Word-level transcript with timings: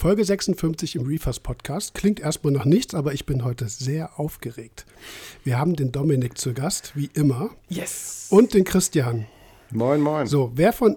Folge 0.00 0.24
56 0.24 0.94
im 0.94 1.06
Reefers 1.06 1.40
Podcast. 1.40 1.92
Klingt 1.92 2.20
erstmal 2.20 2.52
nach 2.52 2.64
nichts, 2.64 2.94
aber 2.94 3.14
ich 3.14 3.26
bin 3.26 3.44
heute 3.44 3.68
sehr 3.68 4.20
aufgeregt. 4.20 4.86
Wir 5.42 5.58
haben 5.58 5.74
den 5.74 5.90
Dominik 5.90 6.38
zu 6.38 6.54
Gast, 6.54 6.92
wie 6.94 7.10
immer. 7.14 7.50
Yes! 7.68 8.28
Und 8.30 8.54
den 8.54 8.62
Christian. 8.62 9.26
Moin, 9.72 10.00
moin. 10.00 10.28
So, 10.28 10.52
wer 10.54 10.72
von. 10.72 10.96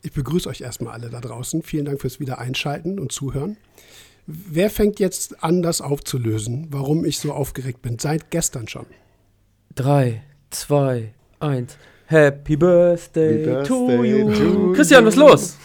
Ich 0.00 0.12
begrüße 0.12 0.48
euch 0.48 0.62
erstmal 0.62 0.94
alle 0.94 1.10
da 1.10 1.20
draußen. 1.20 1.62
Vielen 1.62 1.84
Dank 1.84 2.00
fürs 2.00 2.18
Wiedereinschalten 2.18 2.98
und 2.98 3.12
Zuhören. 3.12 3.58
Wer 4.26 4.70
fängt 4.70 4.98
jetzt 4.98 5.44
an, 5.44 5.60
das 5.60 5.82
aufzulösen, 5.82 6.68
warum 6.70 7.04
ich 7.04 7.18
so 7.18 7.30
aufgeregt 7.34 7.82
bin? 7.82 7.98
Seit 7.98 8.30
gestern 8.30 8.68
schon. 8.68 8.86
Drei, 9.74 10.22
zwei, 10.48 11.12
eins. 11.40 11.76
Happy 12.06 12.56
Birthday, 12.56 13.44
Happy 13.44 13.68
to 13.68 13.86
Birthday 13.86 14.18
you. 14.18 14.32
to 14.32 14.72
Christian, 14.72 15.04
was 15.04 15.14
ist 15.14 15.20
los? 15.20 15.56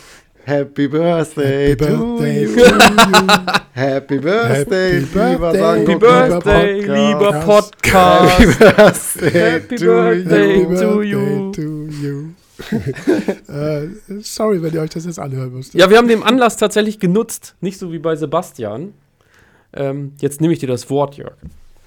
Happy 0.48 0.88
Birthday, 0.88 1.71
Happy 1.71 1.86
to 1.86 1.98
Birthday 1.98 2.41
you. 2.43 2.55
to 2.55 2.61
you. 2.61 3.27
Happy 3.73 4.18
Birthday, 4.18 5.01
Happy 5.01 5.20
lieber 5.20 5.51
Birthday. 5.51 5.60
Sango 5.60 5.87
Happy 5.89 6.00
Birthday, 6.00 6.73
lieber 6.83 7.32
Podcast. 7.42 8.39
Happy. 8.39 8.46
Birthday 8.57 9.29
Happy 9.29 9.75
to 9.75 9.86
Birthday. 9.86 10.60
you. 10.60 10.75
to 10.78 11.01
you. 11.01 11.51
to 11.51 11.89
you. 11.92 12.33
äh, 13.54 14.21
sorry, 14.21 14.64
wenn 14.64 14.73
ihr 14.73 14.79
euch 14.79 14.89
das 14.92 15.04
jetzt 15.06 15.20
anhören 15.20 15.51
müsst. 15.51 15.73
Ja, 15.73 15.89
wir 15.89 15.97
haben 15.97 16.07
den 16.07 16.23
Anlass 16.23 16.56
tatsächlich 16.56 17.01
genutzt, 17.01 17.56
nicht 17.59 17.78
so 17.78 17.92
wie 17.92 18.00
bei 18.00 18.15
Sebastian. 18.15 18.93
Ähm, 19.73 20.14
jetzt 20.21 20.39
nehme 20.39 20.54
ich 20.54 20.59
dir 20.59 20.68
das 20.68 20.89
Wort, 20.89 21.18
Jörg. 21.18 21.36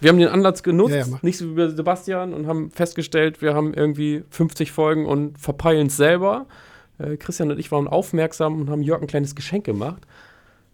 Wir 0.02 0.10
haben 0.10 0.18
den 0.18 0.28
Anlass 0.28 0.62
genutzt, 0.62 0.92
Ja, 0.92 1.06
ja, 1.06 1.18
nicht 1.22 1.38
so 1.38 1.48
wie 1.52 1.54
bei 1.54 1.68
Sebastian, 1.68 2.34
und 2.34 2.46
haben 2.46 2.70
festgestellt, 2.70 3.40
wir 3.40 3.54
haben 3.54 3.72
irgendwie 3.72 4.22
50 4.28 4.70
Folgen 4.70 5.06
und 5.06 5.38
verpeilen 5.38 5.86
es 5.86 5.96
selber. 5.96 6.44
Äh, 7.00 7.16
Christian 7.16 7.50
und 7.50 7.58
ich 7.58 7.70
waren 7.72 7.88
aufmerksam 7.88 8.60
und 8.60 8.70
haben 8.70 8.82
Jörg 8.82 9.00
ein 9.00 9.06
kleines 9.06 9.34
Geschenk 9.34 9.64
gemacht. 9.64 10.02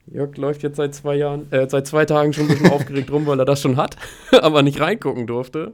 Jörg 0.07 0.37
läuft 0.37 0.63
jetzt 0.63 0.77
seit 0.77 0.95
zwei 0.95 1.17
Jahren, 1.17 1.51
äh, 1.53 1.69
seit 1.69 1.87
zwei 1.87 2.05
Tagen 2.05 2.33
schon 2.33 2.45
ein 2.45 2.49
bisschen 2.49 2.71
aufgeregt 2.73 3.11
rum, 3.11 3.27
weil 3.27 3.39
er 3.39 3.45
das 3.45 3.61
schon 3.61 3.77
hat, 3.77 3.97
aber 4.41 4.63
nicht 4.63 4.81
reingucken 4.81 5.27
durfte. 5.27 5.73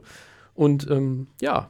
Und 0.55 0.89
ähm, 0.89 1.27
ja, 1.41 1.69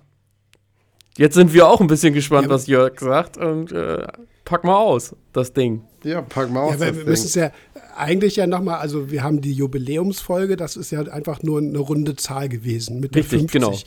jetzt 1.18 1.36
sind 1.36 1.54
wir 1.54 1.68
auch 1.68 1.82
ein 1.82 1.88
bisschen 1.88 2.14
gespannt, 2.14 2.48
Ja, 2.48 2.54
was 2.54 2.68
Jörg 2.68 3.00
sagt. 3.00 3.38
Und 3.38 3.72
äh, 3.72 4.08
pack 4.46 4.64
mal 4.64 4.78
aus, 4.78 5.16
das 5.32 5.54
Ding. 5.54 5.84
Ja, 6.04 6.22
pack 6.22 6.50
mal 6.52 6.62
Ja, 6.62 6.66
aus 6.68 6.74
aber 6.76 6.86
das 6.88 6.98
wir 6.98 7.06
müssen 7.06 7.26
es 7.28 7.36
ja 7.36 7.52
eigentlich 7.96 8.36
ja 8.38 8.48
nochmal, 8.48 8.80
also 8.80 9.12
wir 9.12 9.24
haben 9.24 9.42
die 9.42 9.54
Jubiläumsfolge, 9.54 10.56
das 10.56 10.76
ist 10.78 10.92
ja 10.92 11.02
einfach 11.04 11.44
nur 11.44 11.60
eine 11.60 11.78
runde 11.78 12.16
Zahl 12.16 12.50
gewesen 12.50 13.00
mit 13.00 13.16
der 13.16 13.24
Richtig, 13.24 13.52
50. 13.52 13.62
genau. 13.62 13.78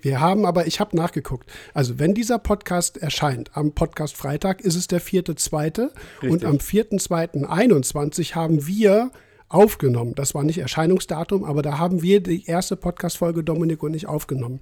Wir 0.00 0.20
haben 0.20 0.46
aber, 0.46 0.66
ich 0.66 0.80
habe 0.80 0.96
nachgeguckt, 0.96 1.50
also 1.74 1.98
wenn 1.98 2.14
dieser 2.14 2.38
Podcast 2.38 2.96
erscheint, 2.96 3.56
am 3.56 3.72
Podcast 3.72 4.16
Freitag 4.16 4.60
ist 4.60 4.76
es 4.76 4.86
der 4.86 5.00
4.2. 5.00 5.90
und 6.28 6.44
am 6.44 6.56
4.2.21 6.56 8.34
haben 8.34 8.66
wir 8.66 9.10
aufgenommen. 9.48 10.14
Das 10.14 10.34
war 10.34 10.44
nicht 10.44 10.58
Erscheinungsdatum, 10.58 11.44
aber 11.44 11.62
da 11.62 11.78
haben 11.78 12.02
wir 12.02 12.22
die 12.22 12.44
erste 12.46 12.76
Podcast-Folge 12.76 13.42
Dominik 13.44 13.82
und 13.82 13.94
ich 13.94 14.06
aufgenommen. 14.06 14.60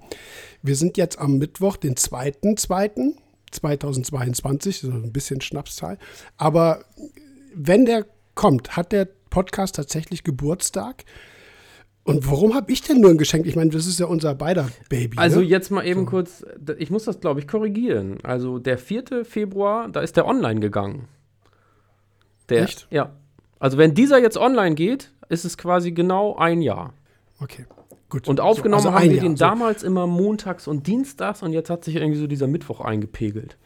Wir 0.61 0.75
sind 0.75 0.97
jetzt 0.97 1.19
am 1.19 1.37
Mittwoch, 1.37 1.77
den 1.77 1.95
2.2.2022, 1.95 4.81
so 4.81 4.91
ein 4.91 5.11
bisschen 5.11 5.41
Schnapszahl. 5.41 5.97
Aber 6.37 6.85
wenn 7.53 7.85
der 7.85 8.05
kommt, 8.35 8.75
hat 8.75 8.91
der 8.91 9.07
Podcast 9.29 9.75
tatsächlich 9.75 10.23
Geburtstag. 10.23 11.05
Und 12.05 12.25
warum 12.29 12.53
habe 12.53 12.71
ich 12.71 12.81
denn 12.83 13.01
nur 13.01 13.09
ein 13.09 13.17
Geschenk? 13.17 13.45
Ich 13.47 13.55
meine, 13.55 13.71
das 13.71 13.87
ist 13.87 13.99
ja 13.99 14.05
unser 14.05 14.35
beider 14.35 14.69
Baby. 14.89 15.17
Also 15.17 15.39
ne? 15.39 15.45
jetzt 15.47 15.71
mal 15.71 15.85
eben 15.85 16.05
kurz, 16.05 16.45
d- 16.55 16.75
ich 16.77 16.91
muss 16.91 17.03
das 17.05 17.19
glaube 17.19 17.39
ich 17.39 17.47
korrigieren. 17.47 18.19
Also 18.23 18.59
der 18.59 18.77
4. 18.77 19.25
Februar, 19.25 19.89
da 19.89 20.01
ist 20.01 20.15
der 20.15 20.27
online 20.27 20.59
gegangen. 20.59 21.07
Der, 22.49 22.61
Echt? 22.63 22.87
Ja. 22.91 23.11
Also 23.59 23.77
wenn 23.79 23.95
dieser 23.95 24.19
jetzt 24.19 24.37
online 24.37 24.75
geht, 24.75 25.11
ist 25.29 25.45
es 25.45 25.57
quasi 25.57 25.91
genau 25.91 26.35
ein 26.35 26.61
Jahr. 26.61 26.93
Okay, 27.39 27.65
gut. 28.09 28.27
Und 28.27 28.39
aufgenommen 28.39 28.83
So, 28.83 28.89
also 28.89 28.99
haben 29.03 29.09
wir 29.11 29.19
den 29.19 29.35
Jahr, 29.35 29.37
so. 29.37 29.45
damals 29.59 29.81
immer 29.81 30.05
montags 30.05 30.67
und 30.67 30.85
dienstags 30.85 31.41
und 31.41 31.53
jetzt 31.53 31.71
hat 31.71 31.83
sich 31.83 31.95
irgendwie 31.95 32.19
so 32.19 32.27
dieser 32.27 32.45
Mittwoch 32.47 32.81
eingepegelt. 32.81 33.57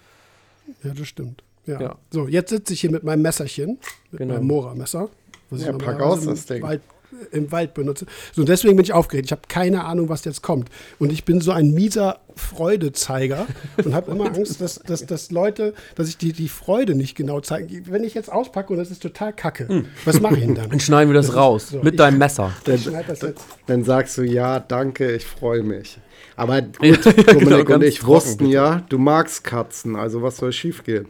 Ja, 0.83 0.94
das 0.94 1.07
stimmt. 1.07 1.44
Ja. 1.66 1.81
Ja. 1.81 1.95
So, 2.09 2.27
jetzt 2.29 2.51
sitze 2.51 2.73
ich 2.73 2.79
hier 2.79 2.91
mit 2.91 3.03
meinem 3.03 3.21
Messerchen, 3.21 3.79
mit 4.11 4.19
Genau. 4.19 4.35
meinem 4.35 4.47
Mora-Messer. 4.47 5.09
was 5.50 5.59
ich 5.59 5.66
Ja, 5.67 5.73
pack 5.73 6.00
aus 6.00 6.23
das 6.23 6.45
Ding. 6.45 6.61
Wald, 6.63 6.81
im 7.31 7.51
Wald 7.51 7.73
benutze. 7.73 8.05
So, 8.35 8.43
deswegen 8.43 8.75
bin 8.75 8.83
ich 8.83 8.93
aufgeregt. 8.93 9.25
Ich 9.27 9.31
habe 9.31 9.41
keine 9.47 9.85
Ahnung, 9.85 10.09
was 10.09 10.25
jetzt 10.25 10.41
kommt. 10.43 10.69
Und 10.99 11.11
ich 11.11 11.25
bin 11.25 11.41
so 11.41 11.51
ein 11.51 11.71
mieser 11.73 12.19
Freudezeiger 12.35 13.47
und 13.83 13.93
habe 13.93 14.11
immer 14.11 14.27
Angst, 14.27 14.61
dass, 14.61 14.75
dass, 14.79 15.05
dass 15.05 15.31
Leute, 15.31 15.73
dass 15.95 16.07
ich 16.07 16.17
die, 16.17 16.33
die 16.33 16.49
Freude 16.49 16.95
nicht 16.95 17.15
genau 17.15 17.41
zeige. 17.41 17.81
Wenn 17.91 18.03
ich 18.03 18.13
jetzt 18.13 18.31
auspacke 18.31 18.71
und 18.73 18.79
das 18.79 18.91
ist 18.91 19.01
total 19.01 19.33
kacke, 19.33 19.85
was 20.05 20.19
mache 20.21 20.35
ich 20.35 20.41
denn 20.41 20.55
dann? 20.55 20.69
Dann 20.69 20.79
schneiden 20.79 21.09
wir 21.09 21.15
das, 21.15 21.27
Das 21.27 21.35
ist- 21.35 21.39
raus 21.41 21.67
so, 21.69 21.77
mit 21.81 21.93
ich- 21.93 21.97
deinem 21.97 22.17
Messer. 22.19 22.51
Ich 22.65 22.83
schneide 22.83 23.07
das 23.07 23.21
jetzt. 23.21 23.43
Dann 23.65 23.83
sagst 23.83 24.17
du, 24.17 24.23
ja, 24.23 24.59
danke, 24.59 25.11
ich 25.15 25.25
freue 25.25 25.63
mich. 25.63 25.97
Aber 26.35 26.61
gut, 26.61 26.81
Ja, 26.85 26.95
Dominik 27.23 27.65
genau, 27.65 27.75
und 27.75 27.83
ich 27.83 27.99
trocken, 27.99 28.13
wussten 28.13 28.37
bitte. 28.37 28.51
ja, 28.51 28.85
du 28.87 28.97
magst 28.97 29.43
Katzen, 29.43 29.95
also 29.95 30.21
was 30.21 30.37
soll 30.37 30.51
schief 30.53 30.83
gehen? 30.83 31.07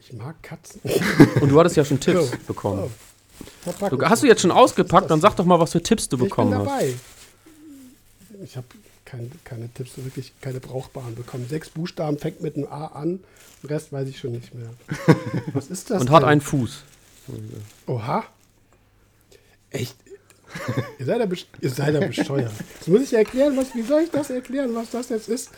Ich 0.00 0.12
mag 0.12 0.42
Katzen. 0.42 0.80
Und 1.40 1.50
du 1.50 1.58
hattest 1.58 1.76
ja 1.76 1.84
schon 1.84 2.00
Tipps 2.00 2.30
So. 2.30 2.36
bekommen. 2.46 2.82
Oh. 2.86 2.90
Du, 3.90 4.00
hast 4.02 4.22
du 4.22 4.26
jetzt 4.26 4.42
schon 4.42 4.50
ausgepackt? 4.50 5.10
Dann 5.10 5.20
sag 5.20 5.34
doch 5.36 5.44
mal, 5.44 5.58
was 5.60 5.72
für 5.72 5.82
Tipps 5.82 6.08
du 6.08 6.16
Ich 6.16 6.20
bin 6.20 6.28
bekommen 6.28 6.54
hast. 6.54 6.66
dabei. 6.66 6.94
Ich 8.44 8.56
habe 8.56 8.66
kein, 9.04 9.30
keine 9.44 9.68
Tipps, 9.72 9.92
wirklich 9.96 10.32
keine 10.40 10.60
brauchbaren 10.60 11.14
bekommen. 11.14 11.46
Sechs 11.48 11.70
Buchstaben, 11.70 12.18
fängt 12.18 12.40
mit 12.42 12.56
einem 12.56 12.66
A 12.66 12.86
an. 12.86 13.20
Den 13.62 13.68
Rest 13.68 13.92
weiß 13.92 14.08
ich 14.08 14.18
schon 14.18 14.32
nicht 14.32 14.52
mehr. 14.54 14.70
Was 15.52 15.68
ist 15.68 15.90
das 15.90 16.00
Und 16.02 16.10
hat 16.10 16.22
denn? 16.22 16.28
einen 16.30 16.40
Fuß. 16.40 16.82
Oha. 17.86 18.24
Echt? 19.70 19.96
ihr, 20.98 21.06
seid 21.06 21.20
ja 21.20 21.36
ihr 21.60 21.70
seid 21.70 21.94
ja 21.94 22.06
besteuert. 22.06 22.52
Jetzt 22.74 22.88
muss 22.88 23.00
ich 23.02 23.14
erklären, 23.14 23.56
was, 23.56 23.74
wie 23.74 23.80
soll 23.82 24.02
ich 24.02 24.10
das 24.10 24.28
erklären, 24.28 24.74
was 24.74 24.90
das 24.90 25.08
jetzt 25.08 25.28
ist? 25.28 25.50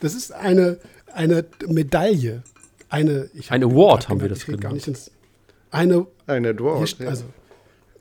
Das 0.00 0.14
ist 0.14 0.32
eine, 0.32 0.78
eine 1.12 1.44
Medaille. 1.66 2.42
Eine, 2.88 3.28
ich 3.34 3.50
Ein 3.50 3.62
Award 3.64 4.08
haben 4.08 4.20
wir 4.22 4.28
das 4.30 4.46
gar 4.46 4.56
genannt. 4.56 4.74
nicht 4.76 4.88
ins, 4.88 5.10
eine 5.70 6.06
Eine 6.28 6.48
hier, 6.48 6.54
Dwarf. 6.54 6.82
st- 6.84 7.06
also, 7.06 7.24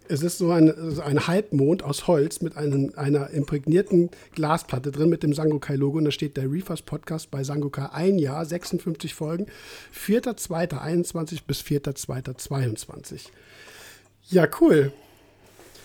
es 0.10 0.22
ist 0.24 0.38
so 0.38 0.52
ein, 0.52 0.74
so 0.92 1.02
ein 1.02 1.28
Halbmond 1.28 1.84
aus 1.84 2.08
Holz 2.08 2.40
mit 2.42 2.56
einem, 2.56 2.94
einer 2.96 3.30
imprägnierten 3.32 4.10
Glasplatte 4.36 4.92
drin 4.92 5.10
mit 5.10 5.22
dem 5.22 5.34
Sangokai-Logo. 5.34 5.98
Und 5.98 6.06
da 6.06 6.12
steht 6.12 6.38
der 6.38 6.50
Reefers 6.50 6.82
Podcast 6.82 7.30
bei 7.30 7.44
Sangokai 7.44 7.90
ein 7.92 8.18
Jahr, 8.18 8.46
56 8.46 9.14
Folgen, 9.14 9.48
4.2.21 9.94 11.40
bis 11.46 11.60
4.2.22. 11.62 13.24
Ja, 14.30 14.48
cool. 14.62 14.92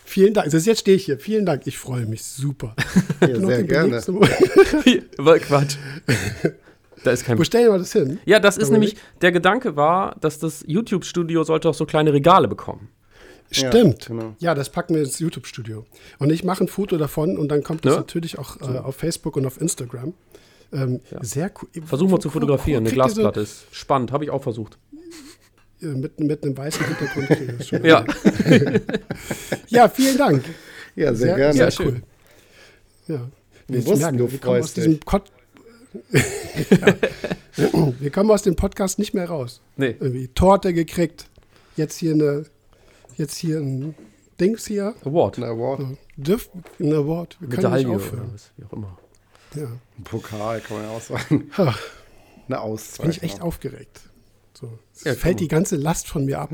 Vielen 0.04 0.34
Dank. 0.34 0.52
Also 0.52 0.58
jetzt 0.58 0.80
stehe 0.80 0.96
ich 0.96 1.04
hier. 1.06 1.18
Vielen 1.18 1.46
Dank. 1.46 1.66
Ich 1.66 1.78
freue 1.78 2.06
mich 2.06 2.22
super. 2.22 2.76
Ja, 3.22 3.38
sehr 3.38 3.62
gerne. 3.62 4.00
Quatsch. 5.38 5.76
Da 7.04 7.10
ist 7.10 7.24
kein 7.24 7.38
Wo 7.38 7.44
stellen 7.44 7.72
wir 7.72 7.78
das 7.78 7.92
hin? 7.92 8.18
Ja, 8.24 8.38
das 8.40 8.56
ist 8.56 8.68
Dominik? 8.70 8.90
nämlich, 8.94 9.04
der 9.20 9.32
Gedanke 9.32 9.76
war, 9.76 10.16
dass 10.20 10.38
das 10.38 10.64
YouTube-Studio 10.66 11.42
sollte 11.44 11.68
auch 11.68 11.74
so 11.74 11.84
kleine 11.86 12.12
Regale 12.12 12.48
bekommen. 12.48 12.88
Stimmt. 13.50 14.02
Ja, 14.04 14.08
genau. 14.08 14.36
Ja, 14.38 14.54
das 14.54 14.70
packen 14.70 14.94
wir 14.94 15.02
ins 15.02 15.18
YouTube-Studio. 15.18 15.84
Und 16.18 16.30
ich 16.30 16.42
mache 16.44 16.64
ein 16.64 16.68
Foto 16.68 16.96
davon 16.96 17.36
und 17.36 17.48
dann 17.48 17.62
kommt 17.62 17.84
das 17.84 17.94
Ja. 17.94 17.98
natürlich 18.00 18.38
auch 18.38 18.60
äh, 18.60 18.78
auf 18.78 18.96
Facebook 18.96 19.36
und 19.36 19.44
auf 19.46 19.60
Instagram. 19.60 20.14
Ähm, 20.72 21.00
Sehr 21.20 21.50
cool. 21.60 21.68
Versuch 21.84 22.08
mal 22.08 22.18
zu 22.20 22.30
fotografieren, 22.30 22.82
eine 22.82 22.88
so- 22.88 22.94
Glasplatte 22.94 23.40
ist 23.40 23.64
spannend, 23.72 24.10
habe 24.10 24.24
ich 24.24 24.30
auch 24.30 24.42
versucht. 24.42 24.78
mit, 25.80 26.18
mit 26.20 26.42
einem 26.44 26.56
weißen 26.56 26.86
Hintergrund. 26.86 27.28
Ja. 27.84 28.04
ja, 29.68 29.88
vielen 29.88 30.16
Dank. 30.18 30.44
Ja, 30.96 31.12
sehr, 31.14 31.36
gerne. 31.36 31.52
Sehr 31.52 31.68
Ja, 31.68 31.74
cool. 31.80 31.92
schön. 31.92 32.02
Ja. 33.08 33.28
Wir 33.66 33.76
Jetzt 33.78 33.86
wussten, 33.88 34.00
merken 34.00 34.18
du 34.18 34.32
wir 34.32 34.38
kommen 34.38 34.52
aus 34.56 34.60
freust 34.60 34.76
diesem 34.78 34.92
dich. 34.94 35.04
Ja. 36.70 36.94
Wir 38.00 38.10
kommen 38.10 38.30
aus 38.30 38.42
dem 38.42 38.56
Podcast 38.56 38.98
nicht 38.98 39.12
mehr 39.14 39.28
raus. 39.28 39.60
Nee. 39.76 39.96
Irgendwie 40.00 40.28
Torte 40.28 40.72
gekriegt. 40.72 41.28
Jetzt 41.76 41.96
hier 41.98 42.14
eine, 42.14 42.44
jetzt 43.16 43.36
hier 43.36 43.58
ein 43.58 43.94
Dings 44.40 44.66
hier. 44.66 44.94
Award. 45.04 45.38
Ein 45.38 45.44
Award, 45.44 45.80
Dürf, 46.16 46.48
ein 46.80 46.92
Award. 46.92 47.36
Wir 47.40 47.48
können 47.48 47.62
Medaille 47.62 47.86
nicht 47.86 47.94
oder 47.94 47.96
aufhören. 48.04 48.30
was, 48.32 48.50
wie 48.56 48.64
auch 48.64 48.72
immer. 48.72 48.98
Ja. 49.54 49.64
ein 49.64 50.04
Pokal, 50.04 50.60
kann 50.60 50.78
man 50.78 50.86
ja 50.86 50.92
auch 50.92 51.00
sagen. 51.02 51.50
Ach, 51.56 51.58
Eine 51.58 52.46
bin 52.48 52.56
Auszeichnung. 52.56 53.10
ich 53.10 53.22
echt 53.22 53.40
aufgeregt. 53.42 54.00
So, 54.54 54.78
es 54.94 55.04
Ja, 55.04 55.14
fällt 55.14 55.40
die 55.40 55.48
ganze 55.48 55.76
Last 55.76 56.08
von 56.08 56.24
mir 56.24 56.38
ab. 56.40 56.50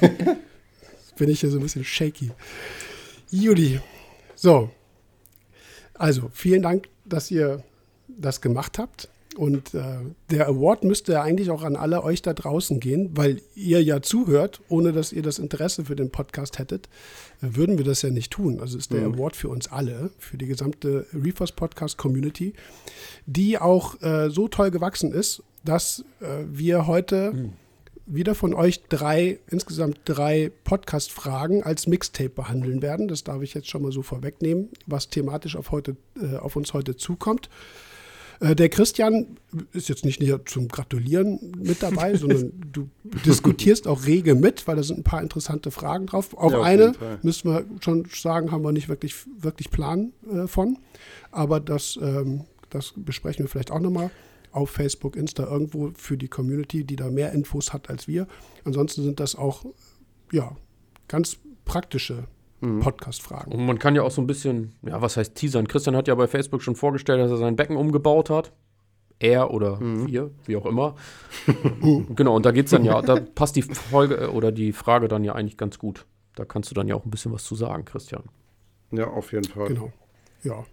Jetzt 0.00 1.16
bin 1.16 1.30
ich 1.30 1.40
hier 1.40 1.50
so 1.50 1.58
ein 1.58 1.62
bisschen 1.62 1.84
shaky. 1.84 2.32
Judy. 3.30 3.80
So. 4.34 4.70
Also, 5.94 6.30
vielen 6.32 6.62
Dank, 6.62 6.88
dass 7.04 7.30
ihr 7.30 7.62
das 8.20 8.40
gemacht 8.40 8.78
habt. 8.78 9.08
Und 9.36 9.74
äh, 9.74 9.98
der 10.30 10.48
Award 10.48 10.82
müsste 10.82 11.12
ja 11.12 11.22
eigentlich 11.22 11.50
auch 11.50 11.62
an 11.62 11.76
alle 11.76 12.02
euch 12.02 12.20
da 12.20 12.34
draußen 12.34 12.80
gehen, 12.80 13.10
weil 13.14 13.40
ihr 13.54 13.82
ja 13.82 14.02
zuhört, 14.02 14.60
ohne 14.68 14.92
dass 14.92 15.12
ihr 15.12 15.22
das 15.22 15.38
Interesse 15.38 15.84
für 15.84 15.94
den 15.94 16.10
Podcast 16.10 16.58
hättet, 16.58 16.88
würden 17.40 17.78
wir 17.78 17.84
das 17.84 18.02
ja 18.02 18.10
nicht 18.10 18.32
tun. 18.32 18.60
Also 18.60 18.76
ist 18.76 18.92
der 18.92 19.04
Award 19.04 19.36
für 19.36 19.48
uns 19.48 19.70
alle, 19.70 20.10
für 20.18 20.36
die 20.36 20.46
gesamte 20.46 21.06
Reefers 21.14 21.52
Podcast 21.52 21.96
Community, 21.96 22.54
die 23.26 23.56
auch 23.58 24.02
äh, 24.02 24.30
so 24.30 24.48
toll 24.48 24.72
gewachsen 24.72 25.12
ist, 25.12 25.44
dass 25.64 26.04
äh, 26.20 26.44
wir 26.50 26.88
heute 26.88 27.50
wieder 28.06 28.34
von 28.34 28.54
euch 28.54 28.82
drei, 28.88 29.38
insgesamt 29.48 30.00
drei 30.04 30.50
Podcast-Fragen 30.64 31.62
als 31.62 31.86
Mixtape 31.86 32.30
behandeln 32.30 32.82
werden. 32.82 33.08
Das 33.08 33.24
darf 33.24 33.42
ich 33.42 33.54
jetzt 33.54 33.68
schon 33.68 33.82
mal 33.82 33.92
so 33.92 34.02
vorwegnehmen, 34.02 34.68
was 34.86 35.08
thematisch 35.08 35.56
auf, 35.56 35.70
heute, 35.70 35.96
äh, 36.20 36.36
auf 36.36 36.56
uns 36.56 36.74
heute 36.74 36.96
zukommt. 36.96 37.48
Äh, 38.40 38.56
der 38.56 38.68
Christian 38.70 39.36
ist 39.72 39.88
jetzt 39.88 40.04
nicht 40.04 40.20
hier 40.20 40.44
zum 40.46 40.68
Gratulieren 40.68 41.52
mit 41.58 41.82
dabei, 41.82 42.14
sondern 42.16 42.52
du 42.72 42.88
diskutierst 43.24 43.86
auch 43.86 44.06
rege 44.06 44.34
mit, 44.34 44.66
weil 44.66 44.76
da 44.76 44.82
sind 44.82 44.98
ein 44.98 45.04
paar 45.04 45.22
interessante 45.22 45.70
Fragen 45.70 46.06
drauf. 46.06 46.34
Auf, 46.34 46.52
ja, 46.52 46.58
auf 46.58 46.64
eine 46.64 46.92
müssen 47.22 47.50
wir 47.50 47.64
schon 47.80 48.06
sagen, 48.12 48.50
haben 48.50 48.64
wir 48.64 48.72
nicht 48.72 48.88
wirklich, 48.88 49.14
wirklich 49.38 49.70
Plan 49.70 50.12
äh, 50.32 50.46
von. 50.46 50.78
Aber 51.30 51.60
das, 51.60 51.98
ähm, 52.02 52.44
das 52.70 52.94
besprechen 52.96 53.44
wir 53.44 53.48
vielleicht 53.48 53.70
auch 53.70 53.80
nochmal 53.80 54.10
auf 54.52 54.70
Facebook, 54.70 55.16
Insta, 55.16 55.44
irgendwo 55.44 55.92
für 55.94 56.16
die 56.16 56.28
Community, 56.28 56.84
die 56.84 56.96
da 56.96 57.10
mehr 57.10 57.32
Infos 57.32 57.72
hat 57.72 57.88
als 57.88 58.08
wir. 58.08 58.26
Ansonsten 58.64 59.04
sind 59.04 59.20
das 59.20 59.36
auch, 59.36 59.64
ja, 60.32 60.56
ganz 61.06 61.36
praktische 61.64 62.24
mhm. 62.60 62.80
Podcast-Fragen. 62.80 63.52
Und 63.52 63.66
man 63.66 63.78
kann 63.78 63.94
ja 63.94 64.02
auch 64.02 64.10
so 64.10 64.20
ein 64.20 64.26
bisschen, 64.26 64.74
ja, 64.82 65.00
was 65.00 65.16
heißt 65.16 65.34
teasern? 65.34 65.68
Christian 65.68 65.96
hat 65.96 66.08
ja 66.08 66.14
bei 66.14 66.26
Facebook 66.26 66.62
schon 66.62 66.76
vorgestellt, 66.76 67.20
dass 67.20 67.30
er 67.30 67.36
sein 67.36 67.56
Becken 67.56 67.76
umgebaut 67.76 68.30
hat. 68.30 68.52
Er 69.18 69.50
oder 69.50 69.78
mhm. 69.80 70.06
wir, 70.06 70.30
wie 70.46 70.56
auch 70.56 70.64
immer. 70.64 70.94
genau, 72.16 72.36
und 72.36 72.46
da 72.46 72.52
geht 72.52 72.66
es 72.66 72.70
dann 72.70 72.84
ja, 72.84 73.02
da 73.02 73.20
passt 73.20 73.54
die 73.54 73.62
Folge 73.62 74.14
äh, 74.14 74.26
oder 74.26 74.50
die 74.50 74.72
Frage 74.72 75.08
dann 75.08 75.24
ja 75.24 75.34
eigentlich 75.34 75.58
ganz 75.58 75.78
gut. 75.78 76.06
Da 76.34 76.46
kannst 76.46 76.70
du 76.70 76.74
dann 76.74 76.88
ja 76.88 76.94
auch 76.94 77.04
ein 77.04 77.10
bisschen 77.10 77.32
was 77.32 77.44
zu 77.44 77.54
sagen, 77.54 77.84
Christian. 77.84 78.22
Ja, 78.90 79.08
auf 79.08 79.32
jeden 79.32 79.44
Fall. 79.44 79.68
Genau. 79.68 79.92
Ja. 80.42 80.64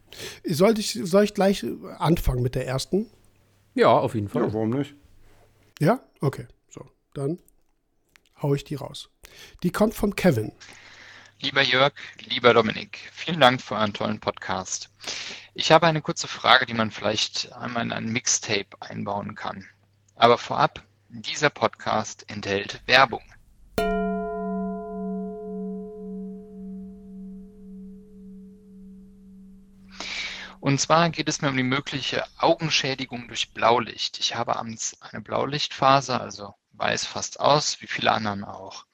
Soll 0.45 0.79
ich, 0.79 0.97
soll 1.03 1.25
ich 1.25 1.33
gleich 1.33 1.65
anfangen 1.97 2.41
mit 2.41 2.55
der 2.55 2.65
ersten? 2.65 3.07
Ja, 3.75 3.89
auf 3.89 4.15
jeden 4.15 4.29
Fall. 4.29 4.43
Ja, 4.43 4.53
warum 4.53 4.69
nicht? 4.69 4.95
Ja? 5.79 5.99
Okay. 6.21 6.47
So, 6.69 6.85
dann 7.13 7.39
hau 8.41 8.53
ich 8.53 8.63
die 8.63 8.75
raus. 8.75 9.09
Die 9.63 9.71
kommt 9.71 9.93
vom 9.93 10.15
Kevin. 10.15 10.53
Lieber 11.39 11.61
Jörg, 11.61 11.93
lieber 12.19 12.55
Dominik, 12.55 12.97
vielen 13.13 13.39
Dank 13.39 13.61
für 13.61 13.75
euren 13.75 13.93
tollen 13.93 14.19
Podcast. 14.19 14.89
Ich 15.53 15.71
habe 15.71 15.85
eine 15.85 16.01
kurze 16.01 16.27
Frage, 16.27 16.65
die 16.65 16.73
man 16.73 16.89
vielleicht 16.89 17.53
einmal 17.53 17.83
in 17.83 17.91
ein 17.91 18.11
Mixtape 18.11 18.69
einbauen 18.79 19.35
kann. 19.35 19.69
Aber 20.15 20.39
vorab, 20.39 20.81
dieser 21.09 21.51
Podcast 21.51 22.25
enthält 22.27 22.81
Werbung. 22.87 23.21
Und 30.59 30.81
zwar 30.81 31.11
geht 31.11 31.29
es 31.29 31.41
mir 31.43 31.49
um 31.49 31.57
die 31.57 31.61
mögliche 31.61 32.25
Augenschädigung 32.39 33.27
durch 33.27 33.53
Blaulicht. 33.53 34.17
Ich 34.19 34.33
habe 34.33 34.55
abends 34.55 34.99
eine 35.03 35.21
Blaulichtphase, 35.21 36.19
also 36.19 36.55
weiß 36.77 37.05
fast 37.05 37.39
aus, 37.39 37.81
wie 37.81 37.87
viele 37.87 38.11
anderen 38.11 38.43
auch. 38.43 38.85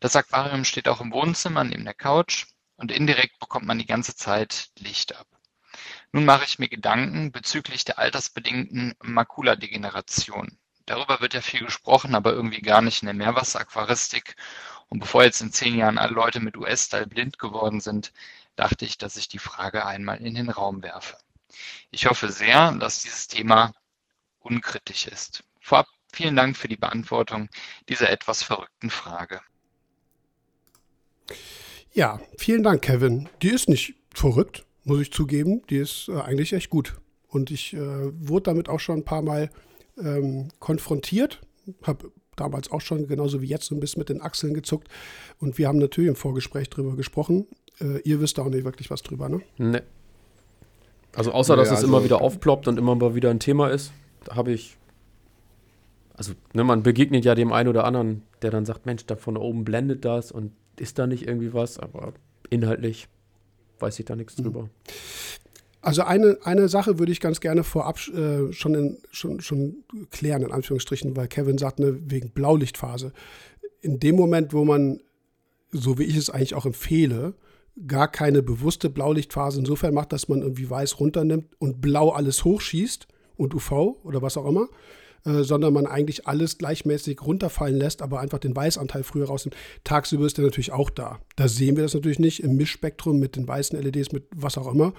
Das 0.00 0.16
Aquarium 0.16 0.64
steht 0.64 0.88
auch 0.88 1.00
im 1.00 1.12
Wohnzimmer 1.12 1.64
neben 1.64 1.84
der 1.84 1.94
Couch 1.94 2.46
und 2.76 2.92
indirekt 2.92 3.38
bekommt 3.38 3.66
man 3.66 3.78
die 3.78 3.86
ganze 3.86 4.16
Zeit 4.16 4.70
Licht 4.78 5.16
ab. 5.16 5.26
Nun 6.12 6.24
mache 6.24 6.44
ich 6.44 6.58
mir 6.58 6.68
Gedanken 6.68 7.30
bezüglich 7.30 7.84
der 7.84 7.98
altersbedingten 7.98 8.94
Makuladegeneration. 9.02 10.58
Darüber 10.86 11.20
wird 11.20 11.34
ja 11.34 11.40
viel 11.40 11.64
gesprochen, 11.64 12.14
aber 12.16 12.32
irgendwie 12.32 12.62
gar 12.62 12.82
nicht 12.82 13.02
in 13.02 13.06
der 13.06 13.14
Meerwasseraquaristik. 13.14 14.34
Und 14.88 14.98
bevor 14.98 15.22
jetzt 15.22 15.40
in 15.40 15.52
zehn 15.52 15.76
Jahren 15.76 15.98
alle 15.98 16.14
Leute 16.14 16.40
mit 16.40 16.56
US-Style 16.56 17.06
blind 17.06 17.38
geworden 17.38 17.80
sind, 17.80 18.12
dachte 18.56 18.84
ich, 18.84 18.98
dass 18.98 19.16
ich 19.16 19.28
die 19.28 19.38
Frage 19.38 19.86
einmal 19.86 20.18
in 20.18 20.34
den 20.34 20.50
Raum 20.50 20.82
werfe. 20.82 21.16
Ich 21.90 22.06
hoffe 22.06 22.32
sehr, 22.32 22.72
dass 22.72 23.02
dieses 23.02 23.28
Thema 23.28 23.72
unkritisch 24.40 25.06
ist. 25.06 25.44
Vorab 25.60 25.86
vielen 26.12 26.36
Dank 26.36 26.56
für 26.56 26.68
die 26.68 26.76
Beantwortung 26.76 27.48
dieser 27.88 28.10
etwas 28.10 28.42
verrückten 28.42 28.90
Frage. 28.90 29.40
Ja, 31.92 32.20
vielen 32.38 32.62
Dank, 32.62 32.82
Kevin. 32.82 33.28
Die 33.42 33.50
ist 33.50 33.68
nicht 33.68 33.94
verrückt, 34.14 34.64
muss 34.84 35.00
ich 35.00 35.12
zugeben. 35.12 35.62
Die 35.70 35.76
ist 35.76 36.08
äh, 36.08 36.20
eigentlich 36.20 36.52
echt 36.52 36.70
gut. 36.70 36.94
Und 37.28 37.50
ich 37.50 37.74
äh, 37.74 37.78
wurde 37.78 38.44
damit 38.44 38.68
auch 38.68 38.80
schon 38.80 38.98
ein 38.98 39.04
paar 39.04 39.22
Mal 39.22 39.50
ähm, 39.98 40.48
konfrontiert. 40.58 41.40
Habe 41.82 42.12
damals 42.36 42.70
auch 42.70 42.80
schon, 42.80 43.06
genauso 43.06 43.42
wie 43.42 43.46
jetzt, 43.46 43.66
so 43.66 43.74
ein 43.74 43.80
bisschen 43.80 44.00
mit 44.00 44.08
den 44.08 44.20
Achseln 44.20 44.54
gezuckt. 44.54 44.88
Und 45.38 45.58
wir 45.58 45.68
haben 45.68 45.78
natürlich 45.78 46.08
im 46.08 46.16
Vorgespräch 46.16 46.70
darüber 46.70 46.96
gesprochen. 46.96 47.46
Äh, 47.80 48.00
ihr 48.00 48.20
wisst 48.20 48.38
auch 48.38 48.48
nicht 48.48 48.64
wirklich 48.64 48.90
was 48.90 49.02
drüber, 49.02 49.28
ne? 49.28 49.42
Ne. 49.58 49.82
Also 51.12 51.32
außer, 51.32 51.56
dass 51.56 51.68
ja, 51.68 51.74
es 51.74 51.80
also 51.80 51.88
immer 51.88 52.04
wieder 52.04 52.20
aufploppt 52.20 52.68
und 52.68 52.78
immer 52.78 52.94
mal 52.94 53.14
wieder 53.14 53.30
ein 53.30 53.40
Thema 53.40 53.68
ist, 53.68 53.92
da 54.24 54.36
habe 54.36 54.52
ich 54.52 54.76
also 56.20 56.34
ne, 56.52 56.64
man 56.64 56.82
begegnet 56.82 57.24
ja 57.24 57.34
dem 57.34 57.50
einen 57.50 57.70
oder 57.70 57.84
anderen, 57.84 58.24
der 58.42 58.50
dann 58.50 58.66
sagt, 58.66 58.84
Mensch, 58.84 59.06
da 59.06 59.16
von 59.16 59.38
oben 59.38 59.64
blendet 59.64 60.04
das 60.04 60.30
und 60.30 60.52
ist 60.78 60.98
da 60.98 61.06
nicht 61.06 61.26
irgendwie 61.26 61.54
was, 61.54 61.78
aber 61.78 62.12
inhaltlich 62.50 63.08
weiß 63.78 63.98
ich 63.98 64.04
da 64.04 64.16
nichts 64.16 64.36
mhm. 64.36 64.42
drüber. 64.42 64.70
Also 65.80 66.02
eine, 66.02 66.36
eine 66.44 66.68
Sache 66.68 66.98
würde 66.98 67.10
ich 67.10 67.20
ganz 67.20 67.40
gerne 67.40 67.64
vorab 67.64 67.98
äh, 68.08 68.52
schon, 68.52 68.74
in, 68.74 68.98
schon, 69.10 69.40
schon 69.40 69.76
klären, 70.10 70.42
in 70.42 70.52
Anführungsstrichen, 70.52 71.16
weil 71.16 71.26
Kevin 71.26 71.56
sagt, 71.56 71.78
ne, 71.78 71.98
wegen 72.04 72.32
Blaulichtphase. 72.32 73.14
In 73.80 73.98
dem 73.98 74.14
Moment, 74.14 74.52
wo 74.52 74.66
man, 74.66 75.00
so 75.72 75.98
wie 75.98 76.04
ich 76.04 76.18
es 76.18 76.28
eigentlich 76.28 76.54
auch 76.54 76.66
empfehle, 76.66 77.32
gar 77.86 78.08
keine 78.08 78.42
bewusste 78.42 78.90
Blaulichtphase 78.90 79.60
insofern 79.60 79.94
macht, 79.94 80.12
dass 80.12 80.28
man 80.28 80.42
irgendwie 80.42 80.68
weiß 80.68 81.00
runternimmt 81.00 81.46
und 81.58 81.80
blau 81.80 82.10
alles 82.10 82.44
hochschießt 82.44 83.08
und 83.38 83.54
UV 83.54 83.96
oder 84.04 84.20
was 84.20 84.36
auch 84.36 84.44
immer, 84.44 84.68
äh, 85.24 85.42
sondern 85.42 85.72
man 85.72 85.86
eigentlich 85.86 86.26
alles 86.26 86.58
gleichmäßig 86.58 87.22
runterfallen 87.22 87.76
lässt, 87.76 88.02
aber 88.02 88.20
einfach 88.20 88.38
den 88.38 88.56
Weißanteil 88.56 89.02
früher 89.02 89.26
rausnimmt. 89.26 89.56
Tagsüber 89.84 90.26
ist 90.26 90.38
der 90.38 90.44
natürlich 90.44 90.72
auch 90.72 90.90
da. 90.90 91.20
Da 91.36 91.48
sehen 91.48 91.76
wir 91.76 91.82
das 91.82 91.94
natürlich 91.94 92.18
nicht 92.18 92.42
im 92.42 92.56
Mischspektrum 92.56 93.18
mit 93.18 93.36
den 93.36 93.46
weißen 93.46 93.80
LEDs, 93.80 94.12
mit 94.12 94.24
was 94.34 94.58
auch 94.58 94.72
immer. 94.72 94.92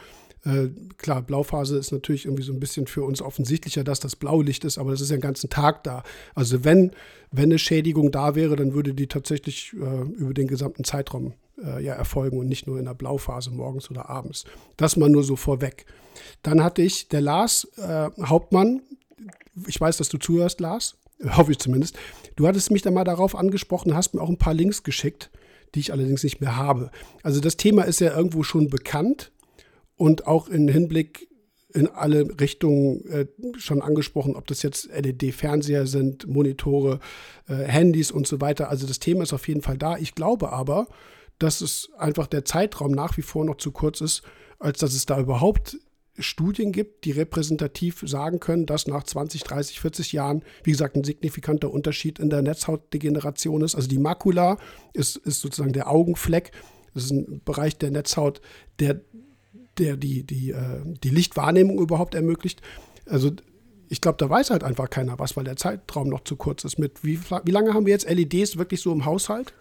Äh, 0.44 0.70
klar, 0.98 1.22
Blauphase 1.22 1.78
ist 1.78 1.92
natürlich 1.92 2.26
irgendwie 2.26 2.44
so 2.44 2.54
ein 2.54 2.60
bisschen 2.60 2.88
für 2.88 3.04
uns 3.04 3.22
offensichtlicher, 3.22 3.84
dass 3.84 4.00
das 4.00 4.16
Blaulicht 4.16 4.66
ist, 4.66 4.78
aber 4.78 4.92
das 4.92 5.02
ist 5.02 5.12
ja 5.12 5.18
den 5.18 5.22
ganzen 5.22 5.50
Tag 5.50 5.84
da. 5.84 6.04
Also 6.34 6.64
wenn, 6.64 6.92
wenn 7.32 7.46
eine 7.46 7.60
Schädigung 7.60 8.12
da 8.12 8.36
wäre, 8.36 8.56
dann 8.56 8.74
würde 8.74 8.94
die 8.94 9.08
tatsächlich 9.08 9.74
äh, 9.74 10.02
über 10.14 10.34
den 10.34 10.48
gesamten 10.48 10.84
Zeitraum 10.84 11.34
äh, 11.64 11.84
ja 11.84 11.94
erfolgen 11.94 12.40
und 12.40 12.48
nicht 12.48 12.66
nur 12.66 12.80
in 12.80 12.86
der 12.86 12.96
Blauphase 12.96 13.52
morgens 13.52 13.92
oder 13.92 14.10
abends. 14.10 14.46
Das 14.78 14.98
mal 14.98 15.10
nur 15.10 15.24
so 15.24 15.36
vorweg. 15.36 15.86
Dann 16.42 16.64
hatte 16.64 16.82
ich 16.82 17.08
der 17.08 17.22
Lars 17.22 17.68
äh, 17.78 18.10
Hauptmann, 18.24 18.82
ich 19.68 19.80
weiß, 19.80 19.98
dass 19.98 20.10
du 20.10 20.18
zuhörst, 20.18 20.60
Lars, 20.60 20.98
hoffe 21.38 21.52
ich 21.52 21.60
zumindest. 21.60 21.98
Du 22.36 22.48
hattest 22.48 22.72
mich 22.72 22.82
da 22.82 22.92
mal 22.92 23.04
darauf 23.04 23.36
angesprochen, 23.36 23.96
hast 23.96 24.14
mir 24.14 24.22
auch 24.22 24.30
ein 24.30 24.38
paar 24.38 24.54
Links 24.54 24.84
geschickt, 24.84 25.32
die 25.76 25.80
ich 25.80 25.92
allerdings 25.92 26.24
nicht 26.24 26.42
mehr 26.42 26.58
habe. 26.58 26.92
Also 27.24 27.40
das 27.40 27.58
Thema 27.58 27.84
ist 27.84 28.02
ja 28.02 28.16
irgendwo 28.16 28.44
schon 28.44 28.70
bekannt 28.70 29.32
und 29.96 30.28
auch 30.28 30.48
im 30.48 30.68
Hinblick 30.68 31.30
in 31.74 31.88
alle 31.88 32.40
Richtungen 32.40 33.06
äh, 33.08 33.28
schon 33.58 33.82
angesprochen, 33.82 34.36
ob 34.36 34.48
das 34.48 34.62
jetzt 34.62 34.90
LED-Fernseher 34.94 35.88
sind, 35.88 36.28
Monitore, 36.28 37.00
äh, 37.48 37.54
Handys 37.54 38.12
und 38.12 38.28
so 38.28 38.42
weiter. 38.42 38.70
Also 38.70 38.88
das 38.88 39.00
Thema 39.00 39.24
ist 39.24 39.34
auf 39.34 39.48
jeden 39.48 39.62
Fall 39.62 39.78
da. 39.78 39.98
Ich 39.98 40.14
glaube 40.14 40.52
aber, 40.52 40.88
dass 41.40 41.62
es 41.62 41.90
einfach 41.98 42.28
der 42.28 42.46
Zeitraum 42.46 42.92
nach 42.92 43.18
wie 43.18 43.22
vor 43.22 43.46
noch 43.46 43.56
zu 43.56 43.72
kurz 43.72 44.02
ist, 44.02 44.22
als 44.60 44.80
dass 44.80 44.94
es 44.94 45.06
da 45.06 45.20
überhaupt 45.20 45.78
Studien 46.22 46.72
gibt, 46.72 47.06
die 47.06 47.12
repräsentativ 47.12 48.04
sagen 48.06 48.40
können, 48.40 48.66
dass 48.66 48.88
nach 48.88 49.04
20, 49.04 49.44
30, 49.44 49.80
40 49.80 50.12
Jahren, 50.14 50.44
wie 50.64 50.72
gesagt, 50.72 50.96
ein 50.96 51.04
signifikanter 51.04 51.72
Unterschied 51.72 52.20
in 52.20 52.30
der 52.30 52.42
Netzhautdegeneration 52.42 53.62
ist. 53.62 53.76
Also 53.76 53.88
die 53.88 53.98
Makula 53.98 54.58
ist, 54.94 55.18
ist 55.18 55.42
sozusagen 55.42 55.74
der 55.74 55.90
Augenfleck. 55.90 56.52
Das 56.94 57.06
ist 57.06 57.12
ein 57.12 57.42
Bereich 57.46 57.78
der 57.78 57.92
Netzhaut, 57.92 58.42
der, 58.80 59.02
der 59.78 59.98
die, 59.98 60.24
die, 60.24 60.52
äh, 60.52 60.82
die 61.04 61.10
Lichtwahrnehmung 61.10 61.80
überhaupt 61.80 62.16
ermöglicht. 62.16 62.62
Also 63.06 63.32
ich 63.92 64.00
glaube, 64.00 64.18
da 64.18 64.30
weiß 64.30 64.52
halt 64.52 64.64
einfach 64.64 64.90
keiner 64.90 65.20
was, 65.20 65.36
weil 65.36 65.44
der 65.44 65.58
Zeitraum 65.58 66.08
noch 66.08 66.24
zu 66.24 66.38
kurz 66.38 66.64
ist. 66.64 66.80
Mit 66.80 67.04
wie, 67.04 67.20
wie 67.44 67.52
lange 67.52 67.74
haben 67.74 67.86
wir 67.86 67.92
jetzt 67.92 68.10
LEDs 68.10 68.58
wirklich 68.58 68.82
so 68.82 68.94
im 68.94 69.04
Haushalt? 69.04 69.54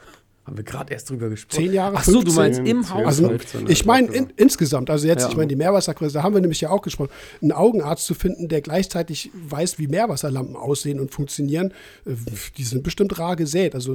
Haben 0.50 0.57
wir 0.57 0.64
gerade 0.64 0.92
erst 0.92 1.09
drüber 1.09 1.28
gesprochen. 1.28 1.62
Zehn 1.62 1.73
Jahre. 1.73 1.95
Ach 1.97 2.02
so, 2.02 2.25
du 2.25 2.33
meinst 2.33 2.59
im 2.59 2.90
Haus. 2.90 3.07
Also, 3.07 3.33
ich 3.69 3.85
meine 3.85 4.09
in, 4.09 4.33
insgesamt, 4.35 4.90
also 4.90 5.07
jetzt, 5.07 5.23
ja. 5.23 5.28
ich 5.28 5.37
meine 5.37 5.47
die 5.47 5.54
Meerwasserquelle, 5.54 6.11
da 6.11 6.25
haben 6.25 6.35
wir 6.35 6.40
nämlich 6.40 6.61
ja 6.61 6.71
auch 6.71 6.83
gesprochen, 6.83 7.11
einen 7.40 7.52
Augenarzt 7.52 8.04
zu 8.04 8.14
finden, 8.14 8.49
der 8.49 8.61
gleichzeitig 8.61 9.30
weiß, 9.33 9.78
wie 9.78 9.87
Meerwasserlampen 9.87 10.57
aussehen 10.57 10.99
und 10.99 11.12
funktionieren, 11.12 11.73
äh, 12.04 12.14
die 12.57 12.64
sind 12.64 12.83
bestimmt 12.83 13.16
rar 13.16 13.37
gesät. 13.37 13.76
Also 13.76 13.95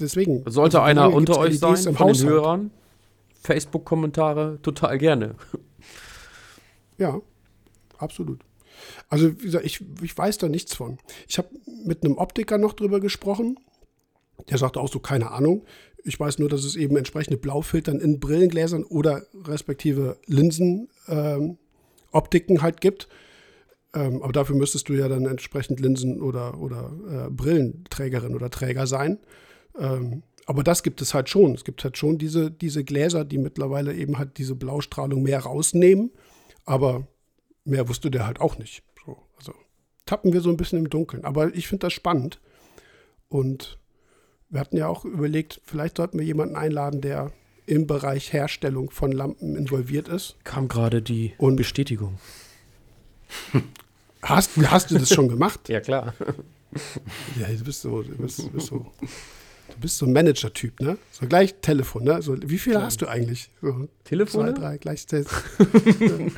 deswegen. 0.00 0.42
Sollte 0.50 0.80
also, 0.80 0.90
einer 0.90 1.12
unter 1.14 1.38
euch 1.38 1.60
sein, 1.60 1.76
im 1.86 1.94
von 1.94 2.12
den 2.12 2.26
Hörern, 2.26 2.70
Facebook-Kommentare 3.40 4.58
total 4.60 4.98
gerne. 4.98 5.36
Ja, 6.98 7.20
absolut. 7.98 8.40
Also, 9.08 9.38
wie 9.40 9.44
gesagt, 9.44 9.64
ich, 9.64 9.84
ich 10.02 10.18
weiß 10.18 10.38
da 10.38 10.48
nichts 10.48 10.74
von. 10.74 10.98
Ich 11.28 11.38
habe 11.38 11.48
mit 11.84 12.04
einem 12.04 12.18
Optiker 12.18 12.58
noch 12.58 12.72
drüber 12.72 12.98
gesprochen 12.98 13.56
der 14.48 14.58
sagte 14.58 14.80
auch 14.80 14.88
so, 14.88 14.98
keine 14.98 15.30
Ahnung. 15.30 15.64
Ich 16.04 16.18
weiß 16.18 16.38
nur, 16.38 16.48
dass 16.48 16.64
es 16.64 16.76
eben 16.76 16.96
entsprechende 16.96 17.36
Blaufiltern 17.38 18.00
in 18.00 18.18
Brillengläsern 18.18 18.84
oder 18.84 19.22
respektive 19.44 20.16
Linsenoptiken 20.26 21.58
ähm, 22.56 22.62
halt 22.62 22.80
gibt. 22.80 23.08
Ähm, 23.94 24.22
aber 24.22 24.32
dafür 24.32 24.56
müsstest 24.56 24.88
du 24.88 24.94
ja 24.94 25.08
dann 25.08 25.26
entsprechend 25.26 25.80
Linsen- 25.80 26.20
oder, 26.20 26.58
oder 26.58 27.26
äh, 27.26 27.30
Brillenträgerin 27.30 28.34
oder 28.34 28.50
Träger 28.50 28.86
sein. 28.86 29.18
Ähm, 29.78 30.22
aber 30.46 30.64
das 30.64 30.82
gibt 30.82 31.00
es 31.02 31.14
halt 31.14 31.28
schon. 31.28 31.54
Es 31.54 31.64
gibt 31.64 31.84
halt 31.84 31.96
schon 31.96 32.18
diese, 32.18 32.50
diese 32.50 32.84
Gläser, 32.84 33.24
die 33.24 33.38
mittlerweile 33.38 33.94
eben 33.94 34.18
halt 34.18 34.38
diese 34.38 34.54
Blaustrahlung 34.54 35.22
mehr 35.22 35.40
rausnehmen. 35.40 36.10
Aber 36.64 37.06
mehr 37.64 37.88
wusste 37.88 38.10
der 38.10 38.26
halt 38.26 38.40
auch 38.40 38.58
nicht. 38.58 38.82
So, 39.04 39.18
also 39.36 39.52
tappen 40.06 40.32
wir 40.32 40.40
so 40.40 40.50
ein 40.50 40.56
bisschen 40.56 40.78
im 40.78 40.90
Dunkeln. 40.90 41.24
Aber 41.24 41.54
ich 41.54 41.68
finde 41.68 41.86
das 41.86 41.92
spannend. 41.92 42.40
Und 43.28 43.78
wir 44.52 44.60
hatten 44.60 44.76
ja 44.76 44.86
auch 44.86 45.04
überlegt, 45.04 45.60
vielleicht 45.64 45.96
sollten 45.96 46.18
wir 46.18 46.24
jemanden 46.24 46.54
einladen, 46.54 47.00
der 47.00 47.32
im 47.66 47.86
Bereich 47.86 48.32
Herstellung 48.32 48.90
von 48.90 49.10
Lampen 49.12 49.56
involviert 49.56 50.06
ist. 50.08 50.36
Kam 50.44 50.68
gerade 50.68 51.02
die 51.02 51.32
Und- 51.38 51.56
Bestätigung. 51.56 52.18
Hast, 54.22 54.56
hast 54.70 54.90
du 54.92 54.98
das 54.98 55.08
schon 55.12 55.28
gemacht? 55.28 55.68
Ja, 55.68 55.80
klar. 55.80 56.14
Ja, 57.38 57.48
du 57.48 57.64
bist 57.64 57.82
so, 57.82 58.02
du 58.02 58.14
bist, 58.16 58.38
du 58.38 58.48
bist 58.48 58.68
so, 58.68 58.78
du 58.98 59.76
bist 59.78 59.98
so 59.98 60.06
ein 60.06 60.12
Manager-Typ, 60.14 60.80
ne? 60.80 60.96
So 61.10 61.26
gleich 61.26 61.54
Telefon, 61.60 62.04
ne? 62.04 62.22
So, 62.22 62.34
wie 62.48 62.56
viele 62.58 62.80
hast 62.80 63.02
du 63.02 63.08
eigentlich? 63.08 63.50
So, 63.60 63.88
Telefone? 64.04 64.54
Zwei, 64.54 64.58
drei, 64.60 64.78
gleichzeitig. 64.78 65.30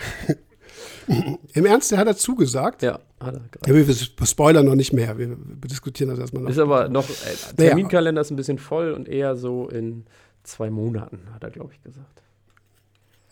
Im 1.54 1.66
Ernst, 1.66 1.90
der 1.90 1.98
hat 1.98 2.08
dazu 2.08 2.34
gesagt. 2.34 2.82
Ja, 2.82 3.00
hat 3.20 3.34
er 3.34 3.40
gerade. 3.50 3.80
Ja, 3.80 3.86
wir, 3.86 4.26
spoilern 4.26 4.66
noch 4.66 4.74
nicht 4.74 4.92
mehr. 4.92 5.16
Wir, 5.18 5.36
diskutieren 5.68 6.10
das 6.10 6.18
erstmal 6.18 6.42
noch. 6.44 6.50
Ist 6.50 6.58
aber 6.58 6.88
noch, 6.88 7.08
äh, 7.08 7.12
Naja. 7.56 7.70
Terminkalender 7.70 8.20
ist 8.20 8.30
ein 8.30 8.36
bisschen 8.36 8.58
voll 8.58 8.92
und 8.92 9.08
eher 9.08 9.36
so 9.36 9.68
in 9.68 10.04
zwei 10.42 10.70
Monaten, 10.70 11.20
hat 11.32 11.42
er, 11.42 11.50
glaube 11.50 11.72
ich, 11.72 11.82
gesagt. 11.82 12.22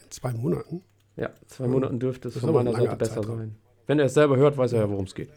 In 0.05 0.11
zwei 0.11 0.33
Monaten. 0.33 0.83
Ja, 1.17 1.31
zwei 1.47 1.67
Monaten 1.69 2.00
dürfte 2.00 2.29
es 2.29 2.35
Das 2.35 2.43
von 2.43 2.55
meiner 2.55 2.73
Seite 2.73 2.97
besser 2.97 3.14
Zeitraum. 3.17 3.38
sein. 3.38 3.57
Wenn 3.87 3.99
er 3.99 4.07
es 4.07 4.14
selber 4.14 4.37
hört, 4.37 4.57
weiß 4.57 4.73
er 4.73 4.81
ja, 4.81 4.91
worum 4.91 5.05
es 5.05 5.14
geht. 5.14 5.29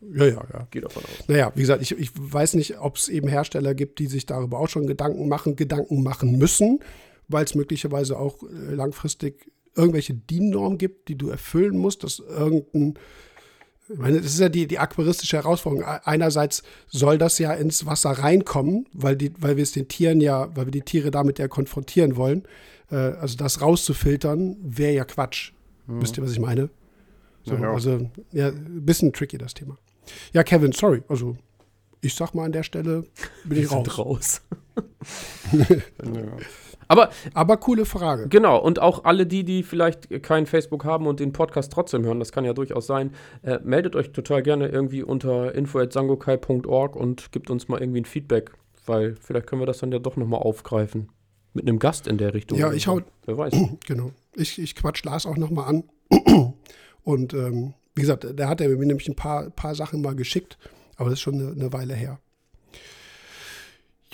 Ja, 0.00 0.26
ja, 0.26 0.44
ja. 0.52 0.68
Geht 0.70 0.84
davon 0.84 1.02
aus. 1.02 1.26
Naja, 1.26 1.50
wie 1.54 1.60
gesagt, 1.62 1.82
ich, 1.82 1.92
ich 1.98 2.10
weiß 2.14 2.54
nicht, 2.54 2.78
ob 2.78 2.96
es 2.96 3.08
eben 3.08 3.28
Hersteller 3.28 3.74
gibt, 3.74 3.98
die 3.98 4.06
sich 4.06 4.26
darüber 4.26 4.58
auch 4.58 4.68
schon 4.68 4.86
Gedanken 4.86 5.26
machen, 5.28 5.56
Gedanken 5.56 6.02
machen 6.02 6.38
müssen, 6.38 6.80
weil 7.28 7.44
es 7.44 7.54
möglicherweise 7.54 8.18
auch 8.18 8.42
äh, 8.42 8.74
langfristig 8.74 9.50
irgendwelche 9.76 10.14
DIN-Normen 10.14 10.78
gibt, 10.78 11.08
die 11.08 11.16
du 11.16 11.28
erfüllen 11.28 11.76
musst, 11.76 12.04
dass 12.04 12.18
irgendein 12.18 12.94
ich 13.88 13.98
meine, 13.98 14.16
das 14.20 14.32
ist 14.32 14.40
ja 14.40 14.48
die, 14.48 14.66
die 14.66 14.80
aquaristische 14.80 15.36
Herausforderung. 15.36 15.84
Einerseits 16.02 16.64
soll 16.88 17.18
das 17.18 17.38
ja 17.38 17.52
ins 17.52 17.86
Wasser 17.86 18.10
reinkommen, 18.10 18.88
weil, 18.92 19.14
die, 19.14 19.32
weil 19.38 19.56
wir 19.56 19.62
es 19.62 19.70
den 19.70 19.86
Tieren 19.86 20.20
ja, 20.20 20.48
weil 20.56 20.66
wir 20.66 20.72
die 20.72 20.82
Tiere 20.82 21.12
damit 21.12 21.38
ja 21.38 21.46
konfrontieren 21.46 22.16
wollen. 22.16 22.42
Äh, 22.90 22.96
also 22.96 23.36
das 23.36 23.60
rauszufiltern, 23.60 24.56
wäre 24.60 24.92
ja 24.92 25.04
Quatsch. 25.04 25.52
Wisst 25.86 26.18
ihr, 26.18 26.24
was 26.24 26.32
ich 26.32 26.40
meine? 26.40 26.68
So, 27.44 27.54
Ja, 27.54 27.60
ja. 27.60 27.72
Also, 27.72 28.10
ja, 28.32 28.48
ein 28.48 28.84
bisschen 28.84 29.12
tricky 29.12 29.38
das 29.38 29.54
Thema. 29.54 29.78
Ja, 30.32 30.42
Kevin, 30.42 30.72
sorry. 30.72 31.02
Also, 31.08 31.36
ich 32.00 32.14
sag 32.14 32.34
mal 32.34 32.44
an 32.44 32.52
der 32.52 32.64
Stelle, 32.64 33.04
bin 33.44 33.62
ich 33.62 33.70
raus. 33.70 33.98
raus. 33.98 34.42
Ja. 35.52 36.36
Aber 36.88 37.10
Aber 37.34 37.56
coole 37.56 37.84
Frage. 37.84 38.28
Genau, 38.28 38.58
und 38.58 38.80
auch 38.80 39.04
alle 39.04 39.26
die, 39.26 39.44
die 39.44 39.62
vielleicht 39.62 40.22
kein 40.22 40.46
Facebook 40.46 40.84
haben 40.84 41.06
und 41.06 41.20
den 41.20 41.32
Podcast 41.32 41.72
trotzdem 41.72 42.04
hören, 42.04 42.18
das 42.18 42.32
kann 42.32 42.44
ja 42.44 42.52
durchaus 42.52 42.86
sein, 42.86 43.12
äh, 43.42 43.58
meldet 43.64 43.96
euch 43.96 44.12
total 44.12 44.42
gerne 44.42 44.68
irgendwie 44.68 45.02
unter 45.02 45.54
info.sangokai.org 45.54 46.96
und 46.96 47.32
gibt 47.32 47.50
uns 47.50 47.68
mal 47.68 47.80
irgendwie 47.80 48.00
ein 48.02 48.04
Feedback, 48.04 48.52
weil 48.86 49.16
vielleicht 49.20 49.46
können 49.46 49.62
wir 49.62 49.66
das 49.66 49.78
dann 49.78 49.92
ja 49.92 49.98
doch 49.98 50.16
nochmal 50.16 50.40
aufgreifen. 50.40 51.08
Mit 51.54 51.66
einem 51.66 51.78
Gast 51.78 52.06
in 52.06 52.18
der 52.18 52.34
Richtung. 52.34 52.58
Ja, 52.58 52.72
ich 52.72 52.86
hau- 52.86 53.00
Wer 53.24 53.38
weiß. 53.38 53.52
Genau. 53.86 54.10
Ich, 54.34 54.58
ich 54.60 54.74
quatsch 54.74 55.02
Lars 55.04 55.24
auch 55.26 55.36
nochmal 55.38 55.68
an. 55.68 55.84
Und 57.02 57.32
ähm, 57.34 57.74
wie 57.94 58.02
gesagt, 58.02 58.26
der 58.38 58.48
hat 58.48 58.60
ja 58.60 58.68
mir 58.68 58.76
nämlich 58.76 59.08
ein 59.08 59.16
paar, 59.16 59.48
paar 59.50 59.74
Sachen 59.74 60.02
mal 60.02 60.14
geschickt, 60.14 60.58
aber 60.96 61.08
das 61.08 61.18
ist 61.18 61.22
schon 61.22 61.34
eine, 61.40 61.52
eine 61.52 61.72
Weile 61.72 61.94
her. 61.94 62.18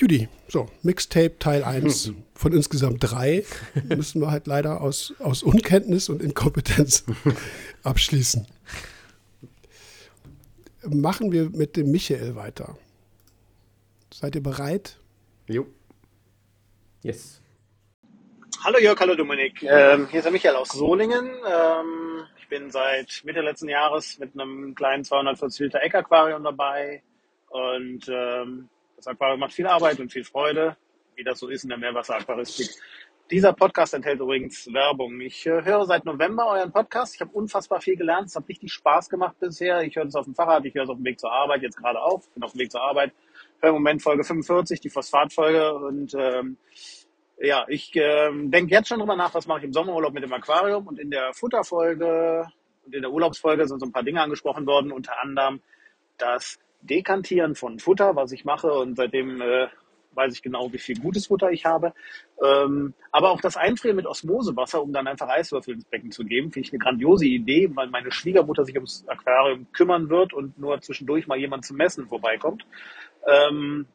Judy, 0.02 0.28
so, 0.48 0.68
Mixtape 0.82 1.38
Teil 1.38 1.62
1 1.62 2.12
von 2.34 2.52
insgesamt 2.52 2.96
drei 3.00 3.44
müssen 3.84 4.20
wir 4.20 4.32
halt 4.32 4.48
leider 4.48 4.80
aus, 4.80 5.14
aus 5.20 5.44
Unkenntnis 5.44 6.08
und 6.08 6.20
Inkompetenz 6.20 7.04
abschließen. 7.84 8.44
Machen 10.88 11.30
wir 11.30 11.50
mit 11.50 11.76
dem 11.76 11.92
Michael 11.92 12.34
weiter. 12.34 12.76
Seid 14.12 14.34
ihr 14.34 14.42
bereit? 14.42 14.98
Jo. 15.46 15.68
Yes. 17.04 17.40
Hallo 18.64 18.80
Jörg, 18.80 18.98
hallo 18.98 19.14
Dominik. 19.14 19.62
Ähm, 19.62 20.08
hier 20.08 20.18
ist 20.18 20.24
der 20.24 20.32
Michael 20.32 20.56
aus 20.56 20.70
Solingen. 20.70 21.30
Ähm, 21.48 22.24
ich 22.40 22.48
bin 22.48 22.72
seit 22.72 23.22
Mitte 23.24 23.40
letzten 23.40 23.68
Jahres 23.68 24.18
mit 24.18 24.32
einem 24.34 24.74
kleinen 24.74 25.04
240 25.04 25.60
Liter 25.60 25.80
Eckaquarium 25.80 26.42
dabei. 26.42 27.04
Und 27.50 28.08
ähm, 28.08 28.68
das 29.02 29.08
Aquarium 29.08 29.40
macht 29.40 29.52
viel 29.52 29.66
Arbeit 29.66 29.98
und 29.98 30.12
viel 30.12 30.22
Freude, 30.22 30.76
wie 31.16 31.24
das 31.24 31.40
so 31.40 31.48
ist 31.48 31.64
in 31.64 31.70
der 31.70 31.78
Meerwasseraquaristik. 31.78 32.70
Dieser 33.32 33.52
Podcast 33.52 33.94
enthält 33.94 34.20
übrigens 34.20 34.72
Werbung. 34.72 35.20
Ich 35.20 35.44
äh, 35.46 35.64
höre 35.64 35.86
seit 35.86 36.04
November 36.04 36.46
euren 36.46 36.70
Podcast. 36.70 37.16
Ich 37.16 37.20
habe 37.20 37.32
unfassbar 37.32 37.80
viel 37.80 37.96
gelernt. 37.96 38.28
Es 38.28 38.36
hat 38.36 38.48
richtig 38.48 38.72
Spaß 38.72 39.08
gemacht 39.08 39.36
bisher. 39.40 39.82
Ich 39.82 39.96
höre 39.96 40.04
es 40.04 40.14
auf 40.14 40.26
dem 40.26 40.34
Fahrrad, 40.34 40.64
ich 40.66 40.74
höre 40.74 40.84
es 40.84 40.88
auf 40.88 40.98
dem 40.98 41.04
Weg 41.04 41.18
zur 41.18 41.32
Arbeit, 41.32 41.62
jetzt 41.62 41.78
gerade 41.78 42.00
auf. 42.00 42.28
Bin 42.30 42.44
auf 42.44 42.52
dem 42.52 42.60
Weg 42.60 42.70
zur 42.70 42.82
Arbeit. 42.82 43.12
Höre 43.60 43.70
im 43.70 43.74
Moment 43.76 44.02
Folge 44.02 44.22
45, 44.22 44.80
die 44.80 44.90
Phosphatfolge. 44.90 45.74
Und 45.74 46.14
ähm, 46.14 46.58
ja, 47.40 47.64
ich 47.68 47.90
ähm, 47.96 48.52
denke 48.52 48.72
jetzt 48.72 48.88
schon 48.88 49.00
drüber 49.00 49.16
nach, 49.16 49.34
was 49.34 49.48
mache 49.48 49.60
ich 49.60 49.64
im 49.64 49.72
Sommerurlaub 49.72 50.12
mit 50.12 50.22
dem 50.22 50.32
Aquarium. 50.32 50.86
Und 50.86 51.00
in 51.00 51.10
der 51.10 51.32
Futterfolge 51.32 52.46
und 52.84 52.94
in 52.94 53.02
der 53.02 53.10
Urlaubsfolge 53.10 53.66
sind 53.66 53.80
so 53.80 53.86
ein 53.86 53.92
paar 53.92 54.04
Dinge 54.04 54.20
angesprochen 54.20 54.64
worden, 54.66 54.92
unter 54.92 55.20
anderem 55.20 55.60
das 56.18 56.60
Dekantieren 56.82 57.54
von 57.54 57.78
Futter, 57.78 58.16
was 58.16 58.32
ich 58.32 58.44
mache. 58.44 58.72
Und 58.72 58.96
seitdem 58.96 59.40
äh, 59.40 59.68
weiß 60.14 60.34
ich 60.34 60.42
genau, 60.42 60.72
wie 60.72 60.78
viel 60.78 60.98
gutes 61.00 61.26
Futter 61.26 61.50
ich 61.50 61.64
habe. 61.64 61.94
Ähm, 62.42 62.94
aber 63.10 63.30
auch 63.30 63.40
das 63.40 63.56
Einfrieren 63.56 63.96
mit 63.96 64.06
Osmosewasser, 64.06 64.82
um 64.82 64.92
dann 64.92 65.06
einfach 65.06 65.28
Eiswürfel 65.28 65.74
ins 65.74 65.84
Becken 65.84 66.10
zu 66.10 66.24
geben, 66.24 66.52
finde 66.52 66.66
ich 66.66 66.72
eine 66.72 66.80
grandiose 66.80 67.26
Idee, 67.26 67.70
weil 67.74 67.88
meine 67.88 68.10
Schwiegermutter 68.10 68.64
sich 68.64 68.76
ums 68.76 69.04
Aquarium 69.08 69.66
kümmern 69.72 70.10
wird 70.10 70.32
und 70.32 70.58
nur 70.58 70.80
zwischendurch 70.80 71.26
mal 71.26 71.38
jemand 71.38 71.64
zum 71.64 71.76
Messen 71.76 72.06
vorbeikommt. 72.08 72.64
Ähm, 73.26 73.86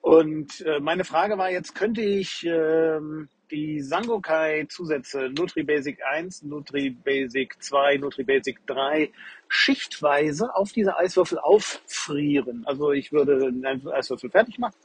und 0.00 0.60
äh, 0.62 0.80
meine 0.80 1.04
Frage 1.04 1.36
war 1.38 1.50
jetzt, 1.50 1.74
könnte 1.74 2.00
ich 2.00 2.46
ähm, 2.46 3.28
die 3.50 3.80
Sangokai-Zusätze 3.80 5.30
NutriBasic 5.30 5.98
1, 6.04 6.42
NutriBasic 6.42 7.62
2, 7.62 7.96
NutriBasic 7.98 8.66
3 8.66 9.10
schichtweise 9.48 10.54
auf 10.54 10.72
diese 10.72 10.96
Eiswürfel 10.96 11.38
auffrieren? 11.38 12.64
Also 12.66 12.92
ich 12.92 13.12
würde 13.12 13.46
einen 13.46 13.88
Eiswürfel 13.88 14.30
fertig 14.30 14.58
machen, 14.58 14.76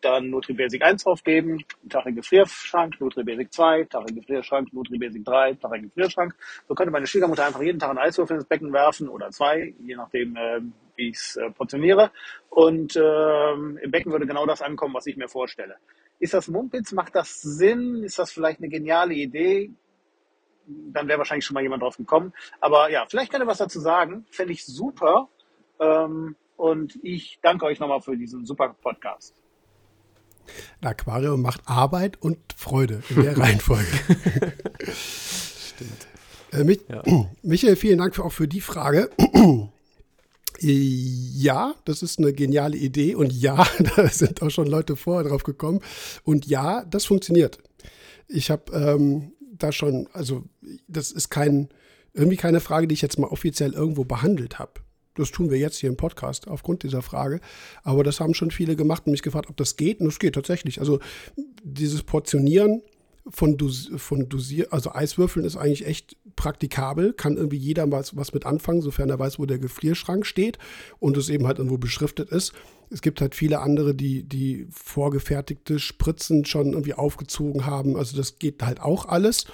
dann 0.00 0.30
NutriBasic 0.30 0.82
1 0.82 1.04
draufgeben, 1.04 1.64
Gefrierschrank, 1.84 3.00
NutriBasic 3.00 3.52
2, 3.52 3.84
Tag 3.84 4.08
in 4.08 4.16
Gefrierschrank, 4.16 4.72
NutriBasic 4.72 5.24
3, 5.24 5.54
Tag 5.54 5.74
in 5.74 5.82
Gefrierschrank. 5.82 6.34
So 6.68 6.74
könnte 6.74 6.92
meine 6.92 7.06
Schwiegermutter 7.06 7.46
einfach 7.46 7.62
jeden 7.62 7.78
Tag 7.78 7.90
einen 7.90 7.98
Eiswürfel 7.98 8.36
ins 8.36 8.46
Becken 8.46 8.72
werfen 8.72 9.08
oder 9.08 9.30
zwei, 9.30 9.74
je 9.80 9.96
nachdem, 9.96 10.36
äh, 10.36 10.60
wie 10.96 11.08
ich 11.08 11.16
es 11.16 11.36
äh, 11.36 11.50
portioniere. 11.50 12.10
Und 12.50 12.96
ähm, 12.96 13.78
im 13.82 13.90
Becken 13.90 14.12
würde 14.12 14.26
genau 14.26 14.46
das 14.46 14.62
ankommen, 14.62 14.94
was 14.94 15.06
ich 15.06 15.16
mir 15.16 15.28
vorstelle. 15.28 15.76
Ist 16.18 16.34
das 16.34 16.48
Mumpitz? 16.48 16.92
Macht 16.92 17.14
das 17.14 17.40
Sinn? 17.40 18.02
Ist 18.02 18.18
das 18.18 18.32
vielleicht 18.32 18.60
eine 18.60 18.68
geniale 18.68 19.14
Idee? 19.14 19.70
Dann 20.66 21.08
wäre 21.08 21.18
wahrscheinlich 21.18 21.44
schon 21.44 21.54
mal 21.54 21.62
jemand 21.62 21.82
drauf 21.82 21.96
gekommen. 21.96 22.32
Aber 22.60 22.90
ja, 22.90 23.06
vielleicht 23.08 23.30
könnt 23.30 23.44
ihr 23.44 23.46
was 23.46 23.58
dazu 23.58 23.80
sagen. 23.80 24.26
Fände 24.30 24.52
ich 24.52 24.64
super. 24.64 25.28
Ähm, 25.78 26.36
und 26.56 26.98
ich 27.02 27.38
danke 27.42 27.66
euch 27.66 27.80
nochmal 27.80 28.00
für 28.00 28.16
diesen 28.16 28.46
super 28.46 28.74
Podcast. 28.80 29.34
Ein 30.80 30.88
Aquarium 30.88 31.42
macht 31.42 31.62
Arbeit 31.66 32.20
und 32.20 32.38
Freude 32.56 33.02
in 33.10 33.22
der 33.22 33.38
Reihenfolge. 33.38 33.86
Stimmt. 34.92 36.06
Äh, 36.52 36.64
Mich, 36.64 36.80
Ja. 36.88 37.02
Michael, 37.42 37.76
vielen 37.76 37.98
Dank 37.98 38.14
für, 38.14 38.24
auch 38.24 38.32
für 38.32 38.48
die 38.48 38.60
Frage. 38.60 39.10
Ja, 40.58 41.74
das 41.84 42.02
ist 42.02 42.18
eine 42.18 42.32
geniale 42.32 42.78
Idee 42.78 43.14
und 43.14 43.30
ja, 43.30 43.66
da 43.96 44.08
sind 44.08 44.40
auch 44.40 44.48
schon 44.48 44.66
Leute 44.66 44.96
vorher 44.96 45.28
drauf 45.28 45.42
gekommen 45.42 45.80
und 46.24 46.46
ja, 46.46 46.82
das 46.86 47.04
funktioniert. 47.04 47.58
Ich 48.26 48.50
habe 48.50 48.72
ähm, 48.72 49.32
da 49.52 49.70
schon, 49.70 50.08
also 50.14 50.44
das 50.88 51.12
ist 51.12 51.28
kein, 51.28 51.68
irgendwie 52.14 52.38
keine 52.38 52.60
Frage, 52.60 52.88
die 52.88 52.94
ich 52.94 53.02
jetzt 53.02 53.18
mal 53.18 53.28
offiziell 53.28 53.74
irgendwo 53.74 54.04
behandelt 54.04 54.58
habe. 54.58 54.80
Das 55.18 55.30
tun 55.30 55.50
wir 55.50 55.58
jetzt 55.58 55.78
hier 55.78 55.90
im 55.90 55.96
Podcast 55.96 56.48
aufgrund 56.48 56.82
dieser 56.82 57.02
Frage. 57.02 57.40
Aber 57.82 58.04
das 58.04 58.20
haben 58.20 58.34
schon 58.34 58.50
viele 58.50 58.76
gemacht 58.76 59.06
und 59.06 59.12
mich 59.12 59.22
gefragt, 59.22 59.48
ob 59.50 59.56
das 59.56 59.76
geht. 59.76 60.00
Und 60.00 60.06
das 60.06 60.18
geht 60.18 60.34
tatsächlich. 60.34 60.80
Also 60.80 61.00
dieses 61.62 62.02
Portionieren 62.02 62.82
von, 63.28 63.56
Dos 63.56 63.90
von 63.96 64.28
Dosier, 64.28 64.72
also 64.72 64.92
Eiswürfeln 64.92 65.44
ist 65.44 65.56
eigentlich 65.56 65.86
echt 65.86 66.16
praktikabel, 66.36 67.12
kann 67.12 67.36
irgendwie 67.36 67.56
jeder 67.56 67.90
was, 67.90 68.16
was 68.16 68.32
mit 68.32 68.46
anfangen, 68.46 68.82
sofern 68.82 69.10
er 69.10 69.18
weiß, 69.18 69.38
wo 69.38 69.46
der 69.46 69.58
Gefrierschrank 69.58 70.26
steht 70.26 70.58
und 70.98 71.16
es 71.16 71.28
eben 71.28 71.46
halt 71.46 71.58
irgendwo 71.58 71.78
beschriftet 71.78 72.30
ist. 72.30 72.52
Es 72.90 73.02
gibt 73.02 73.20
halt 73.20 73.34
viele 73.34 73.60
andere, 73.60 73.94
die, 73.94 74.22
die 74.22 74.68
vorgefertigte 74.70 75.80
Spritzen 75.80 76.44
schon 76.44 76.72
irgendwie 76.72 76.94
aufgezogen 76.94 77.66
haben. 77.66 77.96
Also 77.96 78.16
das 78.16 78.38
geht 78.38 78.62
halt 78.62 78.80
auch 78.80 79.06
alles. 79.06 79.46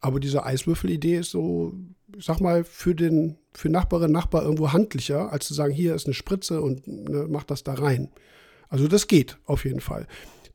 Aber 0.00 0.20
diese 0.20 0.44
Eiswürfel-Idee 0.44 1.16
ist 1.16 1.30
so, 1.30 1.72
ich 2.16 2.24
sag 2.24 2.40
mal, 2.40 2.64
für 2.64 2.94
den 2.94 3.36
für 3.52 3.68
Nachbarin, 3.68 4.10
Nachbar 4.10 4.42
irgendwo 4.42 4.72
handlicher, 4.72 5.32
als 5.32 5.46
zu 5.46 5.54
sagen, 5.54 5.72
hier 5.72 5.94
ist 5.94 6.06
eine 6.06 6.14
Spritze 6.14 6.60
und 6.60 6.86
ne, 6.86 7.26
mach 7.28 7.44
das 7.44 7.62
da 7.62 7.74
rein. 7.74 8.10
Also 8.68 8.88
das 8.88 9.06
geht 9.06 9.38
auf 9.46 9.64
jeden 9.64 9.80
Fall. 9.80 10.06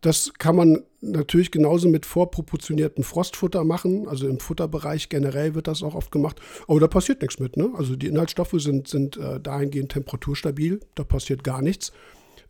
Das 0.02 0.34
kann 0.38 0.56
man 0.56 0.84
natürlich 1.02 1.52
genauso 1.52 1.90
mit 1.90 2.06
vorproportioniertem 2.06 3.04
Frostfutter 3.04 3.64
machen. 3.64 4.08
Also 4.08 4.28
im 4.28 4.40
Futterbereich 4.40 5.10
generell 5.10 5.56
wird 5.56 5.68
das 5.68 5.84
auch 5.84 5.96
oft 5.96 6.12
gemacht. 6.12 6.40
Aber 6.68 6.80
da 6.80 6.88
passiert 6.88 7.22
nichts 7.22 7.40
mit. 7.40 7.58
Ne? 7.58 7.72
Also 7.76 7.96
die 7.96 8.08
Inhaltsstoffe 8.08 8.56
sind, 8.56 8.88
sind 8.88 9.18
äh, 9.18 9.40
dahingehend 9.40 9.92
temperaturstabil. 9.92 10.80
Da 10.96 11.04
passiert 11.04 11.44
gar 11.44 11.62
nichts. 11.62 11.92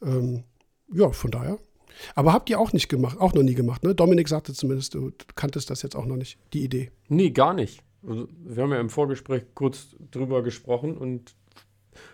Ähm, 0.03 0.43
ja, 0.93 1.11
von 1.11 1.31
daher. 1.31 1.57
Aber 2.15 2.33
habt 2.33 2.49
ihr 2.49 2.59
auch 2.59 2.71
nicht 2.71 2.87
gemacht, 2.87 3.19
auch 3.19 3.33
noch 3.33 3.43
nie 3.43 3.55
gemacht, 3.55 3.83
ne? 3.83 3.93
Dominik 3.93 4.29
sagte 4.29 4.53
zumindest, 4.53 4.93
du 4.93 5.11
kanntest 5.35 5.69
das 5.69 5.81
jetzt 5.81 5.95
auch 5.95 6.05
noch 6.05 6.15
nicht, 6.15 6.37
die 6.53 6.63
Idee. 6.63 6.91
Nee, 7.09 7.31
gar 7.31 7.53
nicht. 7.53 7.83
Also, 8.07 8.27
wir 8.45 8.63
haben 8.63 8.71
ja 8.71 8.79
im 8.79 8.89
Vorgespräch 8.89 9.43
kurz 9.55 9.95
drüber 10.11 10.43
gesprochen 10.43 10.97
und 10.97 11.35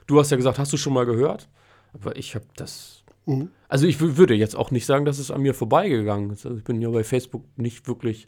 du 0.07 0.19
hast 0.19 0.31
ja 0.31 0.37
gesagt, 0.37 0.59
hast 0.59 0.73
du 0.73 0.77
schon 0.77 0.93
mal 0.93 1.05
gehört? 1.05 1.49
Aber 1.93 2.15
ich 2.17 2.35
habe 2.35 2.45
das 2.55 3.05
Mhm. 3.25 3.49
Also 3.67 3.87
ich 3.87 3.99
würde 3.99 4.33
jetzt 4.33 4.55
auch 4.55 4.71
nicht 4.71 4.85
sagen, 4.85 5.05
dass 5.05 5.19
es 5.19 5.31
an 5.31 5.41
mir 5.41 5.53
vorbeigegangen 5.53 6.29
ist. 6.31 6.45
Also 6.45 6.57
ich 6.57 6.63
bin 6.63 6.81
ja 6.81 6.89
bei 6.89 7.03
Facebook 7.03 7.43
nicht 7.57 7.87
wirklich, 7.87 8.27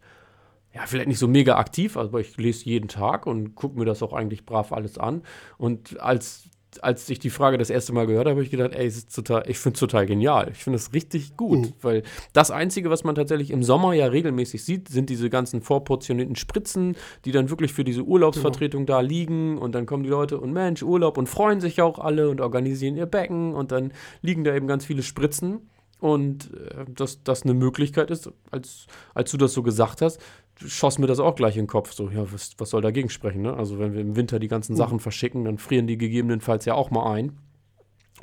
ja, 0.74 0.86
vielleicht 0.86 1.08
nicht 1.08 1.20
so 1.20 1.28
mega 1.28 1.58
aktiv, 1.58 1.98
aber 1.98 2.20
ich 2.20 2.38
lese 2.38 2.66
jeden 2.66 2.88
Tag 2.88 3.26
und 3.26 3.56
gucke 3.56 3.78
mir 3.78 3.86
das 3.86 4.04
auch 4.04 4.14
eigentlich 4.14 4.46
brav 4.46 4.72
alles 4.72 4.98
an. 4.98 5.24
Und 5.58 6.00
als 6.00 6.50
als 6.82 7.10
ich 7.10 7.20
die 7.20 7.30
Frage 7.30 7.58
das 7.58 7.70
erste 7.70 7.94
Mal 7.94 8.08
gehört 8.08 8.26
habe, 8.26 8.32
habe 8.32 8.44
ich 8.44 8.52
gedacht, 8.52 8.74
ey, 8.74 8.92
total, 9.14 9.44
ich 9.48 9.58
finde 9.58 9.76
es 9.76 9.80
total 9.80 10.06
genial. 10.06 10.50
Ich 10.52 10.64
finde 10.64 10.78
es 10.78 10.94
richtig 10.94 11.38
gut, 11.38 11.60
mhm. 11.60 11.74
weil 11.82 12.04
das 12.34 12.52
Einzige, 12.52 12.90
was 12.90 13.04
man 13.04 13.16
tatsächlich 13.16 13.52
im 13.52 13.64
Sommer 13.64 13.94
ja 13.94 14.08
regelmäßig 14.08 14.64
sieht, 14.64 14.90
sind 14.90 15.10
diese 15.10 15.30
ganzen 15.30 15.62
vorportionierten 15.62 16.36
Spritzen, 16.36 16.96
die 17.26 17.32
dann 17.32 17.50
wirklich 17.50 17.74
für 17.74 17.84
diese 17.84 18.04
Urlaubsvertretung 18.04 18.86
genau. 18.86 19.00
da 19.00 19.02
liegen 19.02 19.58
und 19.58 19.74
dann 19.74 19.86
kommen 19.86 20.04
die 20.04 20.10
Leute 20.10 20.40
und 20.40 20.54
Mensch, 20.54 20.84
Urlaub 20.84 21.18
und 21.18 21.28
freuen 21.28 21.62
sich 21.62 21.82
auch 21.82 22.00
alle 22.00 22.30
und 22.30 22.42
organisieren 22.42 22.96
ihr 22.96 23.06
Becken 23.06 23.54
und 23.54 23.72
dann 23.72 23.94
liegen 24.22 24.44
da 24.44 24.54
eben 24.54 24.68
ganz 24.68 24.86
viele 24.86 25.04
Spritzen 25.04 25.70
und 26.00 26.52
äh, 26.54 26.86
dass 26.90 27.24
das 27.24 27.44
eine 27.44 27.54
Möglichkeit 27.54 28.12
ist, 28.12 28.32
als, 28.52 28.88
als 29.14 29.32
du 29.32 29.38
das 29.38 29.54
so 29.54 29.64
gesagt 29.64 30.02
hast, 30.02 30.20
schoss 30.66 31.00
mir 31.00 31.08
das 31.08 31.20
auch 31.20 31.36
gleich 31.36 31.56
in 31.56 31.64
den 31.64 31.68
Kopf. 31.68 31.94
So, 31.94 32.10
ja, 32.10 32.32
was, 32.32 32.52
was 32.58 32.70
soll 32.70 32.82
dagegen 32.82 33.10
sprechen? 33.10 33.42
Ne? 33.42 33.54
Also, 33.54 33.80
wenn 33.80 33.94
wir 33.94 34.02
im 34.02 34.16
Winter 34.16 34.40
die 34.40 34.48
ganzen 34.48 34.74
mhm. 34.74 34.78
Sachen 34.78 35.00
verschicken, 35.00 35.46
dann 35.46 35.58
frieren 35.58 35.88
die 35.88 35.98
gegebenenfalls 35.98 36.66
ja 36.66 36.74
auch 36.74 36.92
mal 36.92 37.12
ein. 37.14 37.38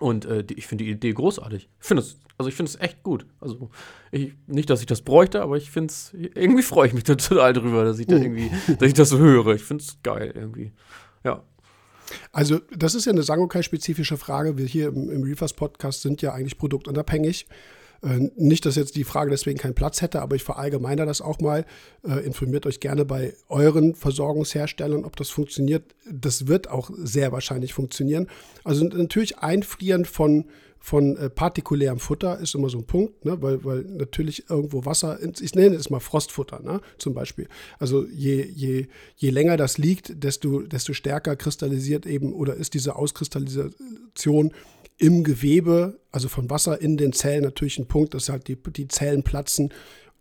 Und 0.00 0.24
äh, 0.24 0.42
die, 0.42 0.54
ich 0.54 0.66
finde 0.66 0.84
die 0.84 0.90
Idee 0.90 1.12
großartig. 1.12 1.68
Ich 1.80 1.86
finde 1.86 2.02
es, 2.02 2.18
also 2.36 2.48
ich 2.48 2.56
finde 2.56 2.70
es 2.70 2.80
echt 2.80 3.02
gut. 3.02 3.26
Also 3.40 3.70
ich, 4.10 4.34
nicht, 4.46 4.68
dass 4.68 4.80
ich 4.80 4.86
das 4.86 5.02
bräuchte, 5.02 5.40
aber 5.42 5.56
ich 5.56 5.70
finde 5.70 5.92
es, 5.92 6.12
irgendwie 6.12 6.62
freue 6.62 6.88
ich 6.88 6.94
mich 6.94 7.04
total 7.04 7.52
drüber, 7.52 7.84
dass 7.84 7.98
ich 7.98 8.06
da 8.06 8.16
mhm. 8.16 8.22
irgendwie, 8.22 8.50
dass 8.78 8.88
ich 8.88 8.94
das 8.94 9.10
so 9.10 9.18
höre. 9.18 9.54
Ich 9.54 9.62
finde 9.62 9.84
es 9.84 9.98
geil 10.02 10.32
irgendwie. 10.34 10.72
Ja. 11.22 11.44
Also, 12.32 12.60
das 12.76 12.94
ist 12.94 13.06
ja 13.06 13.12
eine 13.12 13.22
Sangokai-spezifische 13.22 14.16
Frage. 14.16 14.58
Wir 14.58 14.66
hier 14.66 14.88
im, 14.88 15.10
im 15.10 15.22
Reefers-Podcast 15.22 16.02
sind 16.02 16.22
ja 16.22 16.32
eigentlich 16.32 16.58
produktunabhängig. 16.58 17.46
Äh, 18.02 18.30
nicht, 18.36 18.66
dass 18.66 18.76
jetzt 18.76 18.96
die 18.96 19.04
Frage 19.04 19.30
deswegen 19.30 19.58
keinen 19.58 19.74
Platz 19.74 20.02
hätte, 20.02 20.22
aber 20.22 20.36
ich 20.36 20.42
verallgemeine 20.42 21.06
das 21.06 21.20
auch 21.20 21.40
mal. 21.40 21.64
Äh, 22.06 22.24
informiert 22.24 22.66
euch 22.66 22.80
gerne 22.80 23.04
bei 23.04 23.34
euren 23.48 23.94
Versorgungsherstellern, 23.94 25.04
ob 25.04 25.16
das 25.16 25.30
funktioniert. 25.30 25.94
Das 26.10 26.46
wird 26.46 26.68
auch 26.68 26.90
sehr 26.96 27.32
wahrscheinlich 27.32 27.74
funktionieren. 27.74 28.28
Also 28.62 28.84
natürlich 28.84 29.38
Einfrieren 29.38 30.04
von 30.04 30.46
von 30.84 31.16
äh, 31.16 31.30
partikulärem 31.30 31.98
Futter 31.98 32.38
ist 32.40 32.54
immer 32.54 32.68
so 32.68 32.76
ein 32.76 32.84
Punkt, 32.84 33.24
ne? 33.24 33.40
weil, 33.40 33.64
weil 33.64 33.84
natürlich 33.84 34.50
irgendwo 34.50 34.84
Wasser, 34.84 35.18
ich 35.40 35.54
nenne 35.54 35.76
es 35.76 35.88
mal 35.88 35.98
Frostfutter 35.98 36.60
ne? 36.60 36.82
zum 36.98 37.14
Beispiel. 37.14 37.48
Also 37.78 38.04
je, 38.06 38.42
je, 38.44 38.88
je 39.16 39.30
länger 39.30 39.56
das 39.56 39.78
liegt, 39.78 40.22
desto, 40.22 40.60
desto 40.60 40.92
stärker 40.92 41.36
kristallisiert 41.36 42.04
eben 42.04 42.34
oder 42.34 42.52
ist 42.56 42.74
diese 42.74 42.96
Auskristallisation 42.96 44.52
im 44.98 45.24
Gewebe, 45.24 45.98
also 46.10 46.28
von 46.28 46.50
Wasser 46.50 46.80
in 46.80 46.96
den 46.96 47.12
Zellen 47.12 47.42
natürlich 47.42 47.78
ein 47.78 47.86
Punkt, 47.86 48.14
dass 48.14 48.28
halt 48.28 48.48
die, 48.48 48.56
die 48.56 48.88
Zellen 48.88 49.22
platzen. 49.22 49.72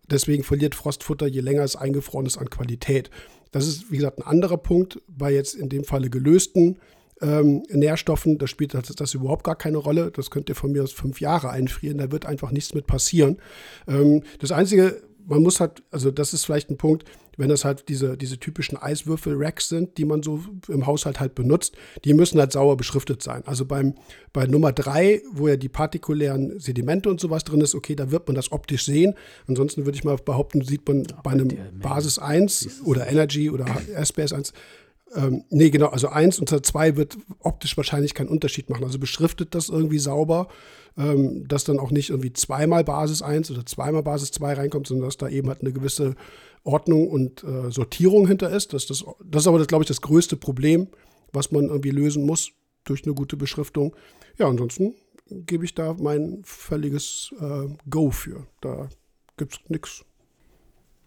Deswegen 0.10 0.44
verliert 0.44 0.76
Frostfutter, 0.76 1.28
je 1.28 1.42
länger 1.42 1.64
es 1.64 1.76
eingefroren 1.76 2.26
ist, 2.26 2.38
an 2.38 2.50
Qualität. 2.50 3.10
Das 3.52 3.68
ist, 3.68 3.92
wie 3.92 3.98
gesagt, 3.98 4.18
ein 4.18 4.24
anderer 4.24 4.58
Punkt 4.58 5.00
bei 5.08 5.32
jetzt 5.32 5.54
in 5.54 5.70
dem 5.70 5.84
Falle 5.84 6.10
gelösten 6.10 6.80
ähm, 7.22 7.64
Nährstoffen. 7.70 8.38
Da 8.38 8.48
spielt 8.48 8.74
das, 8.74 8.88
das, 8.88 9.14
überhaupt 9.14 9.44
gar 9.44 9.56
keine 9.56 9.78
Rolle. 9.78 10.12
Das 10.12 10.30
könnt 10.30 10.50
ihr 10.50 10.56
von 10.56 10.72
mir 10.72 10.84
aus 10.84 10.92
fünf 10.92 11.22
Jahre 11.22 11.50
einfrieren. 11.50 11.98
Da 12.00 12.12
wird 12.12 12.26
einfach 12.26 12.52
nichts 12.52 12.74
mit 12.74 12.88
passieren. 12.88 13.38
Ähm, 13.88 14.24
das 14.40 14.52
Einzige, 14.52 15.02
man 15.26 15.42
muss 15.42 15.60
halt, 15.60 15.84
also 15.92 16.12
das 16.12 16.34
ist 16.34 16.46
vielleicht 16.46 16.70
ein 16.70 16.78
Punkt, 16.78 17.06
wenn 17.38 17.50
das 17.50 17.66
halt 17.66 17.90
diese, 17.90 18.16
diese 18.18 18.38
typischen 18.38 18.78
Eiswürfel-Racks 18.78 19.70
sind, 19.70 19.98
die 19.98 20.06
man 20.06 20.22
so 20.22 20.42
im 20.68 20.86
Haushalt 20.86 21.20
halt 21.20 21.36
benutzt, 21.36 21.76
die 22.06 22.14
müssen 22.14 22.40
halt 22.40 22.52
sauer 22.52 22.78
beschriftet 22.78 23.24
sein. 23.24 23.42
Also 23.46 23.66
beim, 23.66 23.96
bei 24.34 24.46
Nummer 24.46 24.72
drei, 24.72 25.22
wo 25.32 25.48
ja 25.48 25.56
die 25.56 25.70
partikulären 25.70 26.60
Sedimente 26.60 27.10
und 27.10 27.20
sowas 27.20 27.44
drin 27.44 27.62
ist, 27.62 27.76
okay, 27.76 27.96
da 27.96 28.12
wird 28.12 28.28
man 28.28 28.36
das 28.36 28.52
optisch 28.52 28.86
sehen. 28.86 29.16
Ansonsten 29.48 29.86
würde 29.86 29.98
ich 29.98 30.04
mal 30.04 30.18
behaupten, 30.18 30.64
sieht 30.64 30.88
man 30.88 31.08
bei 31.24 31.32
einem 31.32 31.50
Basis 31.82 32.20
1 32.20 32.82
oder 32.86 33.08
Energy 33.08 33.50
oder 33.50 33.66
SPS 33.96 34.34
1 34.34 34.54
ähm, 35.16 35.44
nee, 35.50 35.70
genau, 35.70 35.88
also 35.88 36.08
1 36.10 36.40
und 36.40 36.50
2 36.66 36.96
wird 36.96 37.18
optisch 37.40 37.78
wahrscheinlich 37.78 38.14
keinen 38.14 38.30
Unterschied 38.30 38.70
machen. 38.70 38.84
Also 38.84 39.00
beschriftet 39.00 39.56
das 39.56 39.70
irgendwie 39.70 40.00
sauber, 40.00 40.48
ähm, 40.98 41.48
dass 41.48 41.64
dann 41.64 41.80
auch 41.80 41.92
nicht 41.92 42.10
irgendwie 42.10 42.34
zweimal 42.34 42.84
Basis 42.84 43.22
1 43.22 43.52
oder 43.52 43.66
zweimal 43.66 44.04
Basis 44.04 44.32
2 44.32 44.54
reinkommt, 44.54 44.88
sondern 44.88 45.08
dass 45.08 45.18
da 45.18 45.30
eben 45.30 45.50
halt 45.50 45.62
eine 45.62 45.74
gewisse 45.74 46.16
Ordnung 46.64 47.10
und 47.10 47.44
äh, 47.44 47.72
Sortierung 47.72 48.28
hinter 48.28 48.50
ist. 48.50 48.74
Das, 48.74 48.88
das, 48.88 49.04
das 49.24 49.44
ist 49.44 49.48
aber, 49.48 49.64
glaube 49.66 49.84
ich, 49.84 49.88
das 49.88 50.02
größte 50.02 50.38
Problem, 50.38 50.88
was 51.32 51.52
man 51.52 51.66
irgendwie 51.66 51.92
lösen 51.92 52.26
muss 52.26 52.52
durch 52.84 53.06
eine 53.06 53.14
gute 53.14 53.38
Beschriftung. 53.38 53.96
Ja, 54.38 54.48
ansonsten 54.48 54.96
gebe 55.30 55.66
ich 55.66 55.74
da 55.74 55.96
mein 56.00 56.42
völliges 56.44 57.34
äh, 57.40 57.68
Go 57.90 58.12
für. 58.12 58.48
Da 58.62 58.90
gibt 59.38 59.54
es 59.54 59.70
nichts. 59.70 60.06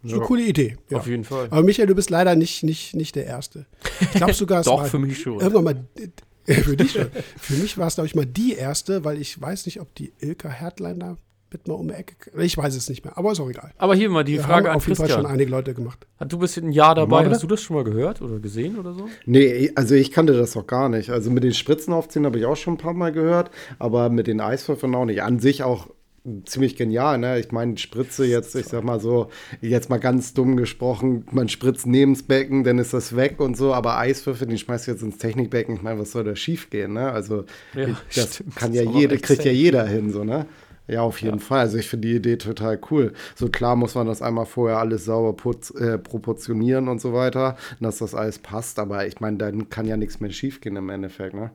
So 0.06 0.14
eine 0.14 0.22
ja, 0.22 0.26
coole 0.26 0.42
Idee. 0.42 0.76
Ja. 0.90 0.98
Auf 0.98 1.06
jeden 1.06 1.24
Fall. 1.24 1.48
Aber 1.50 1.62
Michael, 1.62 1.86
du 1.86 1.94
bist 1.94 2.10
leider 2.10 2.34
nicht, 2.34 2.62
nicht, 2.62 2.94
nicht 2.94 3.16
der 3.16 3.26
Erste. 3.26 3.66
Ich 4.00 4.12
glaube 4.12 4.32
sogar, 4.34 4.62
Doch, 4.62 4.86
für 4.86 4.98
mich 4.98 5.20
schon. 5.20 5.40
Irgendwann 5.40 5.64
mal, 5.64 5.84
für 6.44 6.76
dich 6.76 6.92
schon. 6.92 7.08
Für 7.38 7.54
mich 7.54 7.76
war 7.78 7.88
es, 7.88 7.94
glaube 7.94 8.06
ich, 8.06 8.14
mal 8.14 8.26
die 8.26 8.54
Erste, 8.54 9.04
weil 9.04 9.20
ich 9.20 9.40
weiß 9.40 9.66
nicht, 9.66 9.80
ob 9.80 9.94
die 9.94 10.12
Ilka 10.20 10.48
Hertlein 10.48 11.00
da 11.00 11.16
mit 11.52 11.68
mal 11.68 11.74
um 11.74 11.88
die 11.88 11.94
Ecke. 11.94 12.14
Ich 12.40 12.56
weiß 12.56 12.74
es 12.74 12.88
nicht 12.88 13.04
mehr, 13.04 13.16
aber 13.16 13.32
ist 13.32 13.40
auch 13.40 13.48
egal. 13.48 13.72
Aber 13.78 13.94
hier 13.94 14.10
mal 14.10 14.24
die 14.24 14.34
Wir 14.34 14.42
Frage 14.42 14.66
haben 14.68 14.72
an 14.72 14.76
auf 14.76 14.86
jeden 14.86 14.96
Christian. 14.96 15.08
Fall 15.08 15.24
schon 15.24 15.32
einige 15.32 15.50
Leute 15.50 15.74
gemacht. 15.74 16.06
Du 16.28 16.38
bist 16.38 16.56
ein 16.58 16.72
Jahr 16.72 16.94
dabei. 16.94 17.28
Hast 17.28 17.42
du 17.42 17.46
das 17.46 17.62
schon 17.62 17.76
mal 17.76 17.84
gehört 17.84 18.20
oder 18.20 18.38
gesehen 18.40 18.78
oder 18.78 18.94
so? 18.94 19.08
Nee, 19.26 19.70
also 19.74 19.94
ich 19.94 20.10
kannte 20.10 20.32
das 20.32 20.56
auch 20.56 20.66
gar 20.66 20.88
nicht. 20.88 21.10
Also 21.10 21.30
mit 21.30 21.44
den 21.44 21.54
Spritzen 21.54 21.92
aufziehen 21.92 22.26
habe 22.26 22.38
ich 22.38 22.46
auch 22.46 22.56
schon 22.56 22.74
ein 22.74 22.78
paar 22.78 22.94
Mal 22.94 23.12
gehört, 23.12 23.50
aber 23.78 24.10
mit 24.10 24.26
den 24.26 24.40
Eiswürfeln 24.40 24.94
auch 24.94 25.04
nicht. 25.04 25.22
An 25.22 25.38
sich 25.38 25.62
auch 25.62 25.88
ziemlich 26.44 26.76
genial, 26.76 27.18
ne? 27.18 27.38
Ich 27.38 27.52
meine, 27.52 27.76
Spritze 27.78 28.24
jetzt, 28.24 28.54
ich 28.54 28.66
sag 28.66 28.84
mal 28.84 29.00
so, 29.00 29.28
jetzt 29.60 29.90
mal 29.90 29.98
ganz 29.98 30.34
dumm 30.34 30.56
gesprochen, 30.56 31.24
man 31.30 31.48
spritzt 31.48 31.86
neben 31.86 32.14
das 32.14 32.22
Becken, 32.22 32.64
dann 32.64 32.78
ist 32.78 32.92
das 32.92 33.16
weg 33.16 33.40
und 33.40 33.56
so, 33.56 33.72
aber 33.74 33.98
Eiswürfel, 33.98 34.46
den 34.46 34.58
schmeißt 34.58 34.86
du 34.86 34.92
jetzt 34.92 35.02
ins 35.02 35.18
Technikbecken, 35.18 35.76
ich 35.76 35.82
meine, 35.82 36.00
was 36.00 36.12
soll 36.12 36.24
da 36.24 36.36
schief 36.36 36.70
gehen, 36.70 36.94
ne? 36.94 37.12
Also 37.12 37.44
ja, 37.74 37.88
das 38.14 38.34
stimmt, 38.34 38.56
kann 38.56 38.72
ja 38.72 38.82
jeder, 38.82 39.16
kriegt 39.18 39.44
ja 39.44 39.52
jeder 39.52 39.86
hin, 39.86 40.10
so, 40.10 40.24
ne? 40.24 40.46
Ja, 40.88 41.02
auf 41.02 41.20
jeden 41.20 41.38
ja. 41.38 41.44
Fall. 41.44 41.60
Also 41.60 41.78
ich 41.78 41.88
finde 41.88 42.08
die 42.08 42.14
Idee 42.14 42.36
total 42.36 42.78
cool. 42.90 43.12
So 43.34 43.48
klar 43.48 43.74
muss 43.74 43.94
man 43.96 44.06
das 44.06 44.22
einmal 44.22 44.46
vorher 44.46 44.78
alles 44.78 45.04
sauber 45.04 45.32
putz, 45.32 45.70
äh, 45.70 45.98
proportionieren 45.98 46.88
und 46.88 47.00
so 47.00 47.12
weiter, 47.12 47.56
dass 47.80 47.98
das 47.98 48.14
alles 48.14 48.38
passt. 48.38 48.78
Aber 48.78 49.04
ich 49.06 49.20
meine, 49.20 49.36
dann 49.36 49.68
kann 49.68 49.86
ja 49.86 49.96
nichts 49.96 50.20
mehr 50.20 50.30
schiefgehen 50.30 50.76
im 50.76 50.88
Endeffekt, 50.88 51.34
ne? 51.34 51.50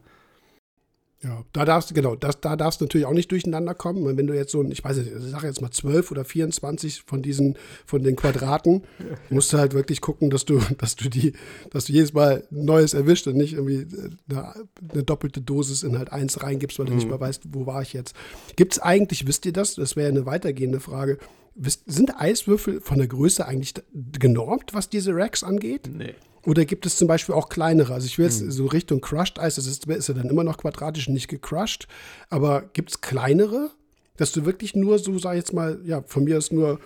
Ja, 1.23 1.45
da 1.53 1.65
darfst 1.65 1.91
du, 1.91 1.93
genau, 1.93 2.15
das, 2.15 2.41
da 2.41 2.55
darfst 2.55 2.81
du 2.81 2.85
natürlich 2.85 3.05
auch 3.05 3.13
nicht 3.13 3.31
durcheinander 3.31 3.75
kommen. 3.75 4.17
Wenn 4.17 4.25
du 4.25 4.33
jetzt 4.33 4.51
so, 4.51 4.63
ich 4.63 4.83
weiß 4.83 4.97
nicht, 4.97 5.11
ich 5.15 5.29
sage 5.29 5.45
jetzt 5.45 5.61
mal 5.61 5.69
12 5.69 6.09
oder 6.09 6.25
24 6.25 7.03
von 7.05 7.21
diesen, 7.21 7.57
von 7.85 8.01
den 8.01 8.15
Quadraten, 8.15 8.83
musst 9.29 9.53
du 9.53 9.59
halt 9.59 9.75
wirklich 9.75 10.01
gucken, 10.01 10.31
dass 10.31 10.45
du, 10.45 10.59
dass 10.79 10.95
du 10.95 11.09
die, 11.09 11.33
dass 11.69 11.85
du 11.85 11.93
jedes 11.93 12.13
Mal 12.13 12.43
Neues 12.49 12.95
erwischt 12.95 13.27
und 13.27 13.37
nicht 13.37 13.53
irgendwie 13.53 13.85
eine, 14.29 14.39
äh, 14.39 14.93
eine 14.93 15.03
doppelte 15.03 15.41
Dosis 15.41 15.83
in 15.83 15.99
halt 15.99 16.11
eins 16.11 16.41
reingibst, 16.41 16.79
weil 16.79 16.87
du 16.87 16.93
mhm. 16.93 16.97
nicht 16.97 17.07
mehr 17.07 17.19
weißt, 17.19 17.43
wo 17.51 17.67
war 17.67 17.83
ich 17.83 17.93
jetzt. 17.93 18.15
Gibt 18.55 18.73
es 18.73 18.79
eigentlich, 18.79 19.27
wisst 19.27 19.45
ihr 19.45 19.53
das? 19.53 19.75
Das 19.75 19.95
wäre 19.95 20.09
eine 20.09 20.25
weitergehende 20.25 20.79
Frage. 20.79 21.19
Sind 21.55 22.19
Eiswürfel 22.19 22.81
von 22.81 22.97
der 22.97 23.07
Größe 23.07 23.45
eigentlich 23.45 23.73
genormt, 23.93 24.73
was 24.73 24.89
diese 24.89 25.13
Racks 25.13 25.43
angeht? 25.43 25.89
Nee. 25.91 26.15
Oder 26.45 26.65
gibt 26.65 26.85
es 26.85 26.95
zum 26.95 27.07
Beispiel 27.07 27.35
auch 27.35 27.49
kleinere? 27.49 27.93
Also 27.93 28.07
ich 28.07 28.17
will 28.17 28.25
jetzt 28.25 28.41
mhm. 28.41 28.51
so 28.51 28.65
Richtung 28.65 29.01
Crushed 29.01 29.37
Eis, 29.37 29.55
das 29.55 29.67
ist, 29.67 29.85
ist 29.85 30.07
ja 30.07 30.13
dann 30.15 30.29
immer 30.29 30.43
noch 30.43 30.57
quadratisch, 30.57 31.07
nicht 31.07 31.27
gecrushed. 31.27 31.87
Aber 32.29 32.63
gibt 32.73 32.89
es 32.89 33.01
kleinere, 33.01 33.69
dass 34.17 34.31
du 34.31 34.45
wirklich 34.45 34.75
nur 34.75 34.97
so, 34.97 35.17
sag 35.19 35.33
ich 35.33 35.39
jetzt 35.39 35.53
mal, 35.53 35.79
ja, 35.83 36.03
von 36.07 36.23
mir 36.23 36.37
ist 36.37 36.51
nur. 36.51 36.79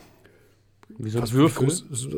Wie 0.98 1.10
so 1.10 1.20
ein 1.20 1.32
Würfel? 1.32 1.68
Groß, 1.68 1.86
so, 1.90 2.10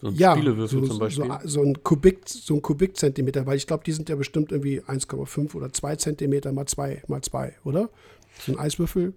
so 0.00 0.06
ein 0.06 0.14
ja, 0.14 0.36
Spielewürfel 0.36 0.80
so, 0.80 0.86
zum 0.86 0.98
Beispiel. 0.98 1.24
So, 1.42 1.48
so, 1.48 1.62
ein 1.62 1.82
Kubik, 1.82 2.20
so 2.26 2.54
ein 2.54 2.62
Kubikzentimeter, 2.62 3.44
weil 3.46 3.56
ich 3.56 3.66
glaube, 3.66 3.82
die 3.84 3.92
sind 3.92 4.08
ja 4.08 4.14
bestimmt 4.14 4.52
irgendwie 4.52 4.80
1,5 4.80 5.54
oder 5.54 5.72
2 5.72 5.96
Zentimeter 5.96 6.52
mal 6.52 6.66
2 6.66 7.02
mal 7.08 7.22
2, 7.22 7.56
oder? 7.64 7.90
So 8.46 8.52
ein 8.52 8.58
Eiswürfel. 8.58 9.14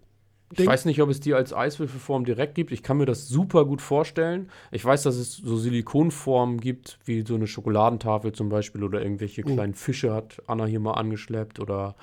Ich 0.58 0.66
weiß 0.66 0.86
nicht, 0.86 1.02
ob 1.02 1.10
es 1.10 1.20
die 1.20 1.34
als 1.34 1.54
Eiswürfelform 1.54 2.26
direkt 2.26 2.56
gibt. 2.56 2.72
Ich 2.72 2.84
kann 2.84 2.98
mir 2.98 3.06
das 3.06 3.28
super 3.28 3.66
gut 3.66 3.82
vorstellen. 3.82 4.50
Ich 4.72 4.84
weiß, 4.84 5.04
dass 5.04 5.16
es 5.16 5.38
so 5.38 5.58
Silikonformen 5.58 6.60
gibt, 6.60 7.00
wie 7.06 7.24
so 7.26 7.36
eine 7.36 7.48
Schokoladentafel 7.48 8.32
zum 8.34 8.50
Beispiel 8.50 8.84
oder 8.84 9.02
irgendwelche 9.02 9.42
Mhm. 9.48 9.54
kleinen 9.54 9.74
Fische 9.74 10.14
hat 10.14 10.42
Anna 10.48 10.66
hier 10.66 10.80
mal 10.80 10.94
angeschleppt 10.94 11.60
oder 11.60 11.96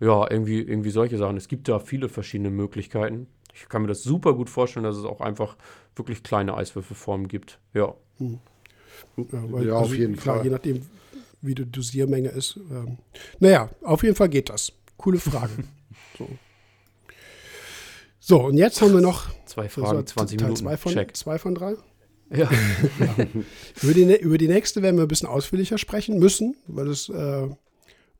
ja, 0.00 0.30
irgendwie, 0.30 0.60
irgendwie 0.60 0.90
solche 0.90 1.16
Sachen. 1.18 1.36
Es 1.36 1.48
gibt 1.48 1.68
da 1.68 1.78
viele 1.78 2.08
verschiedene 2.08 2.50
Möglichkeiten. 2.50 3.26
Ich 3.54 3.68
kann 3.68 3.82
mir 3.82 3.88
das 3.88 4.02
super 4.02 4.34
gut 4.34 4.50
vorstellen, 4.50 4.84
dass 4.84 4.96
es 4.96 5.04
auch 5.04 5.20
einfach 5.20 5.56
wirklich 5.94 6.22
kleine 6.22 6.54
Eiswürfelformen 6.54 7.26
gibt. 7.28 7.58
Ja. 7.74 7.94
Ja, 8.18 8.28
weil, 9.16 9.66
Ja, 9.66 9.72
also, 9.78 9.84
auf 9.92 9.94
jeden 9.96 10.16
klar, 10.16 10.36
Fall. 10.36 10.44
Je 10.44 10.50
nachdem, 10.50 10.82
wie 11.42 11.54
die 11.54 11.64
Dosiermenge 11.70 12.28
ist. 12.28 12.58
Ähm, 12.70 12.98
naja, 13.40 13.70
auf 13.82 14.02
jeden 14.02 14.14
Fall 14.14 14.28
geht 14.28 14.48
das. 14.50 14.72
Coole 14.96 15.18
Frage. 15.18 15.52
so. 16.18 16.28
So, 18.28 18.42
und 18.42 18.56
jetzt 18.56 18.82
haben 18.82 18.92
wir 18.92 19.00
noch 19.00 19.28
Zwei 19.44 19.68
Fragen, 19.68 19.98
war 19.98 20.04
20 20.04 20.38
Teil 20.38 20.48
Minuten. 20.48 20.64
Zwei 20.64 20.76
von, 20.76 20.92
Check. 20.92 21.16
zwei 21.16 21.38
von 21.38 21.54
drei. 21.54 21.76
Ja. 22.28 22.50
Über 23.82 23.94
die, 23.94 24.16
über 24.16 24.36
die 24.36 24.48
nächste 24.48 24.82
werden 24.82 24.96
wir 24.96 25.02
ein 25.02 25.08
bisschen 25.08 25.28
ausführlicher 25.28 25.78
sprechen 25.78 26.18
müssen, 26.18 26.56
weil 26.66 26.88
es, 26.88 27.08
äh, 27.08 27.48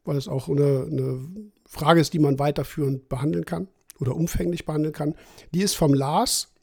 weil 0.04 0.16
es 0.16 0.28
auch 0.28 0.48
eine, 0.48 0.86
eine 0.88 1.50
Frage 1.64 2.00
ist, 2.00 2.12
die 2.12 2.20
man 2.20 2.38
weiterführend 2.38 3.08
behandeln 3.08 3.44
kann 3.46 3.66
oder 3.98 4.14
umfänglich 4.14 4.64
behandeln 4.64 4.92
kann. 4.92 5.16
Die 5.52 5.62
ist 5.62 5.74
vom 5.74 5.92
Lars 5.92 6.54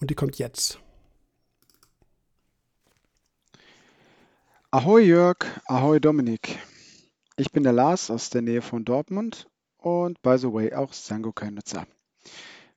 und 0.00 0.08
die 0.08 0.14
kommt 0.14 0.38
jetzt. 0.38 0.78
Ahoi 4.70 5.02
Jörg, 5.02 5.44
ahoi 5.66 6.00
Dominik. 6.00 6.58
Ich 7.36 7.52
bin 7.52 7.64
der 7.64 7.74
Lars 7.74 8.10
aus 8.10 8.30
der 8.30 8.40
Nähe 8.40 8.62
von 8.62 8.86
Dortmund 8.86 9.46
und 9.76 10.22
by 10.22 10.38
the 10.38 10.50
way 10.50 10.72
auch 10.72 10.94
Sangokai-Nutzer. 10.94 11.86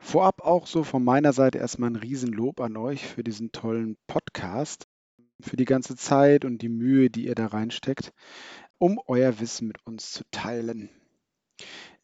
Vorab 0.06 0.42
auch 0.42 0.68
so 0.68 0.84
von 0.84 1.04
meiner 1.04 1.34
Seite 1.34 1.58
erstmal 1.58 1.90
ein 1.90 1.96
Riesenlob 1.96 2.62
an 2.62 2.78
euch 2.78 3.08
für 3.08 3.24
diesen 3.24 3.52
tollen 3.52 3.98
Podcast, 4.06 4.86
für 5.42 5.56
die 5.56 5.66
ganze 5.66 5.96
Zeit 5.96 6.46
und 6.46 6.62
die 6.62 6.70
Mühe, 6.70 7.10
die 7.10 7.26
ihr 7.26 7.34
da 7.34 7.48
reinsteckt, 7.48 8.14
um 8.78 9.00
euer 9.08 9.40
Wissen 9.40 9.68
mit 9.68 9.84
uns 9.84 10.12
zu 10.12 10.24
teilen. 10.30 10.92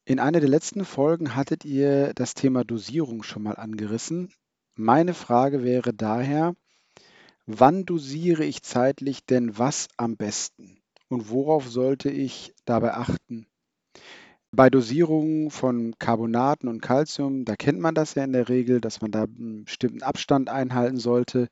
In 0.03 0.19
einer 0.19 0.39
der 0.39 0.49
letzten 0.49 0.83
Folgen 0.83 1.35
hattet 1.35 1.63
ihr 1.63 2.15
das 2.15 2.33
Thema 2.33 2.63
Dosierung 2.63 3.21
schon 3.21 3.43
mal 3.43 3.55
angerissen. 3.55 4.33
Meine 4.73 5.13
Frage 5.13 5.63
wäre 5.63 5.93
daher, 5.93 6.55
Wann 7.45 7.85
dosiere 7.85 8.43
ich 8.43 8.63
zeitlich 8.63 9.25
denn 9.27 9.59
was 9.59 9.89
am 9.97 10.17
besten? 10.17 10.81
Und 11.07 11.29
worauf 11.29 11.69
sollte 11.69 12.09
ich 12.09 12.55
dabei 12.65 12.95
achten? 12.95 13.45
Bei 14.53 14.69
Dosierungen 14.69 15.49
von 15.51 15.95
Carbonaten 15.99 16.67
und 16.69 16.81
Calcium, 16.81 17.43
da 17.45 17.55
kennt 17.57 17.79
man 17.79 17.95
das 17.95 18.15
ja 18.15 18.23
in 18.23 18.31
der 18.33 18.47
Regel, 18.49 18.79
dass 18.81 19.01
man 19.01 19.11
da 19.11 19.23
einen 19.23 19.65
bestimmten 19.65 20.03
Abstand 20.03 20.49
einhalten 20.49 20.97
sollte. 20.97 21.49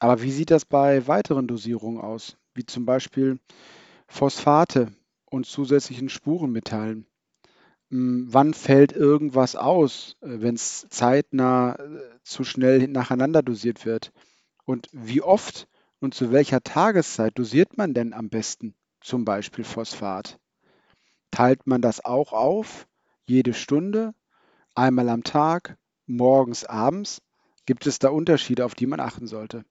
Aber 0.00 0.22
wie 0.22 0.32
sieht 0.32 0.50
das 0.50 0.64
bei 0.64 1.06
weiteren 1.08 1.46
Dosierungen 1.48 2.00
aus? 2.00 2.36
Wie 2.54 2.66
zum 2.66 2.86
Beispiel 2.86 3.38
Phosphate 4.08 4.88
und 5.26 5.46
zusätzlichen 5.46 6.08
Spurenmetallen. 6.10 7.06
Hm, 7.90 8.26
Wann 8.30 8.54
fällt 8.54 8.92
irgendwas 8.92 9.56
aus, 9.56 10.16
wenn 10.20 10.54
es 10.56 10.86
zeitnah 10.90 11.76
äh, 11.76 12.00
zu 12.24 12.44
schnell 12.44 12.88
nacheinander 12.88 13.42
dosiert 13.42 13.86
wird? 13.86 14.12
Und 14.66 14.88
wie 14.92 15.22
oft 15.22 15.68
und 16.00 16.14
zu 16.14 16.32
welcher 16.32 16.62
Tageszeit 16.62 17.38
dosiert 17.38 17.78
man 17.78 17.94
denn 17.94 18.12
am 18.14 18.30
besten 18.30 18.74
zum 19.00 19.24
Beispiel 19.24 19.64
Phosphat? 19.64 20.38
Teilt 21.30 21.66
man 21.66 21.82
das 21.82 22.04
auch 22.04 22.32
auf, 22.32 22.86
jede 23.26 23.54
Stunde, 23.54 24.14
einmal 24.74 25.08
am 25.08 25.24
Tag, 25.24 25.76
morgens, 26.06 26.64
abends? 26.64 27.22
Gibt 27.66 27.86
es 27.86 27.98
da 27.98 28.08
Unterschiede, 28.08 28.64
auf 28.64 28.74
die 28.74 28.86
man 28.86 29.00
achten 29.00 29.26
sollte? 29.26 29.64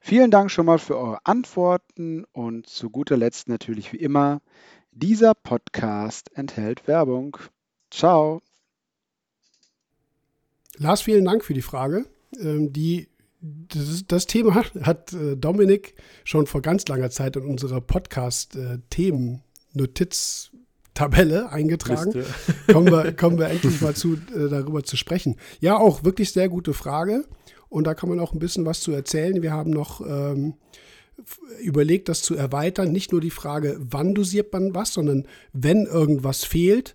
Vielen 0.00 0.30
Dank 0.30 0.50
schon 0.50 0.66
mal 0.66 0.78
für 0.78 0.96
eure 0.96 1.18
Antworten 1.24 2.24
und 2.32 2.66
zu 2.66 2.90
guter 2.90 3.16
Letzt 3.16 3.48
natürlich 3.48 3.92
wie 3.92 3.98
immer, 3.98 4.40
dieser 4.92 5.34
Podcast 5.34 6.30
enthält 6.36 6.88
Werbung. 6.88 7.36
Ciao. 7.90 8.40
Lars, 10.76 11.02
vielen 11.02 11.24
Dank 11.24 11.44
für 11.44 11.54
die 11.54 11.62
Frage. 11.62 12.06
Ähm, 12.38 12.72
die, 12.72 13.08
das, 13.40 14.04
das 14.06 14.26
Thema 14.26 14.54
hat, 14.54 15.12
äh, 15.12 15.36
Dominik 15.36 15.94
schon 16.24 16.46
vor 16.46 16.62
ganz 16.62 16.86
langer 16.88 17.10
Zeit 17.10 17.36
in 17.36 17.44
unsere 17.44 17.80
Podcast-Themen-Notiztabelle 20.98 21.52
eingetragen. 21.52 22.12
Liste. 22.12 22.34
kommen, 22.72 22.90
wir, 22.90 23.12
kommen 23.12 23.38
wir 23.38 23.48
endlich 23.48 23.80
mal 23.80 23.94
zu, 23.94 24.14
äh, 24.14 24.48
darüber 24.48 24.82
zu 24.82 24.96
sprechen. 24.96 25.36
Ja, 25.60 25.78
auch 25.78 26.04
wirklich 26.04 26.32
sehr 26.32 26.48
gute 26.48 26.74
Frage. 26.74 27.24
Und 27.68 27.86
da 27.86 27.94
kann 27.94 28.08
man 28.08 28.20
auch 28.20 28.32
ein 28.32 28.38
bisschen 28.38 28.66
was 28.66 28.80
zu 28.80 28.92
erzählen. 28.92 29.42
Wir 29.42 29.52
haben 29.52 29.70
noch 29.70 30.00
ähm, 30.00 30.54
überlegt, 31.60 32.08
das 32.08 32.22
zu 32.22 32.34
erweitern. 32.34 32.92
Nicht 32.92 33.12
nur 33.12 33.20
die 33.20 33.30
Frage, 33.30 33.76
wann 33.78 34.14
dosiert 34.14 34.52
man 34.52 34.74
was, 34.74 34.94
sondern 34.94 35.26
wenn 35.52 35.86
irgendwas 35.86 36.44
fehlt, 36.44 36.94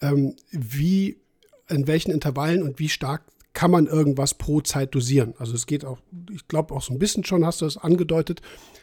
ähm, 0.00 0.36
wie, 0.50 1.20
in 1.68 1.86
welchen 1.86 2.10
Intervallen 2.10 2.62
und 2.62 2.78
wie 2.78 2.88
stark 2.88 3.22
kann 3.52 3.70
man 3.70 3.86
irgendwas 3.86 4.34
pro 4.34 4.60
Zeit 4.60 4.94
dosieren. 4.94 5.34
Also 5.38 5.54
es 5.54 5.66
geht 5.66 5.84
auch, 5.84 5.98
ich 6.32 6.46
glaube 6.46 6.74
auch 6.74 6.82
so 6.82 6.92
ein 6.92 6.98
bisschen 6.98 7.24
schon, 7.24 7.44
hast 7.44 7.60
du 7.60 7.64
das 7.64 7.76
angedeutet. 7.76 8.40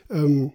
Ähm, 0.09 0.51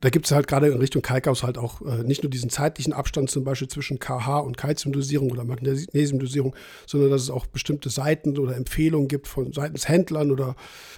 da 0.00 0.10
gibt 0.10 0.26
es 0.26 0.32
halt 0.32 0.46
gerade 0.46 0.68
in 0.68 0.78
Richtung 0.78 1.00
Kalkhaus 1.00 1.42
halt 1.42 1.56
auch 1.56 1.80
äh, 1.80 2.02
nicht 2.02 2.22
nur 2.22 2.30
diesen 2.30 2.50
zeitlichen 2.50 2.92
Abstand 2.92 3.30
zum 3.30 3.44
Beispiel 3.44 3.68
zwischen 3.68 3.98
KH 3.98 4.40
und 4.40 4.58
Calciumdosierung 4.58 5.30
oder 5.30 5.44
Magnesiumdosierung, 5.44 6.54
sondern 6.86 7.10
dass 7.10 7.22
es 7.22 7.30
auch 7.30 7.46
bestimmte 7.46 7.88
Seiten 7.88 8.38
oder 8.38 8.56
Empfehlungen 8.56 9.08
gibt 9.08 9.26
von 9.26 9.52
seitens 9.52 9.88
Händlern 9.88 10.30
oder 10.30 10.54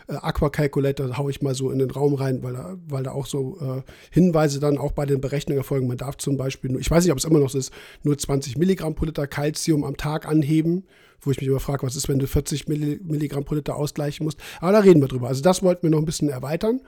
äh, 0.08 0.14
Aquacalculator, 0.14 1.16
haue 1.16 1.30
ich 1.30 1.42
mal 1.42 1.54
so 1.54 1.70
in 1.70 1.78
den 1.78 1.90
Raum 1.90 2.14
rein, 2.14 2.42
weil 2.42 2.54
da, 2.54 2.76
weil 2.88 3.04
da 3.04 3.12
auch 3.12 3.26
so 3.26 3.58
äh, 3.61 3.82
Hinweise 4.11 4.58
dann 4.58 4.78
auch 4.78 4.92
bei 4.92 5.06
den 5.06 5.20
Berechnungen 5.20 5.58
erfolgen. 5.58 5.87
Man 5.87 5.96
darf 5.96 6.16
zum 6.16 6.37
Beispiel, 6.37 6.72
nur, 6.72 6.80
ich 6.80 6.90
weiß 6.90 7.04
nicht, 7.04 7.12
ob 7.12 7.18
es 7.18 7.24
immer 7.24 7.38
noch 7.38 7.50
so 7.50 7.58
ist, 7.58 7.72
nur 8.02 8.18
20 8.18 8.58
Milligramm 8.58 8.96
pro 8.96 9.04
Liter 9.04 9.28
Calcium 9.28 9.84
am 9.84 9.96
Tag 9.96 10.26
anheben, 10.26 10.84
wo 11.20 11.30
ich 11.30 11.40
mich 11.40 11.48
immer 11.48 11.61
frage, 11.61 11.87
was 11.87 11.94
ist, 11.94 12.08
wenn 12.08 12.18
du 12.18 12.26
40 12.26 12.64
Milli- 12.64 13.00
Milligramm 13.02 13.44
pro 13.44 13.54
Liter 13.54 13.76
ausgleichen 13.76 14.24
musst. 14.24 14.40
Aber 14.61 14.72
da 14.72 14.80
reden 14.80 15.00
wir 15.00 15.08
drüber. 15.08 15.28
Also 15.28 15.42
das 15.42 15.62
wollten 15.62 15.84
wir 15.84 15.90
noch 15.90 15.98
ein 15.98 16.04
bisschen 16.04 16.28
erweitern. 16.28 16.80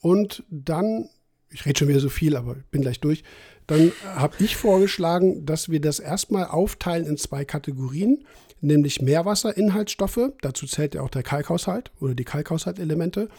Und 0.00 0.44
dann 0.50 1.08
ich 1.56 1.64
rede 1.64 1.78
schon 1.78 1.88
wieder 1.88 2.00
so 2.00 2.10
viel, 2.10 2.36
aber 2.36 2.56
bin 2.70 2.82
gleich 2.82 3.00
durch. 3.00 3.24
Dann 3.66 3.92
habe 4.14 4.34
ich 4.40 4.56
vorgeschlagen, 4.56 5.46
dass 5.46 5.70
wir 5.70 5.80
das 5.80 5.98
erstmal 5.98 6.44
aufteilen 6.44 7.06
in 7.06 7.16
zwei 7.16 7.46
Kategorien, 7.46 8.26
nämlich 8.60 9.00
Meerwasserinhaltsstoffe, 9.00 10.32
dazu 10.42 10.66
zählt 10.66 10.94
ja 10.94 11.00
auch 11.00 11.08
der 11.08 11.22
Kalkhaushalt 11.22 11.92
oder 11.98 12.14
die 12.14 12.24
Kalkhaushaltelemente, 12.24 13.30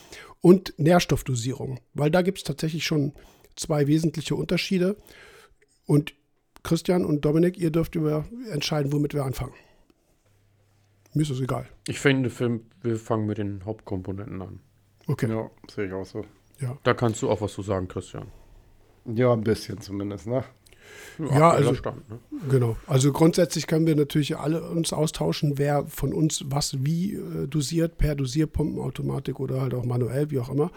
und 0.41 0.73
Nährstoffdosierung, 0.77 1.79
weil 1.93 2.09
da 2.09 2.23
gibt 2.23 2.39
es 2.39 2.43
tatsächlich 2.43 2.85
schon 2.85 3.13
zwei 3.55 3.85
wesentliche 3.85 4.35
Unterschiede. 4.35 4.97
Und 5.85 6.15
Christian 6.63 7.05
und 7.05 7.23
Dominik, 7.23 7.57
ihr 7.57 7.71
dürft 7.71 7.95
über 7.95 8.25
entscheiden, 8.51 8.91
womit 8.91 9.13
wir 9.13 9.23
anfangen. 9.23 9.53
Mir 11.13 11.21
ist 11.21 11.31
das 11.31 11.39
egal. 11.39 11.67
Ich 11.87 11.99
finde, 11.99 12.31
wir 12.39 12.59
wir 12.81 12.97
fangen 12.97 13.27
mit 13.27 13.37
den 13.37 13.63
Hauptkomponenten 13.63 14.41
an. 14.41 14.59
Okay. 15.05 15.29
Ja, 15.29 15.49
sehe 15.73 15.85
ich 15.85 15.93
auch 15.93 16.05
so. 16.05 16.25
Da 16.83 16.93
kannst 16.93 17.21
du 17.21 17.29
auch 17.29 17.41
was 17.41 17.53
zu 17.53 17.61
sagen, 17.61 17.87
Christian. 17.87 18.27
Ja, 19.05 19.31
ein 19.33 19.41
bisschen 19.41 19.79
zumindest, 19.79 20.27
ne? 20.27 20.43
Ja, 21.19 21.51
also- 21.51 21.73
Stand, 21.75 22.09
ne? 22.09 22.19
Genau. 22.49 22.77
Also 22.87 23.11
grundsätzlich 23.11 23.67
können 23.67 23.85
wir 23.87 23.95
natürlich 23.95 24.37
alle 24.37 24.61
uns 24.69 24.93
austauschen, 24.93 25.57
wer 25.57 25.85
von 25.87 26.13
uns 26.13 26.43
was 26.47 26.77
wie 26.85 27.15
äh, 27.15 27.47
dosiert, 27.47 27.97
per 27.97 28.15
Dosierpumpenautomatik 28.15 29.39
oder 29.39 29.61
halt 29.61 29.73
auch 29.73 29.85
manuell, 29.85 30.29
wie 30.31 30.39
auch 30.39 30.49
immer. 30.49 30.71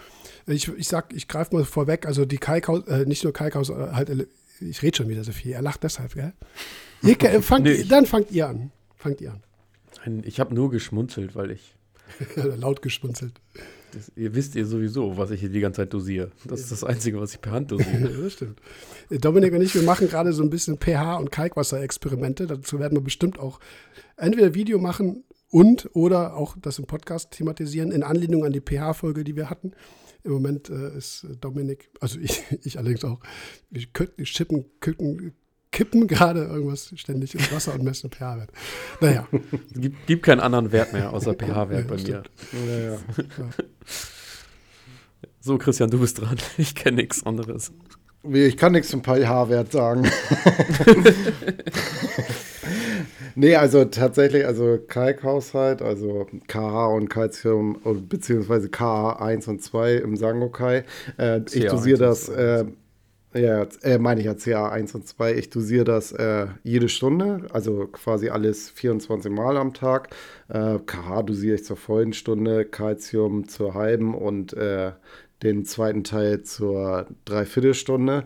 Ich, 0.47 0.69
ich 0.69 0.89
sag, 0.89 1.13
ich 1.13 1.29
greife 1.29 1.55
mal 1.55 1.65
vorweg, 1.65 2.07
also 2.07 2.25
die 2.25 2.39
Kalkhaus, 2.39 2.87
äh, 2.89 3.05
nicht 3.07 3.23
nur 3.25 3.33
Kalkhaus, 3.33 3.71
äh, 3.71 3.75
halt, 3.93 4.09
ele- 4.11 4.29
ich 4.61 4.83
rede 4.83 4.97
schon 4.97 5.09
wieder 5.09 5.25
so 5.25 5.33
viel, 5.33 5.53
er 5.53 5.63
lacht 5.63 5.83
deshalb, 5.85 6.15
gell? 6.15 6.33
Ihr, 7.03 7.15
ke- 7.17 7.41
fangt, 7.43 7.65
Nee, 7.65 7.73
ich- 7.73 7.89
dann 7.89 8.07
fangt 8.07 8.31
ihr 8.33 8.49
an. 8.49 8.73
Fangt 8.97 9.21
ihr 9.21 9.33
an. 9.33 9.43
Nein, 10.05 10.23
Ich 10.27 10.41
habe 10.41 10.55
nur 10.55 10.71
geschmunzelt, 10.71 11.35
weil 11.37 11.51
ich. 11.53 11.75
Laut 12.37 12.83
geschmunzelt. 12.83 13.41
Das, 13.93 14.13
ihr 14.17 14.35
wisst 14.35 14.55
ihr 14.55 14.67
sowieso, 14.67 15.17
was 15.17 15.31
ich 15.31 15.41
hier 15.41 15.49
die 15.49 15.61
ganze 15.61 15.83
Zeit 15.83 15.93
dosiere. 15.93 16.31
Das 16.47 16.61
ist 16.61 16.73
das 16.73 16.85
Einzige, 16.85 17.21
was 17.21 17.33
ich 17.35 17.41
per 17.41 17.53
Hand 17.53 17.71
dosiere. 17.73 18.09
das 18.23 18.33
stimmt. 18.35 18.61
Dominik 19.11 19.53
und 19.53 19.63
ich, 19.63 19.75
wir 19.75 19.83
machen 19.83 20.09
gerade 20.09 20.33
so 20.33 20.43
ein 20.43 20.51
bisschen 20.51 20.79
pH- 20.79 21.17
und 21.17 21.31
Kalkwasserexperimente. 21.31 22.47
Dazu 22.47 22.79
werden 22.79 22.97
wir 22.97 23.03
bestimmt 23.03 23.39
auch 23.39 23.61
entweder 24.17 24.55
Video 24.55 24.79
machen 24.79 25.25
und 25.51 25.91
oder 25.95 26.37
auch 26.37 26.57
das 26.61 26.79
im 26.79 26.87
Podcast 26.87 27.33
thematisieren, 27.33 27.91
in 27.91 28.03
Anlehnung 28.03 28.45
an 28.45 28.53
die 28.53 28.61
pH-Folge, 28.61 29.25
die 29.25 29.37
wir 29.37 29.51
hatten. 29.51 29.73
Im 30.23 30.33
Moment 30.33 30.69
äh, 30.69 30.97
ist 30.97 31.27
Dominik, 31.41 31.91
also 32.01 32.19
ich, 32.23 32.43
ich 32.63 32.79
allerdings 32.79 33.05
auch, 33.05 33.21
wir 33.71 33.83
kü- 33.83 34.25
schippen, 34.25 34.67
kippen, 34.81 35.33
kippen 35.73 36.07
gerade 36.07 36.45
irgendwas 36.45 36.93
ständig 36.97 37.35
ins 37.35 37.53
Wasser 37.53 37.75
und 37.75 37.83
messen 37.85 38.11
pH-Wert. 38.11 38.51
Naja, 39.01 39.27
Es 39.75 39.81
gibt, 39.81 40.07
gibt 40.07 40.23
keinen 40.25 40.41
anderen 40.41 40.73
Wert 40.73 40.93
mehr 40.93 41.13
außer 41.13 41.35
pH-Wert 41.35 41.83
Ja, 41.85 41.87
bei 41.89 41.95
mir. 41.95 41.99
stimmt. 42.01 42.31
Ja, 42.67 42.91
ja. 42.93 42.99
So, 45.41 45.57
Christian, 45.59 45.91
du 45.91 45.99
bist 46.01 46.21
dran. 46.21 46.37
Ich 46.59 46.75
kenne 46.75 46.97
nichts 46.97 47.25
anderes. 47.25 47.73
Ich 48.25 48.57
kann 48.59 48.73
nichts 48.73 48.91
zum 48.91 49.03
pH-Wert 49.03 49.73
sagen. 49.73 50.07
Nee, 53.37 53.55
also 53.57 53.85
tatsächlich, 53.85 54.45
also 54.45 54.79
Kalkhaushalt, 54.87 55.83
also 55.83 56.27
KH 56.49 56.87
und 56.89 57.09
Calcium 57.09 57.79
beziehungsweise 58.09 58.69
KH 58.69 59.13
1 59.21 59.49
und 59.49 59.63
2 59.63 59.95
im 59.95 60.17
Sangokai. 60.17 60.85
Äh, 61.17 61.41
ich 61.53 61.67
dosiere 61.67 61.99
das, 61.99 62.29
äh, 62.29 62.65
ja, 63.35 63.67
äh, 63.83 63.99
meine 63.99 64.21
ich 64.21 64.27
ja 64.27 64.35
CA 64.35 64.71
1 64.71 64.95
und 64.95 65.07
2. 65.07 65.35
Ich 65.35 65.51
dosiere 65.51 65.85
das 65.85 66.13
äh, 66.13 66.49
jede 66.65 66.89
Stunde, 66.89 67.47
also 67.53 67.87
quasi 67.87 68.29
alles 68.29 68.71
24 68.71 69.31
Mal 69.31 69.57
am 69.57 69.73
Tag. 69.73 70.11
Äh, 70.49 70.79
KH 70.85 71.23
dosiere 71.23 71.55
ich 71.57 71.65
zur 71.65 71.77
vollen 71.77 72.13
Stunde, 72.13 72.65
Calcium 72.65 73.49
zur 73.49 73.75
halben 73.75 74.15
und 74.15 74.53
äh, 74.55 74.93
den 75.43 75.65
zweiten 75.65 76.05
Teil 76.05 76.43
zur 76.43 77.07
Dreiviertelstunde. 77.25 78.25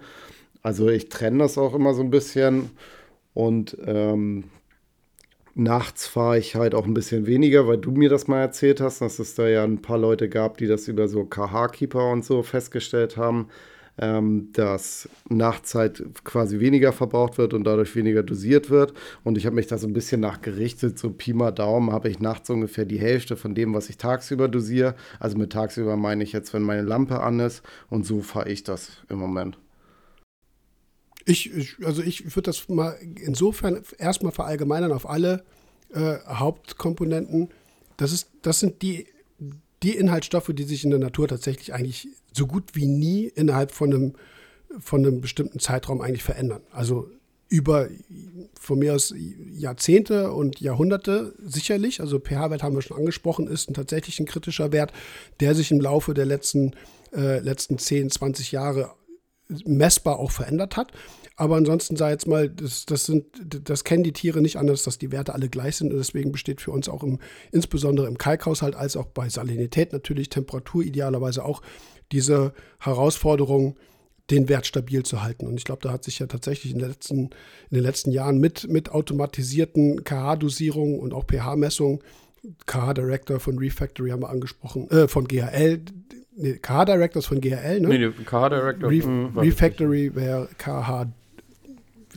Also 0.62 0.88
ich 0.88 1.11
trenne 1.11 1.38
das 1.38 1.59
auch 1.59 1.75
immer 1.75 1.95
so 1.95 2.03
ein 2.03 2.11
bisschen 2.11 2.71
und 3.35 3.77
ähm, 3.85 4.45
nachts 5.55 6.07
fahre 6.07 6.38
ich 6.38 6.57
halt 6.57 6.75
auch 6.75 6.87
ein 6.87 6.95
bisschen 6.95 7.27
weniger, 7.27 7.69
weil 7.69 7.79
du 7.79 7.90
mir 7.93 8.09
das 8.09 8.27
mal 8.27 8.40
erzählt 8.40 8.81
hast, 8.81 9.01
dass 9.01 9.19
es 9.19 9.35
da 9.35 9.47
ja 9.49 9.64
ein 9.64 9.83
paar 9.83 9.99
Leute 9.99 10.29
gab, 10.29 10.57
die 10.59 10.67
das 10.67 10.88
über 10.88 11.09
so 11.09 11.25
KH-Keeper 11.25 12.11
und 12.11 12.25
so 12.25 12.43
festgestellt 12.43 13.17
haben, 13.17 13.49
ähm, 13.98 14.50
dass 14.52 15.09
nachts 15.28 15.74
halt 15.74 16.02
quasi 16.24 16.59
weniger 16.61 16.92
verbraucht 16.92 17.38
wird 17.38 17.54
und 17.54 17.64
dadurch 17.64 17.94
weniger 17.94 18.22
dosiert 18.22 18.70
wird. 18.70 18.92
Und 19.22 19.38
ich 19.38 19.46
habe 19.46 19.57
mich 19.57 19.66
da 19.66 19.78
so 19.78 19.87
ein 19.87 19.92
bisschen 19.92 20.20
nachgerichtet, 20.20 20.98
so 20.98 21.11
Pi 21.11 21.33
mal 21.33 21.52
Daumen 21.52 21.92
habe 21.92 22.09
ich 22.09 22.18
nachts 22.18 22.50
ungefähr 22.50 22.85
die 22.85 22.98
Hälfte 22.98 23.37
von 23.37 23.54
dem, 23.54 23.74
was 23.74 23.88
ich 23.88 23.96
tagsüber 23.96 24.48
dosiere. 24.48 24.96
Also 25.20 25.38
mit 25.38 25.52
tagsüber 25.52 25.96
meine 25.96 26.24
ich 26.24 26.33
jetzt, 26.33 26.52
wenn 26.54 26.62
meine 26.62 26.83
Lampe 26.83 27.20
an 27.20 27.40
ist. 27.40 27.62
Und 27.88 28.04
so 28.04 28.20
fahre 28.20 28.50
ich 28.50 28.64
das 28.64 28.90
im 29.09 29.18
Moment. 29.18 29.59
Ich, 31.26 31.54
ich 31.54 31.76
also 31.85 32.02
ich 32.02 32.24
würde 32.37 32.50
das 32.50 32.68
mal 32.68 32.98
insofern 33.00 33.83
erstmal 33.98 34.33
verallgemeinern 34.33 34.92
auf 34.92 35.09
alle 35.09 35.44
äh, 35.92 36.16
Hauptkomponenten. 36.26 37.48
Das, 37.96 38.12
ist, 38.12 38.28
das 38.42 38.61
sind 38.61 38.83
die, 38.83 39.07
die 39.83 39.96
Inhaltsstoffe, 39.96 40.50
die 40.52 40.64
sich 40.64 40.85
in 40.85 40.90
der 40.90 40.98
Natur 40.98 41.28
tatsächlich 41.28 41.72
eigentlich 41.72 42.09
so 42.37 42.47
gut 42.47 42.75
wie 42.75 42.87
nie 42.87 43.27
innerhalb 43.27 43.73
von 43.73 43.92
einem, 43.92 44.12
von 44.79 45.05
einem 45.05 45.20
bestimmten 45.20 45.61
Zeitraum 45.61 46.01
eigentlich 46.01 46.25
verändern. 46.25 46.62
Also 46.70 47.09
über 47.49 47.88
von 48.59 48.79
mir 48.79 48.94
aus 48.94 49.14
Jahrzehnte 49.16 50.33
und 50.33 50.61
Jahrhunderte 50.61 51.35
sicherlich. 51.38 52.01
Also 52.01 52.18
pH-Wert 52.18 52.62
haben 52.62 52.75
wir 52.75 52.83
schon 52.83 52.97
angesprochen, 52.97 53.47
ist 53.47 53.68
ein 53.68 53.75
tatsächlich 53.75 54.18
ein 54.18 54.27
kritischer 54.27 54.73
Wert, 54.73 54.92
der 55.40 55.55
sich 55.55 55.70
im 55.70 55.81
Laufe 55.81 56.14
der 56.14 56.27
letzten, 56.27 56.73
äh, 57.14 57.38
letzten 57.38 57.79
10, 57.79 58.11
20 58.11 58.53
Jahre 58.53 58.90
messbar 59.66 60.18
auch 60.18 60.31
verändert 60.31 60.77
hat. 60.77 60.92
Aber 61.37 61.57
ansonsten 61.57 61.97
sei 61.97 62.12
jetzt 62.12 62.29
mal, 62.29 62.49
das, 62.49 62.87
das, 62.87 63.07
sind, 63.07 63.27
das 63.68 63.83
kennen 63.83 64.05
die 64.05 64.12
Tiere 64.12 64.40
nicht 64.40 64.57
anders, 64.57 64.85
dass 64.85 64.99
die 64.99 65.11
Werte 65.11 65.35
alle 65.35 65.49
gleich 65.49 65.77
sind. 65.77 65.92
Und 65.92 65.99
deswegen 65.99 66.31
besteht 66.31 66.61
für 66.61 66.70
uns 66.70 66.88
auch 66.88 67.03
im, 67.03 67.18
insbesondere 67.51 68.07
im 68.07 68.18
Kalkhaushalt 68.18 68.77
als 68.77 68.97
auch 68.97 69.07
bei 69.07 69.29
Salinität 69.29 69.92
natürlich 69.92 70.29
Temperatur 70.29 70.85
idealerweise 70.85 71.44
auch 71.44 71.61
diese 72.12 72.53
Herausforderung, 72.79 73.77
den 74.31 74.49
Wert 74.49 74.67
stabil 74.67 75.03
zu 75.03 75.23
halten. 75.23 75.47
Und 75.47 75.59
ich 75.59 75.64
glaube, 75.64 75.83
da 75.83 75.93
hat 75.93 76.05
sich 76.05 76.19
ja 76.19 76.27
tatsächlich 76.27 76.73
in 76.73 76.79
den 76.79 76.88
letzten, 76.88 77.19
in 77.19 77.31
den 77.73 77.83
letzten 77.83 78.11
Jahren 78.11 78.38
mit, 78.38 78.69
mit 78.69 78.90
automatisierten 78.90 80.03
KH-Dosierungen 80.05 80.99
und 80.99 81.12
auch 81.12 81.25
pH-Messungen, 81.27 82.01
KH-Director 82.67 83.40
von 83.40 83.59
Refactory 83.59 84.11
haben 84.11 84.23
wir 84.23 84.31
angesprochen, 84.31 84.90
äh, 84.90 85.09
von 85.09 85.27
GHL, 85.27 85.81
nee, 86.37 86.55
KH-Director 86.55 87.21
ist 87.21 87.27
von 87.27 87.40
GHL, 87.40 87.81
ne? 87.81 87.88
Nee, 87.88 87.99
nee 87.99 88.11
KH-Director. 88.25 88.90
Re 88.90 89.07
mhm, 89.07 89.38
Refactory 89.38 90.14
wäre 90.14 90.49
KH 90.59 91.07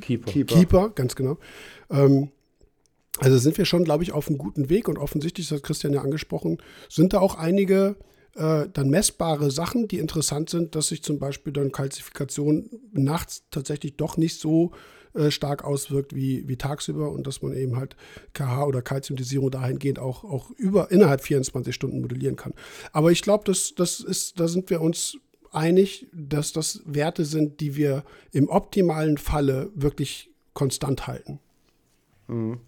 Keeper. 0.02 0.32
Keeper. 0.32 0.56
Keeper, 0.56 0.90
ganz 0.90 1.16
genau. 1.16 1.38
Ähm, 1.90 2.30
also 3.20 3.38
sind 3.38 3.58
wir 3.58 3.66
schon, 3.66 3.84
glaube 3.84 4.04
ich, 4.04 4.12
auf 4.12 4.28
einem 4.28 4.38
guten 4.38 4.70
Weg 4.70 4.88
und 4.88 4.98
offensichtlich, 4.98 5.50
das 5.50 5.58
hat 5.58 5.64
Christian 5.64 5.94
ja 5.94 6.02
angesprochen, 6.02 6.60
sind 6.88 7.14
da 7.14 7.20
auch 7.20 7.36
einige 7.36 7.96
äh, 8.38 8.68
dann 8.72 8.90
messbare 8.90 9.52
Sachen, 9.52 9.88
die 9.88 10.00
interessant 10.00 10.50
sind, 10.50 10.76
dass 10.76 10.90
sich 10.90 11.04
zum 11.04 11.20
Beispiel 11.20 11.52
dann 11.54 11.72
Kalzifikation 11.72 12.70
nachts 12.94 13.44
tatsächlich 13.52 13.98
doch 13.98 14.18
nicht 14.18 14.40
so 14.40 14.72
äh, 15.14 15.32
stark 15.32 15.64
auswirkt 15.64 16.16
wie, 16.16 16.48
wie 16.48 16.58
tagsüber 16.58 17.12
und 17.12 17.26
dass 17.26 17.42
man 17.42 17.54
eben 17.54 17.76
halt 17.78 17.96
KH 18.34 18.66
oder 18.66 18.82
Kalziumdosierung 18.82 19.50
dahingehend 19.50 20.00
auch, 20.00 20.24
auch 20.24 20.52
über 20.52 20.92
innerhalb 20.92 21.22
24 21.22 21.74
Stunden 21.74 22.02
modellieren 22.02 22.36
kann. 22.36 22.54
Aber 22.92 23.12
ich 23.12 23.24
glaube, 23.24 23.44
das, 23.46 23.74
das 23.76 24.00
ist, 24.00 24.40
da 24.40 24.48
sind 24.48 24.70
wir 24.70 24.82
uns 24.82 25.18
einig, 25.52 26.08
dass 26.14 26.54
das 26.54 26.82
Werte 26.86 27.26
sind, 27.26 27.60
die 27.60 27.76
wir 27.76 28.04
im 28.32 28.50
optimalen 28.50 29.18
Falle 29.18 29.72
wirklich 29.74 30.30
konstant 30.54 31.08
halten. 31.08 31.40
Mhm. 32.28 32.60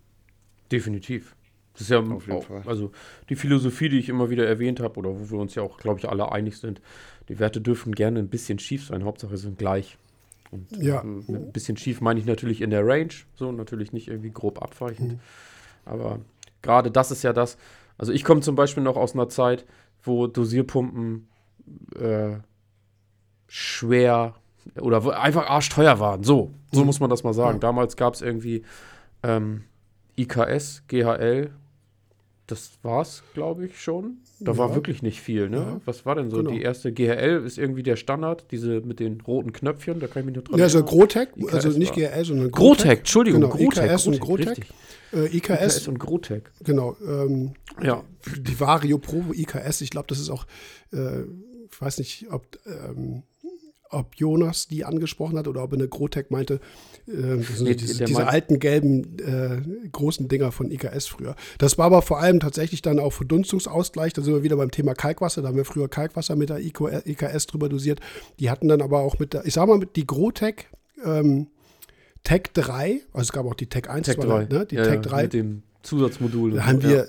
Definitiv. 0.72 1.36
Das 1.80 1.90
ist 1.90 1.92
ja 1.92 2.00
auch, 2.00 2.66
also 2.66 2.92
die 3.30 3.38
Philosophie, 3.38 3.88
die 3.88 4.00
ich 4.00 4.10
immer 4.10 4.30
wieder 4.30 4.46
erwähnt 4.46 4.82
habe, 4.82 5.00
oder 5.00 5.12
wo 5.12 5.32
wir 5.32 5.40
uns 5.40 5.56
ja 5.56 5.64
auch, 5.64 5.78
glaube 5.78 6.00
ich, 6.00 6.10
alle 6.10 6.30
einig 6.30 6.58
sind, 6.58 6.82
die 7.30 7.40
Werte 7.40 7.62
dürfen 7.62 7.96
gerne 7.96 8.20
ein 8.20 8.28
bisschen 8.28 8.60
schief 8.60 8.88
sein, 8.88 9.06
Hauptsache 9.06 9.38
sie 9.38 9.44
sind 9.44 9.58
gleich. 9.58 9.98
Und 10.52 10.70
ja. 10.76 11.00
ein 11.02 11.54
bisschen 11.54 11.78
schief 11.78 12.02
meine 12.02 12.20
ich 12.20 12.26
natürlich 12.26 12.60
in 12.60 12.70
der 12.70 12.86
Range, 12.86 13.14
so 13.36 13.54
natürlich 13.54 13.94
nicht 13.94 14.10
irgendwie 14.10 14.32
grob 14.32 14.62
abweichend. 14.62 15.14
Mhm. 15.14 15.20
Aber 15.86 16.20
gerade 16.62 16.92
das 16.92 17.12
ist 17.12 17.24
ja 17.24 17.32
das. 17.32 17.58
Also 17.98 18.12
ich 18.12 18.26
komme 18.26 18.42
zum 18.42 18.58
Beispiel 18.58 18.84
noch 18.84 18.98
aus 18.98 19.14
einer 19.14 19.30
Zeit, 19.30 19.66
wo 20.04 20.28
Dosierpumpen 20.28 21.30
äh, 21.96 22.40
schwer 23.48 24.36
oder 24.82 25.18
einfach 25.18 25.48
arschteuer 25.48 26.02
waren. 26.02 26.24
So, 26.24 26.54
so 26.74 26.82
mhm. 26.82 26.88
muss 26.88 27.00
man 27.00 27.10
das 27.10 27.24
mal 27.24 27.34
sagen. 27.34 27.56
Ja. 27.56 27.60
Damals 27.60 27.96
gab 27.96 28.16
es 28.16 28.22
irgendwie 28.22 28.64
ähm, 29.24 29.64
IKS, 30.18 30.84
GHL, 30.90 31.52
das 32.52 32.72
war's, 32.82 33.24
glaube 33.34 33.66
ich, 33.66 33.80
schon. 33.80 34.18
Da 34.40 34.54
ja. 34.54 34.58
war 34.58 34.76
wirklich 34.76 35.02
nicht 35.02 35.22
viel, 35.22 35.50
ne? 35.50 35.58
Ja. 35.58 35.82
Was 35.86 36.06
war 36.06 36.16
denn 36.16 36.30
so? 36.30 36.38
Genau. 36.38 36.52
Die 36.52 36.62
erste 36.62 36.92
GHL 36.92 37.44
ist 37.46 37.58
irgendwie 37.58 37.84
der 37.84 37.96
Standard, 37.96 38.52
diese 38.52 38.82
mit 38.82 39.00
den 39.00 39.22
roten 39.22 39.54
Knöpfchen, 39.54 40.00
da 40.00 40.08
kann 40.08 40.22
ich 40.22 40.26
mich 40.28 40.36
noch 40.36 40.44
dran 40.44 40.58
Ja, 40.58 40.66
also 40.66 40.84
Grotec, 40.84 41.30
also 41.52 41.70
nicht 41.78 41.94
GHL, 41.94 42.26
sondern 42.26 42.52
Grotec. 42.52 42.84
Grotec, 42.84 43.00
Entschuldigung, 43.00 43.42
genau, 43.42 43.54
Grotec, 43.54 43.92
IKS 43.92 44.08
und 44.08 44.20
Grotec. 44.20 44.66
Äh, 45.14 45.38
IKS, 45.38 45.78
IKS, 45.78 45.88
und 45.88 46.00
Grotec. 46.00 46.52
Genau. 46.64 46.96
Ähm, 47.06 47.54
ja. 47.82 48.04
Die 48.38 48.60
Vario 48.60 48.98
Pro 48.98 49.24
IKS, 49.34 49.82
ich 49.82 49.90
glaube, 49.90 50.08
das 50.08 50.20
ist 50.20 50.30
auch, 50.30 50.46
äh, 50.92 51.22
ich 51.72 51.82
weiß 51.82 52.00
nicht, 52.00 52.28
ob 52.32 52.58
ähm, 52.66 53.24
ob 53.90 54.16
Jonas 54.16 54.68
die 54.68 54.86
angesprochen 54.86 55.38
hat 55.38 55.48
oder 55.48 55.64
ob 55.64 55.74
er 55.74 55.80
eine 55.80 55.88
Grotec 55.88 56.32
meinte. 56.32 56.60
Äh, 57.08 57.44
nee, 57.60 57.76
diese, 57.76 58.06
diese 58.06 58.28
alten 58.28 58.60
gelben 58.60 59.18
äh, 59.20 59.90
großen 59.92 60.28
Dinger 60.28 60.52
von 60.52 60.72
IKS 60.72 61.08
früher. 61.08 61.36
Das 61.58 61.78
war 61.78 61.88
aber 61.88 62.02
vor 62.02 62.20
allem 62.20 62.40
tatsächlich 62.40 62.82
dann 62.82 63.00
auch 63.00 63.12
Verdunstungsausgleich. 63.12 64.14
Da 64.14 64.22
sind 64.22 64.34
wir 64.34 64.44
wieder 64.44 64.58
beim 64.58 64.72
Thema 64.72 64.94
Kalkwasser. 64.94 65.42
Da 65.42 65.50
haben 65.50 65.58
wir 65.58 65.66
früher 65.66 65.90
Kalkwasser 65.90 66.36
mit 66.36 66.50
der 66.50 66.60
IKS 66.60 67.48
drüber 67.48 67.70
dosiert. 67.70 68.00
Die 68.40 68.50
hatten 68.50 68.68
dann 68.68 68.82
aber 68.82 69.00
auch 69.00 69.20
mit 69.20 69.34
der, 69.34 69.46
ich 69.46 69.56
sag 69.56 69.68
mal, 69.68 69.78
mit 69.78 69.96
die 69.96 70.06
Grotec 70.06 70.68
ähm, 71.04 71.48
Tech 72.24 72.44
3, 72.54 73.02
also 73.14 73.24
es 73.24 73.32
gab 73.32 73.46
auch 73.46 73.56
die 73.56 73.68
Tech 73.68 73.90
1, 73.90 74.06
Tech 74.06 74.18
3. 74.18 74.46
Ne? 74.46 74.66
die 74.66 74.76
ja, 74.76 74.84
Tech 74.84 75.02
3. 75.02 75.24
Mit 75.24 75.34
dem 75.34 75.64
Zusatzmodul. 75.84 76.52
Da 76.52 76.66
haben 76.66 76.84
wir 76.84 77.08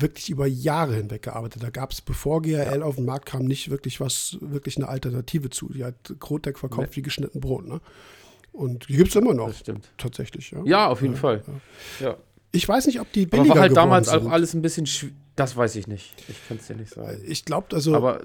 wirklich 0.00 0.30
über 0.30 0.46
Jahre 0.46 0.94
hinweg 0.94 1.22
gearbeitet. 1.22 1.62
Da 1.62 1.70
gab 1.70 1.92
es, 1.92 2.00
bevor 2.00 2.42
GRL 2.42 2.80
ja. 2.80 2.82
auf 2.82 2.96
den 2.96 3.04
Markt 3.04 3.26
kam, 3.26 3.44
nicht 3.44 3.70
wirklich 3.70 4.00
was, 4.00 4.38
wirklich 4.40 4.76
eine 4.76 4.88
Alternative 4.88 5.50
zu. 5.50 5.68
Die 5.68 5.84
hat 5.84 6.14
Grotec 6.18 6.58
verkauft 6.58 6.90
nee. 6.90 6.96
wie 6.96 7.02
geschnitten 7.02 7.40
Brot. 7.40 7.66
Ne? 7.66 7.80
Und 8.52 8.88
die 8.88 8.96
gibt 8.96 9.10
es 9.10 9.16
immer 9.16 9.34
noch. 9.34 9.48
Das 9.48 9.60
stimmt. 9.60 9.90
Tatsächlich, 9.96 10.50
ja. 10.50 10.62
Ja, 10.64 10.88
auf 10.88 11.02
jeden 11.02 11.14
ja, 11.14 11.20
Fall. 11.20 11.42
Ja. 12.00 12.16
Ich 12.52 12.68
weiß 12.68 12.86
nicht, 12.86 13.00
ob 13.00 13.12
die 13.12 13.26
billiger 13.26 13.50
Aber 13.50 13.54
war 13.54 13.62
halt 13.62 13.76
damals 13.76 14.10
sind. 14.10 14.26
auch 14.26 14.30
alles 14.30 14.54
ein 14.54 14.62
bisschen 14.62 14.88
Das 15.36 15.56
weiß 15.56 15.76
ich 15.76 15.86
nicht. 15.86 16.14
Ich 16.28 16.48
kann 16.48 16.56
es 16.56 16.66
dir 16.66 16.76
nicht 16.76 16.92
sagen. 16.92 17.20
Ich 17.26 17.44
glaube, 17.44 17.74
also. 17.74 17.94
Aber 17.94 18.20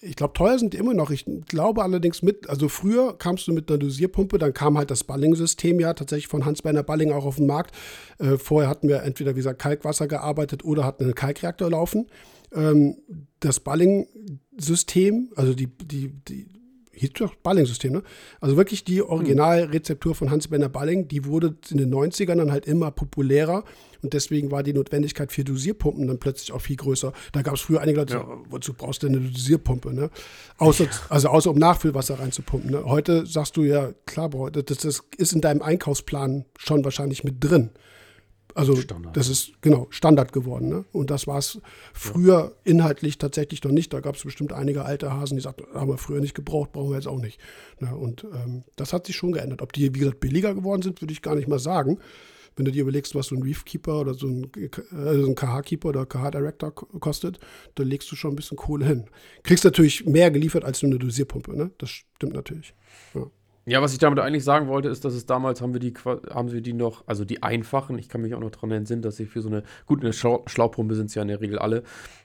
ich 0.00 0.16
glaube, 0.16 0.34
teuer 0.34 0.58
sind 0.58 0.74
die 0.74 0.76
immer 0.76 0.94
noch. 0.94 1.10
Ich 1.10 1.24
glaube 1.48 1.82
allerdings 1.82 2.22
mit, 2.22 2.48
also 2.48 2.68
früher 2.68 3.16
kamst 3.16 3.46
du 3.48 3.52
mit 3.52 3.70
einer 3.70 3.78
Dosierpumpe, 3.78 4.38
dann 4.38 4.52
kam 4.52 4.76
halt 4.76 4.90
das 4.90 5.04
Balling-System 5.04 5.80
ja 5.80 5.94
tatsächlich 5.94 6.28
von 6.28 6.44
Hans-Berner 6.44 6.82
Balling 6.82 7.12
auch 7.12 7.24
auf 7.24 7.36
den 7.36 7.46
Markt. 7.46 7.74
Äh, 8.18 8.36
vorher 8.36 8.68
hatten 8.68 8.88
wir 8.88 9.02
entweder, 9.02 9.32
wie 9.32 9.38
gesagt, 9.38 9.60
Kalkwasser 9.60 10.06
gearbeitet 10.06 10.64
oder 10.64 10.84
hatten 10.84 11.04
einen 11.04 11.14
Kalkreaktor 11.14 11.70
laufen. 11.70 12.06
Ähm, 12.52 12.96
das 13.40 13.60
Balling-System, 13.60 15.32
also 15.36 15.54
die, 15.54 15.66
die, 15.66 16.12
die 16.28 16.48
hieß 16.96 17.12
doch 17.14 17.34
Balling-System, 17.36 17.92
ne? 17.92 18.02
Also 18.40 18.56
wirklich 18.56 18.84
die 18.84 19.02
Originalrezeptur 19.02 20.14
von 20.14 20.30
Hans-Berner 20.30 20.68
Balling, 20.68 21.08
die 21.08 21.24
wurde 21.24 21.56
in 21.70 21.78
den 21.78 21.92
90ern 21.92 22.36
dann 22.36 22.52
halt 22.52 22.66
immer 22.66 22.90
populärer 22.90 23.64
und 24.02 24.12
deswegen 24.12 24.50
war 24.50 24.62
die 24.62 24.72
Notwendigkeit 24.72 25.32
für 25.32 25.44
Dosierpumpen 25.44 26.06
dann 26.06 26.18
plötzlich 26.18 26.52
auch 26.52 26.60
viel 26.60 26.76
größer. 26.76 27.12
Da 27.32 27.42
gab 27.42 27.54
es 27.54 27.62
früher 27.62 27.80
einige 27.80 28.00
Leute, 28.00 28.14
ja. 28.14 28.26
wozu 28.50 28.74
brauchst 28.74 29.02
du 29.02 29.08
denn 29.08 29.16
eine 29.16 29.28
Dosierpumpe, 29.30 29.92
ne? 29.92 30.10
Außer, 30.58 30.84
ja. 30.84 30.90
Also 31.08 31.28
außer 31.28 31.50
um 31.50 31.58
Nachfüllwasser 31.58 32.18
reinzupumpen. 32.18 32.70
Ne? 32.70 32.84
Heute 32.84 33.26
sagst 33.26 33.56
du 33.56 33.62
ja, 33.62 33.92
klar, 34.06 34.30
das, 34.52 34.78
das 34.78 35.02
ist 35.16 35.32
in 35.32 35.40
deinem 35.40 35.62
Einkaufsplan 35.62 36.44
schon 36.58 36.84
wahrscheinlich 36.84 37.24
mit 37.24 37.42
drin. 37.42 37.70
Also 38.54 38.76
Standard. 38.76 39.16
das 39.16 39.28
ist 39.28 39.52
genau 39.62 39.88
Standard 39.90 40.32
geworden. 40.32 40.68
Ne? 40.68 40.84
Und 40.92 41.10
das 41.10 41.26
war 41.26 41.38
es 41.38 41.60
früher 41.92 42.52
ja. 42.64 42.70
inhaltlich 42.72 43.18
tatsächlich 43.18 43.62
noch 43.64 43.72
nicht. 43.72 43.92
Da 43.92 44.00
gab 44.00 44.14
es 44.14 44.22
bestimmt 44.22 44.52
einige 44.52 44.84
alte 44.84 45.12
Hasen, 45.12 45.36
die 45.36 45.42
sagten, 45.42 45.64
haben 45.74 45.90
wir 45.90 45.98
früher 45.98 46.20
nicht 46.20 46.34
gebraucht, 46.34 46.72
brauchen 46.72 46.90
wir 46.90 46.96
jetzt 46.96 47.08
auch 47.08 47.20
nicht. 47.20 47.40
Ne? 47.80 47.94
Und 47.94 48.24
ähm, 48.24 48.62
das 48.76 48.92
hat 48.92 49.06
sich 49.06 49.16
schon 49.16 49.32
geändert. 49.32 49.60
Ob 49.60 49.72
die, 49.72 49.92
wie 49.94 49.98
gesagt, 49.98 50.20
billiger 50.20 50.54
geworden 50.54 50.82
sind, 50.82 51.02
würde 51.02 51.12
ich 51.12 51.22
gar 51.22 51.34
nicht 51.34 51.48
mal 51.48 51.58
sagen. 51.58 51.98
wenn 52.56 52.64
du 52.64 52.70
dir 52.70 52.82
überlegst, 52.82 53.16
was 53.16 53.26
so 53.26 53.34
ein 53.34 53.42
Reef 53.42 53.64
Keeper 53.64 54.00
oder 54.00 54.14
so 54.14 54.28
ein, 54.28 54.50
also 54.92 55.26
ein 55.28 55.34
KH-Keeper 55.34 55.88
oder 55.88 56.06
KH-Director 56.06 56.72
kostet, 56.72 57.40
dann 57.74 57.88
legst 57.88 58.10
du 58.12 58.16
schon 58.16 58.32
ein 58.32 58.36
bisschen 58.36 58.56
Kohle 58.56 58.86
hin. 58.86 59.04
Kriegst 59.42 59.64
natürlich 59.64 60.06
mehr 60.06 60.30
geliefert 60.30 60.64
als 60.64 60.80
nur 60.82 60.92
eine 60.92 61.00
Dosierpumpe, 61.00 61.56
ne? 61.56 61.72
Das 61.78 61.90
stimmt 61.90 62.34
natürlich. 62.34 62.74
Ja. 63.14 63.26
Ja, 63.66 63.80
was 63.80 63.94
ich 63.94 63.98
damit 63.98 64.18
eigentlich 64.18 64.44
sagen 64.44 64.68
wollte, 64.68 64.90
ist, 64.90 65.06
dass 65.06 65.14
es 65.14 65.24
damals 65.24 65.62
haben 65.62 65.72
wir 65.72 65.80
die, 65.80 65.94
haben 66.04 66.52
wir 66.52 66.60
die 66.60 66.74
noch, 66.74 67.04
also 67.06 67.24
die 67.24 67.42
einfachen, 67.42 67.98
ich 67.98 68.10
kann 68.10 68.20
mich 68.20 68.34
auch 68.34 68.40
noch 68.40 68.50
daran 68.50 68.70
entsinnen, 68.72 69.00
dass 69.00 69.18
ich 69.18 69.30
für 69.30 69.40
so 69.40 69.48
eine, 69.48 69.62
gut, 69.86 70.02
eine 70.02 70.12
Schlau 70.12 70.42
Schlauchpumpe 70.46 70.94
sind 70.94 71.06
es 71.06 71.14
ja 71.14 71.22
in 71.22 71.28
der 71.28 71.40
Regel 71.40 71.58
alle, 71.58 71.82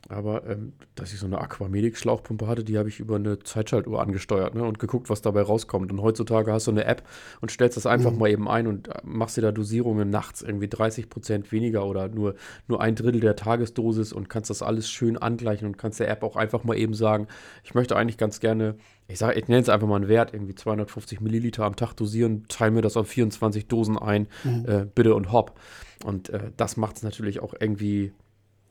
aber 0.10 0.45
ähm, 0.45 0.73
dass 0.95 1.13
ich 1.13 1.19
so 1.19 1.28
eine 1.28 1.39
Aquamedic-Schlauchpumpe 1.39 2.45
hatte, 2.45 2.65
die 2.65 2.78
habe 2.78 2.89
ich 2.89 2.99
über 2.99 3.15
eine 3.15 3.39
Zeitschaltuhr 3.39 4.02
angesteuert 4.02 4.54
ne, 4.54 4.63
und 4.63 4.80
geguckt, 4.80 5.10
was 5.10 5.21
dabei 5.21 5.41
rauskommt. 5.41 5.93
Und 5.93 6.02
heutzutage 6.02 6.52
hast 6.52 6.67
du 6.67 6.71
eine 6.71 6.84
App 6.84 7.04
und 7.39 7.52
stellst 7.52 7.78
das 7.78 7.86
einfach 7.86 8.12
mhm. 8.12 8.19
mal 8.19 8.30
eben 8.30 8.49
ein 8.49 8.67
und 8.67 8.89
äh, 8.89 8.99
machst 9.04 9.38
dir 9.38 9.41
da 9.41 9.54
Dosierungen 9.54 10.10
nachts 10.10 10.41
irgendwie 10.41 10.67
30 10.67 11.10
Prozent 11.10 11.54
weniger 11.54 11.86
oder 11.86 12.10
nur, 12.10 12.36
nur 12.67 12.82
ein 12.82 12.95
Drittel 12.95 13.21
der 13.21 13.38
Tagesdosis 13.38 14.12
und 14.12 14.30
kannst 14.30 14.49
das 14.49 14.62
alles 14.62 14.89
schön 14.89 15.17
angleichen 15.17 15.67
und 15.67 15.78
kannst 15.78 16.02
der 16.02 16.10
App 16.10 16.21
auch 16.23 16.36
einfach 16.36 16.65
mal 16.65 16.78
eben 16.78 16.93
sagen, 16.93 17.28
ich 17.63 17.73
möchte 17.73 17.95
eigentlich 17.95 18.17
ganz 18.17 18.41
gerne 18.41 18.75
ich 19.10 19.17
sage, 19.17 19.39
ich 19.39 19.48
nenne 19.48 19.62
es 19.62 19.69
einfach 19.69 19.88
mal 19.88 19.95
einen 19.95 20.08
Wert, 20.08 20.34
irgendwie 20.34 20.54
250 20.54 21.19
Milliliter 21.19 21.65
am 21.65 21.76
Tag 21.76 21.93
dosieren, 21.93 22.45
teile 22.48 22.72
mir 22.72 22.82
das 22.82 22.95
auf 22.95 23.08
24 23.08 23.67
Dosen 23.67 23.98
ein, 23.98 24.28
mhm. 24.43 24.65
äh, 24.67 24.86
bitte 24.86 25.15
und 25.15 25.32
hopp. 25.32 25.60
Und 26.06 26.30
äh, 26.30 26.52
das 26.56 26.78
macht 26.78 26.98
es 26.98 27.04
natürlich 27.04 27.39
auch 27.39 27.56
irgendwie 27.60 28.13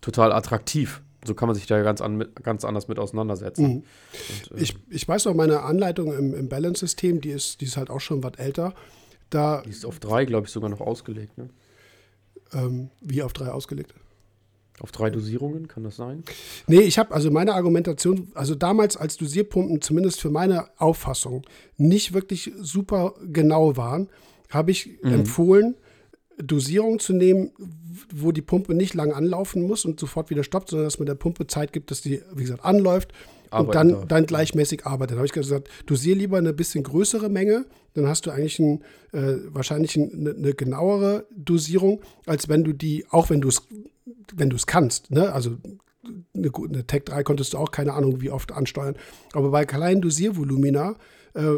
total 0.01 0.33
attraktiv. 0.33 1.03
So 1.24 1.35
kann 1.35 1.48
man 1.48 1.57
sich 1.57 1.66
da 1.66 1.83
ganz, 1.83 2.01
an, 2.01 2.24
ganz 2.40 2.64
anders 2.64 2.87
mit 2.87 3.01
auseinandersetzen. 3.01 3.66
Mhm. 3.66 3.74
Und, 4.53 4.59
äh, 4.59 4.62
ich, 4.62 4.77
ich 4.88 5.09
weiß 5.09 5.24
noch, 5.24 5.35
meine 5.35 5.62
Anleitung 5.62 6.16
im, 6.16 6.33
im 6.35 6.48
Balance-System, 6.48 7.20
die 7.20 7.31
ist, 7.31 7.61
die 7.61 7.64
ist 7.64 7.77
halt 7.77 7.90
auch 7.90 8.01
schon 8.01 8.22
was 8.22 8.35
älter. 8.37 8.74
Da, 9.31 9.62
die 9.62 9.70
ist 9.70 9.85
auf 9.85 9.98
drei, 9.98 10.24
glaube 10.24 10.46
ich, 10.46 10.53
sogar 10.53 10.70
noch 10.70 10.81
ausgelegt. 10.81 11.37
Ne? 11.37 11.51
Ähm, 12.53 12.90
wie 13.01 13.24
auf 13.24 13.33
drei 13.33 13.48
ausgelegt? 13.48 13.92
Auf 14.81 14.93
drei 14.93 15.11
Dosierungen, 15.11 15.67
kann 15.67 15.83
das 15.83 15.97
sein? 15.97 16.23
Nee, 16.67 16.81
ich 16.81 16.99
habe 16.99 17.14
also 17.14 17.31
meine 17.31 17.55
Argumentation, 17.55 18.29
also 18.35 18.55
damals 18.55 18.97
als 18.97 19.17
Dosierpumpen 19.17 19.81
zumindest 19.81 20.21
für 20.21 20.31
meine 20.31 20.67
Auffassung 20.79 21.43
nicht 21.77 22.12
wirklich 22.12 22.53
super 22.61 23.14
genau 23.27 23.77
waren, 23.77 24.09
habe 24.51 24.71
ich 24.71 24.99
mhm. 25.03 25.12
empfohlen, 25.12 25.75
Dosierungen 26.41 27.01
zu 27.01 27.12
nehmen, 27.12 27.51
wo 28.14 28.31
die 28.33 28.43
Pumpe 28.43 28.75
nicht 28.75 28.95
lang 28.95 29.12
anlaufen 29.12 29.62
muss 29.62 29.85
und 29.85 29.99
sofort 29.99 30.31
wieder 30.31 30.45
stoppt, 30.45 30.71
sondern 30.71 30.87
dass 30.87 30.99
man 30.99 31.07
der 31.07 31.17
Pumpe 31.17 31.47
Zeit 31.47 31.73
gibt, 31.73 31.91
dass 31.91 32.01
die, 32.01 32.23
wie 32.33 32.43
gesagt, 32.43 32.64
anläuft 32.64 33.12
und 33.51 33.75
dann, 33.75 34.07
dann 34.09 34.27
gleichmäßig 34.27 34.87
arbeitet. 34.87 35.14
Da 35.14 35.19
habe 35.19 35.27
ich 35.27 35.33
gesagt, 35.33 35.69
dosier 35.87 36.14
lieber 36.14 36.38
eine 36.38 36.53
bisschen 36.53 36.85
größere 36.85 37.29
Menge, 37.29 37.64
dann 37.95 38.07
hast 38.07 38.27
du 38.27 38.31
eigentlich 38.31 38.59
ein, 38.59 38.83
äh, 39.12 39.37
wahrscheinlich 39.49 39.99
eine, 39.99 40.35
eine 40.37 40.55
genauere 40.55 41.27
Dosierung, 41.35 42.01
als 42.27 42.49
wenn 42.49 42.62
du 42.62 42.73
die, 42.73 43.07
auch 43.11 43.31
wenn 43.31 43.41
du 43.41 43.49
es 43.49 43.62
wenn 44.35 44.51
du 44.51 44.57
es 44.57 44.66
kannst, 44.66 45.11
ne? 45.11 45.33
also 45.33 45.57
eine, 46.35 46.51
eine 46.55 46.87
Tech 46.87 47.05
3 47.05 47.23
konntest 47.23 47.53
du 47.53 47.59
auch 47.59 47.71
keine 47.71 47.94
Ahnung 47.94 48.21
wie 48.21 48.31
oft 48.31 48.53
ansteuern. 48.53 48.97
Aber 49.33 49.51
bei 49.51 49.64
kleinen 49.64 50.01
Dosiervolumina 50.01 50.97
äh, 51.35 51.57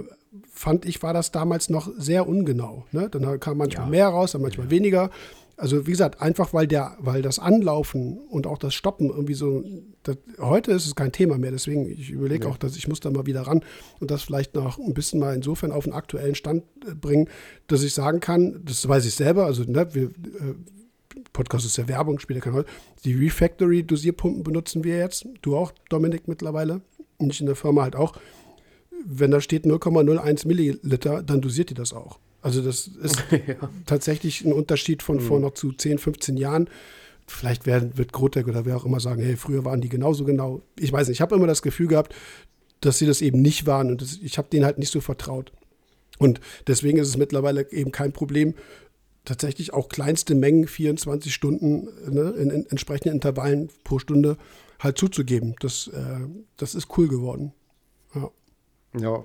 fand 0.50 0.84
ich, 0.84 1.02
war 1.02 1.12
das 1.12 1.32
damals 1.32 1.70
noch 1.70 1.90
sehr 1.96 2.28
ungenau. 2.28 2.86
Ne? 2.92 3.08
Dann 3.10 3.40
kam 3.40 3.58
manchmal 3.58 3.86
ja. 3.86 3.90
mehr 3.90 4.08
raus, 4.08 4.32
dann 4.32 4.42
manchmal 4.42 4.66
ja. 4.66 4.70
weniger. 4.70 5.10
Also 5.56 5.86
wie 5.86 5.90
gesagt, 5.90 6.22
einfach 6.22 6.54
weil 6.54 6.66
der, 6.66 6.96
weil 7.00 7.20
das 7.20 7.38
Anlaufen 7.38 8.18
und 8.30 8.46
auch 8.46 8.56
das 8.56 8.72
Stoppen 8.72 9.10
irgendwie 9.10 9.34
so, 9.34 9.62
das, 10.04 10.16
heute 10.38 10.72
ist 10.72 10.86
es 10.86 10.94
kein 10.94 11.12
Thema 11.12 11.36
mehr. 11.36 11.50
Deswegen, 11.50 11.86
ich 11.86 12.10
überlege 12.10 12.46
ja. 12.46 12.50
auch, 12.50 12.56
dass 12.56 12.76
ich 12.76 12.88
muss 12.88 13.00
da 13.00 13.10
mal 13.10 13.26
wieder 13.26 13.42
ran 13.42 13.62
und 13.98 14.10
das 14.10 14.22
vielleicht 14.22 14.54
noch 14.54 14.78
ein 14.78 14.94
bisschen 14.94 15.20
mal 15.20 15.34
insofern 15.34 15.70
auf 15.70 15.84
den 15.84 15.92
aktuellen 15.92 16.34
Stand 16.34 16.64
äh, 16.88 16.94
bringen, 16.94 17.28
dass 17.66 17.82
ich 17.82 17.92
sagen 17.92 18.20
kann, 18.20 18.62
das 18.64 18.88
weiß 18.88 19.04
ich 19.04 19.14
selber, 19.14 19.44
also 19.44 19.64
ne, 19.64 19.94
wir, 19.94 20.04
äh, 20.04 20.54
Podcast 21.32 21.66
ist 21.66 21.76
ja 21.76 21.88
Werbung, 21.88 22.18
spielt 22.18 22.38
ja 22.38 22.44
keine 22.44 22.56
Rolle. 22.56 22.66
Die 23.04 23.14
Refactory-Dosierpumpen 23.14 24.42
benutzen 24.42 24.84
wir 24.84 24.98
jetzt. 24.98 25.26
Du 25.42 25.56
auch, 25.56 25.72
Dominik, 25.88 26.28
mittlerweile. 26.28 26.80
Und 27.18 27.32
ich 27.32 27.40
in 27.40 27.46
der 27.46 27.56
Firma 27.56 27.82
halt 27.82 27.96
auch. 27.96 28.14
Wenn 29.04 29.30
da 29.30 29.40
steht 29.40 29.64
0,01 29.64 30.46
Milliliter, 30.46 31.22
dann 31.22 31.40
dosiert 31.40 31.70
die 31.70 31.74
das 31.74 31.92
auch. 31.92 32.18
Also 32.42 32.62
das 32.62 32.86
ist 32.86 33.24
ja. 33.46 33.56
tatsächlich 33.86 34.44
ein 34.44 34.52
Unterschied 34.52 35.02
von 35.02 35.16
mhm. 35.16 35.20
vor 35.20 35.40
noch 35.40 35.54
zu 35.54 35.72
10, 35.72 35.98
15 35.98 36.36
Jahren. 36.36 36.68
Vielleicht 37.26 37.66
werden, 37.66 37.96
wird 37.96 38.12
Grotec 38.12 38.48
oder 38.48 38.64
wer 38.64 38.76
auch 38.76 38.84
immer 38.84 39.00
sagen, 39.00 39.22
hey, 39.22 39.36
früher 39.36 39.64
waren 39.64 39.80
die 39.80 39.88
genauso 39.88 40.24
genau. 40.24 40.62
Ich 40.78 40.92
weiß 40.92 41.08
nicht, 41.08 41.18
ich 41.18 41.20
habe 41.20 41.36
immer 41.36 41.46
das 41.46 41.62
Gefühl 41.62 41.86
gehabt, 41.86 42.14
dass 42.80 42.98
sie 42.98 43.06
das 43.06 43.20
eben 43.20 43.40
nicht 43.40 43.66
waren 43.66 43.90
und 43.90 44.02
das, 44.02 44.18
ich 44.22 44.38
habe 44.38 44.48
denen 44.50 44.64
halt 44.64 44.78
nicht 44.78 44.90
so 44.90 45.00
vertraut. 45.00 45.52
Und 46.18 46.40
deswegen 46.66 46.98
ist 46.98 47.08
es 47.08 47.16
mittlerweile 47.16 47.70
eben 47.70 47.92
kein 47.92 48.12
Problem, 48.12 48.54
tatsächlich 49.24 49.72
auch 49.72 49.88
kleinste 49.88 50.34
Mengen, 50.34 50.66
24 50.66 51.32
Stunden 51.32 51.88
ne, 52.08 52.30
in, 52.30 52.50
in, 52.50 52.66
entsprechenden 52.70 53.14
Intervallen 53.14 53.70
pro 53.84 53.98
Stunde 53.98 54.36
halt 54.78 54.98
zuzugeben. 54.98 55.54
Das, 55.60 55.88
äh, 55.88 56.20
das 56.56 56.74
ist 56.74 56.88
cool 56.96 57.08
geworden. 57.08 57.52
Ja. 58.14 58.30
Ja, 58.98 59.24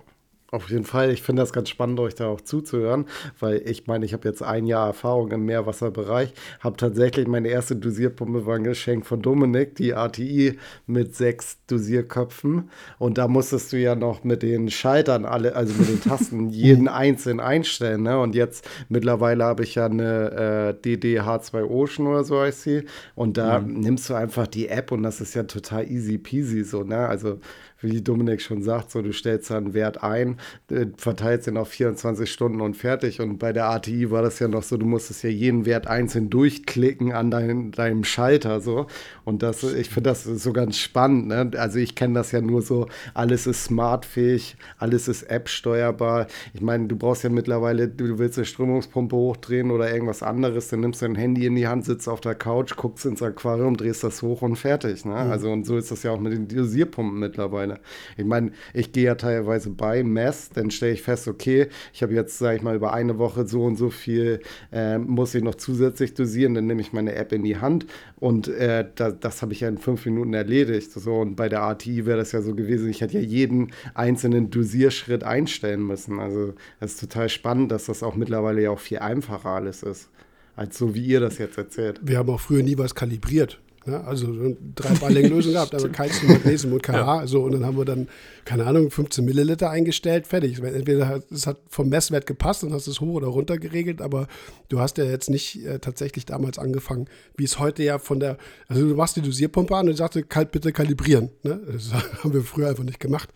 auf 0.56 0.70
jeden 0.70 0.86
Fall. 0.86 1.12
Ich 1.12 1.22
finde 1.22 1.41
das 1.41 1.54
ganz 1.54 1.70
spannend, 1.70 2.00
euch 2.00 2.15
da 2.15 2.28
auch 2.28 2.41
zuzuhören, 2.41 3.06
weil 3.39 3.62
ich 3.65 3.88
meine, 3.88 4.06
ich 4.06 4.13
habe 4.13 4.28
jetzt 4.28 4.41
ein 4.41 4.65
Jahr 4.65 4.88
Erfahrung 4.88 5.32
im 5.32 5.46
Meerwasserbereich, 5.46 6.34
habe 6.62 6.78
tatsächlich 6.78 7.28
meine 7.28 7.50
erste 7.50 7.76
Dosierpumpe 7.76 8.46
war 8.46 8.56
ein 8.56 8.63
Geschenk 8.63 9.06
von 9.06 9.22
Dominik, 9.22 9.76
die 9.76 9.94
ATI 9.94 10.58
mit 10.88 11.15
sechs 11.15 11.58
Dosierköpfen. 11.68 12.70
Und 12.98 13.18
da 13.18 13.28
musstest 13.28 13.74
du 13.74 13.78
ja 13.78 13.96
noch 13.96 14.24
mit 14.24 14.41
den 14.44 14.70
Schaltern 14.70 15.26
alle, 15.26 15.56
also 15.56 15.74
mit 15.74 15.89
den 15.89 16.02
Tasten, 16.02 16.50
jeden 16.50 16.88
einzeln 16.88 17.39
einstellen. 17.39 18.04
Ne? 18.04 18.20
Und 18.20 18.34
jetzt 18.34 18.68
mittlerweile 18.89 19.44
habe 19.44 19.63
ich 19.63 19.76
ja 19.76 19.86
eine 19.86 20.76
äh, 20.84 20.88
DDH2 20.88 21.63
Ocean 21.63 22.08
oder 22.08 22.24
so 22.24 22.39
heißt 22.39 22.63
sie. 22.63 22.86
Und 23.13 23.38
da 23.38 23.60
mhm. 23.60 23.82
nimmst 23.82 24.10
du 24.10 24.13
einfach 24.13 24.48
die 24.48 24.70
App 24.70 24.91
und 24.91 25.04
das 25.04 25.22
ist 25.22 25.36
ja 25.36 25.44
total 25.44 25.89
easy 25.89 26.18
peasy 26.18 26.63
so. 26.63 26.84
Ne? 26.84 26.98
Also 26.98 27.39
wie 27.82 28.02
Dominik 28.02 28.42
schon 28.42 28.62
sagt, 28.62 28.92
so 28.92 29.02
du 29.02 29.12
stellst 29.12 29.50
da 29.50 29.58
einen 29.58 29.74
Wert 29.74 30.04
ein, 30.04 30.38
äh, 30.70 30.88
verteilst 30.98 31.48
den 31.48 31.58
auf 31.58 31.70
24 31.70 32.32
Stunden 32.32 32.62
und 32.62 32.76
fertig. 32.76 33.22
Und 33.22 33.38
bei 33.38 33.54
der 33.54 33.70
ATI 33.70 34.12
war 34.12 34.22
das 34.22 34.40
ja 34.40 34.48
noch 34.48 34.64
so, 34.64 34.78
du 34.78 34.86
musstest 34.86 35.24
ja 35.24 35.30
jeden 35.30 35.66
Wert 35.66 35.88
einzeln 35.88 36.30
durchklicken 36.30 37.12
an 37.14 37.32
dein, 37.32 37.72
deinem 37.72 38.04
Schalter 38.04 38.62
so. 38.62 38.88
Und 39.24 39.44
das, 39.44 39.64
ich 39.64 39.90
finde 39.90 40.10
das 40.10 40.24
so 40.24 40.54
ganz 40.54 40.78
spannend. 40.78 41.28
Ne? 41.28 41.52
Also 41.58 41.80
ich 41.80 41.96
kenne 41.96 42.16
das 42.16 42.32
ja 42.32 42.42
nur 42.42 42.62
so, 42.62 42.88
alles 43.14 43.48
ist 43.48 43.66
smartfähig, 43.66 44.58
alles 44.78 45.08
ist 45.08 45.24
App-steuerbar. 45.24 46.28
Ich 46.54 46.62
meine, 46.62 46.88
du 46.88 46.96
brauchst 46.96 47.24
ja 47.24 47.30
mittlerweile, 47.30 47.88
du 47.88 48.20
willst 48.20 48.38
eine 48.38 48.46
Strömungspumpe 48.46 49.16
hochdrehen 49.16 49.72
oder 49.72 49.92
irgendwas 49.92 50.24
anderes, 50.24 50.70
dann 50.70 50.82
nimmst 50.82 51.02
du 51.02 51.06
dein 51.06 51.16
Handy 51.16 51.46
in 51.46 51.56
die 51.56 51.68
Hand, 51.68 51.86
sitzt 51.86 52.08
auf 52.08 52.22
der 52.22 52.36
Couch, 52.36 52.76
guckst 52.76 53.06
ins 53.06 53.22
Aquarium, 53.22 53.78
drehst 53.78 54.04
das 54.04 54.22
hoch 54.22 54.42
und 54.42 54.56
fertig. 54.56 55.06
Ne? 55.06 55.12
Mhm. 55.12 55.32
Also 55.32 55.52
und 55.52 55.66
so 55.66 55.78
ist 55.78 55.92
das 55.92 56.04
ja 56.04 56.12
auch 56.12 56.20
mit 56.20 56.34
den 56.34 56.48
Dosierpumpen 56.48 57.20
mittlerweile. 57.20 57.75
Ich 58.18 58.26
meine, 58.26 58.52
ich 58.74 58.92
gehe 58.92 59.06
ja 59.06 59.16
teilweise 59.16 59.70
bei 59.70 60.04
Mess, 60.04 60.50
dann 60.50 60.72
stelle 60.72 60.94
ich 60.94 61.02
fest, 61.02 61.28
okay, 61.28 61.68
ich 61.94 62.04
habe 62.04 62.14
jetzt, 62.14 62.38
sage 62.38 62.58
ich 62.58 62.64
mal, 62.64 62.76
über 62.76 62.94
eine 62.94 63.18
Woche 63.18 63.48
so 63.48 63.64
und 63.64 63.76
so 63.76 63.90
viel, 63.90 64.40
äh, 64.72 64.98
muss 64.98 65.36
ich 65.36 65.44
noch 65.44 65.56
zusätzlich 65.56 66.14
dosieren, 66.14 66.54
dann 66.54 66.68
nehme 66.68 66.82
ich 66.82 66.94
meine 66.94 67.16
App 67.16 67.32
in 67.32 67.44
die 67.44 67.58
Hand 67.58 67.86
und 68.18 68.48
äh, 68.48 68.88
da, 68.96 69.12
das 69.12 69.42
habe 69.42 69.54
ich 69.54 69.62
ja 69.62 69.70
in 69.70 69.78
fünf 69.78 70.06
Minuten 70.06 70.34
erledigt. 70.34 70.92
So, 70.92 71.16
und 71.16 71.36
bei 71.36 71.50
der 71.50 71.64
ATI 71.64 72.06
wäre 72.06 72.18
das 72.18 72.32
ja 72.32 72.42
so 72.42 72.56
gewesen, 72.56 72.90
ich 72.90 73.02
hätte 73.02 73.20
ja 73.20 73.24
jeden 73.24 73.72
einzelnen 73.94 74.50
Dosierschritt 74.50 75.24
einstellen 75.24 75.86
müssen. 75.86 76.20
Also 76.20 76.54
das 76.80 76.94
ist 76.94 77.02
total 77.02 77.30
spannend, 77.30 77.72
dass 77.72 77.86
das 77.86 78.04
auch 78.04 78.16
mittlerweile 78.16 78.62
ja 78.62 78.72
auch 78.72 78.80
viel 78.80 79.00
einfacher 79.00 79.50
alles 79.50 79.84
ist 79.84 80.10
als 80.56 80.78
so 80.78 80.96
wie 80.96 81.06
ihr 81.06 81.20
das 81.20 81.38
jetzt 81.38 81.58
erzählt. 81.58 82.00
Wir 82.02 82.18
haben 82.18 82.30
auch 82.30 82.40
früher 82.40 82.64
nie 82.64 82.78
was 82.78 82.96
kalibriert. 82.96 83.60
Ne? 83.86 84.04
Also 84.04 84.56
drei 84.74 84.93
Balling-Lösungen 84.95 85.54
gehabt, 85.54 85.76
aber 85.76 85.89
Calcium, 85.89 86.34
Magnesium 86.34 86.74
und 86.74 86.82
KH. 86.82 86.91
Ja. 86.93 87.28
So, 87.28 87.43
und 87.43 87.52
dann 87.52 87.65
haben 87.65 87.78
wir 87.78 87.86
dann, 87.86 88.08
keine 88.43 88.65
Ahnung, 88.65 88.89
15 88.89 89.24
Milliliter 89.24 89.69
eingestellt, 89.69 90.26
fertig. 90.26 90.60
Entweder 90.60 91.21
es 91.32 91.45
hat 91.45 91.58
vom 91.69 91.89
Messwert 91.89 92.26
gepasst 92.26 92.63
und 92.63 92.74
hast 92.74 92.88
es 92.88 93.00
hoch 93.00 93.13
oder 93.13 93.28
runter 93.28 93.58
geregelt, 93.58 94.02
aber 94.02 94.28
du 94.69 94.80
hast 94.80 94.98
ja 94.98 95.06
jetzt 95.06 95.30
nicht 95.30 95.63
äh, 95.65 95.80
tatsächlich 95.80 96.26
damals 96.26 96.58
angefangen, 96.58 97.08
wie 97.38 97.43
es 97.43 97.60
heute 97.60 97.84
ja 97.84 98.00
von 98.00 98.19
der, 98.19 98.38
also 98.67 98.88
du 98.88 98.95
machst 98.95 99.17
die 99.17 99.21
Dosierpumpe 99.21 99.76
an 99.76 99.88
und 99.88 99.95
sagst, 99.95 100.30
kalt 100.30 100.52
bitte 100.52 100.71
kalibrieren. 100.71 101.30
Ne? 101.43 101.60
Das 101.71 101.93
haben 102.24 102.34
wir 102.34 102.41
früher 102.41 102.69
einfach 102.69 102.84
nicht 102.84 103.00
gemacht. 103.00 103.30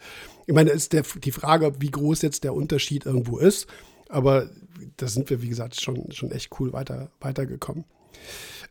Ich 0.47 0.55
meine, 0.55 0.71
ist 0.71 0.93
der, 0.93 1.03
die 1.23 1.31
Frage, 1.31 1.73
wie 1.79 1.91
groß 1.91 2.23
jetzt 2.23 2.43
der 2.43 2.55
Unterschied 2.55 3.05
irgendwo 3.05 3.37
ist, 3.37 3.67
aber 4.09 4.49
da 4.97 5.07
sind 5.07 5.29
wir, 5.29 5.43
wie 5.43 5.49
gesagt, 5.49 5.79
schon, 5.79 6.11
schon 6.11 6.31
echt 6.31 6.49
cool 6.59 6.73
weiter, 6.73 7.11
weitergekommen. 7.19 7.85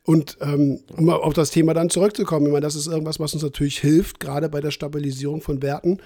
Und 0.09 0.39
ähm, 0.41 0.81
um 0.97 1.11
auf 1.11 1.35
das 1.35 1.51
Thema 1.51 1.75
dann 1.75 1.91
zurückzukommen, 1.91 2.47
ich 2.47 2.53
meine, 2.53 2.65
das 2.65 2.77
ist 2.77 2.87
irgendwas, 2.87 3.21
was 3.21 3.35
uns 3.35 3.43
natürlich 3.43 3.79
hilft, 3.79 4.21
gerade 4.21 4.49
bei 4.49 4.63
der 4.63 4.71
Stabilisierung 4.71 5.43
von 5.43 5.61
Werten. 5.61 5.99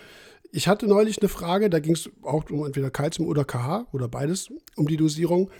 Ich 0.51 0.67
hatte 0.67 0.89
neulich 0.89 1.23
eine 1.23 1.29
Frage, 1.29 1.71
da 1.71 1.79
ging 1.79 1.93
es 1.93 2.11
auch 2.23 2.51
um 2.51 2.67
entweder 2.67 2.91
Calcium 2.91 3.29
oder 3.29 3.45
KH 3.45 3.87
oder 3.93 4.09
beides, 4.09 4.51
um 4.75 4.89
die 4.89 4.97
Dosierung. 4.97 5.53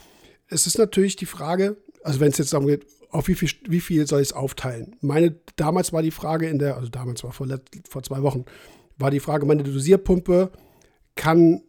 Es 0.49 0.67
ist 0.67 0.77
natürlich 0.77 1.15
die 1.15 1.27
Frage, 1.27 1.77
also 2.03 2.19
wenn 2.19 2.33
es 2.33 2.39
jetzt 2.39 2.53
darum 2.53 2.67
geht, 2.67 2.85
auf 3.11 3.29
wie 3.29 3.37
viel, 3.37 3.49
wie 3.69 3.79
viel 3.79 4.09
soll 4.09 4.21
ich 4.21 4.31
es 4.31 4.33
aufteilen? 4.33 4.97
Meine, 5.03 5.37
damals 5.55 5.93
war 5.93 6.03
die 6.03 6.11
Frage 6.11 6.49
in 6.49 6.59
der, 6.59 6.77
also 6.79 6.89
damals 6.89 7.23
war 7.23 7.31
vor, 7.31 7.47
vor 7.89 8.03
zwei 8.03 8.23
Wochen, 8.23 8.45
war 8.99 9.13
die 9.13 9.21
Frage, 9.21 9.47
meine 9.47 9.63
Dosierpumpe 9.63 10.51
kann, 11.15 11.63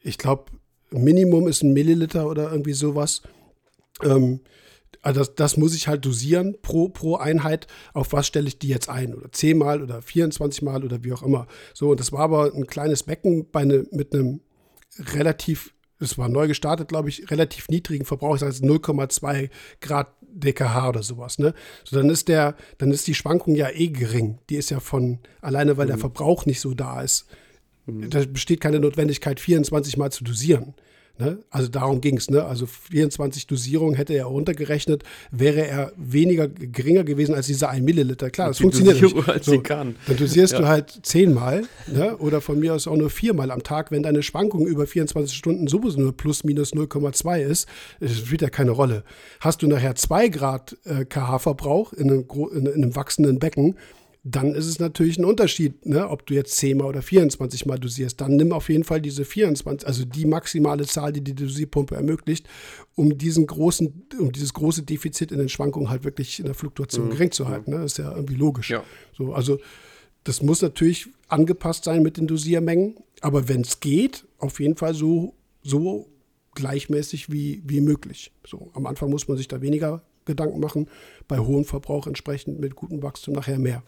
ich 0.00 0.16
glaube, 0.16 0.52
Minimum 0.88 1.48
ist 1.48 1.62
ein 1.62 1.74
Milliliter 1.74 2.30
oder 2.30 2.50
irgendwie 2.50 2.72
sowas. 2.72 3.20
Ähm, 4.02 4.40
Also 5.02 5.20
das, 5.20 5.34
das 5.34 5.56
muss 5.56 5.74
ich 5.74 5.88
halt 5.88 6.04
dosieren 6.04 6.56
pro, 6.60 6.88
pro 6.88 7.16
Einheit, 7.16 7.66
auf 7.94 8.12
was 8.12 8.26
stelle 8.26 8.48
ich 8.48 8.58
die 8.58 8.68
jetzt 8.68 8.88
ein? 8.88 9.14
Oder 9.14 9.30
10 9.30 9.56
Mal 9.56 9.82
oder 9.82 10.02
24 10.02 10.62
Mal 10.62 10.84
oder 10.84 11.04
wie 11.04 11.12
auch 11.12 11.22
immer. 11.22 11.46
So, 11.72 11.90
und 11.90 12.00
das 12.00 12.12
war 12.12 12.20
aber 12.20 12.52
ein 12.54 12.66
kleines 12.66 13.04
Becken 13.04 13.50
bei 13.50 13.64
ne, 13.64 13.86
mit 13.92 14.12
einem 14.12 14.40
relativ, 14.98 15.72
das 16.00 16.18
war 16.18 16.28
neu 16.28 16.48
gestartet, 16.48 16.88
glaube 16.88 17.08
ich, 17.08 17.30
relativ 17.30 17.68
niedrigen 17.68 18.04
Verbrauch, 18.04 18.38
das 18.38 18.48
heißt 18.48 18.64
0,2 18.64 19.50
Grad 19.80 20.08
DKH 20.30 20.88
oder 20.88 21.02
sowas, 21.02 21.38
ne? 21.38 21.54
So, 21.84 21.96
dann 21.96 22.10
ist 22.10 22.28
der, 22.28 22.54
dann 22.78 22.90
ist 22.90 23.06
die 23.06 23.14
Schwankung 23.14 23.54
ja 23.54 23.70
eh 23.70 23.88
gering. 23.88 24.38
Die 24.50 24.56
ist 24.56 24.70
ja 24.70 24.80
von, 24.80 25.18
alleine 25.40 25.76
weil 25.76 25.86
mhm. 25.86 25.90
der 25.90 25.98
Verbrauch 25.98 26.46
nicht 26.46 26.60
so 26.60 26.74
da 26.74 27.02
ist. 27.02 27.26
Mhm. 27.86 28.10
Da 28.10 28.24
besteht 28.24 28.60
keine 28.60 28.80
Notwendigkeit, 28.80 29.40
24 29.40 29.96
Mal 29.96 30.12
zu 30.12 30.24
dosieren. 30.24 30.74
Ne? 31.18 31.38
Also 31.50 31.68
darum 31.68 32.00
ging 32.00 32.16
es. 32.16 32.30
Ne? 32.30 32.44
Also 32.44 32.66
24 32.66 33.46
Dosierungen 33.46 33.94
hätte 33.96 34.14
er 34.14 34.26
runtergerechnet, 34.26 35.02
wäre 35.32 35.66
er 35.66 35.92
weniger 35.96 36.48
geringer 36.48 37.02
gewesen 37.02 37.34
als 37.34 37.46
diese 37.46 37.68
1 37.68 37.84
Milliliter. 37.84 38.30
Klar, 38.30 38.48
das 38.48 38.58
funktioniert 38.58 39.02
Dosierung 39.02 39.24
nicht. 39.26 39.44
So, 39.44 39.56
dann 39.60 39.96
dosierst 40.06 40.52
ja. 40.52 40.60
du 40.60 40.68
halt 40.68 41.00
zehnmal 41.02 41.64
ne? 41.88 42.16
oder 42.18 42.40
von 42.40 42.60
mir 42.60 42.74
aus 42.74 42.86
auch 42.86 42.96
nur 42.96 43.10
viermal 43.10 43.50
am 43.50 43.62
Tag. 43.62 43.90
Wenn 43.90 44.04
deine 44.04 44.22
Schwankung 44.22 44.66
über 44.66 44.86
24 44.86 45.36
Stunden 45.36 45.66
sowieso 45.66 46.00
nur 46.00 46.16
plus 46.16 46.44
minus 46.44 46.72
0,2 46.72 47.40
ist, 47.40 47.66
spielt 48.06 48.42
ja 48.42 48.50
keine 48.50 48.70
Rolle. 48.70 49.02
Hast 49.40 49.62
du 49.62 49.66
nachher 49.66 49.96
2 49.96 50.28
Grad 50.28 50.76
äh, 50.84 51.04
KH-Verbrauch 51.04 51.92
in, 51.92 52.08
in, 52.08 52.66
in 52.66 52.74
einem 52.74 52.94
wachsenden 52.94 53.38
Becken, 53.40 53.76
dann 54.24 54.54
ist 54.54 54.66
es 54.66 54.78
natürlich 54.78 55.18
ein 55.18 55.24
Unterschied, 55.24 55.86
ne, 55.86 56.08
ob 56.08 56.26
du 56.26 56.34
jetzt 56.34 56.56
10 56.56 56.78
mal 56.78 56.86
oder 56.86 57.02
24 57.02 57.66
mal 57.66 57.78
dosierst. 57.78 58.20
Dann 58.20 58.36
nimm 58.36 58.52
auf 58.52 58.68
jeden 58.68 58.84
Fall 58.84 59.00
diese 59.00 59.24
24, 59.24 59.86
also 59.86 60.04
die 60.04 60.26
maximale 60.26 60.86
Zahl, 60.86 61.12
die 61.12 61.22
die 61.22 61.34
Dosierpumpe 61.34 61.94
ermöglicht, 61.94 62.48
um 62.94 63.16
diesen 63.16 63.46
großen, 63.46 64.08
um 64.18 64.32
dieses 64.32 64.52
große 64.54 64.82
Defizit 64.82 65.32
in 65.32 65.38
den 65.38 65.48
Schwankungen 65.48 65.88
halt 65.88 66.04
wirklich 66.04 66.40
in 66.40 66.46
der 66.46 66.54
Fluktuation 66.54 67.06
mhm. 67.06 67.10
gering 67.10 67.30
zu 67.30 67.48
halten. 67.48 67.70
Ne? 67.70 67.78
Das 67.78 67.92
ist 67.92 67.98
ja 67.98 68.14
irgendwie 68.14 68.34
logisch. 68.34 68.70
Ja. 68.70 68.82
So, 69.16 69.32
also 69.32 69.58
das 70.24 70.42
muss 70.42 70.62
natürlich 70.62 71.08
angepasst 71.28 71.84
sein 71.84 72.02
mit 72.02 72.16
den 72.16 72.26
Dosiermengen, 72.26 72.96
aber 73.20 73.48
wenn 73.48 73.62
es 73.62 73.80
geht, 73.80 74.26
auf 74.38 74.60
jeden 74.60 74.76
Fall 74.76 74.94
so, 74.94 75.34
so 75.62 76.08
gleichmäßig 76.54 77.32
wie, 77.32 77.62
wie 77.64 77.80
möglich. 77.80 78.32
So, 78.44 78.70
am 78.74 78.86
Anfang 78.86 79.10
muss 79.10 79.28
man 79.28 79.36
sich 79.36 79.48
da 79.48 79.62
weniger 79.62 80.02
Gedanken 80.24 80.60
machen, 80.60 80.88
bei 81.28 81.38
hohem 81.38 81.64
Verbrauch 81.64 82.06
entsprechend 82.06 82.60
mit 82.60 82.74
gutem 82.74 83.02
Wachstum 83.02 83.34
nachher 83.34 83.58
mehr. 83.58 83.82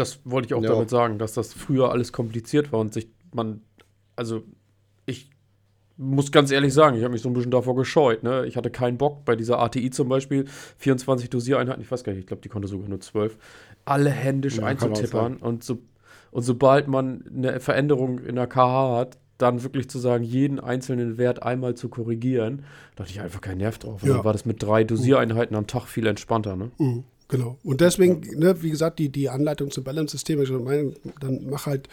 Das 0.00 0.20
wollte 0.24 0.46
ich 0.46 0.54
auch 0.54 0.62
ja. 0.62 0.70
damit 0.70 0.88
sagen, 0.88 1.18
dass 1.18 1.34
das 1.34 1.52
früher 1.52 1.90
alles 1.92 2.10
kompliziert 2.10 2.72
war 2.72 2.80
und 2.80 2.94
sich 2.94 3.08
man, 3.34 3.60
also 4.16 4.42
ich 5.04 5.28
muss 5.98 6.32
ganz 6.32 6.50
ehrlich 6.50 6.72
sagen, 6.72 6.96
ich 6.96 7.02
habe 7.02 7.12
mich 7.12 7.20
so 7.20 7.28
ein 7.28 7.34
bisschen 7.34 7.50
davor 7.50 7.76
gescheut. 7.76 8.22
Ne? 8.22 8.46
Ich 8.46 8.56
hatte 8.56 8.70
keinen 8.70 8.96
Bock 8.96 9.26
bei 9.26 9.36
dieser 9.36 9.58
ATI 9.58 9.90
zum 9.90 10.08
Beispiel, 10.08 10.46
24 10.78 11.28
Dosiereinheiten, 11.28 11.82
ich 11.82 11.90
weiß 11.90 12.02
gar 12.02 12.12
nicht, 12.12 12.20
ich 12.20 12.26
glaube, 12.26 12.40
die 12.40 12.48
konnte 12.48 12.66
sogar 12.66 12.88
nur 12.88 13.00
12, 13.00 13.36
alle 13.84 14.08
händisch 14.08 14.56
ja, 14.56 14.64
einzutippern 14.64 15.36
und, 15.36 15.62
so, 15.62 15.78
und 16.30 16.44
sobald 16.44 16.88
man 16.88 17.24
eine 17.28 17.60
Veränderung 17.60 18.20
in 18.20 18.36
der 18.36 18.46
KH 18.46 18.96
hat, 18.96 19.18
dann 19.36 19.62
wirklich 19.62 19.90
zu 19.90 19.98
sagen, 19.98 20.24
jeden 20.24 20.60
einzelnen 20.60 21.18
Wert 21.18 21.42
einmal 21.42 21.74
zu 21.74 21.90
korrigieren, 21.90 22.64
da 22.96 23.04
hatte 23.04 23.12
ich 23.12 23.20
einfach 23.20 23.42
keinen 23.42 23.58
Nerv 23.58 23.78
drauf. 23.78 24.02
Ja. 24.02 24.14
Dann 24.14 24.24
war 24.24 24.32
das 24.32 24.46
mit 24.46 24.62
drei 24.62 24.84
Dosiereinheiten 24.84 25.54
am 25.54 25.66
Tag 25.66 25.84
viel 25.86 26.06
entspannter. 26.06 26.56
Ne? 26.56 26.70
Mhm. 26.78 27.04
Genau. 27.30 27.58
Und 27.62 27.80
deswegen, 27.80 28.20
ne, 28.38 28.60
wie 28.60 28.70
gesagt, 28.70 28.98
die, 28.98 29.08
die 29.08 29.28
Anleitung 29.28 29.70
zum 29.70 29.84
Balance-System, 29.84 30.42
ich 30.42 30.50
meine, 30.50 30.94
dann 31.20 31.46
mach 31.48 31.66
halt, 31.66 31.88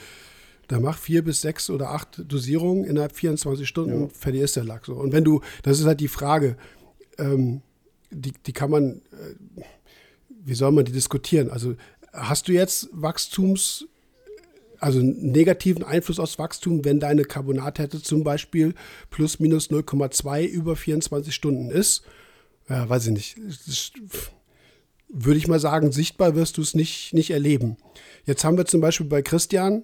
dann 0.68 0.82
mach 0.82 0.98
vier 0.98 1.24
bis 1.24 1.42
sechs 1.42 1.70
oder 1.70 1.92
acht 1.92 2.24
Dosierungen 2.28 2.86
innerhalb 2.86 3.16
24 3.16 3.68
Stunden, 3.68 4.02
ja. 4.02 4.08
fertig 4.10 4.42
ist 4.42 4.56
der 4.56 4.64
Lack. 4.64 4.88
So. 4.88 4.96
Und 4.96 5.14
wenn 5.14 5.24
du, 5.24 5.42
das 5.62 5.80
ist 5.80 5.86
halt 5.86 6.00
die 6.00 6.08
Frage, 6.08 6.58
ähm, 7.20 7.62
die, 8.10 8.34
die 8.46 8.52
kann 8.52 8.72
man, 8.72 9.02
äh, 9.12 9.62
wie 10.44 10.56
soll 10.56 10.72
man 10.72 10.86
die 10.86 10.92
diskutieren? 10.92 11.52
Also 11.52 11.76
hast 12.12 12.48
du 12.48 12.54
jetzt 12.54 12.90
Wachstums, 12.92 13.86
also 14.80 15.00
negativen 15.02 15.84
Einfluss 15.84 16.20
aufs 16.20 16.40
Wachstum, 16.40 16.84
wenn 16.84 17.00
deine 17.00 17.26
Carbonathärte 17.26 18.02
zum 18.02 18.24
Beispiel 18.24 18.74
plus 19.12 19.40
minus 19.40 19.70
0,2 19.70 20.46
über 20.46 20.76
24 20.76 21.34
Stunden 21.34 21.70
ist? 21.70 22.02
Ja, 22.68 22.90
weiß 22.90 23.06
ich 23.06 23.14
nicht. 23.14 23.38
Das, 23.68 23.92
würde 25.10 25.38
ich 25.38 25.48
mal 25.48 25.60
sagen, 25.60 25.92
sichtbar 25.92 26.36
wirst 26.36 26.58
du 26.58 26.62
es 26.62 26.76
nicht, 26.76 27.14
nicht 27.14 27.32
erleben. 27.32 27.78
Jetzt 28.26 28.44
haben 28.44 28.58
wir 28.58 28.66
zum 28.66 28.82
Beispiel 28.82 29.08
bei 29.08 29.22
Christian, 29.22 29.84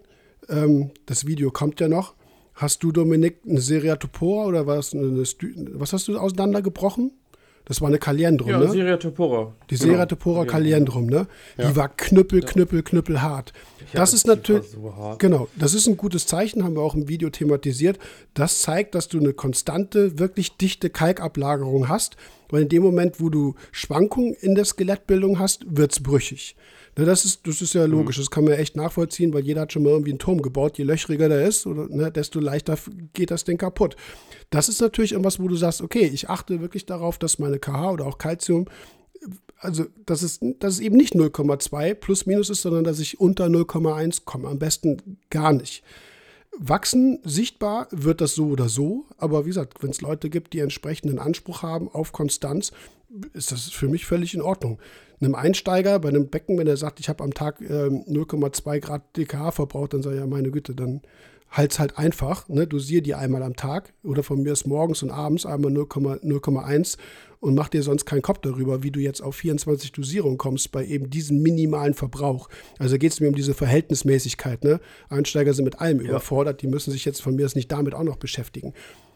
ähm, 0.50 0.92
das 1.06 1.26
Video 1.26 1.52
kommt 1.52 1.80
ja 1.80 1.88
noch, 1.88 2.16
hast 2.54 2.84
du, 2.84 2.92
Dominik, 2.92 3.40
eine 3.48 3.62
Seriatopora 3.62 4.48
oder 4.48 4.68
was, 4.68 4.94
eine, 4.94 5.24
was 5.74 5.94
hast 5.94 6.08
du 6.08 6.18
auseinandergebrochen? 6.18 7.12
Das 7.66 7.80
war 7.80 7.88
eine 7.88 7.98
Kaliendrum, 7.98 8.50
ja, 8.50 8.60
ne? 8.60 8.70
Seriatopora. 8.70 9.54
Die 9.70 9.76
genau. 9.76 9.92
Seriatopora 9.92 10.46
Kaliendrum, 10.46 11.06
ne? 11.08 11.28
Ja. 11.58 11.70
Die 11.70 11.76
war 11.76 11.90
knüppel, 11.90 12.42
knüppel, 12.42 12.84
knüppel 12.84 13.22
hart. 13.22 13.54
Ja, 13.94 14.00
das 14.02 14.14
ist 14.14 14.28
natürlich, 14.28 14.68
so 14.72 15.16
genau, 15.18 15.48
das 15.56 15.74
ist 15.74 15.88
ein 15.88 15.96
gutes 15.96 16.28
Zeichen, 16.28 16.64
haben 16.64 16.76
wir 16.76 16.82
auch 16.82 16.96
im 16.96 17.08
Video 17.08 17.30
thematisiert. 17.30 18.00
Das 18.34 18.60
zeigt, 18.60 18.96
dass 18.96 19.08
du 19.08 19.20
eine 19.20 19.34
konstante, 19.34 20.20
wirklich 20.20 20.58
dichte 20.58 20.90
Kalkablagerung 20.90 21.88
hast. 21.88 22.18
Weil 22.50 22.64
in 22.64 22.70
dem 22.70 22.84
Moment, 22.84 23.20
wo 23.20 23.30
du 23.30 23.56
Schwankungen 23.72 24.34
in 24.34 24.54
der 24.54 24.66
Skelettbildung 24.66 25.40
hast, 25.40 25.66
wird 25.68 25.94
es 25.94 26.04
brüchig. 26.04 26.56
Ne, 26.96 27.06
das, 27.06 27.26
ist, 27.26 27.48
das 27.48 27.62
ist 27.62 27.74
ja 27.74 27.88
mhm. 27.88 27.94
logisch, 27.94 28.18
das 28.18 28.30
kann 28.30 28.44
man 28.44 28.54
echt 28.54 28.76
nachvollziehen, 28.76 29.34
weil 29.34 29.44
jeder 29.44 29.62
hat 29.62 29.74
schon 29.74 29.84
mal 29.84 29.90
irgendwie 29.90 30.12
einen 30.12 30.20
Turm 30.20 30.42
gebaut. 30.42 30.78
Je 30.78 30.84
löchriger 30.84 31.30
der 31.30 31.46
ist, 31.46 31.66
oder, 31.66 31.88
ne, 31.90 32.12
desto 32.12 32.40
leichter 32.40 32.78
geht 33.14 33.32
das 33.32 33.44
Ding 33.44 33.58
kaputt. 33.58 33.96
Das 34.50 34.70
ist 34.70 34.82
natürlich 34.82 35.14
irgendwas, 35.14 35.40
wo 35.40 35.48
du 35.48 35.56
sagst, 35.56 35.82
okay, 35.82 36.06
ich 36.06 36.30
achte 36.30 36.62
wirklich 36.62 36.86
darauf, 36.86 37.18
dass 37.18 37.40
meine 37.40 37.60
KH 37.60 37.92
oder 37.92 38.06
auch 38.06 38.18
Calcium, 38.20 38.68
also 39.58 39.86
dass 40.06 40.22
es, 40.22 40.40
dass 40.60 40.76
es 40.76 40.80
eben 40.82 40.98
nicht 40.98 41.16
0,2 41.16 41.96
plus 41.96 42.26
minus 42.26 42.50
ist, 42.50 42.62
sondern 42.62 42.84
dass 42.84 43.00
ich 43.00 43.20
unter 43.20 43.46
0,1 43.46 44.22
komme. 44.26 44.50
Am 44.50 44.60
besten 44.60 45.18
gar 45.30 45.54
nicht. 45.54 45.84
Wachsen 46.56 47.18
sichtbar 47.24 47.88
wird 47.90 48.22
das 48.22 48.36
so 48.36 48.48
oder 48.48 48.70
so, 48.70 49.06
aber 49.18 49.46
wie 49.46 49.50
gesagt, 49.50 49.82
wenn 49.82 49.90
es 49.90 50.02
Leute 50.02 50.30
gibt, 50.30 50.54
die 50.54 50.60
entsprechenden 50.60 51.18
Anspruch 51.18 51.64
haben 51.64 51.90
auf 51.90 52.12
Konstanz, 52.12 52.72
ist 53.34 53.52
das 53.52 53.70
für 53.70 53.88
mich 53.88 54.06
völlig 54.06 54.36
in 54.36 54.42
Ordnung. 54.42 54.80
Einem 55.24 55.36
Einsteiger 55.36 56.00
bei 56.00 56.10
einem 56.10 56.28
Becken, 56.28 56.58
wenn 56.58 56.68
er 56.68 56.78
sagt, 56.78 57.00
ich 57.00 57.10
habe 57.10 57.24
am 57.24 57.34
Tag 57.34 57.62
äh, 57.62 57.88
0,2 57.88 58.80
Grad 58.80 59.18
DKH 59.18 59.52
verbraucht, 59.52 59.94
dann 59.94 60.04
sage 60.04 60.16
ich, 60.16 60.22
ja, 60.22 60.28
meine 60.28 60.52
Güte, 60.52 60.76
dann 60.76 61.02
halt's 61.54 61.80
halt 61.80 61.98
einfach, 61.98 62.50
ne? 62.50 62.66
dosier 62.66 63.02
die 63.02 63.14
einmal 63.14 63.44
am 63.44 63.56
Tag 63.56 63.94
oder 64.04 64.24
von 64.24 64.42
mir 64.42 64.54
ist 64.54 64.66
morgens 64.66 65.04
und 65.04 65.12
abends 65.12 65.46
einmal 65.46 65.72
0,1 65.72 66.98
und 67.40 67.56
mach 67.56 67.70
dir 67.70 67.84
sonst 67.84 68.06
keinen 68.06 68.24
Kopf 68.24 68.40
darüber, 68.40 68.84
wie 68.84 68.92
du 68.92 69.00
jetzt 69.00 69.22
auf 69.22 69.36
24 69.36 69.92
Dosierungen 69.92 70.38
kommst 70.38 70.72
bei 70.72 70.86
eben 70.86 71.10
diesem 71.10 71.42
minimalen 71.42 71.94
Verbrauch. 71.94 72.50
Also 72.80 72.98
geht 72.98 73.12
es 73.12 73.20
mir 73.20 73.28
um 73.28 73.36
diese 73.36 73.54
Verhältnismäßigkeit. 73.54 74.64
Ne? 74.64 74.80
Einsteiger 75.10 75.54
sind 75.54 75.66
mit 75.66 75.80
allem 75.80 76.00
ja. 76.00 76.10
überfordert, 76.10 76.62
die 76.62 76.68
müssen 76.68 76.92
sich 76.92 77.06
jetzt 77.06 77.22
von 77.22 77.36
mir 77.36 77.46
aus 77.46 77.56
nicht 77.56 77.72
damit 77.72 77.94
auch 77.94 78.04
noch 78.04 78.18
beschäftigen. 78.18 78.74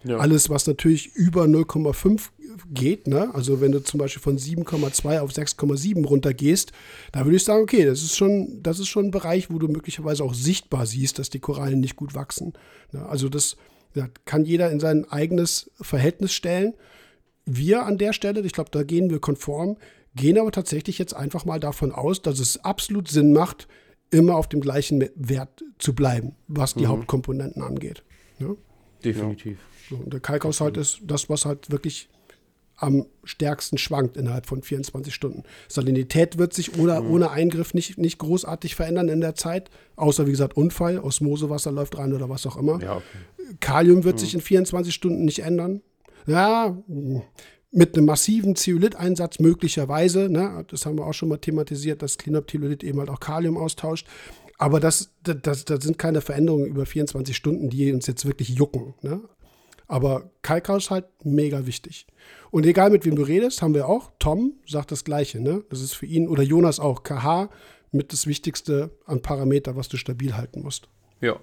Ja. 0.07 0.17
Alles, 0.17 0.49
was 0.49 0.67
natürlich 0.67 1.13
über 1.15 1.43
0,5 1.43 2.29
geht, 2.69 3.07
ne? 3.07 3.33
also 3.33 3.61
wenn 3.61 3.71
du 3.71 3.83
zum 3.83 3.99
Beispiel 3.99 4.21
von 4.21 4.37
7,2 4.37 5.19
auf 5.19 5.31
6,7 5.31 6.05
runtergehst, 6.05 6.71
da 7.11 7.25
würde 7.25 7.35
ich 7.35 7.43
sagen, 7.43 7.63
okay, 7.63 7.85
das 7.85 8.01
ist, 8.01 8.15
schon, 8.15 8.61
das 8.63 8.79
ist 8.79 8.87
schon 8.87 9.05
ein 9.07 9.11
Bereich, 9.11 9.49
wo 9.51 9.59
du 9.59 9.67
möglicherweise 9.67 10.23
auch 10.23 10.33
sichtbar 10.33 10.85
siehst, 10.85 11.19
dass 11.19 11.29
die 11.29 11.39
Korallen 11.39 11.79
nicht 11.79 11.95
gut 11.95 12.15
wachsen. 12.15 12.53
Ne? 12.91 13.05
Also 13.05 13.29
das 13.29 13.57
ja, 13.95 14.07
kann 14.25 14.45
jeder 14.45 14.71
in 14.71 14.79
sein 14.79 15.05
eigenes 15.09 15.71
Verhältnis 15.81 16.33
stellen. 16.33 16.73
Wir 17.45 17.85
an 17.85 17.97
der 17.97 18.13
Stelle, 18.13 18.41
ich 18.41 18.53
glaube, 18.53 18.71
da 18.71 18.83
gehen 18.83 19.09
wir 19.09 19.19
konform, 19.19 19.77
gehen 20.15 20.37
aber 20.37 20.51
tatsächlich 20.51 20.97
jetzt 20.97 21.15
einfach 21.15 21.45
mal 21.45 21.59
davon 21.59 21.91
aus, 21.91 22.21
dass 22.21 22.39
es 22.39 22.63
absolut 22.63 23.07
Sinn 23.07 23.33
macht, 23.33 23.67
immer 24.09 24.35
auf 24.35 24.47
dem 24.47 24.61
gleichen 24.61 25.09
Wert 25.15 25.63
zu 25.79 25.93
bleiben, 25.93 26.35
was 26.47 26.73
die 26.73 26.83
mhm. 26.83 26.89
Hauptkomponenten 26.89 27.61
angeht. 27.61 28.03
Ja? 28.39 28.55
Definitiv. 29.03 29.57
So, 29.57 29.76
und 29.91 30.11
der 30.13 30.19
Kalkhaushalt 30.19 30.77
ist 30.77 30.99
das, 31.03 31.29
was 31.29 31.45
halt 31.45 31.71
wirklich 31.71 32.09
am 32.75 33.07
stärksten 33.23 33.79
schwankt 33.79 34.17
innerhalb 34.17 34.45
von 34.45 34.61
24 34.61 35.13
Stunden. 35.13 35.43
Salinität 35.67 36.37
wird 36.37 36.53
sich 36.53 36.77
ohne, 36.77 37.01
mhm. 37.01 37.09
ohne 37.09 37.31
Eingriff 37.31 37.73
nicht, 37.73 37.97
nicht 37.97 38.19
großartig 38.19 38.75
verändern 38.75 39.09
in 39.09 39.19
der 39.19 39.33
Zeit, 39.33 39.71
außer 39.95 40.27
wie 40.27 40.31
gesagt 40.31 40.55
Unfall, 40.55 40.99
Osmosewasser 40.99 41.71
läuft 41.71 41.97
rein 41.97 42.13
oder 42.13 42.29
was 42.29 42.45
auch 42.45 42.55
immer. 42.55 42.79
Ja, 42.81 42.97
okay. 42.97 43.55
Kalium 43.59 44.03
wird 44.03 44.15
mhm. 44.17 44.19
sich 44.19 44.33
in 44.35 44.41
24 44.41 44.93
Stunden 44.93 45.25
nicht 45.25 45.39
ändern 45.39 45.81
ja, 46.27 46.77
mit 47.71 47.95
einem 47.95 48.05
massiven 48.05 48.55
Zeolit-Einsatz 48.55 49.39
möglicherweise, 49.39 50.29
ne, 50.29 50.65
das 50.69 50.85
haben 50.85 50.97
wir 50.97 51.05
auch 51.05 51.13
schon 51.13 51.29
mal 51.29 51.37
thematisiert, 51.37 52.01
dass 52.01 52.17
Cleanup-Theolit 52.17 52.83
eben 52.83 52.99
halt 52.99 53.09
auch 53.09 53.19
Kalium 53.19 53.57
austauscht. 53.57 54.07
Aber 54.59 54.79
das, 54.79 55.11
das, 55.21 55.65
das 55.65 55.83
sind 55.83 55.99
keine 55.99 56.21
Veränderungen 56.21 56.65
über 56.65 56.85
24 56.85 57.35
Stunden, 57.35 57.69
die 57.69 57.91
uns 57.91 58.07
jetzt 58.07 58.25
wirklich 58.25 58.49
jucken. 58.49 58.95
Ne? 59.03 59.21
Aber 59.87 60.31
Kalkhaushalt 60.41 61.05
mega 61.23 61.65
wichtig. 61.65 62.07
Und 62.51 62.65
egal 62.65 62.89
mit 62.89 63.05
wem 63.05 63.15
du 63.15 63.23
redest, 63.23 63.61
haben 63.61 63.73
wir 63.73 63.87
auch. 63.87 64.11
Tom 64.19 64.53
sagt 64.65 64.91
das 64.91 65.03
Gleiche. 65.03 65.39
Ne? 65.39 65.63
Das 65.69 65.81
ist 65.81 65.93
für 65.93 66.05
ihn 66.05 66.27
oder 66.27 66.43
Jonas 66.43 66.79
auch. 66.79 67.03
KH 67.03 67.49
mit 67.91 68.11
das 68.11 68.27
Wichtigste 68.27 68.91
an 69.05 69.21
Parameter, 69.21 69.75
was 69.75 69.87
du 69.87 69.97
stabil 69.97 70.35
halten 70.35 70.61
musst. 70.61 70.89
Ja. 71.21 71.39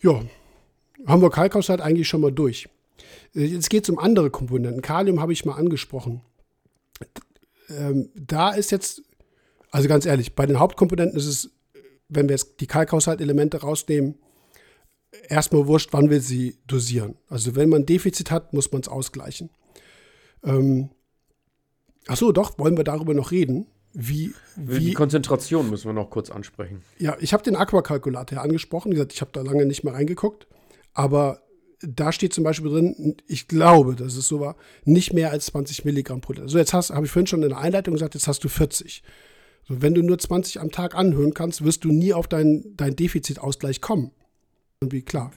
Ja. 0.00 0.22
Haben 1.06 1.22
wir 1.22 1.30
Kalkhaushalt 1.30 1.80
eigentlich 1.80 2.08
schon 2.08 2.20
mal 2.20 2.32
durch. 2.32 2.68
Äh, 3.34 3.44
jetzt 3.44 3.70
geht 3.70 3.84
es 3.84 3.90
um 3.90 3.98
andere 3.98 4.30
Komponenten. 4.30 4.82
Kalium 4.82 5.20
habe 5.20 5.32
ich 5.32 5.44
mal 5.44 5.54
angesprochen. 5.54 6.22
Ähm, 7.68 8.10
da 8.14 8.50
ist 8.50 8.70
jetzt, 8.70 9.02
also 9.70 9.88
ganz 9.88 10.06
ehrlich, 10.06 10.34
bei 10.34 10.46
den 10.46 10.58
Hauptkomponenten 10.58 11.16
ist 11.18 11.26
es, 11.26 11.50
wenn 12.08 12.28
wir 12.28 12.34
jetzt 12.34 12.60
die 12.60 12.66
Kalkhaushaltelemente 12.66 13.60
rausnehmen, 13.60 14.16
erstmal 15.28 15.66
wurscht, 15.66 15.90
wann 15.92 16.10
wir 16.10 16.20
sie 16.20 16.58
dosieren. 16.66 17.16
Also 17.28 17.56
wenn 17.56 17.68
man 17.68 17.82
ein 17.82 17.86
Defizit 17.86 18.30
hat, 18.30 18.52
muss 18.52 18.70
man 18.72 18.82
es 18.82 18.88
ausgleichen. 18.88 19.50
Ähm, 20.44 20.90
ach 22.06 22.16
so, 22.16 22.32
doch, 22.32 22.58
wollen 22.58 22.76
wir 22.76 22.84
darüber 22.84 23.14
noch 23.14 23.30
reden? 23.30 23.66
Wie, 23.92 24.32
wie 24.54 24.78
die 24.78 24.94
Konzentration 24.94 25.68
müssen 25.68 25.88
wir 25.88 25.92
noch 25.92 26.10
kurz 26.10 26.30
ansprechen. 26.30 26.82
Ja, 26.98 27.16
ich 27.20 27.32
habe 27.32 27.42
den 27.42 27.56
Aquakalkulator 27.56 28.38
ja 28.38 28.44
angesprochen. 28.44 28.90
Wie 28.90 28.94
gesagt, 28.94 29.12
ich 29.12 29.20
habe 29.20 29.32
da 29.32 29.42
lange 29.42 29.66
nicht 29.66 29.82
mehr 29.82 29.94
reingeguckt. 29.94 30.46
Aber 30.94 31.42
da 31.82 32.12
steht 32.12 32.32
zum 32.32 32.44
Beispiel 32.44 32.70
drin, 32.70 33.16
ich 33.26 33.48
glaube, 33.48 33.96
dass 33.96 34.14
es 34.14 34.28
so 34.28 34.38
war, 34.38 34.56
nicht 34.84 35.12
mehr 35.12 35.30
als 35.30 35.46
20 35.46 35.84
Milligramm 35.84 36.20
pro 36.20 36.34
Liter. 36.34 36.48
So, 36.48 36.58
jetzt 36.58 36.72
habe 36.72 37.04
ich 37.04 37.10
vorhin 37.10 37.26
schon 37.26 37.42
in 37.42 37.48
der 37.48 37.58
Einleitung 37.58 37.94
gesagt, 37.94 38.14
jetzt 38.14 38.28
hast 38.28 38.44
du 38.44 38.48
40. 38.48 39.02
So, 39.66 39.82
wenn 39.82 39.94
du 39.94 40.02
nur 40.02 40.18
20 40.18 40.60
am 40.60 40.70
Tag 40.70 40.94
anhören 40.94 41.34
kannst, 41.34 41.64
wirst 41.64 41.84
du 41.84 41.90
nie 41.90 42.12
auf 42.12 42.28
deinen 42.28 42.76
dein 42.76 42.94
Defizitausgleich 42.94 43.80
kommen. 43.80 44.12
Und 44.82 44.92
wie 44.92 45.02
klar. 45.02 45.30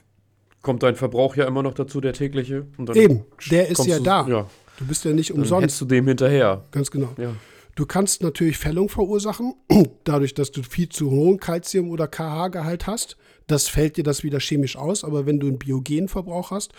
Kommt 0.62 0.82
dein 0.82 0.96
Verbrauch 0.96 1.36
ja 1.36 1.46
immer 1.46 1.62
noch 1.62 1.74
dazu, 1.74 2.00
der 2.00 2.14
tägliche? 2.14 2.66
Eben, 2.94 3.24
der 3.50 3.68
ist 3.68 3.84
ja 3.84 3.98
du, 3.98 4.02
da. 4.02 4.26
Ja. 4.26 4.50
Du 4.78 4.86
bist 4.86 5.04
ja 5.04 5.12
nicht 5.12 5.30
Dann 5.30 5.40
umsonst. 5.40 5.64
hetzt 5.64 5.80
du 5.82 5.84
dem 5.84 6.08
hinterher. 6.08 6.64
Ganz 6.70 6.90
genau. 6.90 7.10
Ja. 7.18 7.34
Du 7.74 7.84
kannst 7.84 8.22
natürlich 8.22 8.56
Fällung 8.56 8.88
verursachen, 8.88 9.54
dadurch, 10.04 10.32
dass 10.32 10.50
du 10.50 10.62
viel 10.62 10.88
zu 10.88 11.10
hohen 11.10 11.38
Kalzium- 11.38 11.90
oder 11.90 12.08
KH-Gehalt 12.08 12.86
hast. 12.86 13.18
Das 13.46 13.68
fällt 13.68 13.98
dir 13.98 14.04
das 14.04 14.22
wieder 14.24 14.40
chemisch 14.40 14.76
aus, 14.76 15.04
aber 15.04 15.26
wenn 15.26 15.40
du 15.40 15.48
einen 15.48 15.58
Biogenverbrauch 15.58 16.50
hast, 16.50 16.72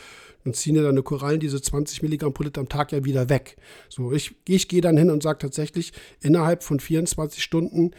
dann 0.44 0.56
ziehen 0.56 0.74
dir 0.74 0.82
deine 0.82 1.04
Korallen 1.04 1.40
diese 1.40 1.62
20 1.62 2.02
Milligramm 2.02 2.34
pro 2.34 2.42
Liter 2.42 2.62
am 2.62 2.70
Tag 2.70 2.92
ja 2.92 3.06
wieder 3.06 3.30
weg. 3.30 3.58
So, 3.90 4.12
ich, 4.12 4.36
ich 4.48 4.68
gehe 4.68 4.82
dann 4.82 4.98
hin 4.98 5.12
und 5.12 5.22
sage 5.22 5.38
tatsächlich, 5.38 5.94
innerhalb 6.22 6.64
von 6.64 6.80
24 6.80 7.44
Stunden, 7.44 7.92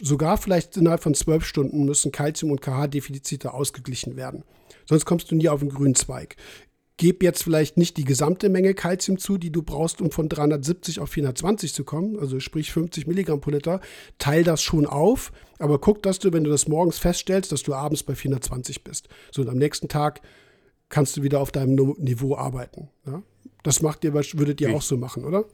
sogar 0.00 0.36
vielleicht 0.38 0.76
innerhalb 0.76 1.02
von 1.02 1.14
12 1.14 1.44
Stunden 1.44 1.84
müssen 1.84 2.12
Kalzium- 2.12 2.50
und 2.50 2.60
KH-Defizite 2.62 3.52
ausgeglichen 3.52 4.16
werden. 4.16 4.44
Sonst 4.86 5.04
kommst 5.04 5.30
du 5.30 5.34
nie 5.36 5.48
auf 5.48 5.60
den 5.60 5.68
grünen 5.70 5.94
Zweig 5.94 6.36
gebe 6.98 7.24
jetzt 7.24 7.42
vielleicht 7.42 7.78
nicht 7.78 7.96
die 7.96 8.04
gesamte 8.04 8.48
Menge 8.48 8.74
Kalzium 8.74 9.18
zu, 9.18 9.36
die 9.36 9.50
du 9.50 9.62
brauchst, 9.62 10.00
um 10.00 10.12
von 10.12 10.28
370 10.28 11.00
auf 11.00 11.10
420 11.10 11.74
zu 11.74 11.82
kommen, 11.82 12.16
also 12.16 12.38
sprich 12.38 12.70
50 12.70 13.08
Milligramm 13.08 13.40
pro 13.40 13.50
Liter, 13.50 13.80
teil 14.18 14.44
das 14.44 14.62
schon 14.62 14.86
auf, 14.86 15.32
aber 15.58 15.80
guck, 15.80 16.02
dass 16.04 16.20
du, 16.20 16.32
wenn 16.32 16.44
du 16.44 16.50
das 16.50 16.68
morgens 16.68 16.98
feststellst, 16.98 17.50
dass 17.50 17.64
du 17.64 17.74
abends 17.74 18.04
bei 18.04 18.14
420 18.14 18.84
bist. 18.84 19.08
So, 19.32 19.42
und 19.42 19.48
am 19.48 19.56
nächsten 19.58 19.88
Tag 19.88 20.20
kannst 20.90 21.16
du 21.16 21.24
wieder 21.24 21.40
auf 21.40 21.50
deinem 21.50 21.74
Niveau 21.98 22.36
arbeiten. 22.36 22.88
Ja? 23.04 23.22
Das 23.64 23.82
macht 23.82 24.04
ihr, 24.04 24.14
würdet 24.14 24.60
ihr 24.60 24.68
Ich- 24.68 24.74
auch 24.76 24.82
so 24.82 24.96
machen, 24.96 25.24
oder? 25.24 25.44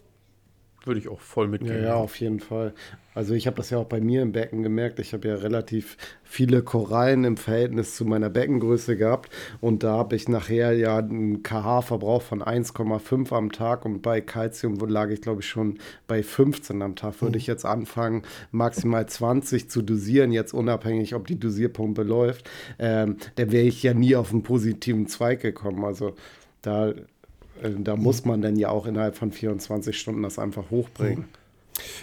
Würde 0.85 1.01
ich 1.01 1.09
auch 1.09 1.21
voll 1.21 1.49
mitgehen. 1.49 1.83
Ja, 1.83 1.89
ja, 1.89 1.95
auf 1.95 2.19
jeden 2.21 2.41
Fall. 2.41 2.73
Also 3.15 3.35
ich 3.35 3.47
habe 3.47 3.57
das 3.57 3.71
ja 3.71 3.79
auch 3.79 3.87
bei 3.87 4.01
mir 4.01 4.23
im 4.23 4.33
Becken 4.33 4.63
gemerkt. 4.63 5.01
Ich 5.01 5.13
habe 5.13 5.27
ja 5.27 5.35
relativ 5.35 5.97
viele 6.23 6.63
Korallen 6.63 7.25
im 7.25 7.37
Verhältnis 7.37 7.97
zu 7.97 8.05
meiner 8.05 8.31
Beckengröße 8.31 8.97
gehabt. 8.97 9.29
Und 9.61 9.83
da 9.83 9.95
habe 9.95 10.15
ich 10.15 10.29
nachher 10.29 10.73
ja 10.73 10.99
einen 10.99 11.43
KH-Verbrauch 11.43 12.23
von 12.23 12.43
1,5 12.43 13.33
am 13.35 13.51
Tag. 13.51 13.85
Und 13.85 14.03
bei 14.03 14.21
Calcium 14.21 14.79
lag 14.89 15.11
ich, 15.11 15.21
glaube 15.21 15.41
ich, 15.41 15.49
schon 15.49 15.79
bei 16.07 16.23
15 16.23 16.81
am 16.81 16.95
Tag. 16.95 17.21
Würde 17.21 17.39
ich 17.39 17.49
jetzt 17.49 17.67
anfangen, 17.67 18.23
maximal 18.53 19.07
20 19.07 19.69
zu 19.69 19.83
dosieren, 19.83 20.31
jetzt 20.31 20.55
unabhängig, 20.55 21.15
ob 21.15 21.27
die 21.27 21.41
Dosierpumpe 21.41 22.05
läuft, 22.05 22.49
ähm, 22.79 23.17
dann 23.35 23.51
wäre 23.51 23.67
ich 23.67 23.83
ja 23.83 23.95
nie 23.95 24.15
auf 24.15 24.31
einen 24.31 24.45
positiven 24.45 25.09
Zweig 25.09 25.41
gekommen. 25.41 25.85
Also 25.85 26.15
da, 26.63 26.93
da 27.81 27.97
muss 27.97 28.25
man 28.25 28.43
dann 28.43 28.57
ja 28.57 28.71
auch 28.71 28.87
innerhalb 28.87 29.17
von 29.17 29.33
24 29.33 29.99
Stunden 29.99 30.23
das 30.23 30.39
einfach 30.39 30.71
hochbringen. 30.71 31.25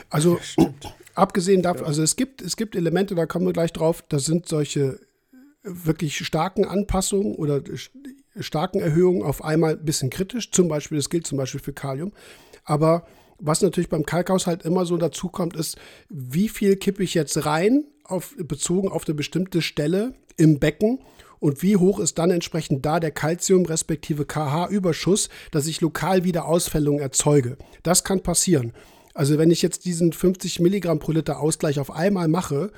Also 0.10 0.40
abgesehen 1.16 1.62
davon, 1.62 1.86
also 1.86 2.02
es 2.02 2.16
gibt, 2.16 2.42
es 2.42 2.56
gibt 2.56 2.76
Elemente, 2.76 3.16
da 3.16 3.26
kommen 3.26 3.46
wir 3.46 3.54
gleich 3.54 3.74
drauf, 3.74 4.04
das 4.08 4.26
sind 4.26 4.48
solche 4.48 5.00
wirklich 5.64 6.18
starken 6.26 6.66
Anpassungen 6.66 7.36
oder 7.36 7.58
st- 7.58 7.90
starken 8.40 8.80
Erhöhungen 8.80 9.24
auf 9.24 9.44
einmal 9.44 9.74
ein 9.74 9.84
bisschen 9.86 10.10
kritisch. 10.10 10.52
Zum 10.52 10.68
Beispiel, 10.68 10.98
das 10.98 11.10
gilt 11.10 11.26
zum 11.26 11.38
Beispiel 11.38 11.60
für 11.60 11.74
Kalium. 11.74 12.12
Aber 12.64 13.06
was 13.40 13.62
natürlich 13.62 13.90
beim 13.90 14.06
Kalkhaushalt 14.06 14.64
immer 14.64 14.86
so 14.86 14.98
dazu 14.98 15.28
kommt, 15.30 15.56
ist, 15.56 15.78
wie 16.10 16.50
viel 16.50 16.76
kippe 16.76 17.04
ich 17.04 17.14
jetzt 17.14 17.46
rein, 17.46 17.86
auf, 18.04 18.36
bezogen 18.38 18.90
auf 18.90 19.06
eine 19.08 19.16
bestimmte 19.16 19.62
Stelle 19.62 20.14
im 20.38 20.60
Becken 20.60 21.00
und 21.46 21.62
wie 21.62 21.78
hoch 21.78 22.00
ist 22.00 22.18
dann 22.18 22.32
entsprechend 22.32 22.88
da 22.88 23.00
der 23.00 23.12
Calcium 23.12 23.68
respektive 23.68 24.26
KH-Überschuss, 24.26 25.30
dass 25.52 25.68
ich 25.68 25.80
lokal 25.80 26.24
wieder 26.24 26.46
Ausfällungen 26.46 27.02
erzeuge. 27.02 27.60
Das 27.84 28.04
kann 28.04 28.24
passieren. 28.24 28.74
Also 29.14 29.38
wenn 29.38 29.52
ich 29.52 29.62
jetzt 29.62 29.86
diesen 29.86 30.12
50 30.12 30.60
Milligramm 30.60 30.98
pro 30.98 31.12
Liter 31.12 31.40
Ausgleich 31.40 31.80
auf 31.80 31.92
einmal 31.92 32.28
mache, 32.30 32.72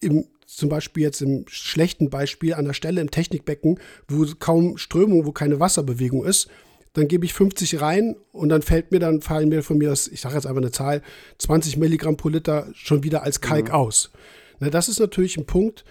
im, 0.00 0.24
zum 0.46 0.70
Beispiel 0.70 1.02
jetzt 1.02 1.20
im 1.20 1.44
schlechten 1.46 2.08
Beispiel 2.08 2.54
an 2.54 2.64
der 2.64 2.72
Stelle 2.72 3.02
im 3.02 3.10
Technikbecken, 3.10 3.80
wo 4.08 4.24
kaum 4.38 4.78
Strömung, 4.78 5.26
wo 5.26 5.32
keine 5.32 5.60
Wasserbewegung 5.60 6.24
ist, 6.24 6.48
dann 6.94 7.08
gebe 7.08 7.26
ich 7.26 7.34
50 7.34 7.82
rein 7.82 8.16
und 8.32 8.48
dann 8.48 8.62
fällt 8.62 8.92
mir, 8.92 8.98
dann 8.98 9.20
fallen 9.20 9.50
mir 9.50 9.62
von 9.62 9.76
mir, 9.76 9.90
das, 9.90 10.08
ich 10.08 10.22
sage 10.22 10.36
jetzt 10.36 10.46
einfach 10.46 10.62
eine 10.62 10.72
Zahl, 10.72 11.02
20 11.36 11.76
Milligramm 11.76 12.16
pro 12.16 12.30
Liter 12.30 12.68
schon 12.72 13.02
wieder 13.02 13.24
als 13.24 13.42
Kalk 13.42 13.72
aus. 13.72 14.10
Na, 14.58 14.70
das 14.70 14.88
ist 14.88 15.00
natürlich 15.00 15.36
ein 15.36 15.44
Punkt, 15.44 15.84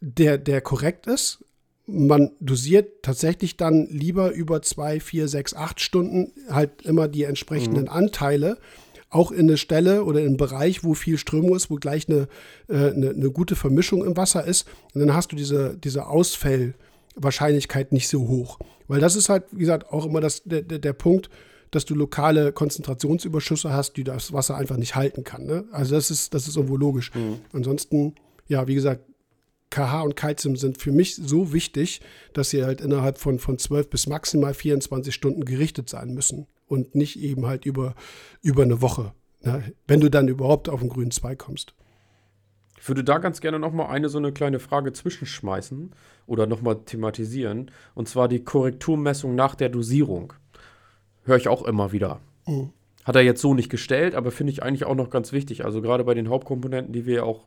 der, 0.00 0.38
der 0.38 0.60
korrekt 0.60 1.08
ist. 1.08 1.42
Man 1.86 2.32
dosiert 2.40 3.02
tatsächlich 3.02 3.56
dann 3.56 3.86
lieber 3.86 4.32
über 4.32 4.60
zwei, 4.62 4.98
vier, 4.98 5.28
sechs, 5.28 5.54
acht 5.54 5.80
Stunden 5.80 6.32
halt 6.50 6.82
immer 6.82 7.06
die 7.06 7.22
entsprechenden 7.22 7.88
Anteile, 7.88 8.58
auch 9.08 9.30
in 9.30 9.40
eine 9.40 9.56
Stelle 9.56 10.04
oder 10.04 10.20
in 10.20 10.26
einen 10.26 10.36
Bereich, 10.36 10.82
wo 10.84 10.94
viel 10.94 11.16
Strömung 11.16 11.54
ist, 11.54 11.70
wo 11.70 11.76
gleich 11.76 12.08
eine, 12.08 12.28
äh, 12.68 12.90
eine, 12.90 13.10
eine 13.10 13.30
gute 13.30 13.56
Vermischung 13.56 14.04
im 14.04 14.16
Wasser 14.16 14.44
ist. 14.44 14.66
Und 14.94 15.00
dann 15.00 15.14
hast 15.14 15.32
du 15.32 15.36
diese, 15.36 15.76
diese 15.76 16.06
Ausfallwahrscheinlichkeit 16.06 17.92
nicht 17.92 18.08
so 18.08 18.26
hoch. 18.26 18.58
Weil 18.88 19.00
das 19.00 19.16
ist 19.16 19.28
halt, 19.28 19.44
wie 19.52 19.60
gesagt, 19.60 19.92
auch 19.92 20.06
immer 20.06 20.20
das, 20.20 20.42
der, 20.44 20.62
der, 20.62 20.92
Punkt, 20.92 21.30
dass 21.70 21.84
du 21.84 21.94
lokale 21.94 22.52
Konzentrationsüberschüsse 22.52 23.72
hast, 23.72 23.96
die 23.96 24.04
das 24.04 24.32
Wasser 24.32 24.56
einfach 24.56 24.76
nicht 24.76 24.96
halten 24.96 25.24
kann. 25.24 25.46
Ne? 25.46 25.64
Also 25.70 25.94
das 25.94 26.10
ist, 26.10 26.34
das 26.34 26.48
ist 26.48 26.56
irgendwo 26.56 26.76
logisch. 26.76 27.10
Ansonsten, 27.52 28.14
ja, 28.48 28.66
wie 28.66 28.74
gesagt, 28.74 29.02
KH 29.76 30.00
und 30.02 30.16
Calcium 30.16 30.56
sind 30.56 30.80
für 30.80 30.90
mich 30.90 31.16
so 31.16 31.52
wichtig, 31.52 32.00
dass 32.32 32.48
sie 32.48 32.64
halt 32.64 32.80
innerhalb 32.80 33.18
von, 33.18 33.38
von 33.38 33.58
12 33.58 33.90
bis 33.90 34.06
maximal 34.06 34.54
24 34.54 35.14
Stunden 35.14 35.44
gerichtet 35.44 35.90
sein 35.90 36.14
müssen 36.14 36.46
und 36.66 36.94
nicht 36.94 37.20
eben 37.20 37.44
halt 37.44 37.66
über, 37.66 37.94
über 38.40 38.62
eine 38.62 38.80
Woche, 38.80 39.12
ne? 39.42 39.74
wenn 39.86 40.00
du 40.00 40.08
dann 40.08 40.28
überhaupt 40.28 40.70
auf 40.70 40.80
den 40.80 40.88
grünen 40.88 41.10
Zweig 41.10 41.38
kommst. 41.38 41.74
Ich 42.78 42.88
würde 42.88 43.04
da 43.04 43.18
ganz 43.18 43.42
gerne 43.42 43.58
noch 43.58 43.72
mal 43.72 43.88
eine 43.88 44.08
so 44.08 44.16
eine 44.16 44.32
kleine 44.32 44.60
Frage 44.60 44.94
zwischenschmeißen 44.94 45.90
oder 46.26 46.46
noch 46.46 46.62
mal 46.62 46.76
thematisieren. 46.76 47.70
Und 47.94 48.08
zwar 48.08 48.28
die 48.28 48.44
Korrekturmessung 48.44 49.34
nach 49.34 49.56
der 49.56 49.68
Dosierung. 49.68 50.32
Höre 51.24 51.36
ich 51.36 51.48
auch 51.48 51.64
immer 51.64 51.92
wieder. 51.92 52.20
Mhm. 52.46 52.70
Hat 53.04 53.16
er 53.16 53.22
jetzt 53.22 53.40
so 53.40 53.54
nicht 53.54 53.70
gestellt, 53.70 54.14
aber 54.14 54.30
finde 54.30 54.52
ich 54.52 54.62
eigentlich 54.62 54.84
auch 54.84 54.94
noch 54.94 55.10
ganz 55.10 55.32
wichtig. 55.32 55.64
Also 55.64 55.82
gerade 55.82 56.04
bei 56.04 56.14
den 56.14 56.28
Hauptkomponenten, 56.28 56.92
die 56.92 57.06
wir 57.06 57.14
ja 57.16 57.22
auch 57.24 57.46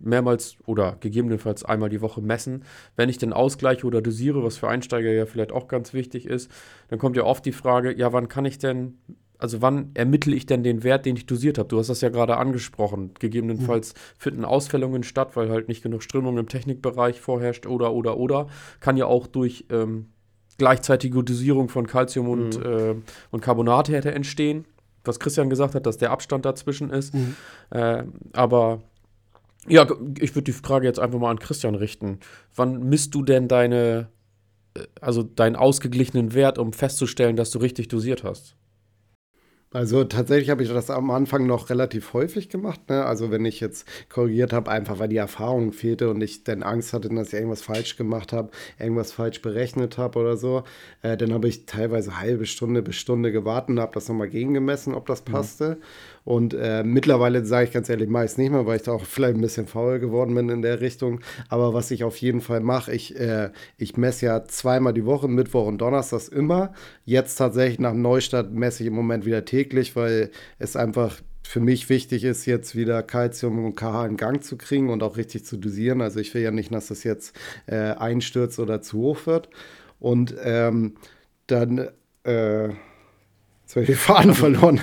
mehrmals 0.00 0.56
oder 0.66 0.96
gegebenenfalls 1.00 1.64
einmal 1.64 1.88
die 1.88 2.00
Woche 2.00 2.20
messen. 2.20 2.64
Wenn 2.96 3.08
ich 3.08 3.18
den 3.18 3.32
ausgleiche 3.32 3.86
oder 3.86 4.00
dosiere, 4.00 4.42
was 4.42 4.56
für 4.56 4.68
Einsteiger 4.68 5.10
ja 5.10 5.26
vielleicht 5.26 5.52
auch 5.52 5.68
ganz 5.68 5.92
wichtig 5.92 6.26
ist, 6.26 6.50
dann 6.88 6.98
kommt 6.98 7.16
ja 7.16 7.24
oft 7.24 7.44
die 7.44 7.52
Frage, 7.52 7.96
ja, 7.96 8.12
wann 8.12 8.28
kann 8.28 8.44
ich 8.44 8.58
denn, 8.58 8.98
also 9.38 9.62
wann 9.62 9.90
ermittle 9.94 10.34
ich 10.34 10.46
denn 10.46 10.62
den 10.62 10.82
Wert, 10.84 11.06
den 11.06 11.16
ich 11.16 11.26
dosiert 11.26 11.58
habe? 11.58 11.68
Du 11.68 11.78
hast 11.78 11.88
das 11.88 12.00
ja 12.00 12.08
gerade 12.08 12.36
angesprochen. 12.36 13.12
Gegebenenfalls 13.18 13.94
finden 14.18 14.44
Ausfällungen 14.44 15.02
statt, 15.02 15.36
weil 15.36 15.50
halt 15.50 15.68
nicht 15.68 15.82
genug 15.82 16.02
Strömung 16.02 16.38
im 16.38 16.48
Technikbereich 16.48 17.20
vorherrscht 17.20 17.66
oder, 17.66 17.92
oder, 17.92 18.16
oder. 18.16 18.48
Kann 18.80 18.96
ja 18.96 19.06
auch 19.06 19.26
durch 19.26 19.66
ähm, 19.70 20.06
gleichzeitige 20.58 21.22
Dosierung 21.22 21.68
von 21.68 21.86
Calcium 21.86 22.28
und, 22.28 22.64
äh, 22.64 22.94
und 23.30 23.40
Carbonate 23.40 23.92
hätte 23.92 24.12
entstehen. 24.12 24.64
Was 25.04 25.20
Christian 25.20 25.48
gesagt 25.48 25.74
hat, 25.74 25.86
dass 25.86 25.96
der 25.96 26.10
Abstand 26.10 26.44
dazwischen 26.44 26.90
ist. 26.90 27.14
Äh, 27.70 28.04
aber 28.32 28.82
ja, 29.68 29.86
ich 30.18 30.34
würde 30.34 30.44
die 30.44 30.52
Frage 30.52 30.86
jetzt 30.86 30.98
einfach 30.98 31.18
mal 31.18 31.30
an 31.30 31.38
Christian 31.38 31.74
richten. 31.74 32.20
Wann 32.54 32.88
misst 32.88 33.14
du 33.14 33.22
denn 33.22 33.48
deine, 33.48 34.08
äh, 34.74 34.82
also 35.00 35.22
deinen 35.22 35.56
ausgeglichenen 35.56 36.34
Wert, 36.34 36.58
um 36.58 36.72
festzustellen, 36.72 37.36
dass 37.36 37.50
du 37.50 37.58
richtig 37.58 37.88
dosiert 37.88 38.24
hast? 38.24 38.58
Also 39.70 40.02
tatsächlich 40.04 40.48
habe 40.48 40.62
ich 40.62 40.70
das 40.70 40.88
am 40.88 41.10
Anfang 41.10 41.46
noch 41.46 41.68
relativ 41.68 42.14
häufig 42.14 42.48
gemacht. 42.48 42.88
Ne? 42.88 43.04
Also 43.04 43.30
wenn 43.30 43.44
ich 43.44 43.60
jetzt 43.60 43.86
korrigiert 44.08 44.54
habe, 44.54 44.70
einfach 44.70 44.98
weil 44.98 45.08
die 45.08 45.18
Erfahrung 45.18 45.72
fehlte 45.72 46.08
und 46.08 46.22
ich 46.22 46.42
dann 46.42 46.62
Angst 46.62 46.94
hatte, 46.94 47.10
dass 47.10 47.28
ich 47.28 47.34
irgendwas 47.34 47.60
falsch 47.60 47.96
gemacht 47.96 48.32
habe, 48.32 48.50
irgendwas 48.78 49.12
falsch 49.12 49.42
berechnet 49.42 49.98
habe 49.98 50.20
oder 50.20 50.38
so, 50.38 50.62
äh, 51.02 51.18
dann 51.18 51.34
habe 51.34 51.48
ich 51.48 51.66
teilweise 51.66 52.18
halbe 52.18 52.46
Stunde 52.46 52.80
bis 52.80 52.96
Stunde 52.96 53.30
gewartet 53.30 53.70
und 53.70 53.80
habe 53.80 53.92
das 53.92 54.08
nochmal 54.08 54.30
gegengemessen, 54.30 54.94
ob 54.94 55.06
das 55.06 55.20
passte. 55.20 55.76
Und 56.24 56.54
äh, 56.54 56.82
mittlerweile 56.84 57.44
sage 57.44 57.66
ich 57.68 57.72
ganz 57.72 57.88
ehrlich, 57.88 58.08
meist 58.08 58.38
nicht 58.38 58.50
mehr, 58.50 58.66
weil 58.66 58.76
ich 58.76 58.82
da 58.82 58.92
auch 58.92 59.04
vielleicht 59.04 59.36
ein 59.36 59.40
bisschen 59.40 59.66
faul 59.66 59.98
geworden 59.98 60.34
bin 60.34 60.48
in 60.48 60.62
der 60.62 60.80
Richtung. 60.80 61.20
Aber 61.48 61.74
was 61.74 61.90
ich 61.90 62.04
auf 62.04 62.16
jeden 62.16 62.40
Fall 62.40 62.60
mache, 62.60 62.92
ich, 62.92 63.18
äh, 63.18 63.50
ich 63.76 63.96
messe 63.96 64.26
ja 64.26 64.44
zweimal 64.44 64.92
die 64.92 65.06
Woche, 65.06 65.28
Mittwoch 65.28 65.66
und 65.66 65.78
Donnerstags 65.78 66.28
immer. 66.28 66.72
Jetzt 67.04 67.36
tatsächlich 67.36 67.78
nach 67.78 67.94
Neustadt 67.94 68.52
messe 68.52 68.82
ich 68.82 68.88
im 68.88 68.94
Moment 68.94 69.24
wieder 69.24 69.44
täglich, 69.44 69.96
weil 69.96 70.30
es 70.58 70.76
einfach 70.76 71.20
für 71.48 71.60
mich 71.60 71.88
wichtig 71.88 72.24
ist, 72.24 72.44
jetzt 72.44 72.76
wieder 72.76 73.02
Calcium 73.02 73.64
und 73.64 73.74
KH 73.74 74.04
in 74.04 74.16
Gang 74.18 74.44
zu 74.44 74.58
kriegen 74.58 74.90
und 74.90 75.02
auch 75.02 75.16
richtig 75.16 75.46
zu 75.46 75.56
dosieren. 75.56 76.02
Also 76.02 76.20
ich 76.20 76.34
will 76.34 76.42
ja 76.42 76.50
nicht, 76.50 76.74
dass 76.74 76.88
das 76.88 77.04
jetzt 77.04 77.34
äh, 77.66 77.76
einstürzt 77.76 78.58
oder 78.58 78.82
zu 78.82 78.98
hoch 78.98 79.26
wird. 79.26 79.48
Und 79.98 80.34
ähm, 80.42 80.96
dann, 81.46 81.88
äh, 82.24 82.68
jetzt 83.68 83.76
habe 83.76 83.80
ich 83.82 83.86
den 83.88 83.96
Faden 83.96 84.34
verloren. 84.34 84.80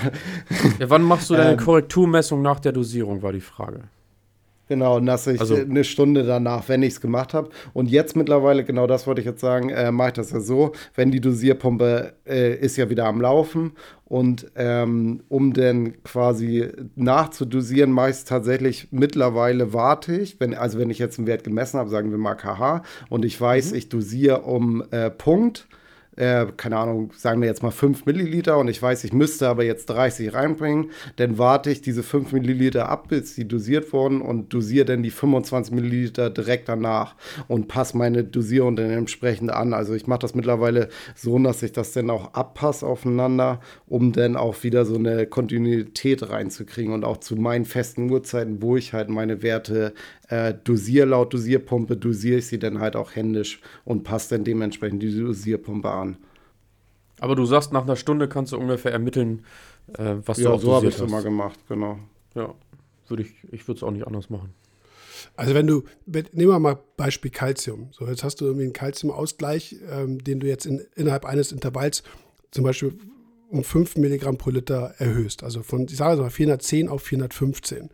Ja, 0.78 0.88
wann 0.90 1.02
machst 1.02 1.28
du 1.30 1.34
deine 1.34 1.52
Ähm. 1.52 1.56
Korrekturmessung 1.58 2.40
nach 2.42 2.60
der 2.60 2.72
Dosierung, 2.72 3.20
war 3.22 3.32
die 3.32 3.40
Frage. 3.40 3.84
Genau, 4.68 4.96
und 4.96 5.06
dass 5.06 5.28
ich 5.28 5.38
Also- 5.40 5.54
eine 5.54 5.84
Stunde 5.84 6.24
danach, 6.24 6.68
wenn 6.68 6.82
ich 6.82 6.94
es 6.94 7.00
gemacht 7.00 7.34
habe. 7.34 7.50
Und 7.72 7.88
jetzt 7.88 8.16
mittlerweile, 8.16 8.64
genau 8.64 8.88
das 8.88 9.06
wollte 9.06 9.20
ich 9.20 9.24
jetzt 9.26 9.40
sagen, 9.40 9.68
äh, 9.70 9.92
mache 9.92 10.08
ich 10.08 10.14
das 10.14 10.32
ja 10.32 10.40
so, 10.40 10.72
wenn 10.96 11.12
die 11.12 11.20
Dosierpumpe 11.20 12.14
äh, 12.26 12.54
ist 12.56 12.76
ja 12.76 12.90
wieder 12.90 13.04
am 13.06 13.20
Laufen 13.20 13.72
und 14.06 14.46
ähm, 14.56 15.20
um 15.28 15.52
dann 15.52 16.02
quasi 16.02 16.68
nachzudosieren, 16.96 17.92
meist 17.92 18.26
tatsächlich 18.28 18.88
mittlerweile 18.90 19.72
warte 19.72 20.16
ich, 20.16 20.40
wenn, 20.40 20.52
also 20.54 20.78
wenn 20.80 20.90
ich 20.90 20.98
jetzt 20.98 21.18
einen 21.18 21.28
Wert 21.28 21.44
gemessen 21.44 21.78
habe, 21.78 21.88
sagen 21.90 22.10
wir 22.10 22.18
mal 22.18 22.34
KH, 22.34 22.82
und 23.08 23.24
ich 23.24 23.40
weiß, 23.40 23.70
ich 23.70 23.88
dosiere 23.88 24.42
um 24.42 24.82
äh, 24.90 25.10
Punkt, 25.10 25.68
äh, 26.16 26.46
keine 26.56 26.78
Ahnung, 26.78 27.12
sagen 27.16 27.40
wir 27.40 27.48
jetzt 27.48 27.62
mal 27.62 27.70
5 27.70 28.06
Milliliter 28.06 28.58
und 28.58 28.68
ich 28.68 28.80
weiß, 28.80 29.04
ich 29.04 29.12
müsste 29.12 29.48
aber 29.48 29.64
jetzt 29.64 29.86
30 29.86 30.34
reinbringen, 30.34 30.90
dann 31.16 31.38
warte 31.38 31.70
ich 31.70 31.82
diese 31.82 32.02
5 32.02 32.32
Milliliter 32.32 32.88
ab, 32.88 33.08
bis 33.08 33.34
die 33.34 33.46
dosiert 33.46 33.92
wurden 33.92 34.20
und 34.20 34.52
dosiere 34.52 34.86
dann 34.86 35.02
die 35.02 35.10
25 35.10 35.74
Milliliter 35.74 36.30
direkt 36.30 36.68
danach 36.68 37.14
und 37.48 37.68
passe 37.68 37.96
meine 37.96 38.24
Dosierung 38.24 38.76
dann 38.76 38.90
entsprechend 38.90 39.50
an. 39.50 39.74
Also 39.74 39.94
ich 39.94 40.06
mache 40.06 40.20
das 40.20 40.34
mittlerweile 40.34 40.88
so, 41.14 41.38
dass 41.38 41.62
ich 41.62 41.72
das 41.72 41.92
dann 41.92 42.10
auch 42.10 42.32
abpasse 42.34 42.86
aufeinander, 42.86 43.60
um 43.86 44.12
dann 44.12 44.36
auch 44.36 44.62
wieder 44.62 44.84
so 44.84 44.96
eine 44.96 45.26
Kontinuität 45.26 46.28
reinzukriegen 46.28 46.94
und 46.94 47.04
auch 47.04 47.18
zu 47.18 47.36
meinen 47.36 47.66
festen 47.66 48.10
Uhrzeiten, 48.10 48.62
wo 48.62 48.76
ich 48.76 48.92
halt 48.92 49.10
meine 49.10 49.42
Werte 49.42 49.92
äh, 50.28 50.54
dosiere 50.64 51.06
laut 51.06 51.32
Dosierpumpe, 51.32 51.96
dosiere 51.96 52.38
ich 52.38 52.46
sie 52.46 52.58
dann 52.58 52.80
halt 52.80 52.96
auch 52.96 53.14
händisch 53.14 53.60
und 53.84 54.02
passe 54.02 54.34
dann 54.36 54.44
dementsprechend 54.44 55.02
die 55.02 55.16
Dosierpumpe 55.18 55.90
an. 55.90 56.16
Aber 57.20 57.34
du 57.34 57.44
sagst, 57.46 57.72
nach 57.72 57.84
einer 57.84 57.96
Stunde 57.96 58.28
kannst 58.28 58.52
du 58.52 58.58
ungefähr 58.58 58.92
ermitteln, 58.92 59.44
äh, 59.96 60.16
was 60.24 60.36
du 60.38 60.44
Ja, 60.44 60.50
auch 60.50 60.60
so 60.60 60.74
habe 60.74 60.86
ich 60.88 60.94
es 60.94 61.00
hast. 61.00 61.08
immer 61.08 61.22
gemacht, 61.22 61.58
genau. 61.68 61.98
Ja, 62.34 62.54
würde 63.08 63.22
ich, 63.22 63.34
ich 63.52 63.66
würde 63.68 63.78
es 63.78 63.82
auch 63.82 63.90
nicht 63.90 64.06
anders 64.06 64.28
machen. 64.28 64.52
Also 65.34 65.54
wenn 65.54 65.66
du, 65.66 65.84
nehmen 66.06 66.50
wir 66.50 66.58
mal 66.58 66.78
Beispiel 66.96 67.30
Calcium. 67.30 67.88
So, 67.92 68.06
jetzt 68.06 68.22
hast 68.22 68.40
du 68.40 68.44
irgendwie 68.44 68.64
einen 68.64 68.72
Calciumausgleich, 68.74 69.76
ähm, 69.90 70.22
den 70.22 70.40
du 70.40 70.46
jetzt 70.46 70.66
in, 70.66 70.82
innerhalb 70.94 71.24
eines 71.24 71.52
Intervalls 71.52 72.02
zum 72.50 72.64
Beispiel 72.64 72.92
um 73.48 73.64
5 73.64 73.96
Milligramm 73.96 74.36
pro 74.38 74.50
Liter 74.50 74.94
erhöhst. 74.98 75.42
Also 75.42 75.62
von, 75.62 75.84
ich 75.86 75.96
sage 75.96 76.20
mal, 76.20 76.30
410 76.30 76.88
auf 76.88 77.02
415. 77.02 77.90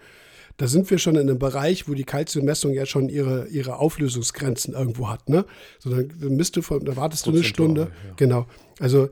Da 0.63 0.69
sind 0.69 0.89
wir 0.93 0.99
schon 0.99 1.17
in 1.17 1.29
einem 1.29 1.41
Bereich, 1.41 1.89
wo 1.89 1.95
die 1.95 2.05
Calciummessung 2.05 2.73
ja 2.73 2.87
schon 2.87 3.09
ihre, 3.09 3.49
ihre 3.49 3.81
Auflösungsgrenzen 3.81 4.75
irgendwo 4.75 5.09
hat. 5.09 5.29
Ne? 5.29 5.45
So, 5.81 5.91
dann 5.91 6.37
misst 6.37 6.55
du 6.55 6.63
von, 6.63 6.85
da 6.85 6.95
wartest 6.95 7.27
du 7.27 7.33
eine 7.33 7.43
Stunde. 7.43 7.91
ja. 8.07 8.15
Genau. 8.15 8.47
Also 8.79 9.09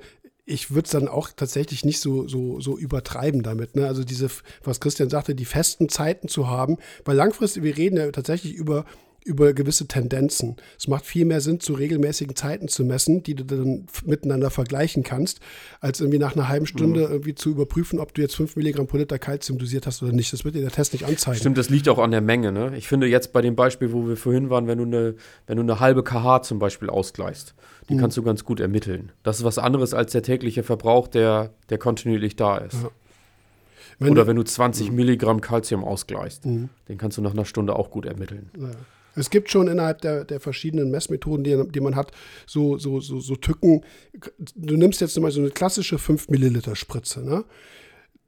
ich 0.47 0.71
würde 0.71 0.85
es 0.85 0.93
dann 0.93 1.09
auch 1.09 1.29
tatsächlich 1.35 1.85
nicht 1.85 1.99
so, 1.99 2.29
so, 2.29 2.61
so 2.61 2.79
übertreiben 2.79 3.43
damit. 3.43 3.75
Ne? 3.75 3.89
Also 3.89 4.05
diese, 4.05 4.31
was 4.63 4.79
Christian 4.79 5.11
sagte, 5.11 5.35
die 5.35 5.45
festen 5.45 5.89
Zeiten 5.89 6.29
zu 6.29 6.47
haben, 6.47 6.77
weil 7.05 7.17
langfristig, 7.17 7.65
wir 7.65 7.77
reden 7.77 7.97
ja 7.97 8.13
tatsächlich 8.13 8.55
über, 8.55 8.85
über 9.25 9.53
gewisse 9.53 9.87
Tendenzen. 9.87 10.57
Es 10.79 10.89
macht 10.89 11.05
viel 11.05 11.25
mehr 11.25 11.41
Sinn, 11.41 11.61
zu 11.61 11.75
regelmäßigen 11.75 12.35
Zeiten 12.37 12.69
zu 12.69 12.85
messen, 12.85 13.23
die 13.23 13.35
du 13.35 13.45
dann 13.45 13.87
miteinander 14.05 14.51
vergleichen 14.51 15.03
kannst, 15.03 15.41
als 15.81 16.01
irgendwie 16.01 16.19
nach 16.19 16.35
einer 16.35 16.49
halben 16.49 16.67
Stunde 16.67 17.03
irgendwie 17.03 17.35
zu 17.35 17.51
überprüfen, 17.51 17.99
ob 18.01 18.15
du 18.15 18.23
jetzt 18.23 18.35
5 18.37 18.57
Milligramm 18.57 18.87
pro 18.87 18.97
Liter 18.97 19.19
Kalzium 19.19 19.59
dosiert 19.59 19.87
hast 19.87 20.03
oder 20.03 20.13
nicht. 20.13 20.33
Das 20.33 20.45
wird 20.45 20.55
dir 20.55 20.63
der 20.63 20.71
Test 20.71 20.93
nicht 20.95 21.05
anzeigen. 21.05 21.39
Stimmt, 21.39 21.59
das 21.59 21.69
liegt 21.71 21.89
auch 21.89 21.99
an 21.99 22.11
der 22.13 22.21
Menge. 22.23 22.51
Ne? 22.53 22.73
Ich 22.77 22.89
finde 22.89 23.07
jetzt 23.07 23.33
bei 23.33 23.43
dem 23.43 23.57
Beispiel, 23.57 23.93
wo 23.93 24.09
wir 24.09 24.17
vorhin 24.17 24.49
waren, 24.51 24.67
wenn 24.67 24.79
du 24.79 24.85
eine, 24.85 25.15
wenn 25.47 25.57
du 25.57 25.63
eine 25.63 25.81
halbe 25.81 26.03
kH 26.03 26.43
zum 26.43 26.59
Beispiel 26.59 26.89
ausgleichst, 26.89 27.55
die 27.89 27.97
kannst 27.97 28.17
du 28.17 28.23
ganz 28.23 28.45
gut 28.45 28.61
ermitteln. 28.61 29.13
Das 29.23 29.39
ist 29.39 29.45
was 29.45 29.59
anderes 29.59 29.95
als 29.95 30.13
der 30.13 30.23
tägliche 30.23 30.63
Verbrauch, 30.63 31.09
der, 31.09 31.51
der 31.71 31.79
kontinuierlich 31.79 32.37
da 32.37 32.57
ist. 32.59 32.75
Ja. 32.83 32.91
Wenn 33.99 34.13
Oder 34.13 34.23
du- 34.23 34.29
wenn 34.29 34.37
du 34.37 34.45
20 34.45 34.93
Milligramm 34.93 35.41
Calcium 35.43 35.85
ausgleichst, 35.85 36.47
Mhm. 36.47 36.71
den 36.89 36.97
kannst 36.99 37.19
du 37.19 37.23
nach 37.23 37.33
einer 37.33 37.45
Stunde 37.45 37.77
auch 37.77 37.91
gut 37.91 38.07
ermitteln. 38.07 38.49
Ja. 38.59 38.71
Es 39.15 39.31
gibt 39.31 39.51
schon 39.51 39.69
innerhalb 39.69 40.01
der, 40.01 40.25
der 40.25 40.41
verschiedenen 40.41 40.91
Messmethoden, 40.91 41.45
die, 41.45 41.63
die 41.71 41.81
man 41.81 41.97
hat, 41.97 42.13
so, 42.47 42.79
so, 42.79 43.01
so, 43.01 43.21
so 43.21 43.37
Tücken. 43.37 43.85
Du 44.55 44.77
nimmst 44.77 45.01
jetzt 45.01 45.15
zum 45.15 45.23
Beispiel 45.23 45.43
so 45.43 45.47
eine 45.47 45.51
klassische 45.51 45.99
5 45.99 46.29
Milliliter 46.29 46.77
Spritze. 46.77 47.23
Ne? 47.25 47.45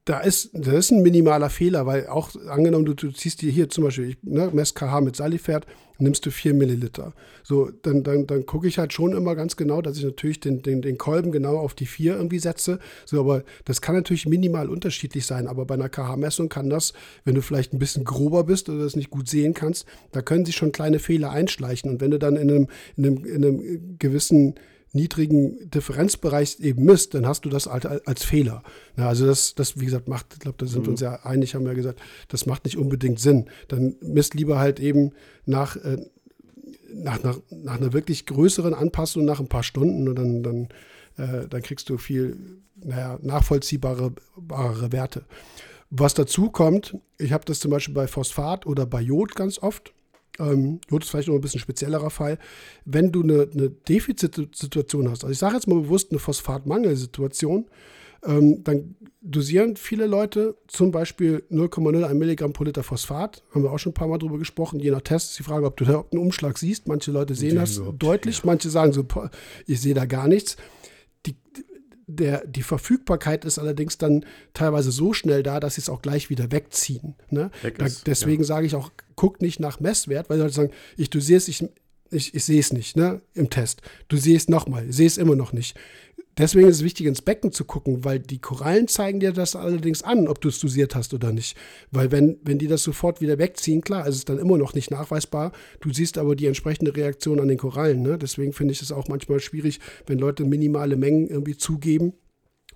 Da 0.05 0.19
ist, 0.19 0.51
da 0.53 0.73
ist 0.73 0.91
ein 0.91 1.03
minimaler 1.03 1.49
Fehler, 1.49 1.87
weil 1.87 2.09
auch 2.09 2.35
angenommen, 2.49 2.85
du, 2.85 2.95
du 2.95 3.13
ziehst 3.13 3.41
dir 3.41 3.53
hier 3.53 3.69
zum 3.69 3.85
Beispiel, 3.85 4.11
ich 4.11 4.17
ne, 4.23 4.51
mess 4.53 4.75
KH 4.75 5.01
mit 5.01 5.15
Salifert, 5.15 5.65
nimmst 5.99 6.27
du 6.27 6.31
4 6.31 6.55
Milliliter. 6.55 7.13
So, 7.45 7.71
dann, 7.71 8.03
dann, 8.03 8.27
dann 8.27 8.45
gucke 8.45 8.67
ich 8.67 8.79
halt 8.79 8.93
schon 8.93 9.13
immer 9.13 9.35
ganz 9.35 9.57
genau, 9.57 9.81
dass 9.81 9.97
ich 9.97 10.05
natürlich 10.05 10.41
den, 10.41 10.63
den, 10.63 10.83
den 10.83 10.99
Kolben 10.99 11.33
genau 11.33 11.57
auf 11.57 11.75
die 11.75 11.87
4 11.87 12.17
irgendwie 12.17 12.41
setze. 12.41 12.79
So, 13.05 13.21
aber 13.21 13.45
das 13.65 13.81
kann 13.81 13.95
natürlich 13.95 14.27
minimal 14.27 14.69
unterschiedlich 14.69 15.25
sein. 15.25 15.47
Aber 15.47 15.65
bei 15.65 15.75
einer 15.75 15.89
KH-Messung 15.89 16.49
kann 16.49 16.69
das, 16.69 16.93
wenn 17.25 17.35
du 17.35 17.43
vielleicht 17.43 17.73
ein 17.73 17.79
bisschen 17.79 18.05
grober 18.05 18.45
bist 18.45 18.69
oder 18.69 18.83
das 18.83 18.97
nicht 18.97 19.11
gut 19.11 19.29
sehen 19.29 19.55
kannst, 19.55 19.87
da 20.11 20.21
können 20.21 20.45
sich 20.45 20.57
schon 20.57 20.73
kleine 20.73 20.99
Fehler 20.99 21.31
einschleichen. 21.31 21.91
Und 21.91 22.01
wenn 22.01 22.11
du 22.11 22.19
dann 22.19 22.37
in 22.37 22.51
einem, 22.51 22.69
in 22.97 23.07
einem, 23.07 23.25
in 23.25 23.45
einem 23.45 23.99
gewissen 23.99 24.57
niedrigen 24.93 25.71
Differenzbereich 25.71 26.61
eben 26.61 26.85
misst, 26.85 27.15
dann 27.15 27.27
hast 27.27 27.45
du 27.45 27.49
das 27.49 27.67
halt 27.67 27.87
als 28.07 28.25
Fehler. 28.25 28.63
Ja, 28.97 29.09
also 29.09 29.27
das, 29.27 29.55
das, 29.55 29.81
wie 29.81 29.87
gesagt, 29.87 30.09
macht, 30.09 30.27
ich 30.35 30.41
glaube, 30.41 30.59
da 30.59 30.67
sind 30.67 30.85
wir 30.85 30.91
uns 30.91 31.01
ja 31.01 31.25
einig, 31.25 31.55
haben 31.55 31.65
wir 31.65 31.75
gesagt, 31.75 32.01
das 32.29 32.47
macht 32.47 32.65
nicht 32.65 32.77
unbedingt 32.77 33.19
Sinn. 33.19 33.47
Dann 33.69 33.97
misst 34.01 34.35
lieber 34.35 34.59
halt 34.59 34.81
eben 34.81 35.13
nach, 35.47 35.77
äh, 35.77 35.99
nach, 36.95 37.23
nach, 37.23 37.39
nach 37.51 37.79
einer 37.79 37.93
wirklich 37.93 38.27
größeren 38.27 38.75
Anpassung 38.75 39.25
nach 39.25 39.41
ein 39.41 39.49
paar 39.49 39.63
Stunden 39.63 40.09
und 40.09 40.17
dann, 40.17 40.43
dann, 40.43 40.69
äh, 41.17 41.49
dann 41.49 41.63
kriegst 41.63 41.89
du 41.89 41.97
viel 41.97 42.61
naja, 42.85 43.19
nachvollziehbare 43.23 44.13
bare 44.37 44.93
Werte. 44.93 45.25
Was 45.91 46.15
dazu 46.15 46.51
kommt, 46.51 46.97
ich 47.19 47.33
habe 47.33 47.45
das 47.45 47.61
zum 47.61 47.71
Beispiel 47.71 47.95
bei 47.95 48.07
Phosphat 48.07 48.67
oder 48.67 48.87
bei 48.87 49.01
Jod 49.01 49.35
ganz 49.35 49.59
oft. 49.59 49.93
Ähm, 50.39 50.81
Jod 50.91 51.05
ist 51.05 51.11
vielleicht 51.11 51.29
noch 51.29 51.35
ein 51.35 51.41
bisschen 51.41 51.61
speziellerer 51.61 52.11
Fall. 52.11 52.39
Wenn 52.85 53.13
du 53.13 53.23
eine, 53.23 53.49
eine 53.53 53.71
Defizitsituation 53.71 55.11
hast, 55.11 55.25
also 55.25 55.33
ich 55.33 55.39
sage 55.39 55.55
jetzt 55.55 55.69
mal 55.69 55.81
bewusst 55.81 56.11
eine 56.11 56.19
Phosphatmangelsituation, 56.19 57.67
ähm, 58.25 58.63
dann 58.63 58.95
dosieren 59.21 59.77
viele 59.77 60.07
Leute 60.07 60.57
zum 60.69 60.91
Beispiel 60.91 61.45
0,01 61.51 62.15
Milligramm 62.15 62.53
pro 62.53 62.65
Liter 62.65 62.83
Phosphat. 62.83 63.43
Haben 63.53 63.65
wir 63.65 63.73
auch 63.73 63.79
schon 63.79 63.91
ein 63.91 63.95
paar 63.95 64.09
Mal 64.09 64.19
drüber 64.19 64.39
gesprochen. 64.39 64.81
Je 64.81 64.91
nach 64.91 65.01
Test 65.01 65.31
ist 65.31 65.39
die 65.39 65.43
Frage, 65.43 65.67
ob 65.67 65.77
du 65.77 65.85
da 65.85 66.05
einen 66.11 66.21
Umschlag 66.21 66.59
siehst. 66.59 66.87
Manche 66.89 67.11
Leute 67.11 67.35
sehen 67.35 67.57
das 67.57 67.77
überhaupt, 67.77 68.03
deutlich, 68.03 68.45
manche 68.45 68.71
sagen 68.71 68.93
so, 68.93 69.05
ich 69.67 69.81
sehe 69.81 69.95
da 69.95 70.07
gar 70.07 70.29
nichts. 70.29 70.57
Die, 71.27 71.37
der, 72.07 72.47
die 72.47 72.63
Verfügbarkeit 72.63 73.45
ist 73.45 73.59
allerdings 73.59 73.99
dann 73.99 74.25
teilweise 74.55 74.91
so 74.91 75.13
schnell 75.13 75.43
da, 75.43 75.61
dass 75.61 75.77
sie 75.77 75.83
es 75.83 75.89
auch 75.89 76.03
gleich 76.03 76.31
wieder 76.31 76.51
wegziehen. 76.51 77.15
Ne? 77.31 77.51
Weg 77.63 77.79
Da, 77.79 77.87
ist, 77.87 78.07
deswegen 78.07 78.45
sage 78.45 78.67
ich 78.67 78.75
auch, 78.75 78.91
guck 79.17 79.41
nicht 79.41 79.61
nach 79.61 79.81
Messwert, 79.81 80.29
weil 80.29 80.39
Leute 80.39 80.55
sagen, 80.55 80.73
ich 80.97 81.11
dosiere 81.11 81.39
es, 81.39 81.49
ich, 81.49 81.65
ich, 82.11 82.35
ich 82.35 82.45
sehe 82.45 82.61
es 82.61 82.73
nicht 82.73 82.97
ne, 82.97 83.23
im 83.35 83.51
Test. 83.51 83.83
Du 84.09 84.17
siehst 84.17 84.51
nochmal, 84.51 84.93
sehe 84.93 85.07
es 85.07 85.19
immer 85.19 85.37
noch 85.37 85.53
nicht. 85.53 85.77
Deswegen 86.39 86.69
ist 86.69 86.77
es 86.77 86.85
wichtig, 86.85 87.07
ins 87.07 87.21
Becken 87.21 87.53
zu 87.53 87.65
gucken, 87.65 88.05
weil 88.05 88.19
die 88.19 88.39
Korallen 88.39 88.89
zeigen 88.89 89.21
dir 89.21 89.33
das 89.33 89.55
allerdings 89.55 90.03
an, 90.03 90.29
ob 90.29 90.41
du 90.41 90.49
es 90.49 90.59
dosiert 90.61 90.95
hast 90.95 91.13
oder 91.13 91.31
nicht. 91.31 91.57
Weil 91.91 92.11
wenn, 92.11 92.39
wenn 92.43 92.59
die 92.59 92.69
das 92.69 92.83
sofort 92.83 93.21
wieder 93.21 93.39
wegziehen, 93.39 93.83
klar, 93.83 94.07
ist 94.07 94.17
es 94.17 94.25
dann 94.25 94.39
immer 94.39 94.57
noch 94.57 94.73
nicht 94.73 94.91
nachweisbar. 94.91 95.53
Du 95.81 95.93
siehst 95.93 96.17
aber 96.17 96.35
die 96.35 96.47
entsprechende 96.47 96.97
Reaktion 96.97 97.39
an 97.39 97.49
den 97.49 97.59
Korallen. 97.59 98.01
Ne? 98.01 98.17
Deswegen 98.17 98.55
finde 98.55 98.73
ich 98.73 98.81
es 98.81 98.93
auch 98.93 99.09
manchmal 99.09 99.41
schwierig, 99.41 99.79
wenn 100.07 100.19
Leute 100.19 100.45
minimale 100.45 100.97
Mengen 100.97 101.29
irgendwie 101.29 101.57
zugeben 101.57 102.15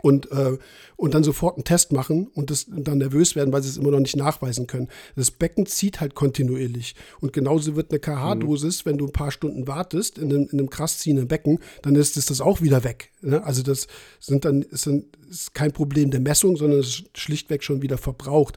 und, 0.03 0.31
äh, 0.31 0.59
und 0.97 1.15
dann 1.15 1.25
sofort 1.25 1.57
einen 1.57 1.65
Test 1.65 1.93
machen 1.93 2.29
und, 2.35 2.51
das, 2.51 2.67
dann 2.69 2.99
nervös 2.99 3.37
werden, 3.37 3.53
weil 3.53 3.63
sie 3.63 3.69
es 3.69 3.77
immer 3.77 3.91
noch 3.91 4.01
nicht 4.01 4.17
nachweisen 4.17 4.67
können. 4.67 4.89
Das 5.15 5.31
Becken 5.31 5.67
zieht 5.67 6.01
halt 6.01 6.15
kontinuierlich. 6.15 6.95
Und 7.21 7.33
genauso 7.33 7.77
wird 7.77 7.91
eine 7.91 8.01
KH-Dosis, 8.01 8.87
wenn 8.87 8.99
du 8.99 9.07
ein 9.07 9.13
paar 9.13 9.31
Stunden 9.31 9.67
wartest 9.67 10.19
in 10.19 10.31
einem, 10.31 10.49
in 10.51 10.59
einem 10.59 10.71
krass 10.71 10.99
ziehenden 10.99 11.29
Becken, 11.29 11.59
dann 11.83 11.95
ist 11.95 12.17
das, 12.17 12.27
das 12.27 12.41
auch 12.41 12.61
wieder 12.61 12.85
weg. 12.85 13.11
Ne? 13.21 13.43
Also 13.45 13.63
das 13.63 13.87
sind 14.21 14.45
dann, 14.45 14.63
ist, 14.63 14.87
dann, 14.87 15.05
ist 15.31 15.55
kein 15.55 15.73
Problem 15.73 16.11
der 16.11 16.21
Messung, 16.21 16.57
sondern 16.57 16.81
es 16.81 16.89
ist 16.89 17.19
schlichtweg 17.19 17.63
schon 17.63 17.83
wieder 17.83 17.99
verbraucht. 17.99 18.57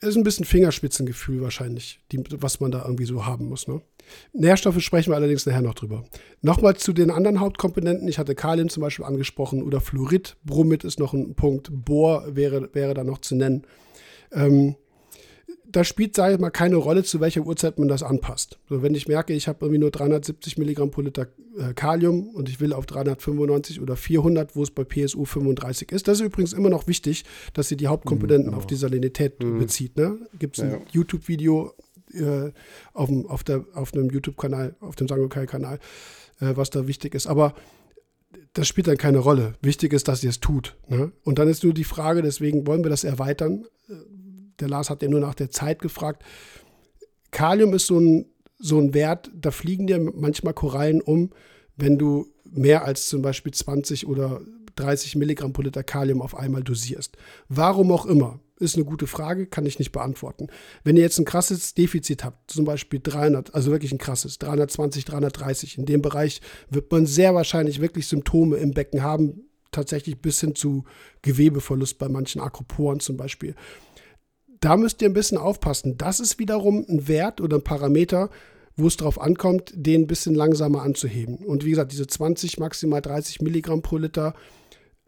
Ist 0.00 0.16
ein 0.16 0.22
bisschen 0.22 0.44
Fingerspitzengefühl 0.44 1.40
wahrscheinlich, 1.40 2.00
die, 2.12 2.22
was 2.40 2.60
man 2.60 2.70
da 2.70 2.84
irgendwie 2.84 3.06
so 3.06 3.26
haben 3.26 3.48
muss. 3.48 3.66
Ne? 3.66 3.80
Nährstoffe 4.32 4.80
sprechen 4.80 5.10
wir 5.12 5.16
allerdings 5.16 5.46
nachher 5.46 5.62
noch 5.62 5.74
drüber. 5.74 6.04
Nochmal 6.42 6.76
zu 6.76 6.92
den 6.92 7.10
anderen 7.10 7.40
Hauptkomponenten. 7.40 8.08
Ich 8.08 8.18
hatte 8.18 8.34
Kalium 8.34 8.68
zum 8.68 8.82
Beispiel 8.82 9.04
angesprochen 9.04 9.62
oder 9.62 9.80
Fluorid. 9.80 10.36
Bromid 10.44 10.84
ist 10.84 10.98
noch 10.98 11.12
ein 11.12 11.34
Punkt. 11.34 11.70
Bohr 11.72 12.24
wäre, 12.30 12.70
wäre 12.74 12.94
da 12.94 13.04
noch 13.04 13.18
zu 13.18 13.34
nennen. 13.34 13.64
Ähm, 14.32 14.76
da 15.70 15.84
spielt, 15.84 16.16
sage 16.16 16.34
ich 16.34 16.40
mal, 16.40 16.50
keine 16.50 16.76
Rolle, 16.76 17.04
zu 17.04 17.20
welcher 17.20 17.42
Uhrzeit 17.42 17.78
man 17.78 17.88
das 17.88 18.02
anpasst. 18.02 18.58
So, 18.68 18.82
wenn 18.82 18.94
ich 18.94 19.06
merke, 19.06 19.34
ich 19.34 19.48
habe 19.48 19.58
irgendwie 19.66 19.80
nur 19.80 19.90
370 19.90 20.56
Milligramm 20.56 20.90
pro 20.90 21.02
Liter 21.02 21.28
äh, 21.58 21.74
Kalium 21.74 22.28
und 22.28 22.48
ich 22.48 22.60
will 22.60 22.72
auf 22.72 22.86
395 22.86 23.80
oder 23.80 23.96
400, 23.96 24.56
wo 24.56 24.62
es 24.62 24.70
bei 24.70 24.84
PSU 24.84 25.24
35 25.24 25.92
ist. 25.92 26.08
Das 26.08 26.20
ist 26.20 26.26
übrigens 26.26 26.54
immer 26.54 26.70
noch 26.70 26.86
wichtig, 26.86 27.24
dass 27.52 27.68
sie 27.68 27.76
die 27.76 27.86
Hauptkomponenten 27.86 28.52
mhm, 28.52 28.56
auf 28.56 28.66
die 28.66 28.76
Salinität 28.76 29.42
mhm. 29.42 29.58
bezieht. 29.58 29.96
Ne? 29.96 30.18
Gibt 30.38 30.56
es 30.56 30.64
ein 30.64 30.70
ja. 30.70 30.78
YouTube-Video 30.90 31.74
äh, 32.14 32.52
auf, 32.92 33.10
auf, 33.28 33.44
auf 33.74 33.94
einem 33.94 34.10
YouTube-Kanal, 34.10 34.76
auf 34.80 34.96
dem 34.96 35.08
Sangokai-Kanal, 35.08 35.78
äh, 36.40 36.52
was 36.54 36.70
da 36.70 36.86
wichtig 36.86 37.14
ist. 37.14 37.26
Aber 37.26 37.54
das 38.52 38.68
spielt 38.68 38.86
dann 38.86 38.96
keine 38.96 39.18
Rolle. 39.18 39.54
Wichtig 39.62 39.92
ist, 39.92 40.08
dass 40.08 40.22
ihr 40.22 40.30
es 40.30 40.40
tut. 40.40 40.76
Ne? 40.88 41.12
Und 41.24 41.38
dann 41.38 41.48
ist 41.48 41.64
nur 41.64 41.74
die 41.74 41.84
Frage, 41.84 42.22
deswegen 42.22 42.66
wollen 42.66 42.84
wir 42.84 42.90
das 42.90 43.04
erweitern 43.04 43.64
der 44.60 44.68
Lars 44.68 44.90
hat 44.90 45.02
ja 45.02 45.08
nur 45.08 45.20
nach 45.20 45.34
der 45.34 45.50
Zeit 45.50 45.80
gefragt. 45.80 46.22
Kalium 47.30 47.74
ist 47.74 47.86
so 47.86 47.98
ein, 47.98 48.26
so 48.58 48.78
ein 48.78 48.94
Wert, 48.94 49.30
da 49.34 49.50
fliegen 49.50 49.86
dir 49.86 49.98
manchmal 49.98 50.54
Korallen 50.54 51.00
um, 51.00 51.30
wenn 51.76 51.98
du 51.98 52.26
mehr 52.44 52.84
als 52.84 53.08
zum 53.08 53.22
Beispiel 53.22 53.52
20 53.52 54.06
oder 54.06 54.40
30 54.76 55.16
Milligramm 55.16 55.52
pro 55.52 55.62
Liter 55.62 55.84
Kalium 55.84 56.22
auf 56.22 56.36
einmal 56.36 56.62
dosierst. 56.62 57.16
Warum 57.48 57.92
auch 57.92 58.06
immer, 58.06 58.40
ist 58.60 58.76
eine 58.76 58.84
gute 58.84 59.06
Frage, 59.06 59.46
kann 59.46 59.66
ich 59.66 59.78
nicht 59.78 59.92
beantworten. 59.92 60.48
Wenn 60.84 60.96
ihr 60.96 61.02
jetzt 61.02 61.18
ein 61.18 61.24
krasses 61.24 61.74
Defizit 61.74 62.24
habt, 62.24 62.50
zum 62.50 62.64
Beispiel 62.64 63.00
300, 63.02 63.54
also 63.54 63.70
wirklich 63.70 63.92
ein 63.92 63.98
krasses, 63.98 64.38
320, 64.38 65.04
330, 65.04 65.78
in 65.78 65.86
dem 65.86 66.02
Bereich 66.02 66.40
wird 66.70 66.90
man 66.90 67.06
sehr 67.06 67.34
wahrscheinlich 67.34 67.80
wirklich 67.80 68.06
Symptome 68.06 68.56
im 68.56 68.72
Becken 68.72 69.02
haben, 69.02 69.44
tatsächlich 69.70 70.20
bis 70.20 70.40
hin 70.40 70.54
zu 70.54 70.84
Gewebeverlust 71.22 71.98
bei 71.98 72.08
manchen 72.08 72.40
Akroporen 72.40 73.00
zum 73.00 73.16
Beispiel 73.16 73.54
da 74.60 74.76
müsst 74.76 75.02
ihr 75.02 75.08
ein 75.08 75.14
bisschen 75.14 75.38
aufpassen. 75.38 75.96
Das 75.98 76.20
ist 76.20 76.38
wiederum 76.38 76.84
ein 76.88 77.08
Wert 77.08 77.40
oder 77.40 77.58
ein 77.58 77.64
Parameter, 77.64 78.30
wo 78.76 78.86
es 78.86 78.96
darauf 78.96 79.20
ankommt, 79.20 79.72
den 79.74 80.02
ein 80.02 80.06
bisschen 80.06 80.34
langsamer 80.34 80.82
anzuheben. 80.82 81.38
Und 81.38 81.64
wie 81.64 81.70
gesagt, 81.70 81.92
diese 81.92 82.06
20, 82.06 82.58
maximal 82.58 83.02
30 83.02 83.40
Milligramm 83.40 83.82
pro 83.82 83.96
Liter, 83.98 84.34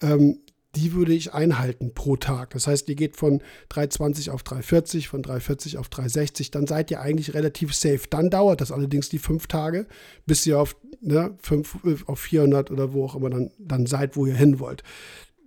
ähm, 0.02 0.40
die 0.76 0.92
würde 0.92 1.12
ich 1.12 1.34
einhalten 1.34 1.94
pro 1.94 2.16
Tag. 2.16 2.50
Das 2.50 2.66
heißt, 2.66 2.88
ihr 2.88 2.94
geht 2.94 3.16
von 3.16 3.42
320 3.70 4.30
auf 4.30 4.42
340, 4.42 5.08
von 5.08 5.22
340 5.22 5.78
auf 5.78 5.88
360, 5.88 6.50
dann 6.50 6.66
seid 6.66 6.90
ihr 6.90 7.00
eigentlich 7.00 7.34
relativ 7.34 7.74
safe. 7.74 8.02
Dann 8.08 8.30
dauert 8.30 8.60
das 8.60 8.70
allerdings 8.70 9.08
die 9.08 9.18
fünf 9.18 9.48
Tage, 9.48 9.86
bis 10.26 10.46
ihr 10.46 10.60
auf, 10.60 10.76
ne, 11.00 11.36
fünf, 11.42 11.78
auf 12.06 12.20
400 12.20 12.70
oder 12.70 12.92
wo 12.92 13.04
auch 13.04 13.16
immer 13.16 13.30
dann, 13.30 13.50
dann 13.58 13.86
seid, 13.86 14.16
wo 14.16 14.26
ihr 14.26 14.36
hin 14.36 14.60
wollt. 14.60 14.84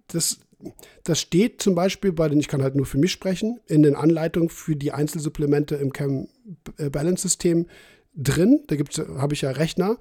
Das, 0.08 0.40
das 1.04 1.22
steht 1.22 1.62
zum 1.62 1.74
Beispiel 1.76 2.12
bei 2.12 2.28
den, 2.28 2.40
ich 2.40 2.50
kann 2.50 2.62
halt 2.62 2.76
nur 2.76 2.86
für 2.86 2.98
mich 2.98 3.12
sprechen, 3.12 3.60
in 3.68 3.82
den 3.82 3.96
Anleitungen 3.96 4.50
für 4.50 4.76
die 4.76 4.92
Einzelsupplemente 4.92 5.76
im 5.76 5.94
Chem 5.94 6.28
äh, 6.78 6.90
Balance 6.90 7.22
System 7.22 7.68
drin. 8.14 8.64
Da 8.68 8.76
habe 9.18 9.34
ich 9.34 9.42
ja 9.42 9.52
Rechner. 9.52 9.98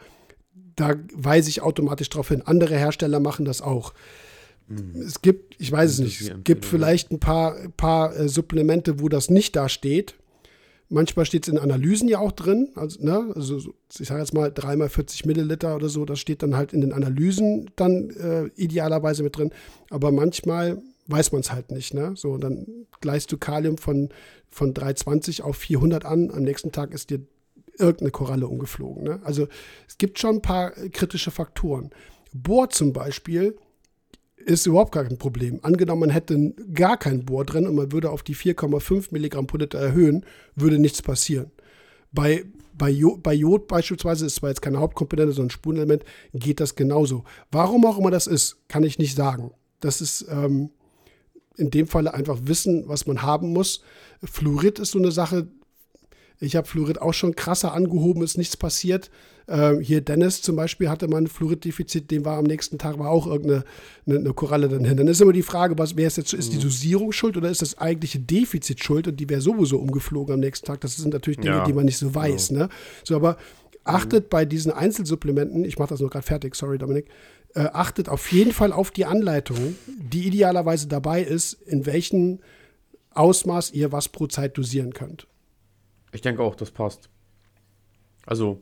Da 0.75 0.95
weise 1.12 1.49
ich 1.49 1.62
automatisch 1.62 2.09
darauf 2.09 2.29
hin. 2.29 2.43
Andere 2.43 2.77
Hersteller 2.77 3.20
machen 3.20 3.45
das 3.45 3.62
auch. 3.62 3.93
Mhm. 4.73 5.03
Es 5.03 5.23
gibt, 5.23 5.57
ich 5.59 5.70
weiß 5.70 5.91
es 5.91 5.99
nicht, 5.99 6.20
es 6.20 6.33
gibt 6.45 6.64
vielleicht 6.64 7.11
ein 7.11 7.20
paar, 7.20 7.57
paar 7.77 8.16
äh, 8.16 8.29
Supplemente, 8.29 9.01
wo 9.01 9.09
das 9.09 9.31
nicht 9.31 9.57
da 9.57 9.68
steht. 9.68 10.14
Manchmal 10.89 11.25
steht 11.25 11.47
es 11.47 11.53
in 11.53 11.59
Analysen 11.59 12.09
ja 12.09 12.18
auch 12.18 12.33
drin. 12.33 12.68
Also, 12.75 13.03
ne, 13.03 13.33
also 13.35 13.59
ich 13.99 14.09
sage 14.09 14.20
jetzt 14.20 14.35
mal 14.35 14.53
dreimal 14.53 14.91
40 14.91 15.25
Milliliter 15.25 15.75
oder 15.75 15.89
so, 15.89 16.05
das 16.05 16.18
steht 16.18 16.43
dann 16.43 16.55
halt 16.55 16.75
in 16.75 16.83
den 16.83 16.93
Analysen 16.93 17.70
dann 17.77 18.11
äh, 18.11 18.47
idealerweise 18.57 19.23
mit 19.23 19.37
drin. 19.37 19.53
Aber 19.89 20.12
manchmal 20.12 20.83
weiß 21.07 21.33
man 21.33 21.41
es 21.41 21.53
halt 21.53 21.70
nicht. 21.70 21.95
Ne? 21.95 22.12
So, 22.16 22.37
dann 22.37 22.66
gleichst 23.01 23.33
du 23.33 23.39
Kalium 23.39 23.79
von, 23.79 24.11
von 24.51 24.75
320 24.75 25.43
auf 25.43 25.57
400 25.57 26.05
an. 26.05 26.31
Am 26.31 26.43
nächsten 26.43 26.73
Tag 26.73 26.93
ist 26.93 27.11
dir 27.11 27.20
irgendeine 27.79 28.11
Koralle 28.11 28.47
umgeflogen. 28.47 29.05
Ne? 29.05 29.20
Also 29.25 29.49
es 29.89 29.99
gibt 29.99 30.18
schon 30.18 30.37
ein 30.37 30.43
paar 30.43 30.70
kritische 30.70 31.31
Faktoren. 31.31 31.91
Bohr 32.33 32.70
zum 32.70 32.93
Beispiel 32.93 33.57
ist 34.45 34.66
überhaupt 34.66 34.93
gar 34.93 35.05
kein 35.05 35.18
Problem. 35.18 35.61
Angenommen, 35.62 36.01
man 36.01 36.11
hätte 36.11 36.55
gar 36.72 36.97
kein 36.97 37.24
Bohr 37.24 37.45
drin 37.45 37.66
und 37.66 37.74
man 37.74 37.93
würde 37.93 38.11
auf 38.11 38.22
die 38.22 38.36
4,5 38.36 39.09
Milligramm 39.11 39.47
pro 39.47 39.57
Liter 39.57 39.78
erhöhen, 39.78 40.24
würde 40.55 40.78
nichts 40.78 41.03
passieren. 41.03 41.51
Bei, 42.12 42.45
bei, 42.76 42.90
Jod, 42.90 43.22
bei 43.22 43.34
Jod 43.34 43.66
beispielsweise, 43.68 44.26
ist 44.26 44.36
zwar 44.36 44.51
jetzt 44.51 44.62
keine 44.62 44.80
Hauptkomponente, 44.80 45.32
sondern 45.32 45.51
Spurenelement, 45.51 46.05
geht 46.34 46.61
das 46.61 46.74
genauso. 46.74 47.24
Warum 47.51 47.84
auch 47.86 47.99
immer 47.99 48.11
das 48.11 48.26
ist, 48.26 48.57
kann 48.68 48.84
ich 48.84 48.99
nicht 48.99 49.16
sagen. 49.16 49.53
Das 49.80 50.01
ist 50.01 50.26
ähm, 50.30 50.70
in 51.57 51.70
dem 51.70 51.86
Falle 51.86 52.14
einfach 52.14 52.38
Wissen, 52.45 52.84
was 52.88 53.07
man 53.07 53.22
haben 53.22 53.53
muss. 53.53 53.82
Fluorid 54.22 54.78
ist 54.78 54.93
so 54.93 54.99
eine 54.99 55.12
Sache, 55.12 55.49
ich 56.43 56.57
habe 56.57 56.66
Fluorid 56.66 57.01
auch 57.01 57.14
schon 57.14 57.36
krasser 57.36 57.72
angehoben, 57.72 58.22
ist 58.22 58.36
nichts 58.36 58.57
passiert. 58.57 59.11
Ähm, 59.49 59.80
hier 59.80 60.01
Dennis 60.01 60.43
zum 60.43 60.57
Beispiel 60.57 60.88
hatte 60.88 61.09
mal 61.09 61.18
ein 61.18 61.26
Fluoriddefizit, 61.26 62.11
dem 62.11 62.24
war 62.24 62.38
am 62.38 62.45
nächsten 62.45 62.78
Tag 62.78 62.99
war 62.99 63.11
auch 63.11 63.26
irgendeine 63.26 63.64
eine, 64.07 64.18
eine 64.18 64.34
Koralle 64.34 64.68
dann 64.68 64.84
hin. 64.84 64.97
Dann 64.97 65.09
ist 65.09 65.20
immer 65.20 65.32
die 65.32 65.43
Frage, 65.43 65.78
was 65.78 65.97
wer 65.97 66.07
ist 66.07 66.16
jetzt, 66.16 66.32
ist 66.32 66.53
die 66.53 66.59
mhm. 66.59 66.62
Dosierung 66.62 67.12
schuld 67.12 67.36
oder 67.36 67.49
ist 67.49 67.62
das 67.62 67.78
eigentliche 67.78 68.18
Defizit 68.18 68.82
schuld 68.82 69.09
und 69.09 69.18
die 69.18 69.28
wäre 69.28 69.40
sowieso 69.40 69.78
umgeflogen 69.78 70.34
am 70.34 70.40
nächsten 70.40 70.66
Tag. 70.66 70.80
Das 70.80 70.97
sind 70.97 71.12
natürlich 71.12 71.38
Dinge, 71.38 71.57
ja. 71.57 71.64
die 71.64 71.72
man 71.72 71.84
nicht 71.84 71.99
so 71.99 72.14
weiß. 72.14 72.51
Ja. 72.51 72.59
Ne? 72.59 72.68
So, 73.05 73.16
aber 73.16 73.36
achtet 73.84 74.24
mhm. 74.24 74.28
bei 74.30 74.45
diesen 74.45 74.72
Einzelsupplementen, 74.72 75.64
ich 75.64 75.78
mache 75.78 75.90
das 75.90 76.01
nur 76.01 76.11
gerade 76.11 76.26
fertig, 76.26 76.55
sorry 76.55 76.78
Dominik, 76.78 77.07
äh, 77.55 77.68
achtet 77.72 78.09
auf 78.09 78.32
jeden 78.32 78.53
Fall 78.53 78.72
auf 78.72 78.90
die 78.90 79.05
Anleitung, 79.05 79.76
die 79.86 80.26
idealerweise 80.26 80.88
dabei 80.88 81.22
ist, 81.22 81.55
in 81.66 81.86
welchem 81.86 82.40
Ausmaß 83.11 83.72
ihr 83.72 83.93
was 83.93 84.09
pro 84.09 84.26
Zeit 84.26 84.57
dosieren 84.57 84.93
könnt. 84.93 85.26
Ich 86.12 86.20
denke 86.20 86.42
auch, 86.42 86.54
das 86.54 86.70
passt. 86.70 87.08
Also, 88.26 88.60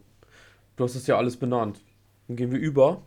du 0.76 0.84
hast 0.84 0.94
es 0.94 1.06
ja 1.06 1.18
alles 1.18 1.36
benannt. 1.36 1.80
Dann 2.28 2.36
gehen 2.36 2.52
wir 2.52 2.58
über. 2.58 3.02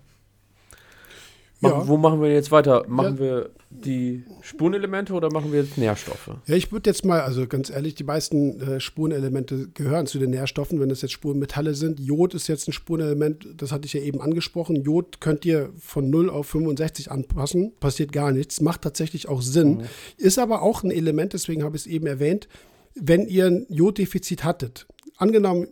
Machen, 1.62 1.80
ja. 1.80 1.88
Wo 1.88 1.98
machen 1.98 2.22
wir 2.22 2.32
jetzt 2.32 2.52
weiter? 2.52 2.86
Machen 2.88 3.16
ja. 3.16 3.20
wir 3.20 3.50
die 3.70 4.26
Spurenelemente 4.42 5.14
oder 5.14 5.32
machen 5.32 5.54
wir 5.54 5.62
jetzt 5.62 5.78
Nährstoffe? 5.78 6.32
Ja, 6.46 6.56
ich 6.56 6.74
würde 6.74 6.90
jetzt 6.90 7.06
mal, 7.06 7.22
also 7.22 7.48
ganz 7.48 7.70
ehrlich, 7.70 7.96
die 7.96 8.04
meisten 8.04 8.60
äh, 8.60 8.80
Spurenelemente 8.82 9.70
gehören 9.74 10.06
zu 10.06 10.20
den 10.20 10.32
Nährstoffen, 10.32 10.82
wenn 10.82 10.90
das 10.90 11.02
jetzt 11.02 11.14
Spurenmetalle 11.14 11.74
sind. 11.74 12.02
Jod 12.02 12.34
ist 12.34 12.48
jetzt 12.48 12.68
ein 12.68 12.74
Spurenelement, 12.74 13.48
das 13.58 13.72
hatte 13.72 13.86
ich 13.86 13.94
ja 13.94 14.02
eben 14.02 14.20
angesprochen. 14.20 14.76
Jod 14.76 15.22
könnt 15.22 15.46
ihr 15.46 15.70
von 15.80 16.10
0 16.10 16.30
auf 16.30 16.48
65 16.48 17.10
anpassen, 17.10 17.72
passiert 17.80 18.12
gar 18.12 18.34
nichts, 18.34 18.60
macht 18.60 18.82
tatsächlich 18.82 19.30
auch 19.30 19.42
Sinn. 19.42 19.78
Mhm. 19.78 19.84
Ist 20.18 20.40
aber 20.40 20.62
auch 20.62 20.84
ein 20.84 20.92
Element, 20.92 21.32
deswegen 21.32 21.64
habe 21.64 21.78
ich 21.78 21.84
es 21.84 21.88
eben 21.88 22.08
erwähnt, 22.08 22.50
wenn 22.96 23.28
ihr 23.28 23.48
ein 23.48 23.66
Joddefizit 23.70 24.44
hattet, 24.44 24.88
angenommen, 25.18 25.68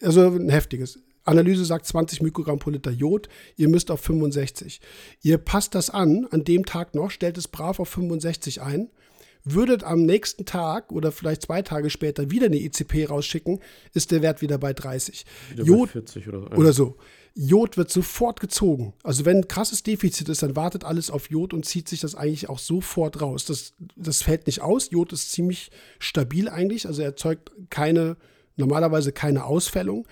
also 0.00 0.22
ein 0.22 0.48
heftiges, 0.48 0.98
Analyse 1.24 1.64
sagt 1.64 1.86
20 1.86 2.22
Mikrogramm 2.22 2.58
pro 2.58 2.70
Liter 2.70 2.90
Jod, 2.90 3.28
ihr 3.56 3.68
müsst 3.68 3.90
auf 3.90 4.00
65. 4.00 4.80
Ihr 5.22 5.38
passt 5.38 5.74
das 5.74 5.90
an, 5.90 6.26
an 6.30 6.44
dem 6.44 6.64
Tag 6.64 6.94
noch, 6.94 7.10
stellt 7.10 7.38
es 7.38 7.48
brav 7.48 7.78
auf 7.78 7.88
65 7.88 8.62
ein, 8.62 8.88
würdet 9.44 9.84
am 9.84 10.02
nächsten 10.02 10.44
Tag 10.44 10.92
oder 10.92 11.12
vielleicht 11.12 11.42
zwei 11.42 11.62
Tage 11.62 11.90
später 11.90 12.30
wieder 12.30 12.46
eine 12.46 12.60
ICP 12.60 13.06
rausschicken, 13.06 13.60
ist 13.94 14.10
der 14.10 14.22
Wert 14.22 14.42
wieder 14.42 14.58
bei 14.58 14.72
30. 14.72 15.24
Wieder 15.52 15.64
Jod 15.64 15.88
bei 15.88 15.92
40 15.92 16.28
oder 16.28 16.40
so. 16.40 16.56
Oder 16.56 16.72
so. 16.72 16.96
Jod 17.34 17.76
wird 17.76 17.90
sofort 17.90 18.40
gezogen. 18.40 18.94
Also 19.02 19.24
wenn 19.24 19.38
ein 19.38 19.48
krasses 19.48 19.82
Defizit 19.82 20.28
ist, 20.28 20.42
dann 20.42 20.56
wartet 20.56 20.84
alles 20.84 21.10
auf 21.10 21.30
Jod 21.30 21.54
und 21.54 21.64
zieht 21.64 21.88
sich 21.88 22.00
das 22.00 22.14
eigentlich 22.14 22.48
auch 22.48 22.58
sofort 22.58 23.20
raus. 23.20 23.44
Das, 23.44 23.74
das 23.96 24.22
fällt 24.22 24.46
nicht 24.46 24.62
aus. 24.62 24.90
Jod 24.90 25.12
ist 25.12 25.32
ziemlich 25.32 25.70
stabil 25.98 26.48
eigentlich, 26.48 26.86
also 26.86 27.02
er 27.02 27.08
erzeugt 27.08 27.52
keine, 27.70 28.16
normalerweise 28.56 29.12
keine 29.12 29.44
Ausfällung. 29.44 30.06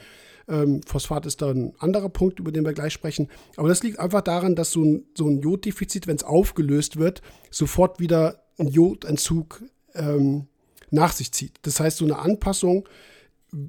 Ähm, 0.49 0.81
Phosphat 0.87 1.27
ist 1.27 1.43
da 1.43 1.51
ein 1.51 1.75
anderer 1.79 2.09
Punkt, 2.09 2.39
über 2.39 2.53
den 2.53 2.65
wir 2.65 2.73
gleich 2.73 2.93
sprechen. 2.93 3.29
Aber 3.57 3.69
das 3.69 3.83
liegt 3.83 3.99
einfach 3.99 4.23
daran, 4.23 4.55
dass 4.55 4.71
so 4.71 4.83
ein, 4.83 5.05
so 5.17 5.29
ein 5.29 5.41
Joddefizit, 5.41 6.07
wenn 6.07 6.17
es 6.17 6.25
aufgelöst 6.25 6.97
wird, 6.97 7.21
sofort 7.51 8.01
wieder 8.01 8.45
ein 8.59 8.69
Jodentzug 8.69 9.63
ähm, 9.95 10.47
nach 10.91 11.13
sich 11.13 11.33
zieht. 11.33 11.59
Das 11.63 11.81
heißt, 11.81 11.99
so 11.99 12.05
eine 12.05 12.19
Anpassung 12.19 12.89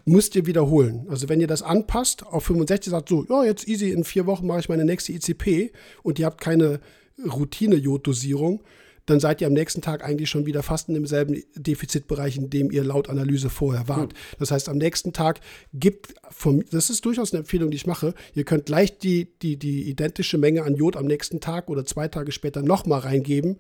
müsst 0.05 0.36
ihr 0.36 0.45
wiederholen. 0.45 1.07
Also 1.09 1.30
wenn 1.30 1.39
ihr 1.39 1.47
das 1.47 1.61
anpasst 1.61 2.25
auf 2.25 2.45
65, 2.45 2.91
sagt 2.91 3.09
so, 3.09 3.25
ja, 3.30 3.43
jetzt 3.43 3.67
easy, 3.67 3.91
in 3.91 4.03
vier 4.03 4.25
Wochen 4.25 4.47
mache 4.47 4.59
ich 4.59 4.69
meine 4.69 4.86
nächste 4.86 5.13
ICP 5.13 5.71
und 6.03 6.19
ihr 6.19 6.25
habt 6.25 6.41
keine 6.41 6.80
Routine-Joddosierung, 7.25 8.63
dann 9.09 9.19
seid 9.19 9.41
ihr 9.41 9.47
am 9.47 9.53
nächsten 9.53 9.82
Tag 9.82 10.03
eigentlich 10.03 10.30
schon 10.30 10.45
wieder 10.45 10.61
fast 10.61 10.88
in 10.88 10.93
demselben 10.93 11.41
Defizitbereich, 11.55 12.38
in 12.38 12.49
dem 12.49 12.69
ihr 12.69 12.84
laut 12.84 13.09
Analyse 13.09 13.49
vorher 13.49 13.88
wart. 13.88 14.13
Mhm. 14.13 14.17
Das 14.38 14.51
heißt, 14.51 14.69
am 14.69 14.77
nächsten 14.77 15.13
Tag 15.13 15.39
gibt 15.73 16.13
vom, 16.30 16.63
das 16.69 16.89
ist 16.89 17.05
durchaus 17.05 17.34
eine 17.34 17.39
Empfehlung, 17.39 17.71
die 17.71 17.77
ich 17.77 17.88
mache, 17.88 18.13
ihr 18.36 18.43
könnt 18.43 18.67
gleich 18.67 18.99
die, 18.99 19.38
die, 19.39 19.57
die 19.57 19.89
identische 19.89 20.38
Menge 20.38 20.63
an 20.63 20.75
Jod 20.75 20.95
am 20.95 21.05
nächsten 21.05 21.39
Tag 21.39 21.69
oder 21.69 21.86
zwei 21.86 22.07
Tage 22.07 22.32
später 22.32 22.61
nochmal 22.61 22.99
reingeben, 22.99 23.59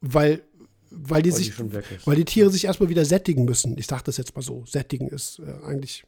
weil 0.00 0.42
weil 0.90 1.22
die, 1.22 1.32
weil 1.32 1.38
sich, 1.38 1.56
die 1.56 2.06
weil 2.06 2.16
die 2.16 2.24
Tiere 2.24 2.50
sich 2.50 2.64
erstmal 2.64 2.88
wieder 2.88 3.04
sättigen 3.04 3.44
müssen. 3.44 3.78
Ich 3.78 3.86
sage 3.86 4.02
das 4.04 4.16
jetzt 4.16 4.34
mal 4.34 4.42
so. 4.42 4.64
Sättigen 4.66 5.08
ist 5.08 5.40
äh, 5.40 5.64
eigentlich 5.64 6.04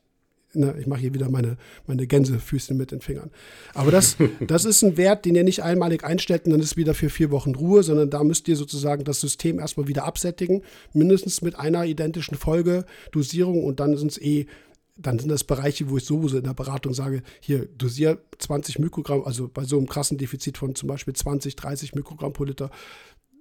ne, 0.54 0.74
ich 0.78 0.86
mache 0.86 1.00
hier 1.00 1.14
wieder 1.14 1.30
meine, 1.30 1.56
meine 1.86 2.06
Gänsefüße 2.06 2.74
mit 2.74 2.90
den 2.90 3.00
Fingern. 3.00 3.30
Aber 3.74 3.90
das, 3.90 4.16
das 4.46 4.64
ist 4.64 4.82
ein 4.82 4.96
Wert, 4.96 5.24
den 5.24 5.34
ihr 5.34 5.44
nicht 5.44 5.62
einmalig 5.62 6.04
einstellt 6.04 6.46
und 6.46 6.52
dann 6.52 6.60
ist 6.60 6.76
wieder 6.76 6.94
für 6.94 7.10
vier 7.10 7.30
Wochen 7.30 7.54
Ruhe, 7.54 7.82
sondern 7.82 8.10
da 8.10 8.24
müsst 8.24 8.48
ihr 8.48 8.56
sozusagen 8.56 9.04
das 9.04 9.20
System 9.20 9.58
erstmal 9.58 9.88
wieder 9.88 10.04
absättigen, 10.04 10.62
mindestens 10.92 11.42
mit 11.42 11.58
einer 11.58 11.84
identischen 11.84 12.36
Folge, 12.36 12.84
Dosierung 13.10 13.64
und 13.64 13.80
dann 13.80 13.96
sind 13.96 14.12
es 14.12 14.18
eh 14.20 14.46
dann 14.94 15.18
sind 15.18 15.30
das 15.30 15.42
Bereiche, 15.42 15.88
wo 15.88 15.96
ich 15.96 16.04
sowieso 16.04 16.36
in 16.36 16.44
der 16.44 16.52
Beratung 16.52 16.92
sage, 16.92 17.22
hier 17.40 17.66
dosier 17.66 18.18
20 18.38 18.78
Mikrogramm, 18.78 19.22
also 19.24 19.48
bei 19.48 19.64
so 19.64 19.78
einem 19.78 19.88
krassen 19.88 20.18
Defizit 20.18 20.58
von 20.58 20.74
zum 20.74 20.86
Beispiel 20.86 21.14
20, 21.14 21.56
30 21.56 21.94
Mikrogramm 21.94 22.34
pro 22.34 22.44
Liter, 22.44 22.70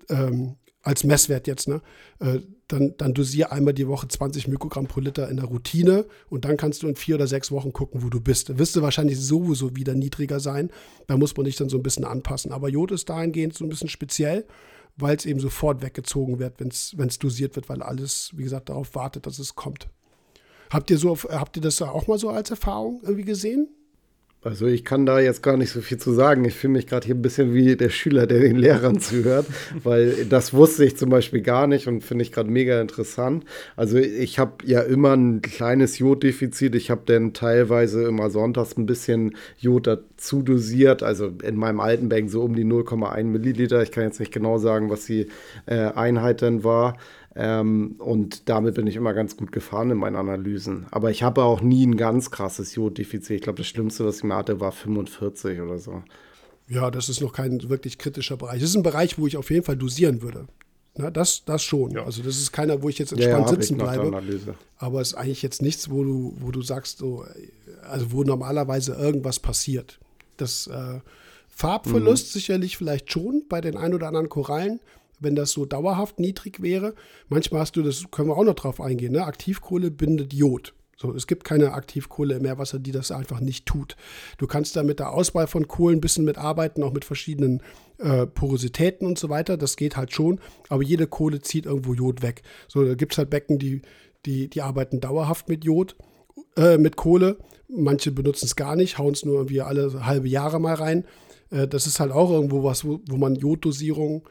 ähm, 0.08 0.56
als 0.84 1.04
Messwert 1.04 1.48
jetzt, 1.48 1.68
ne? 1.68 1.82
Äh, 2.20 2.40
dann, 2.68 2.96
dann 2.98 3.14
dosier 3.14 3.52
einmal 3.52 3.74
die 3.74 3.88
Woche 3.88 4.08
20 4.08 4.48
Mikrogramm 4.48 4.88
pro 4.88 5.02
Liter 5.02 5.30
in 5.30 5.38
der 5.38 5.46
Routine 5.46 6.06
und 6.30 6.46
dann 6.46 6.56
kannst 6.56 6.84
du 6.84 6.88
in 6.88 6.96
vier 6.96 7.16
oder 7.16 7.28
sechs 7.28 7.52
Wochen 7.52 7.74
gucken, 7.74 8.02
wo 8.02 8.10
du 8.10 8.22
bist. 8.22 8.50
Da 8.50 8.58
wirst 8.58 8.76
du 8.76 8.82
wahrscheinlich 8.82 9.20
sowieso 9.20 9.76
wieder 9.76 9.94
niedriger 9.94 10.40
sein. 10.40 10.72
Da 11.08 11.18
muss 11.18 11.36
man 11.36 11.46
dich 11.46 11.58
dann 11.58 11.70
so 11.70 11.78
ein 11.78 11.84
bisschen 11.84 12.06
anpassen. 12.06 12.52
Aber 12.52 12.70
Jod 12.70 12.92
ist 12.92 13.10
dahingehend 13.10 13.54
so 13.54 13.66
ein 13.66 13.70
bisschen 13.70 13.90
speziell, 13.90 14.46
weil 14.96 15.18
es 15.18 15.26
eben 15.26 15.40
sofort 15.40 15.82
weggezogen 15.82 16.40
wird, 16.40 16.60
wenn 16.60 16.70
es 16.70 17.20
dosiert 17.20 17.56
wird, 17.56 17.68
weil 17.68 17.82
alles, 17.82 18.32
wie 18.36 18.44
gesagt, 18.44 18.70
darauf 18.70 18.96
wartet, 18.96 19.26
dass 19.26 19.40
es 19.40 19.56
kommt. 19.56 19.90
Habt 20.70 20.90
ihr 20.90 20.98
so, 20.98 21.18
habt 21.18 21.58
ihr 21.58 21.62
das 21.62 21.82
auch 21.82 22.08
mal 22.08 22.18
so 22.18 22.30
als 22.30 22.50
Erfahrung 22.50 23.02
irgendwie 23.04 23.26
gesehen? 23.26 23.68
Also 24.44 24.66
ich 24.66 24.84
kann 24.84 25.06
da 25.06 25.20
jetzt 25.20 25.44
gar 25.44 25.56
nicht 25.56 25.70
so 25.70 25.82
viel 25.82 26.00
zu 26.00 26.14
sagen. 26.14 26.46
Ich 26.46 26.56
fühle 26.56 26.74
mich 26.74 26.88
gerade 26.88 27.06
hier 27.06 27.14
ein 27.14 27.22
bisschen 27.22 27.54
wie 27.54 27.76
der 27.76 27.90
Schüler, 27.90 28.26
der 28.26 28.40
den 28.40 28.56
Lehrern 28.56 29.00
zuhört, 29.00 29.46
weil 29.84 30.26
das 30.26 30.52
wusste 30.52 30.84
ich 30.84 30.98
zum 30.98 31.12
Beispiel 31.12 31.42
gar 31.42 31.68
nicht 31.68 31.88
und 31.88 32.04
finde 32.04 32.24
ich 32.24 32.32
gerade 32.32 32.50
mega 32.50 32.82
interessant. 32.82 33.46
Also 33.76 34.00
ich 34.00 34.40
habe 34.40 34.66
ja 34.66 34.82
immer 34.82 35.16
ein 35.16 35.44
kleines 35.44 36.00
Joddefizit. 36.00 36.74
Ich 36.74 36.90
habe 36.90 37.02
dann 37.06 37.34
teilweise 37.34 38.04
immer 38.06 38.32
sonntags 38.32 38.76
ein 38.78 38.88
bisschen 38.88 39.36
Jod 39.60 39.86
dazu 39.86 40.42
dosiert. 40.42 41.04
Also 41.04 41.32
in 41.44 41.56
meinem 41.56 41.80
alten 41.80 42.10
Becken 42.10 42.28
so 42.28 42.42
um 42.42 42.56
die 42.56 42.66
0,1 42.66 43.26
Milliliter. 43.26 43.84
Ich 43.84 43.92
kann 43.92 44.06
jetzt 44.06 44.20
nicht 44.20 44.34
genau 44.34 44.58
sagen, 44.58 44.90
was 44.90 45.06
die 45.06 45.28
äh, 45.68 45.76
Einheit 45.76 46.42
dann 46.42 46.64
war. 46.64 46.98
Ähm, 47.36 47.96
und 48.00 48.50
damit 48.50 48.76
bin 48.76 48.88
ich 48.88 48.96
immer 48.96 49.14
ganz 49.14 49.38
gut 49.38 49.52
gefahren 49.52 49.92
in 49.92 49.98
meinen 49.98 50.18
Analysen. 50.18 50.86
Aber 50.92 51.12
ich 51.12 51.24
habe 51.24 51.44
auch 51.44 51.62
nie 51.62 51.86
ein 51.86 51.96
ganz 51.96 52.30
krasses 52.30 52.76
Joddefizit. 52.76 53.38
Ich 53.38 53.42
glaube, 53.42 53.58
das 53.58 53.68
Schlimmste, 53.68 54.06
was 54.06 54.18
ich 54.18 54.24
mir 54.24 54.36
hatte, 54.36 54.60
war 54.60 54.72
45 54.72 55.62
oder 55.62 55.78
so. 55.80 56.04
Ja, 56.68 56.92
das 56.92 57.10
ist 57.10 57.22
noch 57.22 57.34
kein 57.34 57.70
wirklich 57.70 57.98
kritischer 57.98 58.38
Bereich. 58.38 58.60
Das 58.60 58.70
ist 58.70 58.76
ein 58.76 58.84
Bereich, 58.84 59.18
wo 59.18 59.28
ich 59.28 59.38
auf 59.38 59.50
jeden 59.50 59.64
Fall 59.64 59.78
dosieren 59.78 60.22
würde. 60.22 60.48
Na, 60.98 61.10
das, 61.10 61.46
das 61.46 61.64
schon. 61.64 61.92
Ja. 61.92 62.04
Also 62.04 62.22
das 62.22 62.38
ist 62.38 62.52
keiner, 62.52 62.82
wo 62.82 62.90
ich 62.90 63.00
jetzt 63.00 63.14
entspannt 63.14 63.46
ja, 63.46 63.54
ja, 63.54 63.62
sitzen 63.62 63.78
bleibe. 63.78 64.56
Aber 64.78 65.00
es 65.00 65.10
ist 65.10 65.14
eigentlich 65.14 65.42
jetzt 65.42 65.62
nichts, 65.62 65.90
wo 65.90 66.04
du, 66.04 66.36
wo 66.40 66.52
du 66.52 66.62
sagst, 66.62 66.98
so, 66.98 67.26
also 67.84 68.12
wo 68.12 68.24
normalerweise 68.24 68.94
irgendwas 68.94 69.40
passiert. 69.40 70.00
Das 70.36 70.68
äh, 70.68 71.00
Farbverlust 71.48 72.28
mhm. 72.28 72.40
sicherlich 72.40 72.78
vielleicht 72.78 73.12
schon 73.12 73.44
bei 73.48 73.62
den 73.62 73.78
ein 73.78 73.94
oder 73.94 74.08
anderen 74.08 74.30
Korallen 74.30 74.82
wenn 75.22 75.36
das 75.36 75.52
so 75.52 75.66
dauerhaft 75.66 76.20
niedrig 76.20 76.62
wäre. 76.62 76.94
Manchmal 77.30 77.62
hast 77.62 77.76
du, 77.76 77.84
das 77.84 78.04
können 78.12 78.30
wir 78.30 78.38
auch 78.38 78.44
noch 78.44 78.56
drauf 78.56 78.82
eingehen, 78.82 79.14
ne? 79.14 79.26
Aktivkohle 79.26 79.92
bindet 79.92 80.34
Jod. 80.34 80.74
So, 81.02 81.12
es 81.16 81.26
gibt 81.26 81.46
keine 81.46 81.74
Aktivkohle 81.74 82.36
im 82.36 82.44
Meerwasser, 82.44 82.78
die 82.78 82.92
das 82.92 83.10
einfach 83.10 83.40
nicht 83.40 83.66
tut. 83.66 83.96
Du 84.38 84.46
kannst 84.46 84.76
da 84.76 84.84
mit 84.84 85.00
der 85.00 85.12
Auswahl 85.12 85.48
von 85.48 85.68
Kohlen 85.68 85.98
ein 85.98 86.02
bisschen 86.02 86.26
mitarbeiten, 86.26 86.84
auch 86.84 86.94
mit 86.94 87.06
verschiedenen 87.06 87.64
äh, 87.98 88.28
Porositäten 88.28 89.08
und 89.08 89.18
so 89.18 89.30
weiter. 89.30 89.58
Das 89.58 89.78
geht 89.78 89.98
halt 89.98 90.14
schon, 90.14 90.40
aber 90.70 90.84
jede 90.84 91.08
Kohle 91.08 91.42
zieht 91.42 91.66
irgendwo 91.66 91.96
Jod 91.96 92.22
weg. 92.22 92.44
So, 92.68 92.86
da 92.86 92.94
gibt 92.94 93.14
es 93.14 93.18
halt 93.18 93.32
Becken, 93.32 93.58
die, 93.58 93.82
die, 94.28 94.48
die 94.48 94.62
arbeiten 94.62 95.00
dauerhaft 95.00 95.50
mit 95.50 95.66
Jod, 95.66 95.96
äh, 96.56 96.78
mit 96.78 96.98
Kohle. 96.98 97.40
Manche 97.68 98.12
benutzen 98.12 98.46
es 98.46 98.56
gar 98.56 98.76
nicht, 98.76 99.00
hauen 99.00 99.14
es 99.14 99.26
nur 99.26 99.38
irgendwie 99.38 99.62
alle 99.62 100.06
halbe 100.06 100.28
Jahre 100.28 100.60
mal 100.60 100.76
rein. 100.76 101.06
Äh, 101.50 101.68
das 101.68 101.88
ist 101.88 102.00
halt 102.00 102.12
auch 102.12 102.30
irgendwo 102.30 102.64
was, 102.64 102.86
wo, 102.86 103.00
wo 103.10 103.18
man 103.18 103.34
Joddosierung 103.34 104.28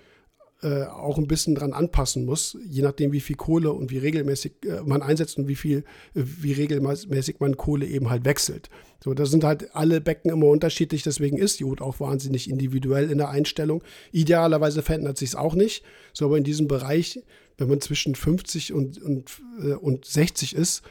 äh, 0.63 0.85
auch 0.85 1.19
ein 1.19 1.27
bisschen 1.27 1.55
dran 1.55 1.73
anpassen 1.73 2.25
muss, 2.25 2.57
je 2.69 2.83
nachdem, 2.83 3.13
wie 3.13 3.21
viel 3.21 3.37
Kohle 3.37 3.73
und 3.73 3.91
wie 3.91 3.99
regelmäßig 3.99 4.53
äh, 4.67 4.83
man 4.85 5.03
einsetzt 5.03 5.39
und 5.39 5.49
wie 5.49 5.57
viel, 5.57 5.85
wie 6.15 6.53
regelmäßig 6.53 7.41
man 7.41 7.57
Kohle 7.57 7.87
eben 7.87 8.11
halt 8.11 8.25
wechselt. 8.25 8.69
So, 9.03 9.15
da 9.15 9.25
sind 9.25 9.45
halt 9.45 9.75
alle 9.75 10.01
Becken 10.01 10.31
immer 10.31 10.47
unterschiedlich, 10.47 11.03
deswegen 11.03 11.39
ist 11.39 11.61
Jod 11.61 11.81
auch 11.81 12.01
wahnsinnig 12.01 12.51
individuell 12.51 13.11
in 13.11 13.19
der 13.19 13.31
Einstellung. 13.31 13.83
Idealerweise 14.13 14.83
verändert 14.83 15.17
sich 15.17 15.31
es 15.31 15.35
auch 15.35 15.55
nicht. 15.55 15.83
So, 16.13 16.27
aber 16.27 16.37
in 16.37 16.45
diesem 16.45 16.69
Bereich, 16.69 17.23
wenn 17.57 17.69
man 17.69 17.81
zwischen 17.81 18.15
50 18.15 18.75
und, 18.75 19.01
und, 19.03 19.41
äh, 19.63 19.73
und 19.73 20.05
60 20.05 20.55
ist, 20.55 20.83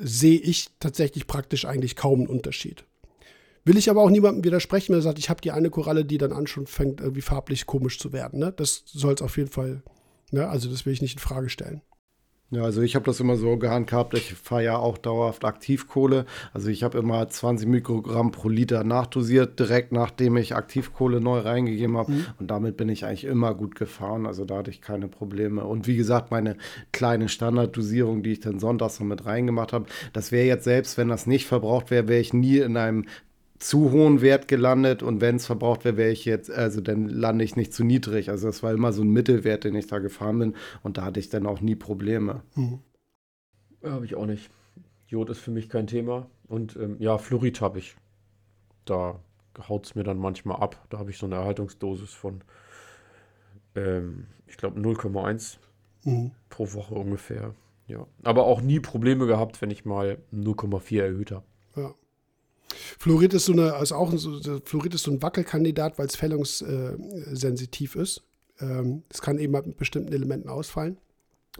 sehe 0.00 0.38
ich 0.38 0.68
tatsächlich 0.80 1.26
praktisch 1.26 1.64
eigentlich 1.66 1.96
kaum 1.96 2.20
einen 2.20 2.28
Unterschied. 2.28 2.84
Will 3.66 3.76
ich 3.76 3.90
aber 3.90 4.00
auch 4.00 4.10
niemandem 4.10 4.44
widersprechen, 4.44 4.92
wenn 4.92 5.00
er 5.00 5.02
sagt, 5.02 5.18
ich 5.18 5.28
habe 5.28 5.40
die 5.40 5.50
eine 5.50 5.70
Koralle, 5.70 6.04
die 6.04 6.18
dann 6.18 6.32
an 6.32 6.46
schon 6.46 6.68
fängt, 6.68 7.00
irgendwie 7.00 7.20
farblich 7.20 7.66
komisch 7.66 7.98
zu 7.98 8.12
werden. 8.12 8.38
Ne? 8.38 8.52
Das 8.56 8.84
soll 8.86 9.14
es 9.14 9.22
auf 9.22 9.36
jeden 9.36 9.50
Fall, 9.50 9.82
ne? 10.30 10.48
also 10.48 10.70
das 10.70 10.86
will 10.86 10.92
ich 10.92 11.02
nicht 11.02 11.14
in 11.14 11.18
Frage 11.18 11.48
stellen. 11.48 11.82
Ja, 12.50 12.62
also 12.62 12.80
ich 12.80 12.94
habe 12.94 13.04
das 13.04 13.18
immer 13.18 13.34
so 13.34 13.56
gehandhabt, 13.56 14.14
ich 14.14 14.34
fahre 14.34 14.62
ja 14.62 14.76
auch 14.76 14.98
dauerhaft 14.98 15.44
Aktivkohle. 15.44 16.26
Also 16.52 16.68
ich 16.68 16.84
habe 16.84 16.96
immer 16.96 17.28
20 17.28 17.66
Mikrogramm 17.66 18.30
pro 18.30 18.48
Liter 18.48 18.84
nachdosiert, 18.84 19.58
direkt 19.58 19.90
nachdem 19.90 20.36
ich 20.36 20.54
Aktivkohle 20.54 21.20
neu 21.20 21.40
reingegeben 21.40 21.96
habe. 21.96 22.12
Mhm. 22.12 22.26
Und 22.38 22.48
damit 22.48 22.76
bin 22.76 22.88
ich 22.88 23.04
eigentlich 23.04 23.24
immer 23.24 23.52
gut 23.52 23.74
gefahren. 23.74 24.26
Also 24.26 24.44
da 24.44 24.58
hatte 24.58 24.70
ich 24.70 24.80
keine 24.80 25.08
Probleme. 25.08 25.64
Und 25.64 25.88
wie 25.88 25.96
gesagt, 25.96 26.30
meine 26.30 26.56
kleine 26.92 27.28
Standarddosierung, 27.28 28.22
die 28.22 28.34
ich 28.34 28.40
dann 28.40 28.60
sonntags 28.60 29.00
noch 29.00 29.08
mit 29.08 29.26
reingemacht 29.26 29.72
habe, 29.72 29.86
das 30.12 30.30
wäre 30.30 30.46
jetzt 30.46 30.64
selbst, 30.64 30.96
wenn 30.98 31.08
das 31.08 31.26
nicht 31.26 31.46
verbraucht 31.46 31.90
wäre, 31.90 32.06
wäre 32.06 32.20
ich 32.20 32.32
nie 32.32 32.58
in 32.58 32.76
einem 32.76 33.06
zu 33.58 33.90
hohen 33.90 34.20
Wert 34.20 34.48
gelandet 34.48 35.02
und 35.02 35.20
wenn 35.20 35.36
es 35.36 35.46
verbraucht 35.46 35.84
wäre, 35.84 35.96
wäre 35.96 36.10
ich 36.10 36.24
jetzt, 36.24 36.50
also 36.50 36.80
dann 36.80 37.08
lande 37.08 37.44
ich 37.44 37.56
nicht 37.56 37.72
zu 37.72 37.84
niedrig. 37.84 38.30
Also 38.30 38.46
das 38.46 38.62
war 38.62 38.72
immer 38.72 38.92
so 38.92 39.02
ein 39.02 39.10
Mittelwert, 39.10 39.64
den 39.64 39.74
ich 39.74 39.86
da 39.86 39.98
gefahren 39.98 40.38
bin 40.38 40.54
und 40.82 40.98
da 40.98 41.04
hatte 41.04 41.20
ich 41.20 41.28
dann 41.28 41.46
auch 41.46 41.60
nie 41.60 41.76
Probleme. 41.76 42.42
Mhm. 42.54 42.80
Habe 43.82 44.04
ich 44.04 44.14
auch 44.14 44.26
nicht. 44.26 44.50
Jod 45.06 45.30
ist 45.30 45.38
für 45.38 45.50
mich 45.50 45.68
kein 45.68 45.86
Thema 45.86 46.28
und 46.48 46.76
ähm, 46.76 46.96
ja, 46.98 47.18
Fluorid 47.18 47.60
habe 47.60 47.78
ich. 47.78 47.96
Da 48.84 49.20
haut 49.68 49.86
es 49.86 49.94
mir 49.94 50.04
dann 50.04 50.18
manchmal 50.18 50.60
ab. 50.60 50.84
Da 50.90 50.98
habe 50.98 51.10
ich 51.10 51.18
so 51.18 51.26
eine 51.26 51.36
Erhaltungsdosis 51.36 52.12
von, 52.12 52.42
ähm, 53.74 54.26
ich 54.46 54.56
glaube, 54.56 54.80
0,1 54.80 55.58
mhm. 56.04 56.32
pro 56.48 56.72
Woche 56.72 56.94
ungefähr. 56.94 57.54
Ja, 57.88 58.04
aber 58.24 58.46
auch 58.46 58.60
nie 58.60 58.80
Probleme 58.80 59.26
gehabt, 59.26 59.62
wenn 59.62 59.70
ich 59.70 59.84
mal 59.84 60.18
0,4 60.32 61.02
erhöht 61.02 61.30
habe. 61.30 61.44
Fluorid 62.98 63.34
ist 63.34 63.46
so 63.46 63.52
eine, 63.52 63.74
also 63.74 63.94
auch 63.94 64.12
so, 64.16 64.40
Fluorid 64.64 64.94
ist 64.94 65.04
so 65.04 65.10
ein 65.10 65.22
Wackelkandidat, 65.22 65.98
weil 65.98 66.06
es 66.06 66.16
fällungssensitiv 66.16 67.96
ist. 67.96 68.22
Ähm, 68.60 69.02
es 69.08 69.20
kann 69.20 69.38
eben 69.38 69.52
mit 69.52 69.76
bestimmten 69.76 70.12
Elementen 70.12 70.48
ausfallen. 70.48 70.98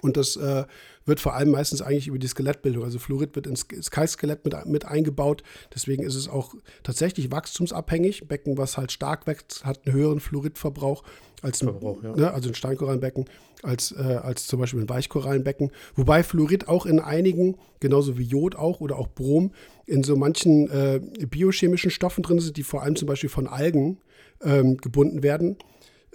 Und 0.02 0.16
das 0.16 0.36
äh, 0.36 0.64
wird 1.07 1.20
vor 1.20 1.34
allem 1.34 1.50
meistens 1.50 1.80
eigentlich 1.80 2.09
über 2.09 2.18
die 2.18 2.26
Skelettbildung. 2.26 2.84
Also 2.84 2.98
Fluorid 2.98 3.34
wird 3.34 3.46
ins 3.46 3.66
Kalkskelett 3.90 4.44
mit, 4.44 4.66
mit 4.66 4.84
eingebaut. 4.84 5.42
Deswegen 5.74 6.02
ist 6.02 6.16
es 6.16 6.28
auch 6.28 6.54
tatsächlich 6.82 7.30
wachstumsabhängig. 7.30 8.28
Becken, 8.28 8.59
was 8.59 8.76
halt 8.76 8.92
stark 8.92 9.26
wächst, 9.26 9.64
hat 9.64 9.86
einen 9.86 9.94
höheren 9.94 10.20
Fluoridverbrauch 10.20 11.02
als 11.43 11.59
Verbrauch, 11.59 12.03
ja. 12.03 12.14
ne, 12.14 12.32
also 12.32 12.49
ein 12.49 12.55
Steinkorallenbecken, 12.55 13.26
als, 13.62 13.93
äh, 13.93 14.03
als 14.03 14.47
zum 14.47 14.61
Beispiel 14.61 14.80
ein 14.80 14.89
Weichkorallenbecken. 14.89 15.70
Wobei 15.95 16.22
Fluorid 16.22 16.68
auch 16.68 16.87
in 16.87 17.01
einigen, 17.01 17.57
genauso 17.80 18.18
wie 18.18 18.24
Jod 18.24 18.57
auch 18.57 18.80
oder 18.80 18.97
auch 18.99 19.09
Brom, 19.09 19.53
in 19.87 20.03
so 20.03 20.16
manchen 20.16 20.70
äh, 20.70 21.01
biochemischen 21.26 21.91
Stoffen 21.91 22.22
drin 22.22 22.39
sind, 22.39 22.57
die 22.57 22.62
vor 22.62 22.82
allem 22.82 22.97
zum 22.97 23.07
Beispiel 23.07 23.30
von 23.30 23.47
Algen 23.47 23.99
ähm, 24.43 24.76
gebunden 24.78 25.22
werden 25.22 25.57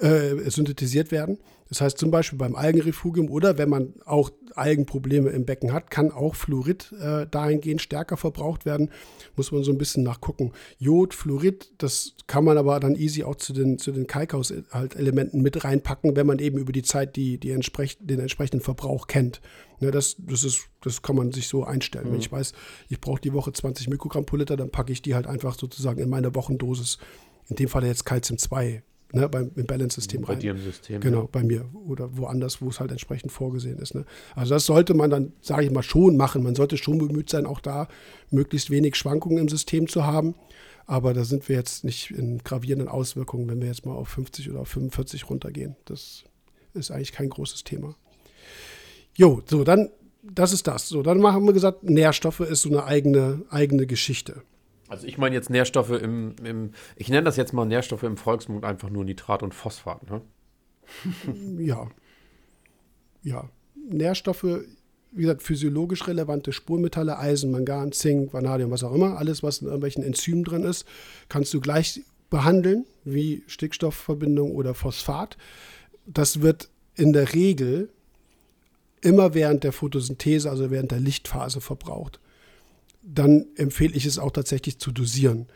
äh, 0.02 0.50
synthetisiert 0.50 1.12
werden. 1.12 1.38
Das 1.70 1.80
heißt 1.80 1.98
zum 1.98 2.12
Beispiel 2.12 2.38
beim 2.38 2.56
Algenrefugium 2.56 3.30
oder 3.30 3.58
wenn 3.58 3.70
man 3.70 3.94
auch 4.06 4.30
Algenprobleme 4.56 5.30
im 5.30 5.46
Becken 5.46 5.72
hat, 5.72 5.90
kann 5.90 6.12
auch 6.12 6.36
Fluorid 6.36 6.92
äh, 7.00 7.28
dahingehend 7.32 7.82
stärker 7.82 8.18
verbraucht 8.18 8.66
werden. 8.66 8.90
Muss 9.38 9.54
man 9.54 9.64
so 9.64 9.72
ein 9.72 9.78
bisschen 9.78 10.04
nachgucken. 10.04 10.52
Jod, 10.80 11.14
Fluorid, 11.14 11.72
das 11.78 12.16
kann 12.28 12.44
man 12.44 12.58
aber 12.58 12.80
dann 12.82 12.96
easy 12.96 13.24
auch 13.24 13.36
zu 13.36 13.54
den, 13.54 13.78
zu 13.78 13.94
den 13.94 14.06
Kalkhaus-Elementen 14.06 15.42
mit 15.42 15.64
reinpacken, 15.64 16.18
wenn 16.18 16.28
man 16.28 16.40
eben 16.40 16.58
über 16.58 16.74
die 16.74 16.84
Zeit 16.84 17.16
die, 17.16 17.38
die 17.38 17.52
entsprech 17.52 17.98
den 18.02 18.20
entsprechenden 18.20 18.62
Verbrauch 18.62 19.08
kennt. 19.08 19.40
Ja, 19.80 19.92
das, 19.92 20.18
das, 20.18 20.44
ist, 20.44 20.68
das 20.82 21.02
kann 21.02 21.16
man 21.16 21.32
sich 21.32 21.48
so 21.48 21.64
einstellen. 21.64 22.10
Mhm. 22.10 22.14
Wenn 22.14 22.20
ich 22.20 22.32
weiß, 22.32 22.52
ich 22.90 23.00
brauche 23.00 23.22
die 23.22 23.34
Woche 23.34 23.54
20 23.54 23.88
Mikrogramm 23.88 24.26
pro 24.26 24.36
Liter, 24.36 24.58
dann 24.58 24.72
packe 24.72 24.92
ich 24.92 25.02
die 25.02 25.16
halt 25.16 25.26
einfach 25.26 25.58
sozusagen 25.58 26.02
in 26.02 26.10
meine 26.10 26.36
Wochendosis. 26.36 26.98
In 27.48 27.56
dem 27.56 27.70
Fall 27.70 27.86
jetzt 27.86 28.06
Calcium 28.06 28.38
2 28.38 28.84
ne, 29.14 29.30
beim, 29.30 29.52
im 29.56 29.66
Balance-System 29.66 30.24
rein. 30.24 30.36
Bei 30.36 30.42
dir 30.42 30.52
im 30.52 30.62
System. 30.62 31.02
Genau, 31.02 31.22
ja. 31.22 31.28
bei 31.32 31.44
mir 31.44 31.66
oder 31.86 32.18
woanders, 32.18 32.62
wo 32.62 32.70
es 32.70 32.80
halt 32.80 32.92
entsprechend 32.92 33.32
vorgesehen 33.32 33.80
ist. 33.80 33.96
Ne? 33.96 34.06
Also 34.36 34.54
das 34.54 34.66
sollte 34.66 34.94
man 34.94 35.10
dann, 35.10 35.34
sage 35.42 35.66
ich 35.66 35.72
mal, 35.72 35.84
schon 35.84 36.18
machen. 36.18 36.44
Man 36.44 36.56
sollte 36.56 36.78
schon 36.78 36.98
bemüht 36.98 37.30
sein, 37.30 37.46
auch 37.46 37.60
da 37.60 37.88
möglichst 38.30 38.70
wenig 38.70 38.96
Schwankungen 38.96 39.38
im 39.38 39.50
System 39.50 39.88
zu 39.88 40.06
haben. 40.06 40.36
Aber 40.86 41.14
da 41.14 41.24
sind 41.24 41.48
wir 41.48 41.56
jetzt 41.56 41.84
nicht 41.84 42.12
in 42.12 42.40
gravierenden 42.40 42.90
Auswirkungen, 42.90 43.48
wenn 43.48 43.62
wir 43.62 43.68
jetzt 43.68 43.86
mal 43.86 43.94
auf 43.94 44.10
50 44.10 44.50
oder 44.50 44.62
auf 44.62 44.70
45 44.70 45.30
runtergehen. 45.30 45.76
Das 45.86 46.24
ist 46.74 46.92
eigentlich 46.92 47.12
kein 47.12 47.30
großes 47.30 47.64
Thema. 47.64 47.96
Jo, 49.16 49.42
so, 49.46 49.64
dann 49.64 49.90
das 50.24 50.54
ist 50.54 50.68
das. 50.68 50.88
So, 50.88 51.02
dann 51.02 51.24
haben 51.24 51.46
wir 51.46 51.54
gesagt, 51.54 51.84
Nährstoffe 51.84 52.42
ist 52.42 52.62
so 52.62 52.70
eine 52.70 52.84
eigene, 52.84 53.44
eigene 53.50 53.88
Geschichte. 53.88 54.44
Also 54.92 55.08
ich 55.08 55.18
meine 55.18 55.34
jetzt 55.34 55.50
Nährstoffe 55.50 55.92
im, 55.92 56.36
im, 56.44 56.72
ich 56.98 57.08
nenne 57.08 57.24
das 57.24 57.38
jetzt 57.38 57.54
mal 57.54 57.64
Nährstoffe 57.64 58.04
im 58.04 58.18
Volksmund 58.18 58.66
einfach 58.66 58.90
nur 58.90 59.06
Nitrat 59.06 59.42
und 59.42 59.56
Phosphat, 59.56 60.02
ne? 60.10 60.22
ja. 61.60 61.88
Ja. 63.24 63.50
Nährstoffe, 63.90 64.44
wie 64.44 65.22
gesagt, 65.22 65.44
physiologisch 65.44 66.10
relevante 66.10 66.52
Spurmetalle, 66.52 67.18
Eisen, 67.18 67.52
Mangan, 67.52 67.94
Zink, 67.94 68.34
Vanadium, 68.34 68.70
was 68.70 68.84
auch 68.84 68.94
immer, 68.94 69.18
alles, 69.18 69.42
was 69.44 69.60
in 69.60 69.68
irgendwelchen 69.68 70.04
Enzymen 70.04 70.44
drin 70.44 70.66
ist, 70.66 70.86
kannst 71.30 71.54
du 71.54 71.62
gleich 71.62 72.02
behandeln, 72.30 72.86
wie 73.06 73.44
Stickstoffverbindung 73.48 74.52
oder 74.52 74.74
Phosphat. 74.74 75.38
Das 76.06 76.42
wird 76.42 76.70
in 76.96 77.14
der 77.14 77.34
Regel 77.34 77.88
immer 79.00 79.34
während 79.36 79.64
der 79.64 79.72
Photosynthese, 79.72 80.50
also 80.50 80.70
während 80.70 80.92
der 80.92 81.00
Lichtphase 81.00 81.62
verbraucht. 81.62 82.20
Dann 83.02 83.48
empfehle 83.56 83.96
ich 83.96 84.06
es 84.06 84.20
auch 84.20 84.32
tatsächlich 84.32 84.80
zu 84.80 84.92
dosieren. 84.92 85.48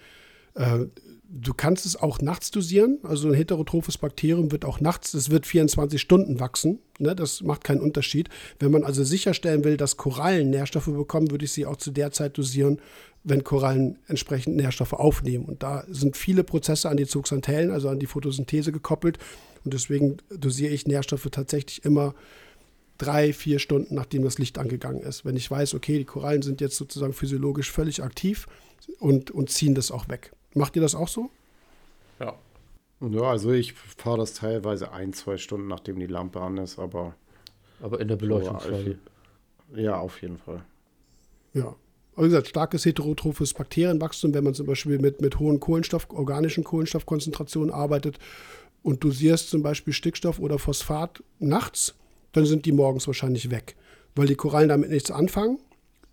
Äh, 0.56 0.86
du 1.30 1.54
kannst 1.54 1.86
es 1.86 1.96
auch 1.96 2.22
nachts 2.22 2.52
dosieren. 2.52 3.00
Also 3.04 3.28
ein 3.28 3.34
heterotrophes 3.34 3.98
Bakterium 3.98 4.52
wird 4.52 4.66
auch 4.66 4.80
nachts, 4.80 5.14
es 5.14 5.30
wird 5.30 5.46
24 5.46 6.00
Stunden 6.00 6.39
wachsen. 6.39 6.80
Ne? 7.00 7.16
Das 7.16 7.41
macht 7.41 7.64
keinen 7.64 7.82
Unterschied. 7.82 8.30
Wenn 8.60 8.72
man 8.72 8.84
also 8.84 9.04
sicherstellen 9.04 9.64
will, 9.64 9.78
dass 9.78 9.98
Korallen 9.98 10.50
Nährstoffe 10.50 10.86
bekommen, 10.86 11.32
würde 11.32 11.46
ich 11.46 11.52
sie 11.52 11.66
auch 11.66 11.78
zu 11.78 11.91
der 11.91 12.12
Zeit 12.12 12.38
dosieren, 12.38 12.80
wenn 13.24 13.43
Korallen 13.43 13.98
entsprechend 14.08 14.56
Nährstoffe 14.56 14.93
aufnehmen. 14.93 15.46
Und 15.46 15.64
da 15.64 15.84
sind 15.89 16.16
viele 16.16 16.43
Prozesse 16.43 16.89
an 16.89 16.98
die 16.98 17.08
Zooxanthellen, 17.08 17.72
also 17.72 17.89
an 17.89 18.00
die 18.00 18.06
Photosynthese 18.06 18.72
gekoppelt. 18.72 19.18
Und 19.64 19.74
deswegen 19.74 20.18
dosiere 20.30 20.74
ich 20.74 20.86
Nährstoffe 20.86 21.28
tatsächlich 21.32 21.84
immer 21.84 22.14
drei, 22.98 23.34
vier 23.34 23.60
Stunden, 23.60 23.96
nachdem 23.96 24.24
das 24.24 24.38
Licht 24.38 24.58
angegangen 24.58 25.02
ist. 25.02 25.26
Wenn 25.26 25.36
ich 25.36 25.50
weiß, 25.50 25.74
okay, 25.74 25.98
die 25.98 26.06
Korallen 26.06 26.41
sind 26.41 26.62
jetzt 26.62 26.78
sozusagen 26.78 27.14
physiologisch 27.14 27.72
völlig 27.72 28.04
aktiv 28.04 28.48
und, 29.00 29.32
und 29.32 29.50
ziehen 29.50 29.76
das 29.76 29.91
auch 29.91 30.08
weg. 30.08 30.32
Macht 30.54 30.76
ihr 30.76 30.82
das 30.82 30.96
auch 30.96 31.08
so? 31.08 31.30
Ja. 32.20 32.36
Ja, 33.02 33.22
also 33.24 33.52
ich 33.52 33.74
fahre 33.74 34.20
das 34.20 34.34
teilweise 34.34 34.91
ein, 34.91 35.14
zwei 35.14 35.38
Stunden, 35.38 35.68
nachdem 35.68 36.00
die 36.00 36.08
Lampe 36.08 36.39
an 36.39 36.58
ist, 36.58 36.80
aber. 36.80 37.16
Aber 37.82 38.00
in 38.00 38.08
der 38.08 38.16
Beleuchtungsphase. 38.16 38.98
Ja, 39.74 39.98
auf 39.98 40.22
jeden 40.22 40.38
Fall. 40.38 40.64
Ja. 41.54 41.76
Wie 42.18 42.24
gesagt, 42.24 42.48
starkes 42.48 42.86
heterotrophes 42.86 43.54
Bakterienwachstum, 43.54 44.34
wenn 44.34 44.46
man 44.46 44.54
zum 44.54 44.66
Beispiel 44.66 45.00
mit, 45.00 45.20
mit 45.20 45.38
hohen 45.38 45.60
Kohlenstoff, 45.60 46.10
organischen 46.12 46.64
Kohlenstoffkonzentrationen 46.64 47.74
arbeitet 47.74 48.20
und 48.84 49.04
dosierst 49.04 49.50
zum 49.50 49.64
Beispiel 49.64 49.91
Stickstoff 49.91 50.39
oder 50.39 50.58
Phosphat 50.58 51.22
nachts, 51.39 51.93
dann 52.36 52.45
sind 52.45 52.65
die 52.65 52.71
morgens 52.71 53.07
wahrscheinlich 53.07 53.49
weg, 53.49 53.75
weil 54.15 54.27
die 54.27 54.36
Korallen 54.36 54.69
damit 54.69 54.89
nichts 54.89 55.11
anfangen, 55.11 55.59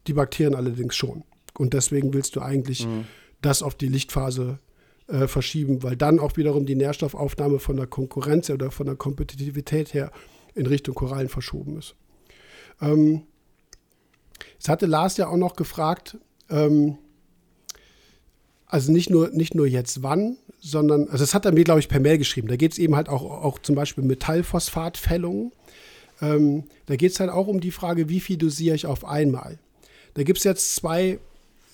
die 0.06 0.14
Bakterien 0.14 0.54
allerdings 0.54 0.96
schon. 0.96 1.24
Und 1.58 1.74
deswegen 1.74 2.14
willst 2.14 2.36
du 2.36 2.40
eigentlich 2.40 2.86
mhm 2.86 3.04
das 3.42 3.62
auf 3.62 3.74
die 3.74 3.88
Lichtphase 3.88 4.58
äh, 5.08 5.26
verschieben, 5.26 5.82
weil 5.82 5.96
dann 5.96 6.18
auch 6.18 6.36
wiederum 6.36 6.64
die 6.64 6.76
Nährstoffaufnahme 6.76 7.58
von 7.58 7.76
der 7.76 7.86
Konkurrenz 7.86 8.48
oder 8.48 8.70
von 8.70 8.86
der 8.86 8.96
Kompetitivität 8.96 9.92
her 9.92 10.10
in 10.54 10.66
Richtung 10.66 10.94
Korallen 10.94 11.28
verschoben 11.28 11.76
ist. 11.76 11.96
Ähm, 12.80 13.22
es 14.58 14.68
hatte 14.68 14.86
Lars 14.86 15.16
ja 15.16 15.28
auch 15.28 15.36
noch 15.36 15.56
gefragt, 15.56 16.18
ähm, 16.48 16.98
also 18.66 18.90
nicht 18.90 19.10
nur, 19.10 19.30
nicht 19.30 19.54
nur 19.54 19.66
jetzt 19.66 20.02
wann, 20.02 20.38
sondern, 20.60 21.08
also 21.08 21.18
das 21.18 21.34
hat 21.34 21.44
er 21.44 21.52
mir, 21.52 21.64
glaube 21.64 21.80
ich, 21.80 21.88
per 21.88 22.00
Mail 22.00 22.18
geschrieben. 22.18 22.48
Da 22.48 22.56
geht 22.56 22.72
es 22.72 22.78
eben 22.78 22.96
halt 22.96 23.08
auch, 23.08 23.22
auch 23.22 23.58
zum 23.58 23.74
Beispiel 23.74 24.04
Metallphosphatfällungen. 24.04 25.52
Ähm, 26.22 26.64
da 26.86 26.96
geht 26.96 27.12
es 27.12 27.20
halt 27.20 27.30
auch 27.30 27.48
um 27.48 27.60
die 27.60 27.70
Frage, 27.70 28.08
wie 28.08 28.20
viel 28.20 28.38
dosiere 28.38 28.76
ich 28.76 28.86
auf 28.86 29.04
einmal. 29.04 29.58
Da 30.14 30.22
gibt 30.22 30.38
es 30.38 30.44
jetzt 30.44 30.74
zwei 30.74 31.18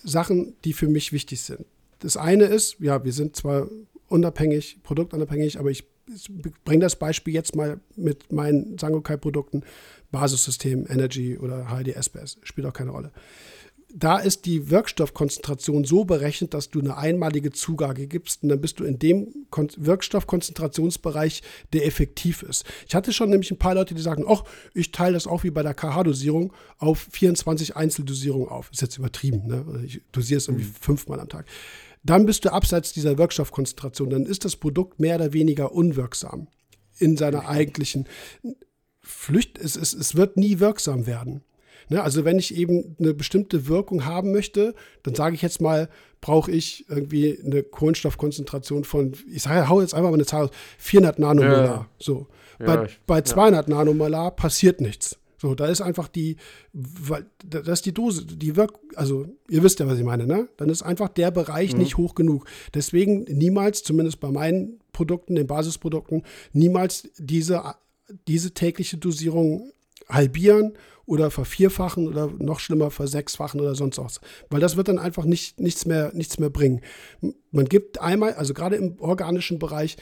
Sachen, 0.03 0.55
die 0.65 0.73
für 0.73 0.89
mich 0.89 1.13
wichtig 1.13 1.43
sind. 1.43 1.65
Das 2.01 2.17
eine 2.17 2.45
ist, 2.45 2.77
ja, 2.81 3.05
wir 3.05 3.13
sind 3.13 3.37
zwar 3.37 3.69
unabhängig, 4.09 4.79
produktunabhängig, 4.83 5.59
aber 5.59 5.71
ich, 5.71 5.85
bringe 6.65 6.81
das 6.81 6.97
Beispiel 6.97 7.35
jetzt 7.35 7.55
mal 7.55 7.81
mit 7.95 8.33
meinen 8.33 8.79
Sangokai-Produkten, 8.79 9.63
Basissystem, 10.11 10.87
Energy 10.89 11.37
oder 11.37 11.67
HDSPS, 11.67 12.39
spielt 12.43 12.67
auch 12.67 12.73
keine 12.73 12.93
Rolle 12.93 13.13
da 13.99 14.19
ist 14.19 14.47
die 14.47 14.71
Wirkstoffkonzentration 14.71 15.85
so 15.85 16.05
berechnet, 16.05 16.55
dass 16.55 16.71
du 16.71 16.79
eine 16.79 16.97
einmalige 16.97 17.51
Zugabe 17.51 18.07
gibst 18.07 18.43
und 18.43 18.49
dann 18.49 18.61
bist 18.61 18.79
du 18.79 18.85
in 18.85 18.99
dem 18.99 19.47
Kon 19.51 19.69
Wirkstoffkonzentrationsbereich, 19.77 21.43
der 21.73 21.85
effektiv 21.85 22.43
ist. 22.43 22.65
Ich 22.87 22.95
hatte 22.95 23.13
schon 23.13 23.31
nämlich 23.31 23.51
ein 23.51 23.59
paar 23.59 23.75
Leute, 23.75 23.95
die 23.95 24.03
sagen, 24.03 24.25
ach, 24.29 24.45
ich 24.73 24.93
teile 24.93 25.15
das 25.15 25.27
auch 25.27 25.43
wie 25.43 25.51
bei 25.51 25.63
der 25.63 25.75
KH-Dosierung 25.75 26.53
auf 26.79 27.09
24 27.11 27.77
Einzeldosierungen 27.77 28.49
auf. 28.49 28.71
Ist 28.73 28.83
jetzt 28.83 28.99
übertrieben, 28.99 29.47
ne? 29.47 29.65
Ich 29.85 30.01
dosiere 30.13 30.39
es 30.39 30.47
irgendwie 30.47 30.67
mhm. 30.67 30.75
fünfmal 30.81 31.21
am 31.21 31.29
Tag. 31.29 31.47
Dann 32.05 32.25
bist 32.25 32.45
du 32.45 32.53
abseits 32.53 32.93
dieser 32.93 33.19
Wirkstoffkonzentration. 33.19 34.11
Dann 34.11 34.27
ist 34.27 34.45
das 34.45 34.57
Produkt 34.57 35.01
mehr 35.01 35.17
oder 35.17 35.33
weniger 35.33 35.73
unwirksam 35.73 36.47
in 36.99 37.17
seiner 37.17 37.49
eigentlichen 37.49 38.07
Flücht. 39.03 39.59
Es, 39.59 39.77
es, 39.77 39.93
es 39.93 40.15
wird 40.15 40.37
nie 40.37 40.61
wirksam 40.61 41.07
werden. 41.07 41.43
Ne? 41.89 42.03
Also 42.03 42.25
wenn 42.25 42.39
ich 42.39 42.57
eben 42.57 42.97
eine 42.99 43.15
bestimmte 43.15 43.69
Wirkung 43.69 44.05
haben 44.05 44.33
möchte, 44.33 44.75
dann 45.03 45.15
sage 45.15 45.35
ich 45.35 45.43
jetzt 45.43 45.61
mal, 45.61 45.89
brauche 46.21 46.51
ich 46.51 46.87
irgendwie 46.89 47.39
eine 47.45 47.63
Kohlenstoffkonzentration 47.63 48.85
von, 48.85 49.13
ich 49.33 49.43
sage, 49.43 49.69
hau 49.69 49.81
jetzt 49.81 49.95
einfach 49.95 50.11
mal 50.11 50.15
eine 50.15 50.27
Zahl 50.27 50.51
400 50.79 51.19
Nanomolar. 51.19 51.65
Ja. 51.65 51.89
So. 51.99 52.27
Ja, 52.59 52.67
bei, 52.67 52.85
ich, 52.85 53.01
bei 53.07 53.23
200 53.23 53.69
ja. 53.69 53.75
Nanomolar 53.75 54.35
passiert 54.35 54.81
nichts. 54.81 55.19
So, 55.41 55.55
da 55.55 55.67
ist 55.67 55.81
einfach 55.81 56.09
die, 56.09 56.37
das 57.45 57.69
ist 57.69 57.87
die 57.87 57.95
Dose, 57.95 58.27
die 58.27 58.57
wirkt, 58.57 58.77
also 58.97 59.27
ihr 59.49 59.63
wisst 59.63 59.79
ja, 59.79 59.87
was 59.87 59.97
ich 59.97 60.05
meine, 60.05 60.27
ne? 60.27 60.49
Dann 60.57 60.69
ist 60.69 60.83
einfach 60.83 61.09
der 61.09 61.31
Bereich 61.31 61.75
mhm. 61.75 61.79
nicht 61.79 61.97
hoch 61.97 62.17
genug. 62.17 62.47
Deswegen 62.75 63.23
niemals, 63.23 63.85
zumindest 63.85 64.19
bei 64.19 64.33
meinen 64.33 64.81
Produkten, 64.93 65.37
den 65.37 65.47
Basisprodukten, 65.47 66.25
niemals 66.53 67.09
diese, 67.19 67.63
diese 68.27 68.51
tägliche 68.51 68.97
Dosierung 68.97 69.71
halbieren 70.09 70.73
oder 71.09 71.31
vervierfachen 71.31 72.07
oder 72.07 72.31
noch 72.39 72.61
schlimmer 72.61 72.91
versechsfachen 72.91 73.61
oder 73.61 73.75
sonst 73.75 73.99
was. 73.99 74.21
Weil 74.51 74.61
das 74.61 74.77
wird 74.77 74.89
dann 74.89 74.99
einfach 74.99 75.25
nicht, 75.25 75.59
nichts, 75.59 75.87
mehr, 75.87 76.13
nichts 76.15 76.39
mehr 76.39 76.51
bringen. 76.51 76.83
Man 77.51 77.65
gibt 77.65 78.01
einmal, 78.01 78.35
also 78.35 78.53
gerade 78.53 78.77
im 78.77 79.01
organischen 79.01 79.59
Bereich, 79.59 79.97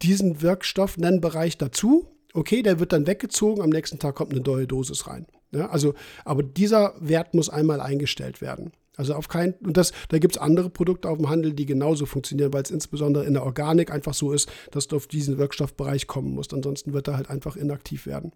diesen 0.00 0.40
Wirkstoff-Nennbereich 0.40 1.58
dazu. 1.58 2.06
Okay, 2.32 2.62
der 2.62 2.80
wird 2.80 2.92
dann 2.92 3.06
weggezogen, 3.06 3.62
am 3.62 3.70
nächsten 3.70 3.98
Tag 3.98 4.14
kommt 4.14 4.32
eine 4.32 4.40
neue 4.40 4.66
Dosis 4.66 5.06
rein. 5.06 5.26
Ja, 5.52 5.68
also, 5.68 5.94
aber 6.24 6.42
dieser 6.42 6.94
Wert 7.00 7.34
muss 7.34 7.50
einmal 7.50 7.80
eingestellt 7.80 8.40
werden. 8.40 8.72
Also 8.96 9.14
auf 9.14 9.28
keinen, 9.28 9.54
und 9.64 9.76
das, 9.76 9.92
da 10.08 10.18
gibt 10.18 10.36
es 10.36 10.40
andere 10.40 10.70
Produkte 10.70 11.08
auf 11.08 11.18
dem 11.18 11.28
Handel, 11.28 11.52
die 11.52 11.66
genauso 11.66 12.06
funktionieren, 12.06 12.52
weil 12.52 12.62
es 12.62 12.70
insbesondere 12.70 13.24
in 13.24 13.34
der 13.34 13.44
Organik 13.44 13.90
einfach 13.90 14.14
so 14.14 14.32
ist, 14.32 14.50
dass 14.70 14.88
du 14.88 14.96
auf 14.96 15.06
diesen 15.06 15.38
Wirkstoffbereich 15.38 16.06
kommen 16.06 16.34
musst. 16.34 16.54
Ansonsten 16.54 16.92
wird 16.92 17.08
er 17.08 17.16
halt 17.16 17.28
einfach 17.28 17.56
inaktiv 17.56 18.06
werden. 18.06 18.32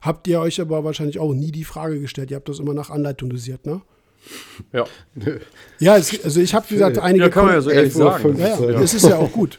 Habt 0.00 0.26
ihr 0.28 0.40
euch 0.40 0.60
aber 0.60 0.84
wahrscheinlich 0.84 1.18
auch 1.18 1.34
nie 1.34 1.52
die 1.52 1.64
Frage 1.64 2.00
gestellt. 2.00 2.30
Ihr 2.30 2.36
habt 2.36 2.48
das 2.48 2.58
immer 2.58 2.74
nach 2.74 2.90
Anleitung 2.90 3.28
dosiert, 3.30 3.66
ne? 3.66 3.82
Ja. 4.72 4.84
Ja, 5.78 5.96
es, 5.96 6.22
also 6.22 6.40
ich 6.40 6.54
habe, 6.54 6.68
wie 6.68 6.74
gesagt, 6.74 6.98
einige. 6.98 7.24
Ja, 7.24 7.30
kann 7.30 7.46
man 7.46 7.54
ja 7.54 7.60
so 7.62 7.70
ehrlich 7.70 7.94
sagen. 7.94 8.38
Ja, 8.38 8.60
ja, 8.60 8.72
das 8.72 8.92
ist 8.92 9.06
ja 9.06 9.16
auch 9.16 9.32
gut. 9.32 9.58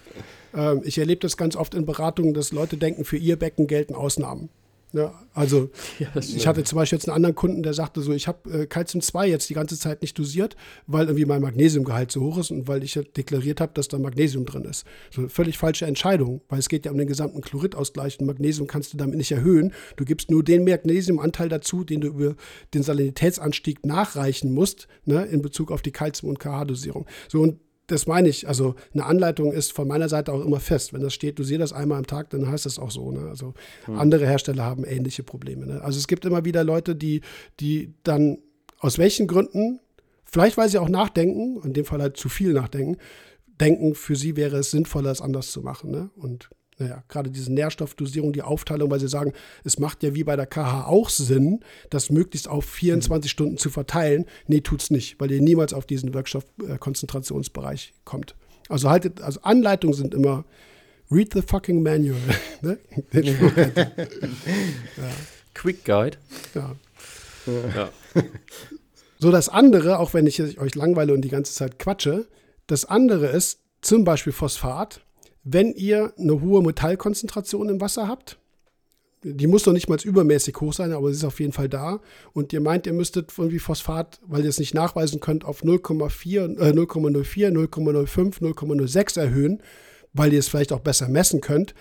Ähm, 0.54 0.82
ich 0.84 0.98
erlebe 1.00 1.20
das 1.22 1.36
ganz 1.36 1.56
oft 1.56 1.74
in 1.74 1.86
Beratungen, 1.86 2.34
dass 2.34 2.52
Leute 2.52 2.78
denken, 2.78 3.06
für 3.06 3.18
ihr 3.18 3.38
Becken 3.38 3.66
gelten 3.68 3.96
Ausnahmen. 3.96 4.50
Ja, 4.94 5.14
also 5.34 5.70
ja, 6.00 6.08
ich 6.16 6.46
hatte 6.48 6.64
zum 6.64 6.76
Beispiel 6.76 6.98
jetzt 6.98 7.08
einen 7.08 7.16
anderen 7.16 7.36
Kunden, 7.36 7.64
der 7.64 7.74
sagte 7.74 8.02
so, 8.02 8.12
ich 8.12 8.28
habe 8.28 8.62
äh, 8.62 8.66
Calcium 8.66 9.02
2 9.02 9.28
jetzt 9.28 9.50
die 9.50 9.54
ganze 9.54 9.80
Zeit 9.80 10.02
nicht 10.02 10.18
dosiert, 10.20 10.56
weil 10.86 11.06
irgendwie 11.06 11.26
mein 11.26 11.42
Magnesiumgehalt 11.42 12.12
so 12.12 12.22
hoch 12.22 12.38
ist 12.38 12.52
und 12.52 12.68
weil 12.68 12.84
ich 12.84 12.96
ja 12.96 13.04
deklariert 13.04 13.62
habe, 13.62 13.72
dass 13.74 13.88
da 13.88 13.98
Magnesium 13.98 14.46
drin 14.46 14.66
ist. 14.66 14.86
So 15.10 15.28
völlig 15.30 15.58
falsche 15.58 15.86
Entscheidung, 15.86 16.42
weil 16.50 16.60
es 16.60 16.68
geht 16.68 16.86
ja 16.86 16.92
um 16.92 16.98
den 16.98 17.08
gesamten 17.08 17.42
Chloridausgleich 17.42 18.20
und 18.20 18.26
Magnesium 18.26 18.68
kannst 18.68 18.94
du 18.94 18.98
damit 18.98 19.16
nicht 19.16 19.32
erhöhen. 19.32 19.74
Du 19.96 20.04
gibst 20.04 20.30
nur 20.30 20.44
den 20.44 20.66
Magnesiumanteil 20.66 21.48
dazu, 21.48 21.84
den 21.84 22.02
du 22.02 22.08
über 22.08 22.36
den 22.74 22.84
Salinitätsanstieg 22.84 23.86
nachreichen 23.86 24.54
musst, 24.54 24.88
ne, 25.06 25.26
in 25.26 25.42
Bezug 25.42 25.72
auf 25.72 25.82
die 25.82 25.92
Calcium- 25.92 26.30
und 26.30 26.40
KH-Dosierung. 26.40 27.06
So 27.30 27.42
und 27.42 27.60
das 27.88 28.08
meine 28.08 28.30
ich. 28.30 28.48
Also 28.48 28.76
eine 28.94 29.06
Anleitung 29.06 29.52
ist 29.52 29.74
von 29.74 29.88
meiner 29.88 30.10
Seite 30.10 30.32
auch 30.32 30.44
immer 30.44 30.60
fest. 30.60 30.94
Wenn 30.94 31.02
das 31.02 31.14
steht, 31.14 31.40
du 31.40 31.44
siehst 31.44 31.62
das 31.62 31.74
einmal 31.74 31.98
am 31.98 32.08
Tag, 32.08 32.30
dann 32.30 32.48
heißt 32.48 32.66
das 32.66 32.80
auch 32.80 32.92
so. 32.92 33.12
Ne? 33.12 33.28
Also 33.28 33.54
hm. 33.86 34.00
andere 34.00 34.26
Hersteller 34.26 34.64
haben 34.64 34.86
ähnliche 34.86 35.24
Probleme. 35.24 35.66
Ne? 35.66 35.82
Also 35.82 35.98
es 36.00 36.08
gibt 36.08 36.26
immer 36.26 36.46
wieder 36.46 36.64
Leute, 36.64 36.96
die, 36.96 37.22
die 37.60 37.94
dann 38.04 38.38
aus 38.80 38.98
welchen 38.98 39.28
Gründen, 39.28 39.80
vielleicht 40.24 40.58
weil 40.58 40.70
sie 40.70 40.80
auch 40.80 40.90
nachdenken, 40.90 41.62
in 41.64 41.74
dem 41.74 41.86
Fall 41.86 42.02
halt 42.02 42.18
zu 42.18 42.30
viel 42.30 42.54
nachdenken, 42.54 42.98
denken, 43.60 43.94
für 43.94 44.16
sie 44.16 44.36
wäre 44.36 44.58
es 44.58 44.72
sinnvoller, 44.72 45.12
es 45.12 45.22
anders 45.22 45.52
zu 45.52 45.62
machen. 45.62 45.92
Ne? 45.92 46.10
Und 46.16 46.50
naja, 46.82 47.04
gerade 47.08 47.30
diese 47.30 47.54
Nährstoffdosierung, 47.54 48.34
die 48.34 48.42
Aufteilung, 48.42 48.90
weil 48.90 49.00
sie 49.00 49.08
sagen, 49.08 49.34
es 49.64 49.78
macht 49.78 50.02
ja 50.02 50.16
wie 50.16 50.24
bei 50.24 50.36
der 50.36 50.48
KH 50.48 50.88
auch 50.88 51.10
Sinn, 51.10 51.60
das 51.90 52.10
möglichst 52.10 52.48
auf 52.48 52.66
24 52.66 53.30
mhm. 53.30 53.32
Stunden 53.32 53.58
zu 53.58 53.70
verteilen. 53.70 54.26
Nee, 54.48 54.62
tut's 54.62 54.90
nicht, 54.90 55.20
weil 55.20 55.32
ihr 55.32 55.42
niemals 55.42 55.74
auf 55.74 55.86
diesen 55.86 56.14
Wirkstoffkonzentrationsbereich 56.14 57.94
kommt. 58.04 58.36
Also 58.68 58.90
haltet, 58.90 59.22
also 59.22 59.42
Anleitungen 59.44 59.94
sind 59.94 60.14
immer 60.14 60.44
read 61.12 61.34
the 61.34 61.42
fucking 61.42 61.84
manual. 61.84 62.18
ne? 62.62 62.80
ja. 64.98 65.12
Quick 65.54 65.86
Guide. 65.86 66.18
Ja. 66.56 66.76
Ja. 67.76 67.90
So, 69.20 69.30
das 69.30 69.50
andere, 69.50 70.00
auch 70.00 70.14
wenn 70.16 70.26
ich 70.26 70.42
euch 70.60 70.74
langweile 70.74 71.14
und 71.14 71.22
die 71.22 71.30
ganze 71.30 71.54
Zeit 71.54 71.78
quatsche, 71.78 72.28
das 72.66 72.86
andere 72.86 73.28
ist 73.28 73.60
zum 73.82 74.04
Beispiel 74.04 74.34
Phosphat. 74.34 75.02
Wenn 75.44 75.74
ihr 75.74 76.14
eine 76.18 76.42
hohe 76.42 76.62
Metallkonzentration 76.62 77.70
im 77.70 77.82
Wasser 77.82 78.08
habt, 78.08 78.38
die 79.24 79.48
muss 79.48 79.64
doch 79.64 79.74
nicht 79.74 79.88
mal 79.88 80.00
übermäßig 80.04 80.56
hoch 80.60 80.74
sein, 80.74 80.94
aber 80.94 81.10
sie 81.10 81.18
ist 81.18 81.24
auf 81.24 81.40
jeden 81.40 81.54
Fall 81.54 81.70
da. 81.70 82.00
Und 82.34 82.54
ihr 82.54 82.62
meint, 82.62 82.88
ihr 82.88 82.94
müsstet 82.94 83.32
irgendwie 83.38 83.60
Phosphat, 83.60 84.20
weil 84.26 84.44
ihr 84.44 84.50
es 84.50 84.60
nicht 84.60 84.74
nachweisen 84.74 85.20
könnt, 85.20 85.46
auf 85.46 85.64
0,4, 85.64 86.58
äh, 86.60 86.72
0,04, 86.74 87.52
0,05, 87.52 88.42
0,06 88.42 89.20
erhöhen, 89.20 89.62
weil 90.14 90.34
ihr 90.34 90.40
es 90.40 90.48
vielleicht 90.48 90.74
auch 90.74 90.80
besser 90.80 91.08
messen 91.08 91.40
könnt, 91.40 91.76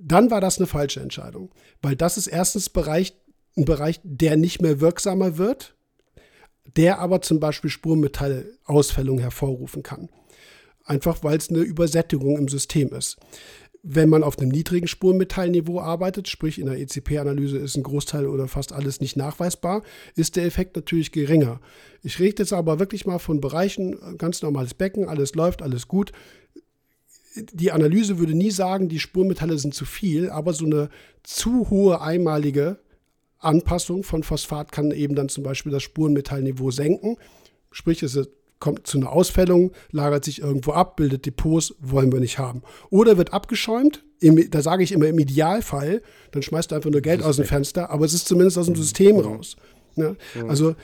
dann 0.00 0.30
war 0.30 0.40
das 0.40 0.58
eine 0.58 0.66
falsche 0.66 1.00
Entscheidung. 1.00 1.50
Weil 1.80 1.96
das 1.96 2.18
ist 2.18 2.26
erstens 2.26 2.68
Bereich, 2.68 3.14
ein 3.56 3.64
Bereich, 3.64 4.00
der 4.02 4.36
nicht 4.36 4.60
mehr 4.60 4.80
wirksamer 4.80 5.38
wird, 5.38 5.74
der 6.76 6.98
aber 6.98 7.22
zum 7.22 7.40
Beispiel 7.40 7.70
Spurmetallausfällung 7.70 9.18
hervorrufen 9.18 9.82
kann. 9.82 10.10
Einfach 10.84 11.22
weil 11.22 11.38
es 11.38 11.48
eine 11.48 11.60
Übersättigung 11.60 12.36
im 12.38 12.48
System 12.48 12.92
ist. 12.92 13.16
Wenn 13.84 14.08
man 14.08 14.22
auf 14.22 14.38
einem 14.38 14.50
niedrigen 14.50 14.86
Spurmetallniveau 14.86 15.80
arbeitet, 15.80 16.28
sprich 16.28 16.60
in 16.60 16.66
der 16.66 16.78
ECP-Analyse 16.78 17.58
ist 17.58 17.76
ein 17.76 17.82
Großteil 17.82 18.26
oder 18.26 18.46
fast 18.46 18.72
alles 18.72 19.00
nicht 19.00 19.16
nachweisbar, 19.16 19.82
ist 20.14 20.36
der 20.36 20.44
Effekt 20.44 20.76
natürlich 20.76 21.10
geringer. 21.10 21.60
Ich 22.02 22.20
rede 22.20 22.42
jetzt 22.42 22.52
aber 22.52 22.78
wirklich 22.78 23.06
mal 23.06 23.18
von 23.18 23.40
Bereichen, 23.40 24.16
ganz 24.18 24.40
normales 24.42 24.74
Becken, 24.74 25.08
alles 25.08 25.34
läuft, 25.34 25.62
alles 25.62 25.88
gut. 25.88 26.12
Die 27.34 27.72
Analyse 27.72 28.18
würde 28.18 28.34
nie 28.34 28.52
sagen, 28.52 28.88
die 28.88 29.00
Spurmetalle 29.00 29.58
sind 29.58 29.74
zu 29.74 29.84
viel, 29.84 30.30
aber 30.30 30.52
so 30.52 30.64
eine 30.64 30.88
zu 31.24 31.68
hohe 31.70 32.00
einmalige 32.00 32.78
Anpassung 33.38 34.04
von 34.04 34.22
Phosphat 34.22 34.70
kann 34.70 34.92
eben 34.92 35.16
dann 35.16 35.28
zum 35.28 35.42
Beispiel 35.42 35.72
das 35.72 35.82
Spurenmetallniveau 35.82 36.70
senken. 36.70 37.16
Sprich, 37.72 38.02
es 38.04 38.28
kommt 38.62 38.86
zu 38.86 38.96
einer 38.96 39.10
Ausfällung, 39.10 39.72
lagert 39.90 40.24
sich 40.24 40.40
irgendwo 40.40 40.70
ab, 40.70 40.94
bildet 40.96 41.26
Depots, 41.26 41.74
wollen 41.80 42.12
wir 42.12 42.20
nicht 42.20 42.38
haben. 42.38 42.62
Oder 42.90 43.18
wird 43.18 43.32
abgeschäumt, 43.32 44.04
im, 44.20 44.48
da 44.50 44.62
sage 44.62 44.84
ich 44.84 44.92
immer 44.92 45.08
im 45.08 45.18
Idealfall, 45.18 46.00
dann 46.30 46.42
schmeißt 46.42 46.70
du 46.70 46.76
einfach 46.76 46.90
nur 46.90 47.00
Geld 47.00 47.24
aus 47.24 47.36
dem 47.36 47.44
Fenster, 47.44 47.90
aber 47.90 48.04
es 48.04 48.14
ist 48.14 48.28
zumindest 48.28 48.56
aus 48.56 48.66
dem 48.66 48.76
System 48.76 49.18
raus. 49.18 49.56
Ne? 49.96 50.16
Also 50.46 50.76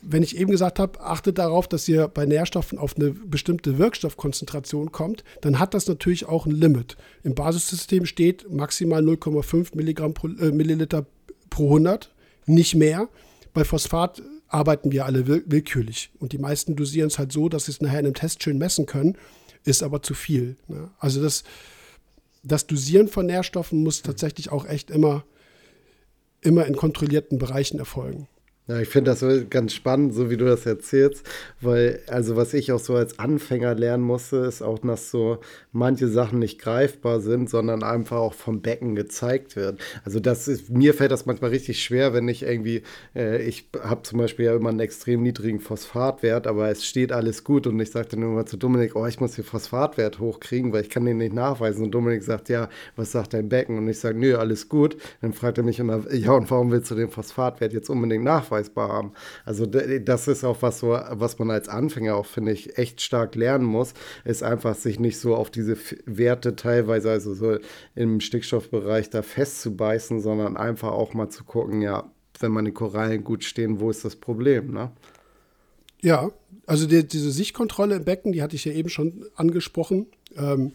wenn 0.00 0.22
ich 0.22 0.36
eben 0.36 0.52
gesagt 0.52 0.78
habe, 0.78 1.00
achtet 1.00 1.38
darauf, 1.38 1.66
dass 1.66 1.88
ihr 1.88 2.06
bei 2.06 2.24
Nährstoffen 2.24 2.78
auf 2.78 2.96
eine 2.96 3.10
bestimmte 3.10 3.78
Wirkstoffkonzentration 3.78 4.92
kommt, 4.92 5.24
dann 5.40 5.58
hat 5.58 5.74
das 5.74 5.88
natürlich 5.88 6.26
auch 6.26 6.46
ein 6.46 6.52
Limit. 6.52 6.96
Im 7.24 7.34
Basissystem 7.34 8.06
steht 8.06 8.48
maximal 8.48 9.02
0,5 9.02 9.76
Milligramm 9.76 10.14
pro, 10.14 10.28
äh, 10.28 10.52
Milliliter 10.52 11.06
pro 11.50 11.64
100, 11.66 12.12
nicht 12.46 12.76
mehr. 12.76 13.08
Bei 13.54 13.64
Phosphat 13.64 14.22
arbeiten 14.52 14.92
wir 14.92 15.06
alle 15.06 15.26
will 15.26 15.44
willkürlich. 15.46 16.10
Und 16.18 16.32
die 16.32 16.38
meisten 16.38 16.76
dosieren 16.76 17.08
es 17.08 17.18
halt 17.18 17.32
so, 17.32 17.48
dass 17.48 17.66
sie 17.66 17.72
es 17.72 17.80
nachher 17.80 18.00
in 18.00 18.06
einem 18.06 18.14
Test 18.14 18.42
schön 18.42 18.58
messen 18.58 18.86
können, 18.86 19.16
ist 19.64 19.82
aber 19.82 20.02
zu 20.02 20.14
viel. 20.14 20.56
Ne? 20.68 20.90
Also 20.98 21.22
das, 21.22 21.44
das 22.42 22.66
Dosieren 22.66 23.08
von 23.08 23.26
Nährstoffen 23.26 23.82
muss 23.82 24.02
tatsächlich 24.02 24.50
auch 24.50 24.66
echt 24.66 24.90
immer, 24.90 25.24
immer 26.40 26.66
in 26.66 26.76
kontrollierten 26.76 27.38
Bereichen 27.38 27.78
erfolgen. 27.78 28.28
Ja, 28.68 28.78
ich 28.78 28.88
finde 28.88 29.10
das 29.10 29.24
ganz 29.50 29.72
spannend, 29.74 30.14
so 30.14 30.30
wie 30.30 30.36
du 30.36 30.44
das 30.44 30.66
erzählst, 30.66 31.28
weil, 31.60 31.98
also 32.06 32.36
was 32.36 32.54
ich 32.54 32.70
auch 32.70 32.78
so 32.78 32.94
als 32.94 33.18
Anfänger 33.18 33.74
lernen 33.74 34.04
musste, 34.04 34.36
ist 34.36 34.62
auch, 34.62 34.78
dass 34.78 35.10
so 35.10 35.38
manche 35.72 36.06
Sachen 36.06 36.38
nicht 36.38 36.60
greifbar 36.60 37.20
sind, 37.20 37.50
sondern 37.50 37.82
einfach 37.82 38.18
auch 38.18 38.34
vom 38.34 38.62
Becken 38.62 38.94
gezeigt 38.94 39.56
wird. 39.56 39.80
Also 40.04 40.20
das 40.20 40.46
ist, 40.46 40.70
mir 40.70 40.94
fällt 40.94 41.10
das 41.10 41.26
manchmal 41.26 41.50
richtig 41.50 41.82
schwer, 41.82 42.14
wenn 42.14 42.28
ich 42.28 42.44
irgendwie, 42.44 42.82
äh, 43.16 43.42
ich 43.42 43.68
habe 43.82 44.02
zum 44.02 44.20
Beispiel 44.20 44.44
ja 44.44 44.54
immer 44.54 44.68
einen 44.68 44.78
extrem 44.78 45.24
niedrigen 45.24 45.58
Phosphatwert, 45.58 46.46
aber 46.46 46.70
es 46.70 46.86
steht 46.86 47.10
alles 47.10 47.42
gut 47.42 47.66
und 47.66 47.80
ich 47.80 47.90
sagte 47.90 48.14
dann 48.14 48.24
immer 48.24 48.46
zu 48.46 48.56
Dominik, 48.56 48.94
oh, 48.94 49.06
ich 49.06 49.18
muss 49.18 49.32
den 49.34 49.44
Phosphatwert 49.44 50.20
hochkriegen, 50.20 50.72
weil 50.72 50.82
ich 50.82 50.90
kann 50.90 51.04
den 51.04 51.16
nicht 51.16 51.34
nachweisen. 51.34 51.82
Und 51.82 51.90
Dominik 51.90 52.22
sagt, 52.22 52.48
ja, 52.48 52.68
was 52.94 53.10
sagt 53.10 53.34
dein 53.34 53.48
Becken? 53.48 53.76
Und 53.76 53.88
ich 53.88 53.98
sage, 53.98 54.16
nö, 54.16 54.36
alles 54.36 54.68
gut. 54.68 54.96
Dann 55.20 55.32
fragt 55.32 55.58
er 55.58 55.64
mich, 55.64 55.78
ja, 55.78 56.32
und 56.32 56.50
warum 56.50 56.70
willst 56.70 56.92
du 56.92 56.94
den 56.94 57.10
Phosphatwert 57.10 57.72
jetzt 57.72 57.90
unbedingt 57.90 58.22
nachweisen? 58.22 58.51
Nachweisbar 58.52 58.88
haben. 58.88 59.12
Also 59.44 59.66
das 59.66 60.28
ist 60.28 60.44
auch 60.44 60.62
was, 60.62 60.78
so, 60.78 60.88
was 60.88 61.38
man 61.38 61.50
als 61.50 61.68
Anfänger 61.68 62.16
auch, 62.16 62.26
finde 62.26 62.52
ich, 62.52 62.78
echt 62.78 63.00
stark 63.00 63.34
lernen 63.34 63.64
muss, 63.64 63.94
ist 64.24 64.42
einfach 64.42 64.74
sich 64.74 65.00
nicht 65.00 65.18
so 65.18 65.34
auf 65.34 65.50
diese 65.50 65.76
Werte 66.04 66.56
teilweise, 66.56 67.10
also 67.10 67.34
so 67.34 67.58
im 67.94 68.20
Stickstoffbereich 68.20 69.10
da 69.10 69.22
festzubeißen, 69.22 70.20
sondern 70.20 70.56
einfach 70.56 70.92
auch 70.92 71.14
mal 71.14 71.28
zu 71.28 71.44
gucken, 71.44 71.80
ja, 71.82 72.10
wenn 72.38 72.52
meine 72.52 72.72
Korallen 72.72 73.24
gut 73.24 73.44
stehen, 73.44 73.80
wo 73.80 73.90
ist 73.90 74.04
das 74.04 74.16
Problem, 74.16 74.72
ne? 74.72 74.90
Ja, 76.00 76.32
also 76.66 76.86
die, 76.86 77.06
diese 77.06 77.30
Sichtkontrolle 77.30 77.94
im 77.96 78.04
Becken, 78.04 78.32
die 78.32 78.42
hatte 78.42 78.56
ich 78.56 78.64
ja 78.64 78.72
eben 78.72 78.88
schon 78.88 79.24
angesprochen. 79.36 80.06
Ähm, 80.36 80.72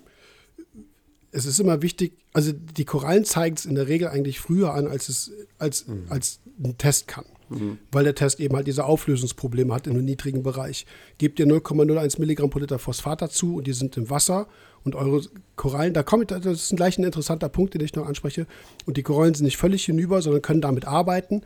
es 1.31 1.45
ist 1.45 1.59
immer 1.59 1.81
wichtig, 1.81 2.13
also 2.31 2.53
die 2.53 2.85
Korallen 2.85 3.25
zeigen 3.25 3.57
es 3.57 3.65
in 3.65 3.75
der 3.75 3.89
Regel 3.89 4.07
eigentlich 4.07 4.39
früher 4.39 4.73
an, 4.73 4.87
als 4.87 5.09
es 5.09 5.33
als, 5.57 5.85
mhm. 5.85 6.05
als 6.07 6.39
ein 6.63 6.77
Test 6.77 7.09
kann 7.09 7.25
mhm. 7.49 7.77
weil 7.91 8.03
der 8.03 8.15
Test 8.15 8.39
eben 8.39 8.55
halt 8.55 8.67
diese 8.67 8.85
Auflösungsprobleme 8.85 9.73
hat 9.73 9.87
in 9.87 9.93
einem 9.93 10.05
niedrigen 10.05 10.43
Bereich. 10.43 10.85
Gebt 11.17 11.39
ihr 11.39 11.47
0,01 11.47 12.19
Milligramm 12.19 12.49
pro 12.49 12.59
Liter 12.59 12.79
Phosphat 12.79 13.21
dazu 13.21 13.55
und 13.55 13.67
die 13.67 13.73
sind 13.73 13.97
im 13.97 14.09
Wasser 14.09 14.47
und 14.83 14.95
eure 14.95 15.21
Korallen, 15.55 15.93
da 15.93 16.03
kommt, 16.03 16.31
das 16.31 16.45
ist 16.45 16.75
gleich 16.75 16.97
ein 16.97 17.03
interessanter 17.03 17.49
Punkt, 17.49 17.73
den 17.73 17.81
ich 17.81 17.95
noch 17.95 18.07
anspreche, 18.07 18.47
und 18.85 18.97
die 18.97 19.03
Korallen 19.03 19.33
sind 19.33 19.45
nicht 19.45 19.57
völlig 19.57 19.85
hinüber, 19.85 20.21
sondern 20.21 20.41
können 20.41 20.61
damit 20.61 20.85
arbeiten, 20.85 21.41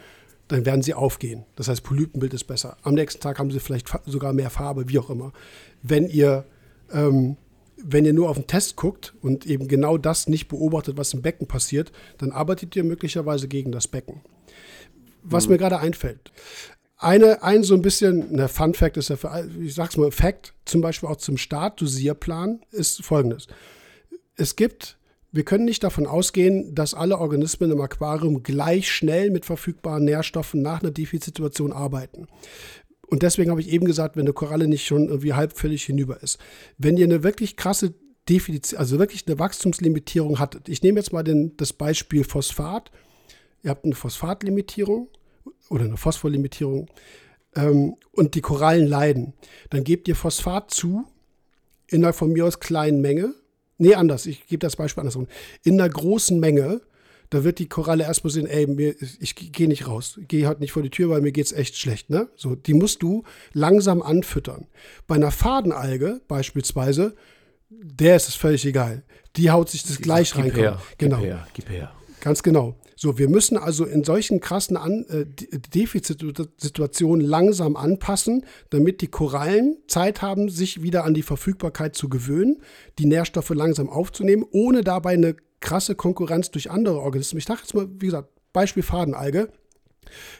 dann 0.47 0.65
werden 0.65 0.81
sie 0.81 0.93
aufgehen. 0.93 1.45
Das 1.55 1.67
heißt, 1.67 1.81
Polypenbild 1.83 2.33
ist 2.33 2.43
besser. 2.43 2.77
Am 2.83 2.93
nächsten 2.93 3.21
Tag 3.21 3.39
haben 3.39 3.51
sie 3.51 3.59
vielleicht 3.59 3.87
sogar 4.05 4.33
mehr 4.33 4.49
Farbe, 4.49 4.89
wie 4.89 4.99
auch 4.99 5.09
immer. 5.09 5.31
Wenn 5.81 6.07
ihr 6.07 6.45
ähm, 6.91 7.37
wenn 7.83 8.05
ihr 8.05 8.13
nur 8.13 8.29
auf 8.29 8.37
den 8.37 8.47
Test 8.47 8.75
guckt 8.75 9.13
und 9.21 9.45
eben 9.45 9.67
genau 9.67 9.97
das 9.97 10.27
nicht 10.27 10.47
beobachtet, 10.47 10.97
was 10.97 11.13
im 11.13 11.21
Becken 11.21 11.47
passiert, 11.47 11.91
dann 12.19 12.31
arbeitet 12.31 12.75
ihr 12.75 12.83
möglicherweise 12.83 13.47
gegen 13.47 13.71
das 13.71 13.87
Becken 13.87 14.21
was 15.23 15.45
mhm. 15.45 15.53
mir 15.53 15.57
gerade 15.57 15.79
einfällt. 15.79 16.31
Eine, 16.97 17.41
ein 17.41 17.63
so 17.63 17.73
ein 17.73 17.81
bisschen, 17.81 18.31
ne, 18.31 18.47
Fun 18.47 18.75
Fact 18.75 18.97
ist 18.97 19.09
ja, 19.09 19.15
für, 19.15 19.49
ich 19.59 19.73
sag's 19.73 19.97
mal, 19.97 20.11
Fact, 20.11 20.53
zum 20.65 20.81
Beispiel 20.81 21.09
auch 21.09 21.15
zum 21.15 21.37
Start-Dosierplan, 21.37 22.61
ist 22.69 23.03
folgendes. 23.03 23.47
Es 24.35 24.55
gibt, 24.55 24.97
wir 25.31 25.43
können 25.43 25.65
nicht 25.65 25.83
davon 25.83 26.05
ausgehen, 26.05 26.75
dass 26.75 26.93
alle 26.93 27.17
Organismen 27.17 27.71
im 27.71 27.81
Aquarium 27.81 28.43
gleich 28.43 28.91
schnell 28.91 29.31
mit 29.31 29.45
verfügbaren 29.45 30.05
Nährstoffen 30.05 30.61
nach 30.61 30.81
einer 30.81 30.91
Defizitsituation 30.91 31.73
arbeiten. 31.73 32.27
Und 33.07 33.23
deswegen 33.23 33.49
habe 33.49 33.61
ich 33.61 33.69
eben 33.69 33.85
gesagt, 33.85 34.15
wenn 34.15 34.25
eine 34.25 34.33
Koralle 34.33 34.67
nicht 34.67 34.85
schon 34.85 35.09
irgendwie 35.09 35.33
halbvöllig 35.33 35.83
hinüber 35.83 36.21
ist. 36.21 36.37
Wenn 36.77 36.97
ihr 36.97 37.05
eine 37.05 37.23
wirklich 37.23 37.57
krasse 37.57 37.93
Defizit, 38.29 38.77
also 38.77 38.99
wirklich 38.99 39.25
eine 39.27 39.39
Wachstumslimitierung 39.39 40.39
hattet, 40.39 40.69
ich 40.69 40.83
nehme 40.83 40.99
jetzt 40.99 41.11
mal 41.11 41.23
den, 41.23 41.57
das 41.57 41.73
Beispiel 41.73 42.23
Phosphat, 42.23 42.91
ihr 43.63 43.69
habt 43.69 43.85
eine 43.85 43.95
Phosphatlimitierung 43.95 45.09
oder 45.69 45.85
eine 45.85 45.97
Phosphorlimitierung 45.97 46.89
ähm, 47.55 47.95
und 48.11 48.35
die 48.35 48.41
Korallen 48.41 48.87
leiden, 48.87 49.33
dann 49.69 49.83
gebt 49.83 50.07
ihr 50.07 50.15
Phosphat 50.15 50.71
zu 50.71 51.05
in 51.87 52.03
einer 52.03 52.13
von 52.13 52.31
mir 52.31 52.45
aus 52.45 52.59
kleinen 52.59 53.01
Menge. 53.01 53.33
Nee, 53.77 53.95
anders, 53.95 54.25
ich 54.25 54.47
gebe 54.47 54.59
das 54.59 54.75
Beispiel 54.75 55.01
andersrum. 55.01 55.27
In 55.63 55.79
einer 55.79 55.89
großen 55.89 56.39
Menge, 56.39 56.81
da 57.29 57.43
wird 57.43 57.59
die 57.59 57.67
Koralle 57.67 58.03
erstmal 58.03 58.31
sehen, 58.31 58.47
ey, 58.47 58.67
mir, 58.67 58.95
ich 59.19 59.35
gehe 59.35 59.67
nicht 59.67 59.87
raus, 59.87 60.19
gehe 60.27 60.47
halt 60.47 60.59
nicht 60.59 60.71
vor 60.71 60.83
die 60.83 60.89
Tür, 60.89 61.09
weil 61.09 61.21
mir 61.21 61.31
geht 61.31 61.47
es 61.47 61.51
echt 61.51 61.77
schlecht. 61.77 62.09
Ne? 62.09 62.29
So, 62.35 62.55
die 62.55 62.73
musst 62.73 63.01
du 63.01 63.23
langsam 63.53 64.01
anfüttern. 64.01 64.67
Bei 65.07 65.15
einer 65.15 65.31
Fadenalge 65.31 66.21
beispielsweise, 66.27 67.15
der 67.69 68.15
ist 68.15 68.29
es 68.29 68.35
völlig 68.35 68.65
egal. 68.65 69.03
Die 69.35 69.49
haut 69.49 69.69
sich 69.69 69.83
das 69.83 69.97
gleich 69.97 70.35
rein. 70.35 70.51
Genau. 70.51 70.77
Gib 70.97 71.13
her, 71.19 71.47
gib 71.53 71.69
her. 71.69 71.91
Ganz 72.19 72.43
genau. 72.43 72.75
So, 73.03 73.17
wir 73.17 73.29
müssen 73.29 73.57
also 73.57 73.85
in 73.85 74.03
solchen 74.03 74.41
krassen 74.41 74.77
An 74.77 75.05
äh, 75.09 75.25
Defizitsituationen 75.25 77.25
langsam 77.25 77.75
anpassen, 77.75 78.45
damit 78.69 79.01
die 79.01 79.07
Korallen 79.07 79.77
Zeit 79.87 80.21
haben, 80.21 80.49
sich 80.49 80.83
wieder 80.83 81.03
an 81.03 81.15
die 81.15 81.23
Verfügbarkeit 81.23 81.95
zu 81.95 82.09
gewöhnen, 82.09 82.61
die 82.99 83.07
Nährstoffe 83.07 83.49
langsam 83.49 83.89
aufzunehmen, 83.89 84.45
ohne 84.51 84.83
dabei 84.83 85.13
eine 85.13 85.35
krasse 85.61 85.95
Konkurrenz 85.95 86.51
durch 86.51 86.69
andere 86.69 86.99
Organismen. 86.99 87.39
Ich 87.39 87.45
dachte 87.45 87.63
jetzt 87.63 87.73
mal, 87.73 87.87
wie 87.89 88.05
gesagt, 88.05 88.29
Beispiel 88.53 88.83
Fadenalge, 88.83 89.51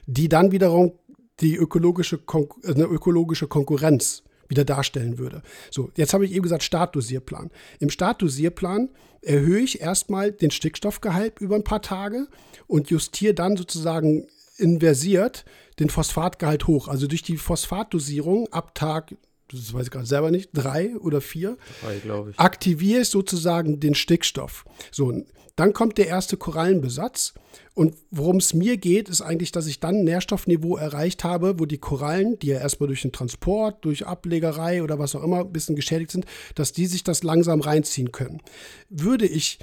die 0.06 0.30
dann 0.30 0.52
wiederum 0.52 0.92
die 1.40 1.56
ökologische, 1.56 2.20
Kon 2.20 2.48
eine 2.64 2.84
ökologische 2.84 3.48
Konkurrenz 3.48 4.22
wieder 4.52 4.66
darstellen 4.66 5.18
würde. 5.18 5.42
So, 5.72 5.90
jetzt 5.96 6.14
habe 6.14 6.26
ich 6.26 6.34
eben 6.34 6.44
gesagt 6.44 6.62
Startdosierplan. 6.62 7.50
Im 7.80 7.90
Startdosierplan 7.90 8.90
erhöhe 9.22 9.62
ich 9.62 9.82
erstmal 9.82 10.32
den 10.32 10.52
Stickstoffgehalt 10.52 11.40
über 11.40 11.56
ein 11.56 11.64
paar 11.64 11.82
Tage 11.82 12.28
und 12.68 12.92
justiere 12.92 13.34
dann 13.34 13.58
sozusagen 13.58 14.28
inversiert 14.58 15.46
den 15.80 15.90
Phosphatgehalt 15.90 16.68
hoch. 16.68 16.88
Also 16.88 17.08
durch 17.08 17.24
die 17.24 17.38
Phosphatdosierung 17.38 18.48
ab 18.52 18.76
Tag 18.76 19.16
das 19.52 19.74
weiß 19.74 19.86
ich 19.86 19.92
gerade 19.92 20.06
selber 20.06 20.32
nicht, 20.32 20.50
drei 20.54 20.96
oder 20.98 21.22
vier, 21.22 21.58
Drei, 21.82 21.98
glaube 21.98 22.32
ich. 22.32 22.40
aktiviere 22.40 23.02
ich 23.02 23.10
sozusagen 23.10 23.80
den 23.80 23.96
Stickstoff. 23.96 24.66
So, 24.92 25.14
dann 25.56 25.74
kommt 25.74 25.98
der 25.98 26.08
erste 26.08 26.38
Korallenbesatz. 26.38 27.34
Und 27.74 27.96
worum 28.10 28.38
es 28.38 28.54
mir 28.54 28.78
geht, 28.78 29.10
ist 29.10 29.22
eigentlich, 29.22 29.52
dass 29.52 29.68
ich 29.68 29.80
dann 29.80 29.96
ein 29.98 30.04
Nährstoffniveau 30.06 30.78
erreicht 30.78 31.24
habe, 31.24 31.60
wo 31.60 31.66
die 31.66 31.78
Korallen, 31.78 32.40
die 32.40 32.48
ja 32.48 32.60
erstmal 32.60 32.88
durch 32.88 33.02
den 33.02 33.12
Transport, 33.12 33.84
durch 33.86 34.06
Ablegerei 34.08 34.82
oder 34.84 34.98
was 35.00 35.16
auch 35.16 35.24
immer 35.24 35.40
ein 35.42 35.52
bisschen 35.52 35.76
geschädigt 35.76 36.12
sind, 36.12 36.26
dass 36.56 36.72
die 36.74 36.86
sich 36.86 37.04
das 37.04 37.24
langsam 37.24 37.62
reinziehen 37.62 38.12
können. 38.12 38.42
Würde 38.90 39.26
ich 39.26 39.60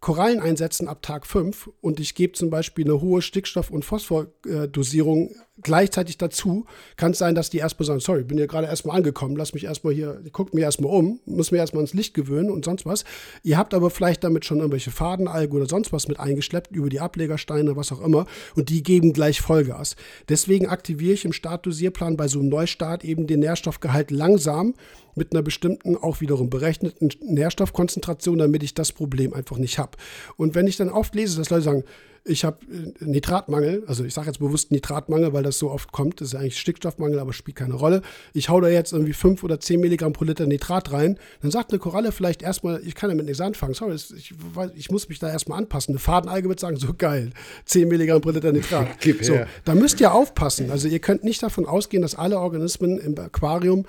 Korallen 0.00 0.40
einsetzen 0.40 0.88
ab 0.88 1.02
Tag 1.02 1.26
5 1.26 1.70
und 1.82 2.00
ich 2.00 2.14
gebe 2.14 2.32
zum 2.32 2.48
Beispiel 2.48 2.86
eine 2.86 3.02
hohe 3.02 3.20
Stickstoff- 3.20 3.70
und 3.70 3.84
Phosphordosierung 3.84 5.34
gleichzeitig 5.62 6.16
dazu, 6.16 6.64
kann 6.96 7.12
es 7.12 7.18
sein, 7.18 7.34
dass 7.34 7.50
die 7.50 7.58
erstmal 7.58 7.86
sagen, 7.86 8.00
sorry, 8.00 8.24
bin 8.24 8.38
ja 8.38 8.46
gerade 8.46 8.66
erstmal 8.66 8.96
angekommen, 8.96 9.36
lass 9.36 9.52
mich 9.52 9.64
erstmal 9.64 9.92
hier, 9.92 10.22
guckt 10.32 10.54
mir 10.54 10.62
erstmal 10.62 10.90
um, 10.90 11.20
muss 11.26 11.50
mir 11.50 11.58
erstmal 11.58 11.82
ins 11.82 11.92
Licht 11.92 12.14
gewöhnen 12.14 12.50
und 12.50 12.64
sonst 12.64 12.86
was. 12.86 13.04
Ihr 13.42 13.58
habt 13.58 13.74
aber 13.74 13.90
vielleicht 13.90 14.24
damit 14.24 14.46
schon 14.46 14.58
irgendwelche 14.58 14.90
Fadenalgen 14.90 15.54
oder 15.54 15.68
sonst 15.68 15.92
was 15.92 16.08
mit 16.08 16.18
eingeschleppt, 16.18 16.74
über 16.74 16.88
die 16.88 17.00
Ablegersteine, 17.00 17.76
was 17.76 17.92
auch 17.92 18.00
immer, 18.00 18.26
und 18.54 18.70
die 18.70 18.82
geben 18.82 19.12
gleich 19.12 19.42
Vollgas. 19.42 19.96
Deswegen 20.30 20.66
aktiviere 20.66 21.12
ich 21.12 21.26
im 21.26 21.34
Startdosierplan 21.34 22.16
bei 22.16 22.26
so 22.26 22.38
einem 22.38 22.48
Neustart 22.48 23.04
eben 23.04 23.26
den 23.26 23.40
Nährstoffgehalt 23.40 24.10
langsam 24.10 24.74
mit 25.14 25.32
einer 25.32 25.42
bestimmten, 25.42 25.96
auch 25.96 26.20
wiederum 26.20 26.50
berechneten 26.50 27.10
Nährstoffkonzentration, 27.22 28.38
damit 28.38 28.62
ich 28.62 28.74
das 28.74 28.92
Problem 28.92 29.34
einfach 29.34 29.58
nicht 29.58 29.78
habe. 29.78 29.98
Und 30.36 30.54
wenn 30.54 30.66
ich 30.66 30.76
dann 30.76 30.90
oft 30.90 31.14
lese, 31.14 31.36
dass 31.36 31.50
Leute 31.50 31.62
sagen, 31.62 31.84
ich 32.24 32.44
habe 32.44 32.58
äh, 32.66 33.04
Nitratmangel, 33.04 33.82
also 33.86 34.04
ich 34.04 34.14
sage 34.14 34.26
jetzt 34.26 34.38
bewusst 34.38 34.70
Nitratmangel, 34.70 35.32
weil 35.32 35.42
das 35.42 35.58
so 35.58 35.70
oft 35.70 35.92
kommt, 35.92 36.20
das 36.20 36.28
ist 36.28 36.32
ja 36.34 36.40
eigentlich 36.40 36.58
Stickstoffmangel, 36.58 37.18
aber 37.18 37.32
spielt 37.32 37.56
keine 37.56 37.74
Rolle. 37.74 38.02
Ich 38.34 38.48
hau 38.48 38.60
da 38.60 38.68
jetzt 38.68 38.92
irgendwie 38.92 39.12
5 39.12 39.42
oder 39.42 39.58
10 39.58 39.80
Milligramm 39.80 40.12
pro 40.12 40.24
Liter 40.24 40.46
Nitrat 40.46 40.92
rein, 40.92 41.18
dann 41.42 41.50
sagt 41.50 41.72
eine 41.72 41.78
Koralle 41.78 42.12
vielleicht 42.12 42.42
erstmal, 42.42 42.80
ich 42.84 42.94
kann 42.94 43.10
damit 43.10 43.26
nichts 43.26 43.40
anfangen, 43.40 43.74
sorry, 43.74 43.94
ich, 43.94 44.34
ich 44.74 44.90
muss 44.90 45.08
mich 45.08 45.18
da 45.18 45.30
erstmal 45.30 45.58
anpassen. 45.58 45.92
Eine 45.92 45.98
Fadenalge 45.98 46.48
wird 46.48 46.60
sagen, 46.60 46.76
so 46.76 46.92
geil, 46.96 47.30
10 47.64 47.88
Milligramm 47.88 48.20
pro 48.20 48.30
Liter 48.30 48.52
Nitrat. 48.52 48.88
Gib 49.00 49.24
so, 49.24 49.34
her. 49.34 49.48
da 49.64 49.74
müsst 49.74 50.00
ihr 50.00 50.12
aufpassen. 50.12 50.70
Also 50.70 50.88
ihr 50.88 50.98
könnt 50.98 51.24
nicht 51.24 51.42
davon 51.42 51.66
ausgehen, 51.66 52.02
dass 52.02 52.14
alle 52.14 52.38
Organismen 52.38 52.98
im 52.98 53.18
Aquarium 53.18 53.86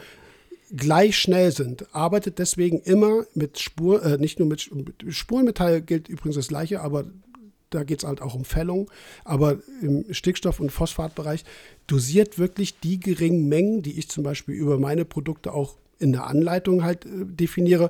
gleich 0.75 1.17
schnell 1.17 1.51
sind. 1.51 1.93
Arbeitet 1.93 2.39
deswegen 2.39 2.79
immer 2.79 3.25
mit 3.33 3.59
Spur, 3.59 4.03
äh, 4.03 4.17
nicht 4.17 4.39
nur 4.39 4.47
mit, 4.47 4.69
Spurenmetall 5.09 5.81
gilt 5.81 6.07
übrigens 6.07 6.35
das 6.35 6.47
gleiche, 6.47 6.81
aber 6.81 7.05
da 7.69 7.83
geht 7.83 7.99
es 7.99 8.07
halt 8.07 8.21
auch 8.21 8.35
um 8.35 8.45
Fällung. 8.45 8.89
Aber 9.23 9.59
im 9.81 10.05
Stickstoff- 10.13 10.59
und 10.59 10.71
Phosphatbereich 10.71 11.43
dosiert 11.87 12.37
wirklich 12.37 12.79
die 12.79 12.99
geringen 12.99 13.47
Mengen, 13.49 13.81
die 13.81 13.97
ich 13.97 14.09
zum 14.09 14.23
Beispiel 14.23 14.55
über 14.55 14.77
meine 14.77 15.05
Produkte 15.05 15.53
auch 15.53 15.77
in 15.99 16.11
der 16.11 16.27
Anleitung 16.27 16.83
halt 16.83 17.05
äh, 17.05 17.25
definiere, 17.25 17.89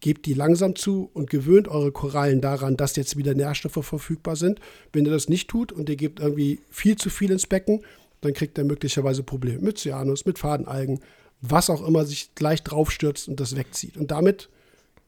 gebt 0.00 0.26
die 0.26 0.34
langsam 0.34 0.76
zu 0.76 1.10
und 1.12 1.28
gewöhnt 1.28 1.66
eure 1.66 1.90
Korallen 1.92 2.40
daran, 2.40 2.76
dass 2.76 2.94
jetzt 2.96 3.16
wieder 3.16 3.34
Nährstoffe 3.34 3.84
verfügbar 3.84 4.36
sind. 4.36 4.60
Wenn 4.92 5.04
ihr 5.04 5.10
das 5.10 5.28
nicht 5.28 5.48
tut 5.48 5.72
und 5.72 5.88
ihr 5.88 5.96
gebt 5.96 6.20
irgendwie 6.20 6.60
viel 6.70 6.96
zu 6.96 7.10
viel 7.10 7.32
ins 7.32 7.46
Becken, 7.46 7.80
dann 8.20 8.32
kriegt 8.32 8.58
ihr 8.58 8.64
möglicherweise 8.64 9.22
Probleme 9.22 9.60
mit 9.60 9.78
Cyanus, 9.78 10.24
mit 10.24 10.38
Fadenalgen, 10.38 11.00
was 11.40 11.70
auch 11.70 11.86
immer 11.86 12.04
sich 12.04 12.34
gleich 12.34 12.62
draufstürzt 12.62 13.28
und 13.28 13.40
das 13.40 13.56
wegzieht. 13.56 13.96
Und 13.96 14.10
damit 14.10 14.48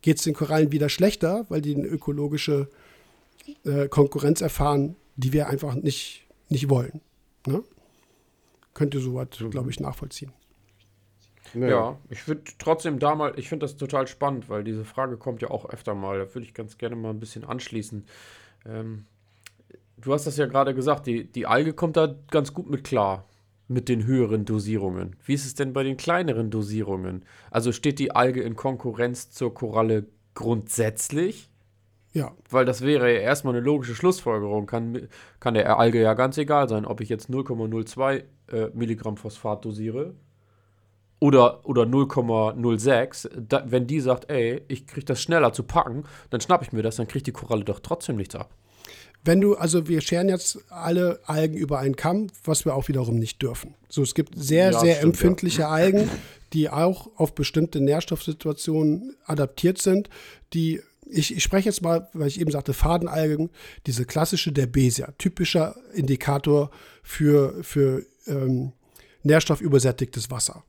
geht 0.02 0.19
es 0.19 0.24
den 0.24 0.35
Korallen 0.35 0.73
wieder 0.73 0.89
schlechter, 0.89 1.44
weil 1.48 1.61
die 1.61 1.74
eine 1.74 1.86
ökologische 1.86 2.69
äh, 3.65 3.89
Konkurrenz 3.89 4.40
erfahren, 4.40 4.97
die 5.16 5.32
wir 5.32 5.48
einfach 5.48 5.74
nicht, 5.74 6.27
nicht 6.48 6.70
wollen. 6.70 7.01
Ne? 7.47 7.62
Könnt 8.74 8.94
ihr 8.94 9.01
sowas, 9.01 9.28
glaube 9.51 9.70
ich, 9.70 9.81
nachvollziehen. 9.81 10.32
Ja, 11.55 11.98
ich 12.09 12.28
würde 12.28 12.43
trotzdem 12.59 13.01
da 13.01 13.16
mal, 13.16 13.36
ich 13.36 13.48
finde 13.48 13.65
das 13.65 13.77
total 13.77 14.07
spannend, 14.07 14.48
weil 14.48 14.62
diese 14.62 14.85
Frage 14.85 15.16
kommt 15.16 15.43
ja 15.43 15.51
auch 15.51 15.69
öfter 15.69 15.94
mal. 15.94 16.19
Da 16.19 16.35
würde 16.35 16.47
ich 16.47 16.55
ganz 16.55 16.78
gerne 16.78 16.94
mal 16.94 17.11
ein 17.11 17.19
bisschen 17.19 17.44
anschließen. 17.44 18.07
Ähm, 18.66 19.07
du 19.97 20.12
hast 20.12 20.27
das 20.27 20.36
ja 20.36 20.47
gerade 20.47 20.74
gesagt, 20.74 21.07
die, 21.07 21.24
die 21.24 21.47
Alge 21.47 21.73
kommt 21.73 21.97
da 21.97 22.15
ganz 22.31 22.55
gut 22.55 22.70
mit 22.70 22.85
klar, 22.85 23.24
mit 23.70 23.88
den 23.88 24.05
höheren 24.05 24.44
Dosierungen. 24.44 25.14
Wie 25.24 25.34
ist 25.34 25.47
es 25.47 25.55
denn 25.55 25.72
bei 25.72 25.84
den 25.84 25.97
kleineren 25.97 26.51
Dosierungen? 26.51 27.24
Also 27.52 27.70
steht 27.70 28.01
die 28.01 28.10
Alge 28.10 28.42
in 28.42 28.56
Konkurrenz 28.56 29.30
zur 29.30 29.55
Koralle 29.55 30.06
grundsätzlich? 30.34 31.48
Ja, 32.12 32.32
Weil 32.51 32.64
das 32.64 32.82
wäre 32.82 33.14
ja 33.14 33.20
erstmal 33.20 33.55
eine 33.55 33.64
logische 33.64 33.94
Schlussfolgerung. 33.94 34.66
Kann, 34.66 35.09
kann 35.38 35.55
der 35.55 35.78
Alge 35.78 36.02
ja 36.02 36.14
ganz 36.14 36.36
egal 36.36 36.68
sein, 36.68 36.84
ob 36.84 37.01
ich 37.01 37.09
jetzt 37.09 37.30
0,02 37.30 38.24
äh, 38.48 38.70
Milligramm 38.74 39.16
Phosphat 39.16 39.64
dosiere 39.64 40.14
oder, 41.20 41.64
oder 41.64 41.84
0,06. 41.84 43.30
Da, 43.36 43.62
wenn 43.66 43.86
die 43.86 44.01
sagt, 44.01 44.28
ey, 44.30 44.62
ich 44.66 44.88
kriege 44.88 45.06
das 45.06 45.22
schneller 45.22 45.52
zu 45.52 45.62
packen, 45.62 46.02
dann 46.30 46.40
schnapp 46.40 46.62
ich 46.62 46.72
mir 46.72 46.82
das, 46.82 46.97
dann 46.97 47.06
kriegt 47.06 47.28
die 47.28 47.32
Koralle 47.32 47.62
doch 47.62 47.78
trotzdem 47.78 48.16
nichts 48.16 48.34
ab. 48.34 48.51
Wenn 49.24 49.40
du, 49.40 49.54
also 49.56 49.86
wir 49.86 50.00
scheren 50.00 50.28
jetzt 50.28 50.58
alle 50.70 51.20
Algen 51.26 51.56
über 51.56 51.78
einen 51.78 51.96
Kamm, 51.96 52.28
was 52.44 52.64
wir 52.64 52.74
auch 52.74 52.88
wiederum 52.88 53.16
nicht 53.18 53.42
dürfen. 53.42 53.74
So, 53.88 54.02
es 54.02 54.14
gibt 54.14 54.32
sehr, 54.36 54.70
Ja, 54.72 54.80
sehr 54.80 54.96
stimmt, 54.96 55.14
empfindliche 55.14 55.68
Algen, 55.68 56.08
die 56.52 56.70
auch 56.70 57.10
auf 57.16 57.34
bestimmte 57.34 57.80
Nährstoffsituationen 57.80 59.16
adaptiert 59.26 59.78
sind, 59.78 60.08
die 60.54 60.80
ich, 61.12 61.36
ich 61.36 61.42
spreche 61.42 61.68
jetzt 61.68 61.82
mal, 61.82 62.08
weil 62.12 62.28
ich 62.28 62.40
eben 62.40 62.50
sagte, 62.50 62.72
Fadenalgen, 62.72 63.50
diese 63.86 64.04
klassische 64.04 64.52
Derbesia, 64.52 65.12
typischer 65.18 65.76
Indikator 65.92 66.70
für, 67.02 67.62
für 67.62 68.06
ähm, 68.26 68.72
nährstoffübersättigtes 69.22 70.30
Wasser. 70.30 70.64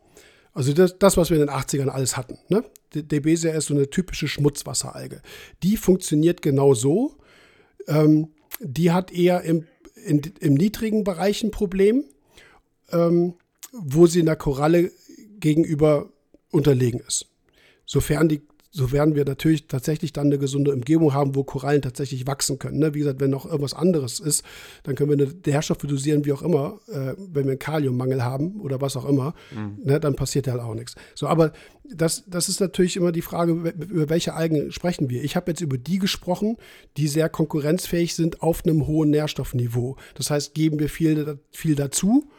Also 0.53 0.73
das, 0.73 0.97
das, 0.99 1.15
was 1.15 1.29
wir 1.29 1.39
in 1.39 1.47
den 1.47 1.55
80ern 1.55 1.87
alles 1.87 2.17
hatten. 2.17 2.37
Ne? 2.49 2.63
Derbesia 2.93 3.53
ist 3.53 3.67
so 3.67 3.73
eine 3.73 3.89
typische 3.89 4.27
Schmutzwasseralge. 4.27 5.21
Die 5.63 5.77
funktioniert 5.77 6.41
genau 6.41 6.73
so. 6.73 7.15
Ähm, 7.87 8.29
die 8.59 8.91
hat 8.91 9.11
eher 9.11 9.41
im, 9.41 9.65
in, 10.05 10.21
im 10.39 10.53
niedrigen 10.53 11.03
Bereich 11.03 11.43
ein 11.43 11.51
Problem, 11.51 12.03
ähm, 12.91 13.35
wo 13.71 14.07
sie 14.07 14.21
einer 14.21 14.35
Koralle 14.35 14.91
gegenüber 15.39 16.09
unterlegen 16.51 17.01
ist. 17.07 17.27
Sofern 17.85 18.29
die 18.29 18.41
so 18.71 18.93
werden 18.93 19.15
wir 19.15 19.25
natürlich 19.25 19.67
tatsächlich 19.67 20.13
dann 20.13 20.27
eine 20.27 20.37
gesunde 20.37 20.73
Umgebung 20.73 21.13
haben, 21.13 21.35
wo 21.35 21.43
Korallen 21.43 21.81
tatsächlich 21.81 22.25
wachsen 22.25 22.57
können. 22.57 22.79
Ne? 22.79 22.93
Wie 22.93 22.99
gesagt, 22.99 23.19
wenn 23.19 23.29
noch 23.29 23.45
irgendwas 23.45 23.73
anderes 23.73 24.19
ist, 24.21 24.43
dann 24.83 24.95
können 24.95 25.09
wir 25.09 25.17
eine 25.17 25.33
Nährstoffe 25.45 25.79
dosieren, 25.79 26.23
wie 26.23 26.31
auch 26.31 26.41
immer, 26.41 26.79
äh, 26.87 27.13
wenn 27.17 27.45
wir 27.45 27.51
einen 27.51 27.59
Kaliummangel 27.59 28.23
haben 28.23 28.61
oder 28.61 28.79
was 28.79 28.95
auch 28.95 29.05
immer, 29.05 29.33
ne? 29.83 29.99
dann 29.99 30.15
passiert 30.15 30.47
halt 30.47 30.61
auch 30.61 30.73
nichts. 30.73 30.95
So, 31.15 31.27
aber 31.27 31.51
das, 31.83 32.23
das 32.27 32.47
ist 32.47 32.61
natürlich 32.61 32.95
immer 32.95 33.11
die 33.11 33.21
Frage, 33.21 33.51
über 33.51 34.09
welche 34.09 34.33
Algen 34.33 34.71
sprechen 34.71 35.09
wir. 35.09 35.23
Ich 35.23 35.35
habe 35.35 35.51
jetzt 35.51 35.59
über 35.59 35.77
die 35.77 35.99
gesprochen, 35.99 36.57
die 36.95 37.09
sehr 37.09 37.27
konkurrenzfähig 37.27 38.15
sind 38.15 38.41
auf 38.41 38.63
einem 38.65 38.87
hohen 38.87 39.09
Nährstoffniveau. 39.09 39.97
Das 40.15 40.31
heißt, 40.31 40.53
geben 40.53 40.79
wir 40.79 40.87
viel, 40.87 41.39
viel 41.51 41.75
dazu, 41.75 42.29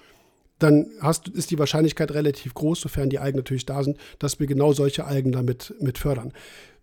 dann 0.63 0.91
hast, 1.01 1.29
ist 1.29 1.51
die 1.51 1.59
Wahrscheinlichkeit 1.59 2.13
relativ 2.13 2.55
groß, 2.55 2.81
sofern 2.81 3.11
die 3.11 3.19
Algen 3.19 3.39
natürlich 3.39 3.67
da 3.67 3.83
sind, 3.83 3.99
dass 4.19 4.41
wir 4.41 4.47
genau 4.47 4.73
solche 4.73 5.05
Algen 5.05 5.33
damit 5.33 5.75
mit 5.81 5.99
fördern. 5.99 6.33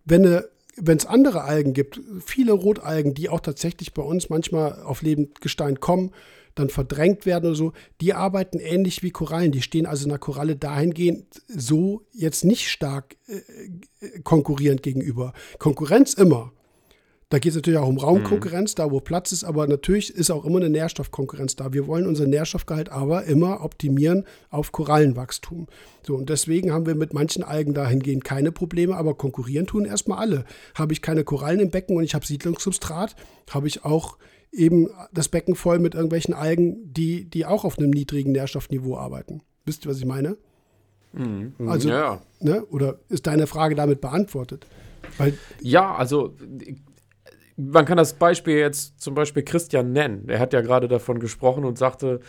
Wenn 0.06 0.26
es 0.26 1.06
andere 1.06 1.44
Algen 1.44 1.74
gibt, 1.74 2.00
viele 2.26 2.54
Rotalgen, 2.54 3.14
die 3.14 3.30
auch 3.30 3.42
tatsächlich 3.42 3.94
bei 3.94 4.02
uns 4.02 4.30
manchmal 4.30 4.82
auf 4.84 5.02
Lebendgestein 5.02 5.80
kommen, 5.80 6.12
dann 6.56 6.70
verdrängt 6.70 7.26
werden 7.26 7.46
oder 7.46 7.56
so, 7.56 7.74
die 8.02 8.14
arbeiten 8.14 8.60
ähnlich 8.60 9.02
wie 9.02 9.12
Korallen. 9.12 9.52
Die 9.52 9.62
stehen 9.62 9.86
also 9.86 10.08
einer 10.08 10.18
Koralle 10.18 10.56
dahingehend 10.56 11.42
so 11.48 12.06
jetzt 12.12 12.44
nicht 12.44 12.70
stark 12.70 13.16
äh, 13.28 14.20
konkurrierend 14.22 14.84
gegenüber. 14.84 15.34
Konkurrenz 15.58 16.14
immer. 16.14 16.52
Da 17.32 17.38
geht 17.38 17.52
es 17.52 17.56
natürlich 17.58 17.80
auch 17.80 17.88
um 17.88 18.00
Raumkonkurrenz, 18.00 18.74
da 18.74 18.90
wo 18.90 19.00
Platz 19.00 19.32
ist, 19.32 19.44
aber 19.44 19.68
natürlich 19.68 20.16
ist 20.16 20.32
auch 20.32 20.46
immer 20.46 20.58
eine 20.58 20.70
Nährstoffkonkurrenz 20.70 21.56
da. 21.56 21.74
Wir 21.74 21.86
wollen 21.86 22.08
unseren 22.08 22.32
Nährstoffgehalt 22.32 22.90
aber 22.90 23.26
immer 23.26 23.64
optimieren 23.64 24.26
auf 24.50 24.72
Korallenwachstum. 24.72 25.68
So, 26.02 26.16
und 26.16 26.30
deswegen 26.30 26.74
haben 26.74 26.88
wir 26.88 26.96
mit 26.96 27.14
manchen 27.14 27.44
Algen 27.44 27.76
dahingehend 27.76 28.24
keine 28.24 28.52
Probleme, 28.52 28.96
aber 28.96 29.14
konkurrieren 29.14 29.68
tun 29.68 29.86
erstmal 29.86 30.18
alle. 30.18 30.44
Habe 30.74 30.94
ich 30.94 31.04
keine 31.04 31.24
Korallen 31.24 31.60
im 31.60 31.70
Becken 31.70 31.96
und 31.98 32.04
ich 32.04 32.16
habe 32.16 32.26
Siedlungssubstrat, 32.26 33.16
habe 33.52 33.68
ich 33.68 33.86
auch 33.86 34.18
eben 34.52 34.90
das 35.14 35.28
Becken 35.28 35.54
voll 35.54 35.78
mit 35.78 35.94
irgendwelchen 35.94 36.34
Algen, 36.34 36.92
die, 36.92 37.26
die 37.26 37.46
auch 37.46 37.64
auf 37.64 37.78
einem 37.78 37.92
niedrigen 37.92 38.32
Nährstoffniveau 38.32 38.98
arbeiten. 38.98 39.44
Wisst 39.66 39.86
ihr, 39.86 39.92
was 39.92 40.00
ich 40.00 40.06
meine? 40.06 40.36
Also, 41.68 41.90
ja. 41.90 42.22
ne? 42.40 42.66
Oder 42.66 43.00
ist 43.10 43.28
deine 43.28 43.46
Frage 43.46 43.76
damit 43.76 44.02
beantwortet? 44.02 44.66
Weil 45.18 45.38
Ja, 45.62 45.96
also 45.96 46.36
man 47.60 47.86
kann 47.86 47.98
das 47.98 48.14
Beispiel 48.14 48.58
jetzt 48.58 49.02
zum 49.02 49.16
Beispiel 49.16 49.44
Christian 49.44 49.92
nennen. 49.92 50.30
Er 50.30 50.40
hat 50.40 50.54
ja 50.54 50.62
gerade 50.62 50.88
davon 50.88 51.20
gesprochen 51.20 51.66
und 51.66 51.78
sagte, 51.78 52.22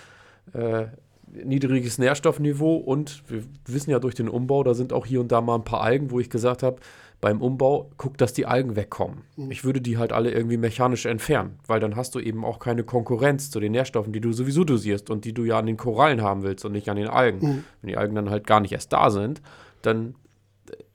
äh, 0.53 0.87
niedriges 1.33 1.99
Nährstoffniveau 1.99 2.77
und 2.77 3.23
wir 3.29 3.45
wissen 3.67 3.91
ja 3.91 4.01
durch 4.01 4.17
den 4.17 4.29
Umbau, 4.29 4.65
da 4.65 4.75
sind 4.75 4.93
auch 4.93 5.07
hier 5.07 5.21
und 5.21 5.31
da 5.31 5.41
mal 5.41 5.55
ein 5.55 5.65
paar 5.65 5.83
Algen, 5.83 6.11
wo 6.11 6.19
ich 6.19 6.29
gesagt 6.29 6.65
habe, 6.65 6.81
beim 7.21 7.41
Umbau, 7.43 7.91
guck, 7.99 8.19
dass 8.19 8.33
die 8.33 8.47
Algen 8.47 8.75
wegkommen. 8.75 9.23
Ich 9.51 9.63
würde 9.63 9.81
die 9.81 9.99
halt 9.99 10.13
alle 10.13 10.33
irgendwie 10.33 10.57
mechanisch 10.57 11.07
entfernen, 11.07 11.61
weil 11.67 11.79
dann 11.79 11.95
hast 11.95 12.15
du 12.15 12.19
eben 12.19 12.45
auch 12.45 12.59
keine 12.59 12.83
Konkurrenz 12.83 13.51
zu 13.51 13.61
den 13.61 13.73
Nährstoffen, 13.73 14.13
die 14.13 14.21
du 14.21 14.33
sowieso 14.33 14.65
dosierst 14.65 15.11
und 15.11 15.25
die 15.25 15.35
du 15.35 15.45
ja 15.45 15.59
an 15.59 15.67
den 15.67 15.77
Korallen 15.77 16.23
haben 16.23 16.43
willst 16.43 16.65
und 16.65 16.73
nicht 16.73 16.89
an 16.89 16.97
den 16.97 17.09
Algen. 17.09 17.65
Wenn 17.83 17.89
die 17.89 17.97
Algen 17.97 18.15
dann 18.15 18.31
halt 18.31 18.47
gar 18.47 18.61
nicht 18.61 18.73
erst 18.73 18.93
da 18.93 19.11
sind, 19.11 19.43
dann 19.83 20.15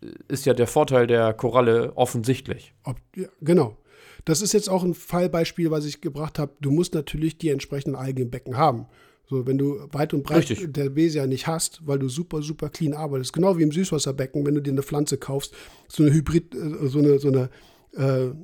äh, 0.02 0.08
ist 0.28 0.46
ja 0.46 0.54
der 0.54 0.68
Vorteil 0.68 1.08
der 1.08 1.34
Koralle 1.34 1.94
offensichtlich. 1.96 2.74
Ob, 2.84 2.98
ja, 3.16 3.28
genau. 3.42 3.78
Das 4.26 4.42
ist 4.42 4.54
jetzt 4.54 4.70
auch 4.70 4.84
ein 4.84 4.94
Fallbeispiel, 4.94 5.72
was 5.72 5.86
ich 5.86 6.02
gebracht 6.02 6.40
habe. 6.40 6.54
Du 6.60 6.72
musst 6.72 6.94
natürlich 6.94 7.38
die 7.38 7.50
entsprechenden 7.50 7.96
Algen 7.96 8.24
im 8.24 8.30
Becken 8.32 8.58
haben. 8.58 8.88
So, 9.28 9.48
wenn 9.48 9.58
du 9.58 9.88
weit 9.92 10.14
und 10.14 10.24
breit 10.24 10.50
Richtig. 10.50 10.74
der 10.74 10.90
Besia 10.90 11.26
nicht 11.26 11.48
hast, 11.48 11.82
weil 11.86 11.98
du 11.98 12.10
super, 12.10 12.42
super 12.42 12.70
clean 12.70 12.94
arbeitest, 12.94 13.34
genau 13.34 13.58
wie 13.58 13.64
im 13.64 13.72
Süßwasserbecken, 13.72 14.46
wenn 14.46 14.56
du 14.56 14.62
dir 14.62 14.72
eine 14.72 14.84
Pflanze 14.84 15.18
kaufst, 15.18 15.54
so 15.88 16.04
eine 16.04 16.14
Hybrid, 16.14 16.54
äh, 16.54 16.88
so 16.88 17.00
eine, 17.00 17.18
so 17.18 17.30
eine, 17.30 17.50
äh, 17.94 18.36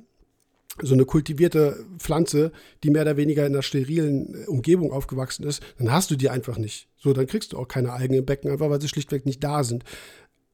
so 0.81 0.93
eine 0.93 1.05
kultivierte 1.05 1.85
Pflanze, 1.99 2.51
die 2.83 2.89
mehr 2.89 3.03
oder 3.03 3.17
weniger 3.17 3.45
in 3.45 3.53
einer 3.53 3.61
sterilen 3.61 4.33
äh, 4.33 4.47
Umgebung 4.47 4.91
aufgewachsen 4.91 5.43
ist, 5.43 5.61
dann 5.77 5.91
hast 5.91 6.09
du 6.09 6.15
die 6.15 6.29
einfach 6.29 6.57
nicht. 6.57 6.87
So, 6.97 7.13
dann 7.13 7.27
kriegst 7.27 7.53
du 7.53 7.57
auch 7.57 7.67
keine 7.67 7.93
Algen 7.93 8.15
im 8.15 8.25
Becken, 8.25 8.49
einfach 8.49 8.69
weil 8.69 8.81
sie 8.81 8.87
schlichtweg 8.87 9.25
nicht 9.25 9.43
da 9.43 9.63
sind. 9.63 9.83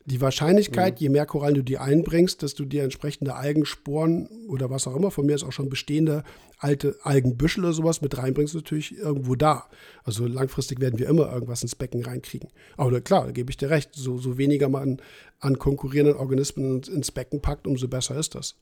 Die 0.08 0.22
Wahrscheinlichkeit, 0.22 1.02
je 1.02 1.10
mehr 1.10 1.26
Korallen 1.26 1.56
du 1.56 1.64
die 1.64 1.80
einbringst, 1.80 2.42
dass 2.42 2.56
du 2.56 2.64
dir 2.64 2.84
entsprechende 2.84 3.36
Algensporen 3.36 4.30
oder 4.48 4.70
was 4.70 4.88
auch 4.88 4.96
immer, 4.96 5.12
von 5.12 5.26
mir 5.26 5.36
ist 5.36 5.44
auch 5.44 5.52
schon 5.52 5.68
bestehende 5.68 6.24
alte 6.60 6.96
Algenbüschel 7.04 7.66
oder 7.66 7.74
sowas 7.74 8.02
mit 8.02 8.18
reinbringst, 8.18 8.56
ist 8.56 8.62
natürlich 8.64 8.98
irgendwo 8.98 9.36
da. 9.36 9.66
Also 10.06 10.26
langfristig 10.26 10.80
werden 10.80 10.98
wir 10.98 11.10
immer 11.10 11.30
irgendwas 11.34 11.62
ins 11.62 11.76
Becken 11.76 12.06
reinkriegen. 12.06 12.48
Aber 12.78 13.02
klar, 13.02 13.26
da 13.26 13.32
gebe 13.34 13.52
ich 13.52 13.58
dir 13.58 13.70
recht, 13.70 13.90
so, 13.96 14.18
so 14.18 14.38
weniger 14.38 14.70
man 14.70 15.02
an 15.42 15.60
konkurrierenden 15.60 16.16
Organismen 16.16 16.84
ins 16.84 17.12
Becken 17.12 17.42
packt, 17.42 17.68
umso 17.68 17.90
besser 17.90 18.16
ist 18.16 18.34
das. 18.34 18.56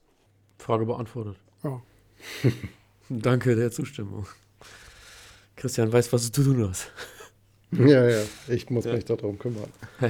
Frage 0.58 0.88
beantwortet. 0.88 1.36
Ja. 1.64 1.80
Danke 3.10 3.56
der 3.56 3.70
Zustimmung. 3.70 4.26
Christian 5.56 5.94
weiß, 5.94 6.12
was 6.12 6.32
du 6.32 6.44
tun 6.44 6.68
hast. 6.68 6.92
Ja, 7.72 8.10
ja, 8.10 8.24
ich 8.48 8.68
muss 8.72 8.86
mich 8.86 9.06
darum 9.06 9.38
kümmern. 9.38 9.70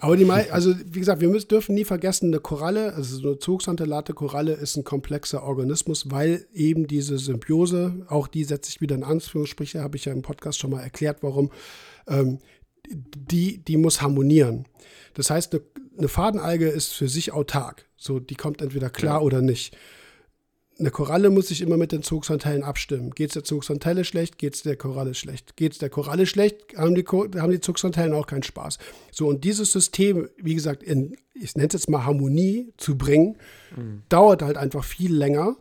Aber 0.00 0.16
die 0.16 0.24
mei 0.24 0.50
also 0.50 0.74
wie 0.86 0.98
gesagt, 0.98 1.20
wir 1.20 1.28
müssen, 1.28 1.48
dürfen 1.48 1.74
nie 1.74 1.84
vergessen, 1.84 2.28
eine 2.28 2.40
Koralle, 2.40 2.94
also 2.94 3.16
so 3.16 3.28
eine 3.28 3.38
Zugsantelate 3.38 4.14
Koralle 4.14 4.54
ist 4.54 4.76
ein 4.76 4.84
komplexer 4.84 5.42
Organismus, 5.42 6.10
weil 6.10 6.46
eben 6.52 6.86
diese 6.86 7.18
Symbiose, 7.18 8.06
auch 8.08 8.26
die 8.26 8.44
setze 8.44 8.70
ich 8.70 8.80
wieder 8.80 8.96
in 8.96 9.04
Anführungsstriche, 9.04 9.82
habe 9.82 9.96
ich 9.96 10.06
ja 10.06 10.12
im 10.12 10.22
Podcast 10.22 10.58
schon 10.58 10.70
mal 10.70 10.80
erklärt, 10.80 11.18
warum, 11.22 11.50
ähm, 12.08 12.38
die, 12.88 13.58
die 13.58 13.76
muss 13.76 14.00
harmonieren. 14.00 14.64
Das 15.14 15.30
heißt, 15.30 15.54
eine, 15.54 15.62
eine 15.98 16.08
Fadenalge 16.08 16.68
ist 16.68 16.92
für 16.92 17.08
sich 17.08 17.32
autark. 17.32 17.86
So, 17.96 18.18
die 18.18 18.36
kommt 18.36 18.62
entweder 18.62 18.88
klar 18.88 19.22
oder 19.22 19.42
nicht. 19.42 19.76
Eine 20.80 20.90
Koralle 20.90 21.28
muss 21.28 21.48
sich 21.48 21.60
immer 21.60 21.76
mit 21.76 21.92
den 21.92 22.02
Zugsanteillen 22.02 22.64
abstimmen. 22.64 23.10
Geht 23.10 23.28
es 23.28 23.34
der 23.34 23.44
Zugsanteille 23.44 24.02
schlecht, 24.04 24.38
geht 24.38 24.54
es 24.54 24.62
der 24.62 24.76
Koralle 24.76 25.12
schlecht. 25.12 25.54
Geht 25.56 25.72
es 25.72 25.78
der 25.78 25.90
Koralle 25.90 26.24
schlecht, 26.24 26.74
haben 26.74 26.94
die, 26.94 27.02
Ko- 27.02 27.28
haben 27.36 27.50
die 27.52 27.60
Zugsanteillen 27.60 28.14
auch 28.14 28.26
keinen 28.26 28.42
Spaß. 28.42 28.78
So, 29.12 29.28
und 29.28 29.44
dieses 29.44 29.72
System, 29.72 30.28
wie 30.38 30.54
gesagt, 30.54 30.82
in, 30.82 31.16
ich 31.34 31.54
nenne 31.54 31.68
es 31.68 31.74
jetzt 31.74 31.90
mal 31.90 32.06
Harmonie 32.06 32.72
zu 32.78 32.96
bringen, 32.96 33.36
dauert 34.08 34.40
halt 34.42 34.56
einfach 34.56 34.82
viel 34.82 35.14
länger, 35.14 35.56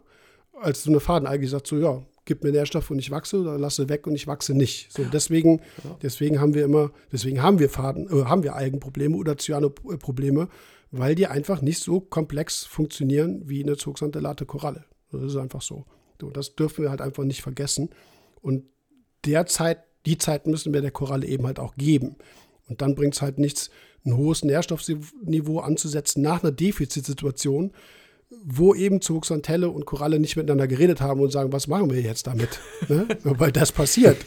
als 0.61 0.83
so 0.83 0.89
eine 0.89 1.01
Fadenalge, 1.01 1.47
sagt 1.49 1.67
so, 1.67 1.77
ja, 1.77 2.01
gib 2.23 2.43
mir 2.43 2.51
Nährstoff 2.51 2.89
und 2.89 2.99
ich 2.99 3.11
wachse 3.11 3.39
oder 3.41 3.57
lasse 3.57 3.89
weg 3.89 4.07
und 4.07 4.15
ich 4.15 4.25
wachse 4.25 4.53
nicht. 4.53 4.91
So, 4.93 5.03
deswegen, 5.03 5.61
deswegen 6.01 6.39
haben 6.39 6.53
wir 6.53 6.63
immer, 6.63 6.91
deswegen 7.11 7.41
haben 7.41 7.59
wir 7.59 7.69
Faden, 7.69 8.07
äh, 8.09 8.23
haben 8.25 8.43
wir 8.43 8.55
Algenprobleme 8.55 9.17
oder 9.17 9.35
Cyanoprobleme, 9.37 10.47
weil 10.91 11.15
die 11.15 11.27
einfach 11.27 11.61
nicht 11.61 11.83
so 11.83 11.99
komplex 11.99 12.63
funktionieren 12.63 13.41
wie 13.49 13.63
eine 13.63 13.75
Zugsantelate 13.75 14.45
Koralle. 14.45 14.85
Das 15.11 15.23
ist 15.23 15.35
einfach 15.35 15.61
so. 15.61 15.85
so. 16.19 16.29
Das 16.29 16.55
dürfen 16.55 16.83
wir 16.83 16.89
halt 16.89 17.01
einfach 17.01 17.23
nicht 17.23 17.41
vergessen. 17.41 17.89
Und 18.41 18.63
derzeit, 19.25 19.79
die 20.05 20.17
Zeit 20.17 20.47
müssen 20.47 20.73
wir 20.73 20.81
der 20.81 20.91
Koralle 20.91 21.27
eben 21.27 21.45
halt 21.45 21.59
auch 21.59 21.75
geben. 21.75 22.15
Und 22.67 22.81
dann 22.81 22.95
bringt 22.95 23.15
es 23.15 23.21
halt 23.21 23.39
nichts, 23.39 23.69
ein 24.05 24.15
hohes 24.15 24.43
Nährstoffniveau 24.43 25.59
anzusetzen 25.59 26.21
nach 26.21 26.43
einer 26.43 26.51
Defizitsituation, 26.51 27.73
wo 28.43 28.75
eben 28.75 29.01
Zooxanthelle 29.01 29.69
und 29.69 29.85
Koralle 29.85 30.19
nicht 30.19 30.35
miteinander 30.35 30.67
geredet 30.67 31.01
haben 31.01 31.19
und 31.19 31.31
sagen, 31.31 31.51
was 31.51 31.67
machen 31.67 31.89
wir 31.89 31.99
jetzt 31.99 32.27
damit? 32.27 32.59
ne? 32.87 33.07
Weil 33.23 33.51
das 33.51 33.71
passiert. 33.71 34.17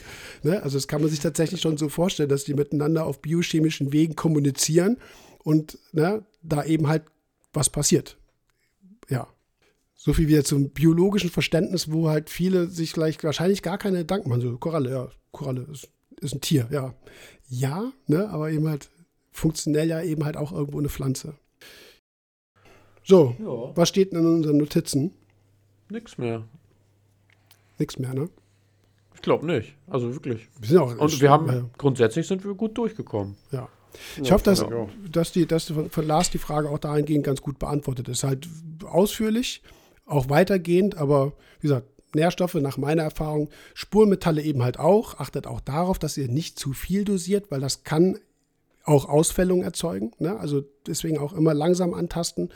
Ne? 0.43 0.63
Also 0.63 0.77
das 0.77 0.89
kann 0.89 1.01
man 1.01 1.11
sich 1.11 1.21
tatsächlich 1.21 1.61
schon 1.61 1.79
so 1.79 1.89
vorstellen, 1.89 2.29
dass 2.29 2.45
die 2.45 2.55
miteinander 2.55 3.07
auf 3.07 3.23
biochemischen 3.23 3.93
Wegen 3.93 4.17
kommunizieren 4.17 4.99
und 5.45 5.79
ne, 5.93 6.25
da 6.43 6.65
eben 6.65 6.89
halt 6.89 7.05
was 7.53 7.71
passiert. 7.71 8.17
Ja. 10.03 10.07
So 10.07 10.13
viel 10.15 10.29
wieder 10.29 10.45
zum 10.45 10.71
biologischen 10.71 11.31
Verständnis, 11.31 11.91
wo 11.93 12.09
halt 12.09 12.29
viele 12.29 12.67
sich 12.69 12.93
gleich 12.93 13.23
wahrscheinlich 13.23 13.63
gar 13.63 13.79
keine 13.79 13.99
Gedanken 13.99 14.29
machen. 14.29 14.41
So, 14.41 14.59
Koralle, 14.59 14.91
ja, 14.91 15.09
Koralle 15.31 15.67
ist, 15.71 15.89
ist 16.21 16.35
ein 16.35 16.41
Tier, 16.41 16.69
ja. 16.71 16.95
Ja, 17.49 17.93
ne, 18.07 18.29
aber 18.31 18.51
eben 18.51 18.69
halt 18.69 18.91
funktionell 19.31 19.89
ja 19.89 20.03
eben 20.03 20.25
halt 20.25 20.37
auch 20.37 20.53
irgendwo 20.53 20.79
eine 20.79 20.89
Pflanze. 20.89 21.35
So, 23.05 23.37
Ja, 23.39 23.77
was 23.77 23.89
steht 23.89 24.13
denn 24.13 24.21
in 24.21 24.27
unseren 24.27 24.57
Notizen? 24.59 25.13
nix 25.89 26.17
mehr. 26.19 26.43
Nichts 27.79 27.99
mehr, 27.99 28.15
ne? 28.15 28.29
Ich 29.15 29.23
glaube 29.23 29.45
nicht. 29.47 29.75
Also 29.89 30.13
wirklich. 30.15 30.49
Wir 30.59 30.69
sind 30.69 30.79
auch, 30.79 30.97
Und 30.97 31.21
wir 31.21 31.31
haben, 31.31 31.49
äh, 31.49 31.63
grundsätzlich 31.77 32.27
sind 32.27 32.45
wir 32.45 32.55
gut 32.55 32.77
durchgekommen. 32.79 33.37
ja. 33.51 33.69
Ich 34.23 34.33
hoffe, 34.33 34.45
dass, 34.45 34.61
ja. 34.61 34.89
dass, 35.11 35.33
die, 35.33 35.47
dass 35.47 35.67
von 35.67 36.07
Lars 36.07 36.31
die 36.31 36.39
Frage 36.39 36.71
auch 36.71 36.79
dahingehend 36.79 37.25
ganz 37.25 37.43
gut 37.43 37.59
beantwortet 37.59 38.09
ist. 38.09 38.25
Halt 38.25 38.49
ausführlich, 38.85 39.63
auch 40.07 40.29
weitergehend, 40.29 40.97
aber 40.97 41.33
wie 41.61 41.69
gesagt, 41.69 41.87
Nährstoffe 42.15 42.55
nach 42.55 42.77
meiner 42.77 43.03
Erfahrung, 43.03 43.49
Spurenmetalle 43.75 44.43
eben 44.43 44.63
halt 44.63 44.79
auch. 44.79 45.19
Achtet 45.19 45.47
auch 45.47 45.61
darauf, 45.61 45.99
dass 45.99 46.17
ihr 46.17 46.29
nicht 46.29 46.59
zu 46.59 46.73
viel 46.73 47.05
dosiert, 47.05 47.51
weil 47.51 47.61
das 47.61 47.85
kann 47.85 48.19
auch 48.85 49.09
Ausfällungen 49.09 49.65
erzeugen. 49.65 50.13
Ne? 50.19 50.39
Also 50.39 50.63
deswegen 50.87 51.19
auch 51.19 51.33
immer 51.33 51.55
langsam 51.55 51.95
antasten. 51.95 52.51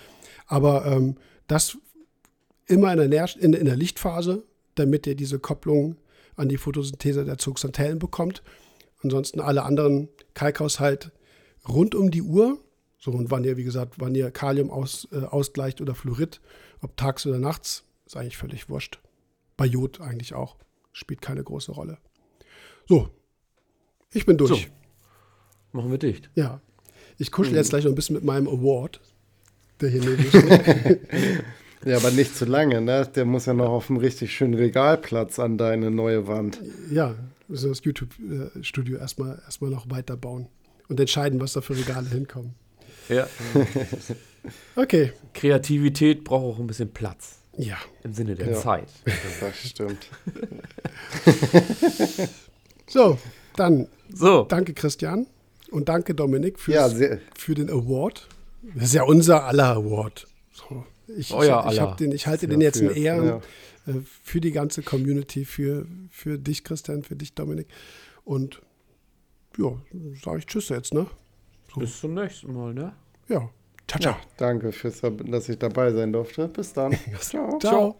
Aber 0.47 0.85
ähm, 0.86 1.16
das 1.47 1.78
immer 2.66 2.93
in 2.93 2.98
der, 2.98 3.09
Nähr 3.09 3.28
in, 3.39 3.52
in 3.52 3.64
der 3.64 3.77
Lichtphase, 3.77 4.43
damit 4.74 5.06
ihr 5.06 5.14
diese 5.14 5.39
Kopplung 5.39 5.97
an 6.35 6.48
die 6.48 6.59
Photosynthese 6.59 7.24
der 7.24 7.39
Zooxanthellen 7.39 7.98
bekommt. 7.98 8.43
Ansonsten 9.02 9.40
alle 9.40 9.62
anderen 9.62 10.09
Kalkhaushalt 10.35 11.12
rund 11.68 11.94
um 11.94 12.10
die 12.10 12.23
Uhr. 12.23 12.59
So, 13.07 13.12
und 13.12 13.31
wann 13.31 13.45
ihr, 13.45 13.57
wie 13.57 13.62
gesagt, 13.62 14.01
wann 14.01 14.16
ihr 14.16 14.33
Kalium 14.33 14.69
aus, 14.69 15.07
äh, 15.12 15.19
ausgleicht 15.19 15.81
oder 15.81 15.95
Fluorid, 15.95 16.41
ob 16.81 16.97
tags 16.97 17.24
oder 17.24 17.39
nachts, 17.39 17.85
ist 18.05 18.16
eigentlich 18.16 18.37
völlig 18.37 18.69
wurscht. 18.69 18.99
Bei 19.57 19.65
Jod 19.65 20.01
eigentlich 20.01 20.35
auch. 20.35 20.57
Spielt 20.93 21.23
keine 21.23 21.45
große 21.45 21.70
Rolle. 21.70 21.99
So, 22.89 23.09
ich 24.12 24.27
bin 24.27 24.37
durch. 24.37 24.51
So. 24.51 24.59
Machen 25.70 25.93
wir 25.93 25.99
dicht. 25.99 26.31
Ja. 26.35 26.61
Ich 27.16 27.31
kuschel 27.31 27.55
jetzt 27.55 27.70
gleich 27.70 27.85
noch 27.85 27.93
ein 27.93 27.95
bisschen 27.95 28.16
mit 28.16 28.24
meinem 28.24 28.49
Award, 28.49 29.01
der 29.81 29.91
hier 29.91 30.01
neben 30.01 30.23
mir 30.24 30.28
steht. 30.28 31.01
Ja, 31.85 31.99
aber 31.99 32.11
nicht 32.11 32.35
zu 32.37 32.47
lange, 32.47 32.81
ne? 32.81 33.07
Der 33.15 33.24
muss 33.24 33.47
ja 33.47 33.55
noch 33.55 33.69
auf 33.69 33.89
einem 33.91 34.01
richtig 34.01 34.35
schönen 34.35 34.55
Regalplatz 34.55 35.39
an 35.39 35.57
deine 35.57 35.93
neue 35.93 36.27
Wand. 36.27 36.59
ja, 36.91 37.15
müssen 37.47 37.66
wir 37.66 37.69
das 37.69 37.85
YouTube-Studio 37.85 38.99
erstmal, 38.99 39.41
erstmal 39.45 39.70
noch 39.70 39.89
weiterbauen 39.89 40.49
und 40.89 40.99
entscheiden, 40.99 41.39
was 41.39 41.53
da 41.53 41.61
für 41.61 41.77
Regale 41.77 42.09
hinkommen. 42.09 42.57
Ja. 43.09 43.27
Okay, 44.77 45.12
Kreativität 45.35 46.23
braucht 46.23 46.55
auch 46.55 46.59
ein 46.61 46.69
bisschen 46.69 46.93
Platz. 46.93 47.39
ja. 47.59 47.77
Im 48.05 48.12
Sinne 48.15 48.37
der 48.37 48.51
Ja. 48.53 48.61
Zeit. 48.61 48.87
Das 49.41 49.57
stimmt. 49.59 50.07
So, 52.89 53.19
dann 53.57 53.89
So. 54.15 54.45
danke 54.45 54.73
Christian 54.73 55.27
und 55.73 55.89
danke 55.89 56.15
Dominik 56.15 56.61
fürs, 56.61 56.74
Ja, 56.77 56.89
sehr, 56.89 57.19
für 57.37 57.55
den 57.55 57.69
Award. 57.70 58.28
Das 58.74 58.85
ist 58.85 58.95
ja 58.95 59.03
unser 59.03 59.45
aller 59.45 59.74
Award. 59.77 60.27
So, 60.53 60.85
ich, 61.09 61.33
Euer 61.33 61.65
ich, 61.66 61.73
ich, 61.73 61.81
aller. 61.81 61.97
den, 61.97 62.12
ich 62.12 62.27
halte 62.28 62.47
Ja, 62.47 62.51
den 62.51 62.61
jetzt 62.61 62.77
in 62.81 62.91
für- 62.91 62.97
Ehren 62.97 63.27
ja. 63.27 63.37
äh, 63.89 63.95
für 64.23 64.41
die 64.41 64.53
ganze 64.53 64.83
Community, 64.83 65.45
für, 65.45 65.87
für 66.11 66.39
dich 66.39 66.62
Christian, 66.62 67.03
für 67.03 67.16
dich 67.16 67.35
Dominik. 67.35 67.66
Und 68.24 68.61
ja, 69.59 69.73
sage 70.24 70.39
ich 70.39 70.47
Tschüss 70.47 70.69
jetzt, 70.69 70.95
ne? 70.95 71.07
Bis 71.77 72.01
zum 72.01 72.15
nächsten 72.15 72.53
Mal, 72.53 72.74
ne? 72.74 72.93
Ja, 73.28 73.48
ciao, 73.86 74.01
ciao. 74.01 74.16
danke, 74.36 74.73
fürs, 74.73 75.01
dass 75.01 75.48
ich 75.48 75.59
dabei 75.59 75.93
sein 75.93 76.12
durfte. 76.12 76.48
Bis 76.48 76.73
dann. 76.73 76.93
Ciao. 77.20 77.59
Ciao. 77.59 77.97